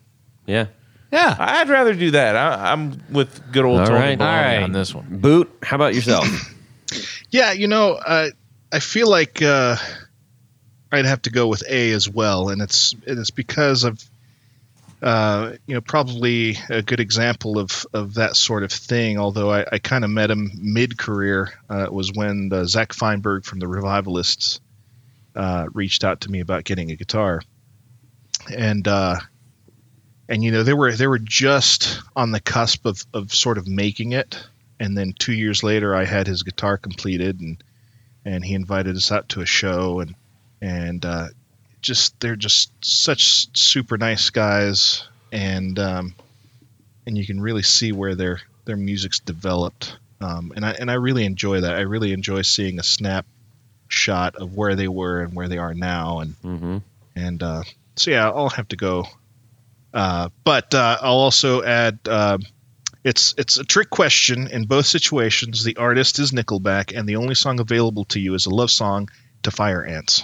Yeah. 0.45 0.67
Yeah. 1.11 1.35
I'd 1.39 1.69
rather 1.69 1.93
do 1.93 2.11
that. 2.11 2.35
I, 2.35 2.71
I'm 2.73 3.01
with 3.11 3.51
good 3.51 3.63
old 3.65 3.81
All 3.81 3.85
Tony 3.85 3.99
right. 3.99 4.21
All 4.21 4.27
right. 4.27 4.63
on 4.63 4.71
this 4.71 4.93
one. 4.95 5.05
Boot. 5.09 5.49
How 5.61 5.75
about 5.75 5.93
yourself? 5.95 6.27
Yeah, 7.31 7.51
you 7.53 7.67
know, 7.67 7.93
uh, 7.93 8.29
I 8.71 8.77
feel 8.79 9.09
like 9.09 9.41
uh, 9.41 9.75
I'd 10.91 11.05
have 11.05 11.23
to 11.23 11.31
go 11.31 11.47
with 11.47 11.63
A 11.67 11.91
as 11.91 12.07
well, 12.07 12.49
and 12.49 12.61
it's 12.61 12.93
and 13.07 13.17
it's 13.17 13.31
because 13.31 13.83
of 13.83 14.03
uh, 15.03 15.53
you 15.67 15.75
know 15.75 15.81
probably 15.81 16.57
a 16.69 16.81
good 16.81 16.99
example 16.99 17.59
of 17.59 17.85
of 17.93 18.15
that 18.15 18.35
sort 18.35 18.63
of 18.63 18.71
thing. 18.71 19.19
Although 19.19 19.51
I, 19.51 19.65
I 19.71 19.79
kind 19.79 20.03
of 20.03 20.09
met 20.09 20.31
him 20.31 20.51
mid 20.55 20.97
career 20.97 21.53
uh, 21.69 21.87
was 21.91 22.11
when 22.11 22.49
the 22.49 22.65
Zach 22.65 22.93
Feinberg 22.93 23.45
from 23.45 23.59
the 23.59 23.67
Revivalists 23.67 24.59
uh, 25.35 25.67
reached 25.73 26.03
out 26.03 26.21
to 26.21 26.31
me 26.31 26.39
about 26.39 26.63
getting 26.63 26.91
a 26.91 26.95
guitar, 26.95 27.41
and 28.55 28.87
uh, 28.87 29.17
and 30.29 30.43
you 30.43 30.51
know 30.51 30.63
they 30.63 30.73
were 30.73 30.93
they 30.93 31.07
were 31.07 31.19
just 31.19 32.01
on 32.15 32.31
the 32.31 32.39
cusp 32.39 32.85
of 32.85 33.05
of 33.13 33.33
sort 33.33 33.57
of 33.57 33.67
making 33.67 34.13
it 34.13 34.43
and 34.79 34.97
then 34.97 35.13
two 35.17 35.33
years 35.33 35.63
later 35.63 35.95
I 35.95 36.05
had 36.05 36.27
his 36.27 36.43
guitar 36.43 36.77
completed 36.77 37.39
and 37.39 37.63
and 38.25 38.43
he 38.43 38.53
invited 38.53 38.95
us 38.95 39.11
out 39.11 39.29
to 39.29 39.41
a 39.41 39.45
show 39.45 39.99
and 39.99 40.15
and 40.61 41.05
uh, 41.05 41.27
just 41.83 42.19
they're 42.19 42.35
just 42.35 42.71
such 42.83 43.55
super 43.55 43.97
nice 43.97 44.31
guys 44.31 45.03
and 45.31 45.77
um, 45.77 46.15
and 47.05 47.17
you 47.17 47.25
can 47.25 47.39
really 47.39 47.61
see 47.61 47.91
where 47.91 48.15
their 48.15 48.41
their 48.65 48.77
music's 48.77 49.19
developed 49.19 49.97
um, 50.21 50.51
and 50.55 50.65
I 50.65 50.71
and 50.71 50.89
I 50.89 50.95
really 50.95 51.25
enjoy 51.25 51.61
that 51.61 51.75
I 51.75 51.81
really 51.81 52.13
enjoy 52.13 52.41
seeing 52.41 52.79
a 52.79 52.83
snapshot 52.83 54.35
of 54.35 54.55
where 54.55 54.75
they 54.75 54.87
were 54.87 55.21
and 55.21 55.35
where 55.35 55.47
they 55.47 55.59
are 55.59 55.73
now 55.73 56.19
and 56.19 56.41
mm-hmm. 56.41 56.77
and 57.15 57.43
uh, 57.43 57.63
so 57.97 58.11
yeah 58.11 58.29
I'll 58.29 58.49
have 58.49 58.69
to 58.69 58.75
go 58.75 59.05
uh, 59.93 60.29
but 60.43 60.73
uh, 60.73 60.97
I'll 61.01 61.13
also 61.19 61.61
add 61.61 61.99
uh, 62.07 62.39
it's 63.03 63.35
it's 63.37 63.57
a 63.57 63.63
trick 63.63 63.89
question 63.89 64.47
in 64.47 64.65
both 64.65 64.85
situations. 64.85 65.63
The 65.63 65.77
artist 65.77 66.19
is 66.19 66.31
Nickelback, 66.31 66.97
and 66.97 67.07
the 67.07 67.17
only 67.17 67.35
song 67.35 67.59
available 67.59 68.05
to 68.05 68.19
you 68.19 68.33
is 68.33 68.45
a 68.45 68.49
love 68.49 68.71
song 68.71 69.09
to 69.43 69.51
Fire 69.51 69.83
Ants. 69.83 70.23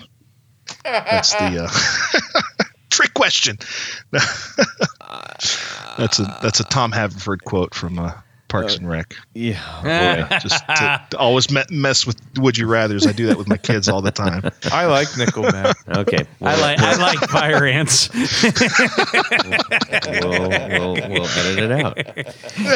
That's 0.83 1.33
the 1.33 1.65
uh, 1.65 2.63
Trick 2.89 3.13
question. 3.13 3.57
that's 4.11 6.19
a 6.19 6.37
that's 6.41 6.59
a 6.59 6.63
Tom 6.63 6.91
Haverford 6.91 7.43
quote 7.43 7.73
from 7.73 7.99
uh, 7.99 8.13
Parks 8.49 8.75
and 8.75 8.89
Rec. 8.89 9.15
Yeah. 9.33 10.27
boy. 10.27 10.37
Just 10.39 10.67
to, 10.67 11.01
to 11.11 11.17
always 11.17 11.49
me- 11.51 11.63
mess 11.69 12.05
with 12.05 12.19
would 12.37 12.57
you 12.57 12.67
rather's. 12.67 13.07
I 13.07 13.11
do 13.11 13.27
that 13.27 13.37
with 13.37 13.47
my 13.47 13.57
kids 13.57 13.87
all 13.87 14.01
the 14.01 14.11
time. 14.11 14.41
I 14.71 14.87
like 14.87 15.07
Nickelback. 15.09 15.75
Okay. 15.97 16.25
I 16.41 16.59
like 16.59 16.79
I 16.79 16.95
like 16.97 17.19
fire 17.29 17.65
ants. 17.65 18.09
we'll, 20.23 20.49
we'll, 20.49 20.93
we'll 20.93 21.27
edit 21.27 21.59
it 21.59 21.71
out. 21.71 21.97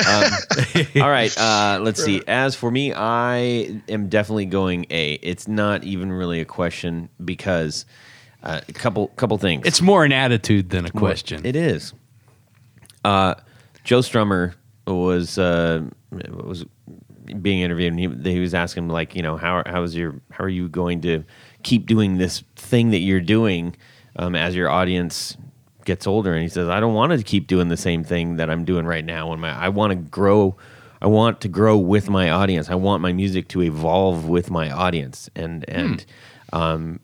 Um, 0.07 0.31
all 1.03 1.09
right. 1.09 1.35
Uh, 1.37 1.79
let's 1.81 2.03
see. 2.03 2.21
As 2.27 2.55
for 2.55 2.69
me, 2.71 2.93
I 2.93 3.81
am 3.89 4.09
definitely 4.09 4.45
going 4.45 4.85
A. 4.91 5.13
It's 5.15 5.47
not 5.47 5.83
even 5.83 6.11
really 6.11 6.39
a 6.39 6.45
question 6.45 7.09
because 7.23 7.85
uh, 8.43 8.61
a 8.67 8.73
couple 8.73 9.07
couple 9.09 9.37
things. 9.39 9.65
It's 9.65 9.81
more 9.81 10.05
an 10.05 10.11
attitude 10.11 10.69
than 10.69 10.85
a 10.85 10.91
question. 10.91 11.45
It 11.45 11.55
is. 11.55 11.93
Uh, 13.03 13.33
Joe 13.83 13.99
Strummer 13.99 14.53
was 14.85 15.38
uh, 15.38 15.84
was 16.11 16.65
being 17.41 17.61
interviewed, 17.61 17.93
and 17.93 17.99
he, 17.99 18.31
he 18.34 18.39
was 18.39 18.53
asking 18.53 18.84
him 18.84 18.89
like, 18.89 19.15
you 19.15 19.22
know, 19.22 19.38
how 19.38 19.64
how 19.65 19.84
is 19.84 19.95
your 19.95 20.19
how 20.31 20.43
are 20.43 20.49
you 20.49 20.68
going 20.68 21.01
to 21.01 21.23
keep 21.64 21.85
doing 21.85 22.18
this 22.18 22.43
thing 22.55 22.91
that 22.91 22.99
you're 22.99 23.22
doing 23.22 23.76
um, 24.18 24.35
as 24.35 24.55
your 24.55 24.69
audience 24.69 25.38
gets 25.85 26.05
older? 26.07 26.34
And 26.34 26.41
he 26.41 26.49
says, 26.49 26.69
I 26.69 26.80
don't 26.80 26.93
want 26.93 27.11
to 27.14 27.23
keep 27.23 27.47
doing 27.47 27.69
the 27.69 27.77
same 27.77 28.03
thing 28.03 28.38
that 28.38 28.49
I'm 28.49 28.65
doing 28.65 28.85
right 28.85 29.05
now. 29.05 29.30
When 29.30 29.39
my 29.39 29.51
I 29.51 29.69
want 29.69 29.91
to 29.91 29.95
grow. 29.95 30.57
I 31.01 31.07
want 31.07 31.41
to 31.41 31.49
grow 31.49 31.77
with 31.77 32.10
my 32.10 32.30
audience. 32.30 32.69
I 32.69 32.76
want 32.76 33.01
my 33.01 33.11
music 33.11 33.49
to 33.49 33.61
evolve 33.61 34.30
with 34.30 34.49
my 34.49 34.72
audience, 34.72 35.30
and 35.35 35.65
and 35.68 36.05
um, 36.53 37.01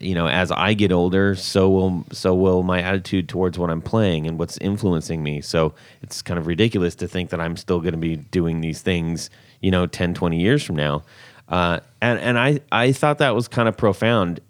you 0.00 0.14
know, 0.14 0.28
as 0.28 0.50
I 0.50 0.74
get 0.74 0.92
older, 0.92 1.34
so 1.34 1.68
will 1.70 2.04
so 2.12 2.34
will 2.34 2.62
my 2.62 2.80
attitude 2.80 3.28
towards 3.28 3.58
what 3.58 3.70
I'm 3.70 3.82
playing 3.82 4.26
and 4.26 4.38
what's 4.38 4.56
influencing 4.58 5.22
me. 5.22 5.40
So 5.40 5.74
it's 6.02 6.22
kind 6.22 6.38
of 6.38 6.46
ridiculous 6.46 6.94
to 6.96 7.08
think 7.08 7.30
that 7.30 7.40
I'm 7.40 7.56
still 7.56 7.80
going 7.80 7.92
to 7.92 7.98
be 7.98 8.16
doing 8.16 8.60
these 8.60 8.80
things, 8.80 9.30
you 9.60 9.70
know, 9.70 9.86
10, 9.86 10.14
20 10.14 10.40
years 10.40 10.62
from 10.62 10.76
now. 10.76 11.02
Uh, 11.48 11.80
and 12.00 12.18
and 12.20 12.38
I 12.38 12.60
I 12.72 12.92
thought 12.92 13.18
that 13.18 13.34
was 13.34 13.48
kind 13.48 13.68
of 13.68 13.76
profound, 13.76 14.40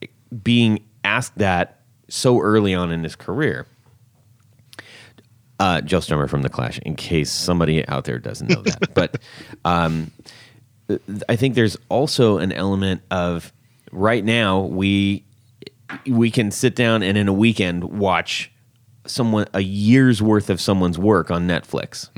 being 0.43 0.85
asked 1.05 1.39
that 1.39 1.81
so 2.09 2.41
early 2.41 2.75
on 2.75 2.91
in 2.91 3.03
his 3.03 3.17
career. 3.17 3.67
Uh, 5.61 5.81
Joe 5.81 5.99
Strummer 5.99 6.29
from 6.29 6.43
the 6.43 6.49
Clash, 6.49 6.79
in 6.81 6.95
case 6.95 7.33
somebody 7.33 7.87
out 7.89 8.05
there 8.05 8.21
doesn't 8.21 8.49
know 8.49 8.63
that, 8.63 8.91
but 8.95 9.21
um, 9.65 10.13
I 11.29 11.37
think 11.37 11.55
there's 11.55 11.77
also 11.89 12.39
an 12.39 12.53
element 12.53 13.03
of 13.11 13.53
right 13.93 14.25
now 14.25 14.61
we 14.61 15.25
we 16.07 16.31
can 16.31 16.51
sit 16.51 16.75
down 16.77 17.03
and 17.03 17.17
in 17.17 17.29
a 17.29 17.33
weekend 17.33 17.85
watch 17.85 18.53
someone 19.07 19.47
a 19.55 19.61
year's 19.61 20.21
worth 20.23 20.51
of 20.51 20.61
someone's 20.61 20.99
work 20.99 21.31
on 21.31 21.47
Netflix. 21.49 22.11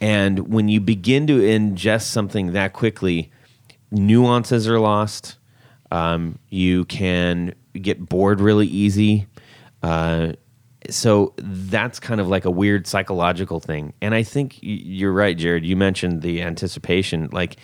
And 0.00 0.48
when 0.48 0.68
you 0.68 0.80
begin 0.80 1.26
to 1.28 1.38
ingest 1.40 2.04
something 2.04 2.52
that 2.52 2.72
quickly, 2.72 3.30
nuances 3.90 4.66
are 4.68 4.80
lost. 4.80 5.36
Um, 5.92 6.38
you 6.48 6.86
can 6.86 7.54
get 7.74 8.08
bored 8.08 8.40
really 8.40 8.66
easy. 8.66 9.26
Uh, 9.82 10.32
so 10.90 11.34
that's 11.38 12.00
kind 12.00 12.20
of 12.20 12.26
like 12.28 12.44
a 12.44 12.50
weird 12.50 12.86
psychological 12.86 13.60
thing. 13.60 13.92
And 14.00 14.14
I 14.14 14.22
think 14.22 14.58
you're 14.62 15.12
right, 15.12 15.36
Jared. 15.36 15.64
You 15.64 15.76
mentioned 15.76 16.22
the 16.22 16.42
anticipation. 16.42 17.28
Like 17.30 17.56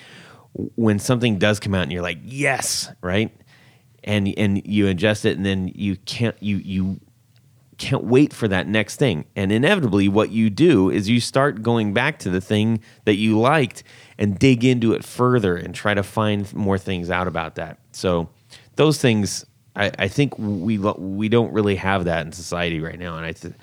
when 0.52 0.98
something 0.98 1.38
does 1.38 1.60
come 1.60 1.74
out 1.74 1.82
and 1.82 1.92
you're 1.92 2.02
like, 2.02 2.18
yes, 2.22 2.90
right? 3.02 3.32
And 4.04 4.32
and 4.36 4.66
you 4.66 4.86
ingest 4.86 5.24
it 5.24 5.36
and 5.36 5.44
then 5.44 5.68
you 5.74 5.96
can't 5.96 6.40
you 6.42 6.56
you 6.58 7.00
can't 7.78 8.04
wait 8.04 8.32
for 8.32 8.48
that 8.48 8.66
next 8.66 8.96
thing. 8.96 9.24
And 9.36 9.52
inevitably, 9.52 10.08
what 10.08 10.30
you 10.30 10.50
do 10.50 10.90
is 10.90 11.08
you 11.08 11.20
start 11.20 11.62
going 11.62 11.94
back 11.94 12.18
to 12.20 12.30
the 12.30 12.40
thing 12.40 12.80
that 13.04 13.14
you 13.14 13.38
liked 13.38 13.84
and 14.18 14.38
dig 14.38 14.64
into 14.64 14.92
it 14.92 15.04
further 15.04 15.56
and 15.56 15.74
try 15.74 15.94
to 15.94 16.02
find 16.02 16.52
more 16.54 16.76
things 16.76 17.08
out 17.08 17.28
about 17.28 17.54
that. 17.54 17.78
So, 17.92 18.28
those 18.74 18.98
things, 19.00 19.46
I, 19.76 19.92
I 19.98 20.08
think 20.08 20.36
we 20.38 20.78
we 20.78 21.28
don't 21.28 21.52
really 21.52 21.76
have 21.76 22.04
that 22.04 22.26
in 22.26 22.32
society 22.32 22.80
right 22.80 22.98
now, 22.98 23.16
and 23.16 23.24
I. 23.24 23.32
Th- 23.32 23.54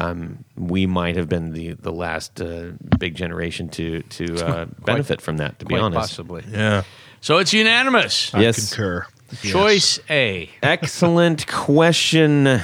um, 0.00 0.44
we 0.56 0.86
might 0.86 1.16
have 1.16 1.28
been 1.28 1.52
the 1.52 1.72
the 1.74 1.92
last 1.92 2.40
uh, 2.40 2.72
big 2.98 3.14
generation 3.14 3.68
to 3.70 4.02
to 4.02 4.46
uh, 4.46 4.64
benefit 4.84 5.20
from 5.20 5.36
that. 5.38 5.58
To 5.60 5.64
be 5.66 5.76
honest, 5.76 6.00
possibly. 6.00 6.44
Yeah. 6.50 6.82
So 7.20 7.38
it's 7.38 7.52
unanimous. 7.52 8.32
I 8.34 8.40
Yes. 8.42 8.70
concur. 8.74 9.06
Yes. 9.30 9.52
Choice 9.52 10.00
A. 10.10 10.50
excellent 10.62 11.46
question. 11.46 12.60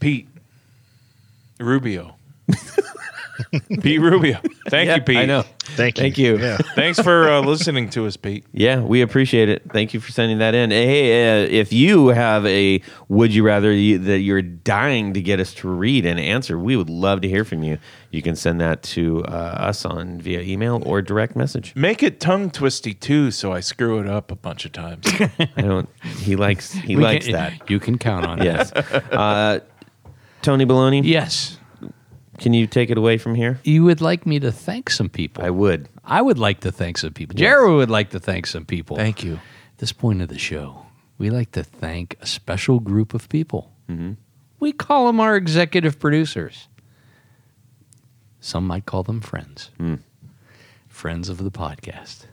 Pete 0.00 0.28
Rubio. 1.60 2.16
Pete 3.80 4.00
Rubio. 4.00 4.38
Thank 4.68 4.88
Yeah, 4.88 4.96
you, 4.96 5.02
Pete. 5.02 5.16
I 5.16 5.26
know. 5.26 5.42
Thank 5.62 5.98
you. 5.98 6.02
Thank 6.02 6.18
you. 6.18 6.38
Yeah. 6.38 6.58
Thanks 6.74 7.00
for 7.00 7.28
uh, 7.28 7.40
listening 7.40 7.88
to 7.90 8.06
us, 8.06 8.16
Pete. 8.16 8.44
Yeah, 8.52 8.80
we 8.80 9.02
appreciate 9.02 9.48
it. 9.48 9.62
Thank 9.72 9.94
you 9.94 10.00
for 10.00 10.10
sending 10.12 10.38
that 10.38 10.54
in. 10.54 10.70
Hey, 10.70 11.44
uh, 11.44 11.46
if 11.48 11.72
you 11.72 12.08
have 12.08 12.44
a 12.46 12.80
would 13.08 13.32
you 13.34 13.42
rather 13.44 13.72
you, 13.72 13.98
that 13.98 14.18
you're 14.20 14.42
dying 14.42 15.14
to 15.14 15.20
get 15.20 15.38
us 15.40 15.54
to 15.54 15.68
read 15.68 16.04
and 16.06 16.18
answer, 16.18 16.58
we 16.58 16.76
would 16.76 16.90
love 16.90 17.20
to 17.22 17.28
hear 17.28 17.44
from 17.44 17.62
you. 17.62 17.78
You 18.10 18.22
can 18.22 18.34
send 18.34 18.60
that 18.60 18.82
to 18.84 19.24
uh, 19.26 19.30
us 19.30 19.84
on 19.84 20.20
via 20.20 20.40
email 20.40 20.82
or 20.84 21.00
direct 21.00 21.36
message. 21.36 21.72
Make 21.76 22.02
it 22.02 22.18
tongue 22.18 22.50
twisty 22.50 22.92
too, 22.92 23.30
so 23.30 23.52
I 23.52 23.60
screw 23.60 24.00
it 24.00 24.08
up 24.08 24.32
a 24.32 24.36
bunch 24.36 24.64
of 24.64 24.72
times. 24.72 25.06
I 25.56 25.62
don't. 25.62 25.88
He 26.18 26.34
likes. 26.34 26.72
He 26.72 26.96
We 26.96 27.02
likes 27.04 27.26
can- 27.26 27.34
that. 27.34 27.70
You 27.70 27.78
can 27.78 27.98
count 27.98 28.26
on 28.26 28.40
it. 28.40 28.46
Yes. 28.46 28.72
Uh, 28.72 29.60
Tony 30.42 30.64
Baloney. 30.66 31.02
Yes. 31.04 31.58
Can 32.40 32.54
you 32.54 32.66
take 32.66 32.90
it 32.90 32.98
away 32.98 33.18
from 33.18 33.34
here? 33.34 33.60
You 33.64 33.84
would 33.84 34.00
like 34.00 34.26
me 34.26 34.40
to 34.40 34.50
thank 34.50 34.90
some 34.90 35.08
people. 35.10 35.44
I 35.44 35.50
would. 35.50 35.88
I 36.04 36.22
would 36.22 36.38
like 36.38 36.60
to 36.60 36.72
thank 36.72 36.98
some 36.98 37.12
people. 37.12 37.36
Jared 37.36 37.70
would 37.70 37.90
like 37.90 38.10
to 38.10 38.18
thank 38.18 38.46
some 38.46 38.64
people. 38.64 38.96
Thank 38.96 39.22
you. 39.22 39.34
At 39.34 39.78
this 39.78 39.92
point 39.92 40.22
of 40.22 40.28
the 40.28 40.38
show, 40.38 40.86
we 41.18 41.30
like 41.30 41.52
to 41.52 41.62
thank 41.62 42.16
a 42.20 42.26
special 42.26 42.80
group 42.80 43.14
of 43.14 43.28
people. 43.28 43.70
We 44.60 44.72
call 44.72 45.06
them 45.08 45.18
our 45.18 45.36
executive 45.36 45.98
producers. 45.98 46.68
Some 48.40 48.66
might 48.66 48.86
call 48.86 49.02
them 49.02 49.20
friends. 49.20 49.70
Friends 50.88 51.28
of 51.28 51.38
the 51.38 51.50
podcast. 51.50 52.26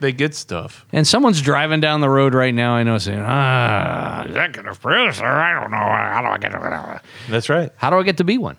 They 0.00 0.12
get 0.12 0.34
stuff. 0.34 0.86
And 0.92 1.06
someone's 1.06 1.40
driving 1.42 1.80
down 1.80 2.00
the 2.00 2.10
road 2.10 2.34
right 2.34 2.54
now, 2.54 2.74
I 2.74 2.84
know, 2.84 2.98
saying, 2.98 3.24
ah, 3.24 4.22
executive 4.24 4.80
producer, 4.80 5.24
I 5.24 5.60
don't 5.60 5.70
know. 5.70 5.76
How 5.78 6.20
do 6.22 6.28
I 6.28 6.38
get 6.38 6.52
to 6.52 7.00
That's 7.28 7.48
right. 7.48 7.72
How 7.76 7.90
do 7.90 7.96
I 7.96 8.02
get 8.02 8.18
to 8.18 8.24
be 8.24 8.38
one? 8.38 8.56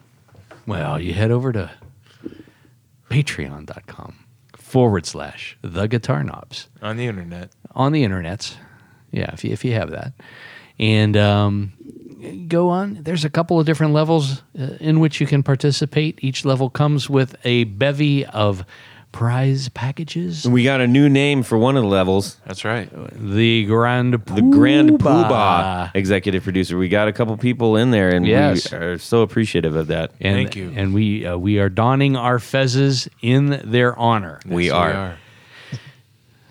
Well, 0.70 1.02
you 1.02 1.14
head 1.16 1.32
over 1.32 1.52
to 1.54 1.72
patreon.com 3.10 4.14
forward 4.56 5.06
slash 5.08 5.58
the 5.64 5.88
guitar 5.88 6.24
knobs 6.24 6.68
On 6.84 6.96
the 6.96 7.08
internet. 7.08 7.50
on 7.74 7.92
the 7.92 8.04
internets. 8.04 8.56
Yeah, 9.12 9.32
if 9.34 9.44
you, 9.44 9.52
if 9.52 9.66
you 9.66 9.74
have 9.74 9.90
that. 9.90 10.14
And 10.78 11.18
um, 11.18 11.74
go 12.48 12.70
on. 12.70 13.00
There's 13.02 13.26
a 13.26 13.32
couple 13.32 13.60
of 13.60 13.66
different 13.66 13.94
levels 13.94 14.44
uh, 14.60 14.78
in 14.80 15.00
which 15.00 15.20
you 15.20 15.26
can 15.26 15.42
participate. 15.42 16.20
Each 16.22 16.46
level 16.46 16.70
comes 16.70 17.10
with 17.10 17.36
a 17.44 17.64
bevy 17.64 18.26
of 18.28 18.64
prize 19.12 19.70
packages. 19.70 20.48
We 20.48 20.64
got 20.64 20.82
a 20.82 20.88
new 20.88 21.10
name 21.10 21.44
for 21.44 21.58
one 21.58 21.76
of 21.78 21.84
the 21.84 21.90
levels. 21.90 22.38
That's 22.46 22.64
right. 22.64 22.90
The 23.14 23.66
Grand 23.66 24.14
The 24.14 24.42
Grand 24.42 24.92
Poobah. 25.00 25.28
Poobah 25.30 25.92
executive 25.96 26.44
producer. 26.44 26.78
We 26.78 26.90
got 26.90 27.08
a 27.08 27.14
couple 27.14 27.36
people 27.38 27.76
in 27.76 27.92
there, 27.92 28.10
and 28.10 28.26
Yes. 28.26 28.72
we 28.72 28.78
are 28.78 28.98
so 28.98 29.22
appreciative 29.22 29.76
of 29.76 29.88
that. 29.88 30.12
And, 30.22 30.36
Thank 30.36 30.56
you. 30.56 30.72
And 30.76 30.94
we 30.94 31.26
uh, 31.26 31.38
we 31.38 31.60
are 31.60 31.70
donning 31.70 32.16
our 32.16 32.38
fezzes 32.38 33.08
in 33.22 33.62
their 33.66 33.98
honor. 33.98 34.40
We 34.46 34.68
Yes, 34.68 34.74
are. 34.74 35.18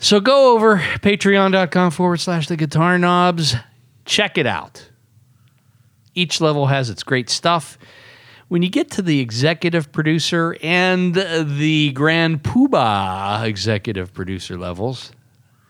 So 0.00 0.20
go 0.20 0.54
over 0.54 0.76
patreon.com 0.78 1.90
forward 1.90 2.18
slash 2.18 2.46
the 2.48 2.56
guitar 2.56 2.98
knobs. 2.98 3.54
Check 4.04 4.38
it 4.38 4.46
out. 4.46 4.88
Each 6.14 6.40
level 6.40 6.66
has 6.66 6.88
its 6.90 7.02
great 7.02 7.28
stuff. 7.30 7.78
When 8.48 8.62
you 8.62 8.70
get 8.70 8.90
to 8.92 9.02
the 9.02 9.20
executive 9.20 9.92
producer 9.92 10.56
and 10.62 11.14
the 11.14 11.92
grand 11.92 12.42
poobah 12.42 13.44
executive 13.44 14.14
producer 14.14 14.56
levels, 14.56 15.12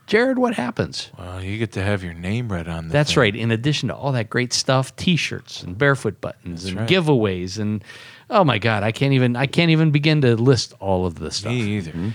Jared, 0.07 0.39
what 0.39 0.55
happens? 0.55 1.11
Well, 1.19 1.43
you 1.43 1.59
get 1.59 1.73
to 1.73 1.83
have 1.83 2.03
your 2.03 2.15
name 2.15 2.51
read 2.51 2.67
on 2.67 2.89
the 2.89 2.93
That's 2.93 3.13
thing. 3.15 3.21
right. 3.21 3.37
In 3.37 3.51
addition 3.51 3.89
to 3.89 3.95
all 3.95 4.13
that 4.13 4.31
great 4.31 4.53
stuff, 4.53 4.97
T-shirts 4.97 5.63
and 5.63 5.77
barefoot 5.77 6.21
buttons 6.21 6.65
and 6.65 6.79
right. 6.79 6.89
giveaways 6.89 7.59
and 7.59 7.85
oh 8.31 8.43
my 8.43 8.59
God, 8.59 8.85
I 8.85 8.93
can't 8.93 9.13
even 9.13 9.37
I 9.37 9.47
can't 9.47 9.71
even 9.71 9.91
begin 9.91 10.23
to 10.23 10.35
list 10.37 10.73
all 10.81 11.05
of 11.05 11.19
the 11.19 11.31
stuff. 11.31 11.53
Me 11.53 11.77
either. 11.77 11.91
Mm-hmm. 11.91 12.11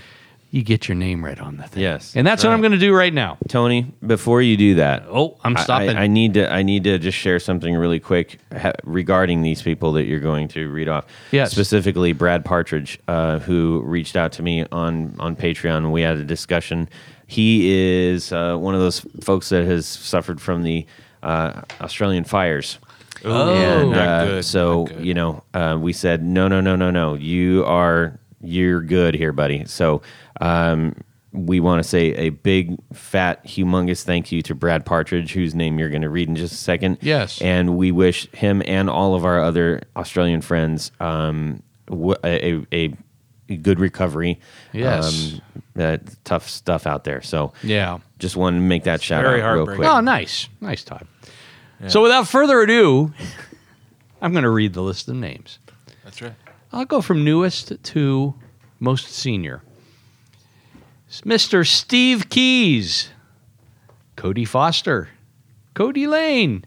You 0.54 0.62
get 0.62 0.86
your 0.86 0.94
name 0.94 1.24
read 1.24 1.40
on 1.40 1.56
the 1.56 1.64
thing. 1.64 1.82
Yes. 1.82 2.14
and 2.14 2.24
that's 2.24 2.44
what 2.44 2.52
I'm 2.52 2.60
going 2.60 2.70
to 2.72 2.78
do 2.78 2.94
right 2.94 3.12
now. 3.12 3.38
Tony, 3.48 3.92
before 4.06 4.40
you 4.40 4.56
do 4.56 4.76
that, 4.76 5.02
Oh, 5.10 5.36
I'm 5.42 5.56
stopping. 5.56 5.96
I, 5.96 6.04
I 6.04 6.06
need 6.06 6.34
to. 6.34 6.48
I 6.52 6.62
need 6.62 6.84
to 6.84 6.96
just 7.00 7.18
share 7.18 7.40
something 7.40 7.74
really 7.74 7.98
quick 7.98 8.38
ha- 8.56 8.70
regarding 8.84 9.42
these 9.42 9.62
people 9.62 9.92
that 9.94 10.04
you're 10.04 10.20
going 10.20 10.46
to 10.48 10.70
read 10.70 10.88
off. 10.88 11.06
Yes. 11.32 11.50
Specifically, 11.50 12.12
Brad 12.12 12.44
Partridge, 12.44 13.00
uh, 13.08 13.40
who 13.40 13.82
reached 13.84 14.14
out 14.14 14.30
to 14.34 14.42
me 14.44 14.64
on 14.70 15.16
on 15.18 15.34
Patreon. 15.34 15.78
and 15.78 15.92
We 15.92 16.02
had 16.02 16.18
a 16.18 16.24
discussion. 16.24 16.88
He 17.26 17.72
is 17.72 18.30
uh, 18.32 18.56
one 18.56 18.74
of 18.76 18.80
those 18.80 19.00
folks 19.22 19.48
that 19.48 19.64
has 19.64 19.86
suffered 19.88 20.40
from 20.40 20.62
the 20.62 20.86
uh, 21.24 21.62
Australian 21.80 22.22
fires, 22.22 22.78
Oh. 23.24 23.54
and 23.54 23.90
not 23.90 24.08
uh, 24.08 24.24
good, 24.26 24.44
so 24.44 24.84
not 24.84 24.88
good. 24.96 25.04
you 25.06 25.14
know 25.14 25.42
uh, 25.54 25.76
we 25.80 25.92
said 25.94 26.22
no 26.22 26.46
no 26.46 26.60
no 26.60 26.76
no 26.76 26.90
no 26.90 27.14
you 27.14 27.64
are 27.64 28.20
you're 28.44 28.82
good 28.82 29.14
here 29.14 29.32
buddy 29.32 29.64
so 29.64 30.02
um, 30.40 30.94
we 31.32 31.58
want 31.60 31.82
to 31.82 31.88
say 31.88 32.12
a 32.14 32.28
big 32.28 32.76
fat 32.92 33.44
humongous 33.44 34.02
thank 34.04 34.30
you 34.30 34.42
to 34.42 34.54
brad 34.54 34.84
partridge 34.86 35.32
whose 35.32 35.54
name 35.54 35.78
you're 35.78 35.88
going 35.90 36.02
to 36.02 36.10
read 36.10 36.28
in 36.28 36.36
just 36.36 36.52
a 36.52 36.56
second 36.56 36.98
Yes. 37.00 37.40
and 37.40 37.76
we 37.76 37.90
wish 37.90 38.30
him 38.32 38.62
and 38.66 38.88
all 38.90 39.14
of 39.14 39.24
our 39.24 39.42
other 39.42 39.82
australian 39.96 40.40
friends 40.42 40.92
um, 41.00 41.62
w- 41.86 42.14
a, 42.24 42.62
a, 42.72 42.94
a 43.48 43.56
good 43.56 43.80
recovery 43.80 44.38
Yes. 44.72 45.34
um, 45.34 45.40
uh, 45.82 45.96
tough 46.24 46.48
stuff 46.48 46.86
out 46.86 47.04
there 47.04 47.20
so 47.22 47.52
Yeah. 47.62 47.98
just 48.18 48.36
wanted 48.36 48.58
to 48.58 48.62
make 48.64 48.84
that 48.84 49.02
shout 49.02 49.24
very 49.24 49.42
out 49.42 49.54
real 49.54 49.66
quick 49.66 49.88
Oh, 49.88 50.00
nice. 50.00 50.48
Nice, 50.60 50.84
Todd. 50.84 51.06
So 51.88 52.00
without 52.02 52.26
further 52.28 52.60
ado, 52.62 53.12
I'm 54.22 54.32
going 54.32 54.44
to 54.44 54.50
read 54.50 54.72
the 54.72 54.80
list 54.82 55.08
of 55.08 55.16
names. 55.16 55.58
I'll 56.74 56.84
go 56.84 57.00
from 57.00 57.22
newest 57.22 57.72
to 57.84 58.34
most 58.80 59.08
senior. 59.08 59.62
Mr. 61.08 61.64
Steve 61.64 62.28
Keys, 62.28 63.10
Cody 64.16 64.44
Foster, 64.44 65.08
Cody 65.74 66.08
Lane, 66.08 66.64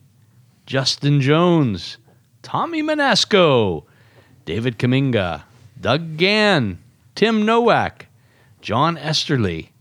Justin 0.66 1.20
Jones, 1.20 1.98
Tommy 2.42 2.82
Manasco, 2.82 3.84
David 4.46 4.80
Kaminga, 4.80 5.44
Doug 5.82 6.16
Gann, 6.16 6.80
Tim 7.14 7.46
Nowak, 7.46 8.06
John 8.62 8.98
Esterly, 8.98 9.74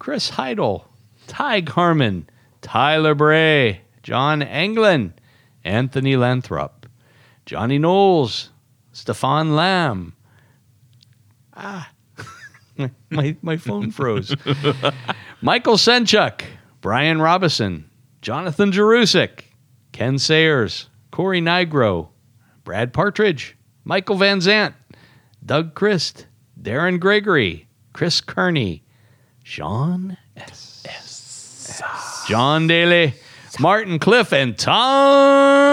Chris 0.00 0.30
Heidel, 0.30 0.88
Tig 1.28 1.68
Harmon, 1.68 2.28
Tyler 2.62 3.14
Bray, 3.14 3.82
John 4.02 4.42
Anglin, 4.42 5.14
Anthony 5.64 6.14
Lanthrop, 6.14 6.88
Johnny 7.46 7.78
Knowles, 7.78 8.50
Stefan 8.98 9.54
Lamb. 9.54 10.12
Ah, 11.54 11.88
my, 13.10 13.36
my 13.42 13.56
phone 13.56 13.92
froze. 13.92 14.34
Michael 15.40 15.76
Senchuk, 15.76 16.42
Brian 16.80 17.22
Robison, 17.22 17.88
Jonathan 18.22 18.72
Jerusik, 18.72 19.44
Ken 19.92 20.18
Sayers, 20.18 20.88
Corey 21.12 21.40
Nigro, 21.40 22.08
Brad 22.64 22.92
Partridge, 22.92 23.56
Michael 23.84 24.16
Van 24.16 24.40
Zant, 24.40 24.74
Doug 25.46 25.76
Christ, 25.76 26.26
Darren 26.60 26.98
Gregory, 26.98 27.68
Chris 27.92 28.20
Kearney, 28.20 28.82
Sean 29.44 30.16
S. 30.36 31.82
John 32.26 32.66
Daly, 32.66 33.14
Martin 33.60 34.00
Cliff, 34.00 34.32
and 34.32 34.58
Tom 34.58 35.67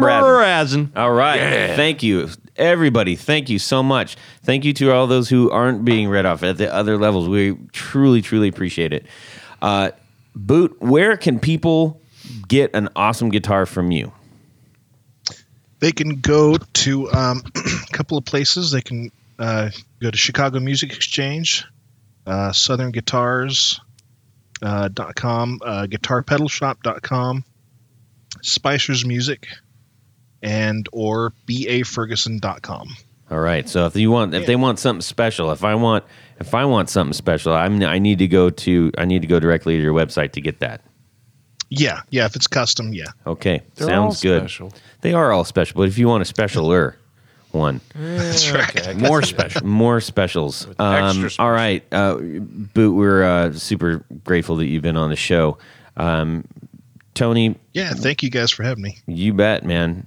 Brazen. 0.00 0.34
Brazen. 0.34 0.92
All 0.96 1.12
right. 1.12 1.74
Thank 1.76 2.02
you. 2.02 2.28
Everybody, 2.56 3.16
thank 3.16 3.50
you 3.50 3.58
so 3.58 3.82
much. 3.82 4.16
Thank 4.42 4.64
you 4.64 4.72
to 4.74 4.90
all 4.90 5.06
those 5.06 5.28
who 5.28 5.50
aren't 5.50 5.84
being 5.84 6.08
read 6.08 6.24
off 6.24 6.42
at 6.42 6.56
the 6.56 6.72
other 6.72 6.96
levels. 6.96 7.28
We 7.28 7.56
truly, 7.72 8.22
truly 8.22 8.48
appreciate 8.48 8.92
it. 8.92 9.06
Uh, 9.60 9.90
Boot, 10.34 10.76
where 10.80 11.16
can 11.16 11.38
people 11.38 12.00
get 12.48 12.74
an 12.74 12.88
awesome 12.96 13.30
guitar 13.30 13.66
from 13.66 13.90
you? 13.90 14.12
They 15.80 15.92
can 15.92 16.20
go 16.20 16.56
to 16.56 17.12
um, 17.12 17.42
a 17.56 17.92
couple 17.92 18.16
of 18.16 18.24
places. 18.24 18.70
They 18.70 18.80
can 18.80 19.10
uh, 19.38 19.70
go 20.00 20.10
to 20.10 20.16
Chicago 20.16 20.58
Music 20.60 20.94
Exchange, 20.94 21.64
uh, 22.26 22.52
Southern 22.52 22.90
Guitars. 22.90 23.80
Uh, 24.62 24.88
dot 24.88 25.14
com, 25.14 25.60
uh, 25.62 25.86
guitarpedalshop.com, 25.86 27.44
Spicer's 28.40 29.04
Music, 29.04 29.48
and 30.42 30.88
or 30.92 31.32
baferguson.com. 31.48 32.88
All 33.30 33.40
right. 33.40 33.68
So 33.68 33.86
if 33.86 33.96
you 33.96 34.10
want, 34.10 34.34
if 34.34 34.46
they 34.46 34.56
want 34.56 34.78
something 34.78 35.00
special, 35.02 35.50
if 35.50 35.64
I 35.64 35.74
want, 35.74 36.04
if 36.38 36.54
I 36.54 36.64
want 36.64 36.88
something 36.90 37.12
special, 37.12 37.52
I'm, 37.54 37.82
I 37.82 37.98
need 37.98 38.18
to 38.20 38.28
go 38.28 38.50
to, 38.50 38.92
I 38.98 39.04
need 39.04 39.22
to 39.22 39.28
go 39.28 39.40
directly 39.40 39.76
to 39.76 39.82
your 39.82 39.94
website 39.94 40.32
to 40.32 40.40
get 40.40 40.60
that. 40.60 40.82
Yeah, 41.68 42.02
yeah. 42.10 42.26
If 42.26 42.36
it's 42.36 42.46
custom, 42.46 42.92
yeah. 42.92 43.06
Okay. 43.26 43.62
They're 43.74 43.88
Sounds 43.88 44.16
all 44.18 44.22
good. 44.22 44.40
special. 44.42 44.72
They 45.00 45.12
are 45.14 45.32
all 45.32 45.44
special, 45.44 45.78
but 45.78 45.88
if 45.88 45.98
you 45.98 46.06
want 46.06 46.28
a 46.28 46.32
specialer 46.32 46.94
one, 47.50 47.80
That's 47.94 48.48
right. 48.52 48.76
Okay. 48.88 48.94
More 48.94 49.22
special. 49.22 49.66
more 49.66 50.00
specials. 50.00 50.66
Um, 50.78 50.94
extra 51.08 51.30
special. 51.30 51.44
All 51.44 51.50
right, 51.50 51.82
uh, 51.90 52.16
Boot. 52.18 52.94
We're 52.94 53.24
uh, 53.24 53.52
super 53.54 54.04
grateful 54.22 54.54
that 54.56 54.66
you've 54.66 54.82
been 54.82 54.96
on 54.96 55.10
the 55.10 55.16
show. 55.16 55.58
Um, 55.96 56.44
Tony, 57.14 57.56
Yeah, 57.72 57.94
thank 57.94 58.22
you 58.22 58.30
guys 58.30 58.50
for 58.52 58.62
having 58.62 58.82
me. 58.84 58.98
you 59.06 59.32
bet, 59.32 59.64
man. 59.64 60.06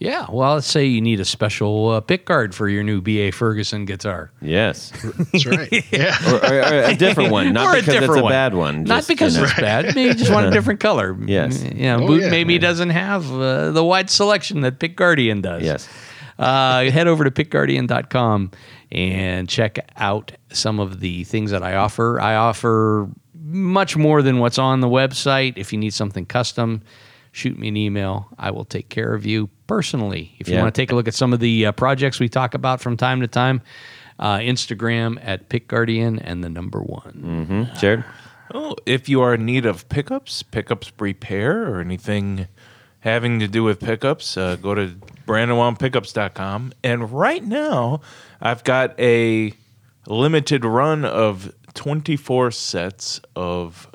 Yeah, 0.00 0.26
well, 0.30 0.54
let's 0.54 0.68
say 0.68 0.84
you 0.86 1.00
need 1.00 1.18
a 1.18 1.24
special 1.24 1.88
uh, 1.88 2.00
pick 2.00 2.24
guard 2.24 2.54
for 2.54 2.68
your 2.68 2.84
new 2.84 3.00
B.A. 3.00 3.32
Ferguson 3.32 3.84
guitar. 3.84 4.30
Yes, 4.40 4.90
That's 5.32 5.44
right. 5.44 5.72
Yeah. 5.92 6.16
or, 6.32 6.36
or- 6.36 6.58
or 6.62 6.82
a 6.84 6.94
different 6.94 7.32
one, 7.32 7.52
not 7.52 7.66
Or 7.66 7.78
a 7.78 7.80
because 7.80 7.94
it's 7.94 8.00
different 8.02 8.20
a 8.20 8.22
one. 8.22 8.32
bad 8.32 8.54
one. 8.54 8.82
Not 8.84 8.98
just, 8.98 9.08
because 9.08 9.34
you 9.34 9.40
know. 9.42 9.48
it's 9.48 9.60
bad. 9.60 9.84
Maybe 9.86 10.02
you 10.02 10.14
just 10.14 10.30
want 10.32 10.46
a 10.46 10.50
different 10.50 10.78
color. 10.78 11.16
Yes. 11.26 11.64
You 11.64 11.74
know, 11.74 11.98
Oh, 12.02 12.06
Boot 12.06 12.22
yeah. 12.22 12.30
maybe 12.30 12.58
doesn't 12.58 12.90
have 12.90 13.32
uh, 13.32 13.72
the 13.72 13.82
wide 13.84 14.08
selection 14.08 14.60
that 14.60 14.78
Pick 14.78 14.94
Guardian 14.96 15.40
does. 15.40 15.64
Yes. 15.64 15.88
Uh, 16.38 16.88
head 16.90 17.08
over 17.08 17.24
to 17.24 17.32
pickguardian.com 17.32 18.52
and 18.92 19.48
check 19.48 19.78
out 19.96 20.30
some 20.52 20.78
of 20.78 21.00
the 21.00 21.24
things 21.24 21.50
that 21.50 21.64
I 21.64 21.74
offer. 21.74 22.20
I 22.20 22.36
offer 22.36 23.08
much 23.34 23.96
more 23.96 24.22
than 24.22 24.38
what's 24.38 24.58
on 24.58 24.78
the 24.80 24.86
website. 24.88 25.54
If 25.56 25.72
you 25.72 25.78
need 25.80 25.92
something 25.92 26.24
custom, 26.24 26.82
shoot 27.32 27.58
me 27.58 27.66
an 27.66 27.76
email. 27.76 28.28
I 28.38 28.52
will 28.52 28.64
take 28.64 28.88
care 28.90 29.12
of 29.14 29.26
you 29.26 29.50
personally. 29.68 30.34
If 30.40 30.48
you 30.48 30.54
Yeah. 30.54 30.62
want 30.62 30.74
to 30.74 30.80
take 30.80 30.90
a 30.90 30.96
look 30.96 31.06
at 31.06 31.14
some 31.14 31.32
of 31.32 31.38
the 31.38 31.66
uh, 31.66 31.72
projects 31.72 32.18
we 32.18 32.28
talk 32.28 32.54
about 32.54 32.80
from 32.80 32.96
time 32.96 33.20
to 33.20 33.28
time, 33.28 33.60
uh, 34.18 34.38
Instagram 34.38 35.16
at 35.22 35.48
pickguardian 35.48 36.20
and 36.20 36.42
the 36.42 36.48
number 36.48 36.80
one. 36.82 37.12
Hmm? 37.72 37.78
Jared. 37.78 38.04
Oh, 38.52 38.74
if 38.86 39.08
you 39.08 39.20
are 39.20 39.34
in 39.34 39.44
need 39.44 39.64
of 39.66 39.88
pickups, 39.90 40.42
pickups 40.42 40.90
repair, 40.98 41.70
or 41.72 41.80
anything 41.80 42.48
having 43.00 43.38
to 43.38 43.46
do 43.46 43.62
with 43.62 43.78
pickups, 43.78 44.36
uh, 44.36 44.56
go 44.56 44.74
to 44.74 44.96
brandonwoundpickups.com. 45.26 46.72
And 46.82 47.12
right 47.12 47.44
now, 47.44 48.00
I've 48.40 48.64
got 48.64 48.98
a 48.98 49.52
limited 50.06 50.64
run 50.64 51.04
of 51.04 51.52
24 51.74 52.50
sets 52.50 53.20
of 53.36 53.86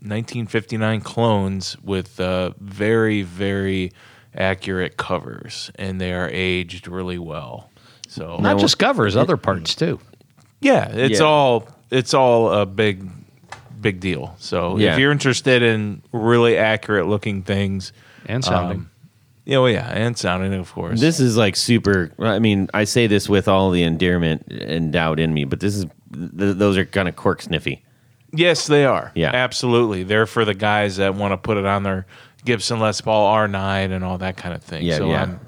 1959 0.00 1.00
clones 1.00 1.76
with 1.82 2.20
uh, 2.20 2.50
very, 2.60 3.22
very 3.22 3.92
accurate 4.36 4.96
covers, 4.96 5.70
and 5.76 6.00
they 6.00 6.12
are 6.12 6.28
aged 6.32 6.88
really 6.88 7.18
well. 7.18 7.70
So 8.08 8.36
Not 8.40 8.58
just 8.58 8.78
covers, 8.78 9.16
other 9.16 9.36
parts 9.36 9.74
too. 9.74 9.98
yeah, 10.60 10.88
it's 10.90 11.20
Yeah. 11.20 11.26
all 11.26 11.68
it's 11.90 12.14
all 12.14 12.52
a 12.52 12.66
big 12.66 13.08
big 13.80 14.00
deal. 14.00 14.34
So 14.38 14.78
Yeah. 14.78 14.94
if 14.94 14.98
you're 14.98 15.12
interested 15.12 15.62
in 15.62 16.02
really 16.12 16.56
accurate 16.56 17.06
looking 17.06 17.42
things, 17.42 17.92
And 18.26 18.44
sounding. 18.44 18.78
um, 18.78 18.90
yeah, 19.44 19.58
well, 19.58 19.70
yeah, 19.70 19.88
and 19.92 20.16
sounding, 20.18 20.54
of 20.54 20.72
course. 20.72 20.98
This 21.00 21.20
is 21.20 21.36
like 21.36 21.54
super. 21.56 22.10
I 22.18 22.38
mean, 22.40 22.68
I 22.74 22.84
say 22.84 23.06
this 23.06 23.28
with 23.28 23.46
all 23.48 23.70
the 23.70 23.82
endearment 23.84 24.46
and 24.50 24.92
doubt 24.92 25.20
in 25.20 25.32
me, 25.34 25.44
but 25.44 25.60
this 25.60 25.76
is 25.76 25.84
th- 26.12 26.56
those 26.56 26.76
are 26.76 26.84
kind 26.84 27.08
of 27.08 27.14
cork 27.16 27.42
sniffy. 27.42 27.82
yes, 28.32 28.66
they 28.66 28.84
are. 28.84 29.12
Yeah. 29.14 29.30
absolutely. 29.32 30.02
They're 30.02 30.26
for 30.26 30.44
the 30.44 30.54
guys 30.54 30.96
that 30.96 31.14
want 31.14 31.32
to 31.32 31.36
put 31.36 31.56
it 31.56 31.64
on 31.66 31.82
their 31.84 32.06
Gibson 32.46 32.80
Les 32.80 33.00
Paul 33.00 33.34
R9 33.34 33.90
and 33.92 34.02
all 34.04 34.18
that 34.18 34.36
kind 34.36 34.54
of 34.54 34.62
thing. 34.62 34.82
Yeah, 34.84 34.96
so 34.96 35.10
yeah. 35.10 35.20
I'm- 35.20 35.40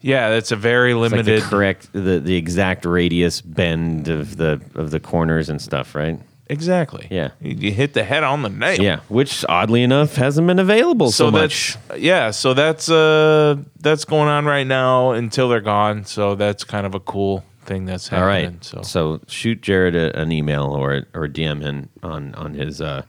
yeah, 0.00 0.28
that's 0.28 0.52
a 0.52 0.56
very 0.56 0.92
It's 0.92 1.00
like 1.00 1.10
limited. 1.12 1.42
the 1.42 1.46
correct, 1.46 1.88
the, 1.94 2.20
the 2.20 2.36
exact 2.36 2.84
radius 2.84 3.40
bend 3.40 4.08
of 4.08 4.36
the 4.36 4.60
of 4.74 4.90
the 4.90 5.00
corners 5.00 5.48
and 5.48 5.62
stuff, 5.62 5.94
right? 5.94 6.20
exactly. 6.46 7.06
Yeah. 7.10 7.30
you, 7.40 7.72
hit 7.72 7.94
the 7.94 8.04
head 8.04 8.22
on 8.22 8.42
the 8.42 8.50
nail. 8.50 8.78
Yeah, 8.78 9.00
which 9.08 9.46
oddly 9.48 9.82
enough 9.82 10.16
hasn't 10.16 10.46
been 10.46 10.58
available 10.58 11.10
so, 11.10 11.26
so 11.26 11.30
much. 11.30 11.78
that's 11.88 12.00
yeah 12.02 12.30
so 12.32 12.52
that's 12.52 12.90
uh 12.90 13.56
that's 13.80 14.04
going 14.04 14.28
on 14.28 14.44
right 14.44 14.66
now 14.66 15.12
until 15.12 15.48
they're 15.48 15.62
gone 15.62 16.04
so 16.04 16.34
that's 16.34 16.62
kind 16.62 16.84
of 16.86 16.94
a 16.94 17.00
cool 17.00 17.42
thing 17.64 17.86
that's 17.86 18.08
happening 18.08 18.52
right, 18.52 18.64
so 18.64 18.82
so 18.82 19.20
shoot 19.26 19.62
Jared 19.62 19.96
a, 19.96 20.14
an 20.20 20.32
email 20.32 20.64
or 20.66 21.06
or 21.14 21.26
DM 21.28 21.62
him 21.62 21.88
on 22.02 22.34
on 22.34 22.52
his 22.52 22.82
uh, 22.82 23.04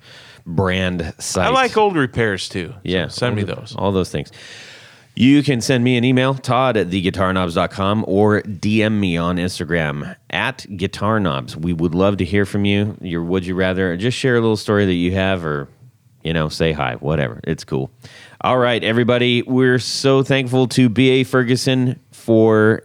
brand 0.46 1.14
site. 1.20 1.46
i 1.46 1.50
like 1.50 1.76
old 1.78 1.96
repairs 1.96 2.48
too 2.50 2.70
so 2.70 2.80
Yeah. 2.84 3.08
send 3.08 3.36
me 3.36 3.44
those 3.44 3.76
All 3.78 3.92
those 3.92 4.12
things. 4.12 4.32
You 5.18 5.44
can 5.44 5.62
send 5.62 5.82
me 5.86 5.96
an 5.96 6.04
email, 6.04 6.34
Todd 6.34 6.76
at 6.76 6.90
theguitarknobs.com, 6.90 8.04
or 8.06 8.42
DM 8.42 9.00
me 9.00 9.16
on 9.16 9.38
Instagram 9.38 10.16
at 10.30 10.66
guitarknobs. 10.72 11.56
We 11.56 11.72
would 11.72 11.96
love 11.96 12.18
to 12.18 12.26
hear 12.26 12.46
from 12.46 12.66
you. 12.66 12.98
Your 13.00 13.24
would 13.24 13.46
you 13.46 13.56
rather, 13.56 13.96
just 13.96 14.18
share 14.18 14.36
a 14.36 14.42
little 14.42 14.58
story 14.58 14.86
that 14.86 14.94
you 14.94 15.14
have, 15.14 15.46
or 15.46 15.70
you 16.24 16.34
know, 16.34 16.50
say 16.50 16.74
hi, 16.74 16.96
whatever. 16.96 17.40
It's 17.46 17.64
cool. 17.64 17.92
All 18.42 18.58
right, 18.58 18.84
everybody, 18.84 19.42
we're 19.44 19.80
so 19.80 20.22
thankful 20.22 20.68
to 20.70 20.90
BA 20.90 21.24
Ferguson 21.24 21.98
for 22.12 22.84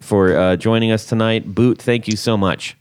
for 0.00 0.36
uh, 0.36 0.56
joining 0.56 0.90
us 0.90 1.04
tonight. 1.06 1.54
Boot, 1.54 1.80
thank 1.80 2.08
you 2.08 2.16
so 2.16 2.36
much. 2.36 2.76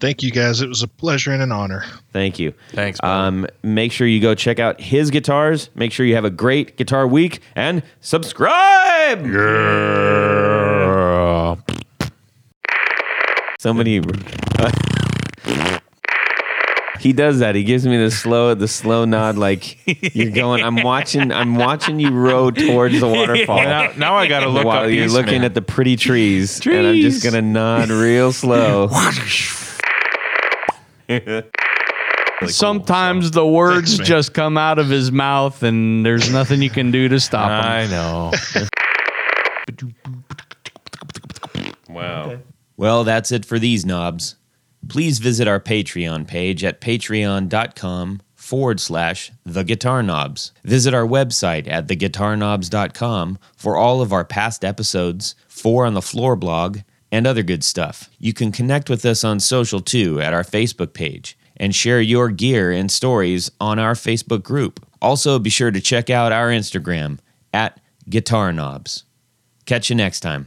Thank 0.00 0.22
you 0.22 0.30
guys. 0.30 0.62
It 0.62 0.68
was 0.68 0.82
a 0.82 0.88
pleasure 0.88 1.30
and 1.30 1.42
an 1.42 1.52
honor. 1.52 1.84
Thank 2.12 2.38
you. 2.38 2.54
Thanks, 2.70 2.98
buddy. 3.00 3.12
Um, 3.12 3.46
make 3.62 3.92
sure 3.92 4.06
you 4.06 4.20
go 4.20 4.34
check 4.34 4.58
out 4.58 4.80
his 4.80 5.10
guitars. 5.10 5.68
Make 5.74 5.92
sure 5.92 6.06
you 6.06 6.14
have 6.14 6.24
a 6.24 6.30
great 6.30 6.76
guitar 6.78 7.06
week 7.06 7.40
and 7.54 7.82
subscribe. 8.00 9.26
Yeah. 9.26 11.56
Somebody. 13.58 14.00
he 17.00 17.12
does 17.12 17.40
that. 17.40 17.54
He 17.54 17.62
gives 17.64 17.86
me 17.86 17.98
the 17.98 18.10
slow, 18.10 18.54
the 18.54 18.68
slow 18.68 19.04
nod, 19.04 19.36
like 19.36 19.76
you're 20.16 20.30
going. 20.30 20.64
I'm 20.64 20.82
watching. 20.82 21.30
I'm 21.30 21.56
watching 21.56 22.00
you 22.00 22.10
row 22.10 22.50
towards 22.50 23.00
the 23.00 23.08
waterfall. 23.08 23.62
Now, 23.62 23.92
now 23.98 24.14
I 24.16 24.28
got 24.28 24.40
to 24.40 24.48
look 24.48 24.64
while 24.64 24.84
up 24.84 24.90
you're 24.90 25.04
Eastman. 25.04 25.26
looking 25.26 25.44
at 25.44 25.52
the 25.54 25.62
pretty 25.62 25.96
trees, 25.96 26.64
and 26.66 26.86
I'm 26.86 26.96
just 26.96 27.20
Trees. 27.20 27.32
gonna 27.32 27.42
nod 27.42 27.90
real 27.90 28.32
slow. 28.32 28.88
Sometimes 32.46 33.26
oh, 33.26 33.30
the 33.30 33.46
words 33.46 33.96
Thanks, 33.96 34.08
just 34.08 34.34
come 34.34 34.56
out 34.56 34.78
of 34.78 34.88
his 34.88 35.12
mouth, 35.12 35.62
and 35.62 36.06
there's 36.06 36.32
nothing 36.32 36.62
you 36.62 36.70
can 36.70 36.90
do 36.90 37.08
to 37.08 37.20
stop 37.20 37.50
him. 37.50 37.70
I 37.70 37.86
know. 37.86 38.32
Wow. 41.88 42.38
Well, 42.76 43.04
that's 43.04 43.32
it 43.32 43.44
for 43.44 43.58
these 43.58 43.84
knobs. 43.84 44.36
Please 44.88 45.18
visit 45.18 45.46
our 45.46 45.60
Patreon 45.60 46.26
page 46.26 46.64
at 46.64 46.80
patreon.com 46.80 48.22
forward 48.34 48.80
slash 48.80 49.30
the 49.44 49.64
guitar 49.64 50.02
knobs. 50.02 50.52
Visit 50.64 50.94
our 50.94 51.06
website 51.06 51.68
at 51.68 51.86
theguitarknobs.com 51.88 53.38
for 53.56 53.76
all 53.76 54.00
of 54.00 54.12
our 54.12 54.24
past 54.24 54.64
episodes, 54.64 55.34
four 55.46 55.84
on 55.84 55.94
the 55.94 56.02
floor 56.02 56.36
blog, 56.36 56.78
and 57.12 57.26
other 57.26 57.42
good 57.42 57.64
stuff. 57.64 58.10
You 58.18 58.32
can 58.32 58.52
connect 58.52 58.88
with 58.88 59.04
us 59.04 59.24
on 59.24 59.40
social 59.40 59.80
too 59.80 60.20
at 60.20 60.34
our 60.34 60.44
Facebook 60.44 60.92
page 60.92 61.36
and 61.56 61.74
share 61.74 62.00
your 62.00 62.30
gear 62.30 62.70
and 62.72 62.90
stories 62.90 63.50
on 63.60 63.78
our 63.78 63.94
Facebook 63.94 64.42
group. 64.42 64.84
Also, 65.02 65.38
be 65.38 65.50
sure 65.50 65.70
to 65.70 65.80
check 65.80 66.10
out 66.10 66.32
our 66.32 66.48
Instagram 66.48 67.18
at 67.52 67.80
guitar 68.08 68.52
knobs. 68.52 69.04
Catch 69.66 69.90
you 69.90 69.96
next 69.96 70.20
time. 70.20 70.46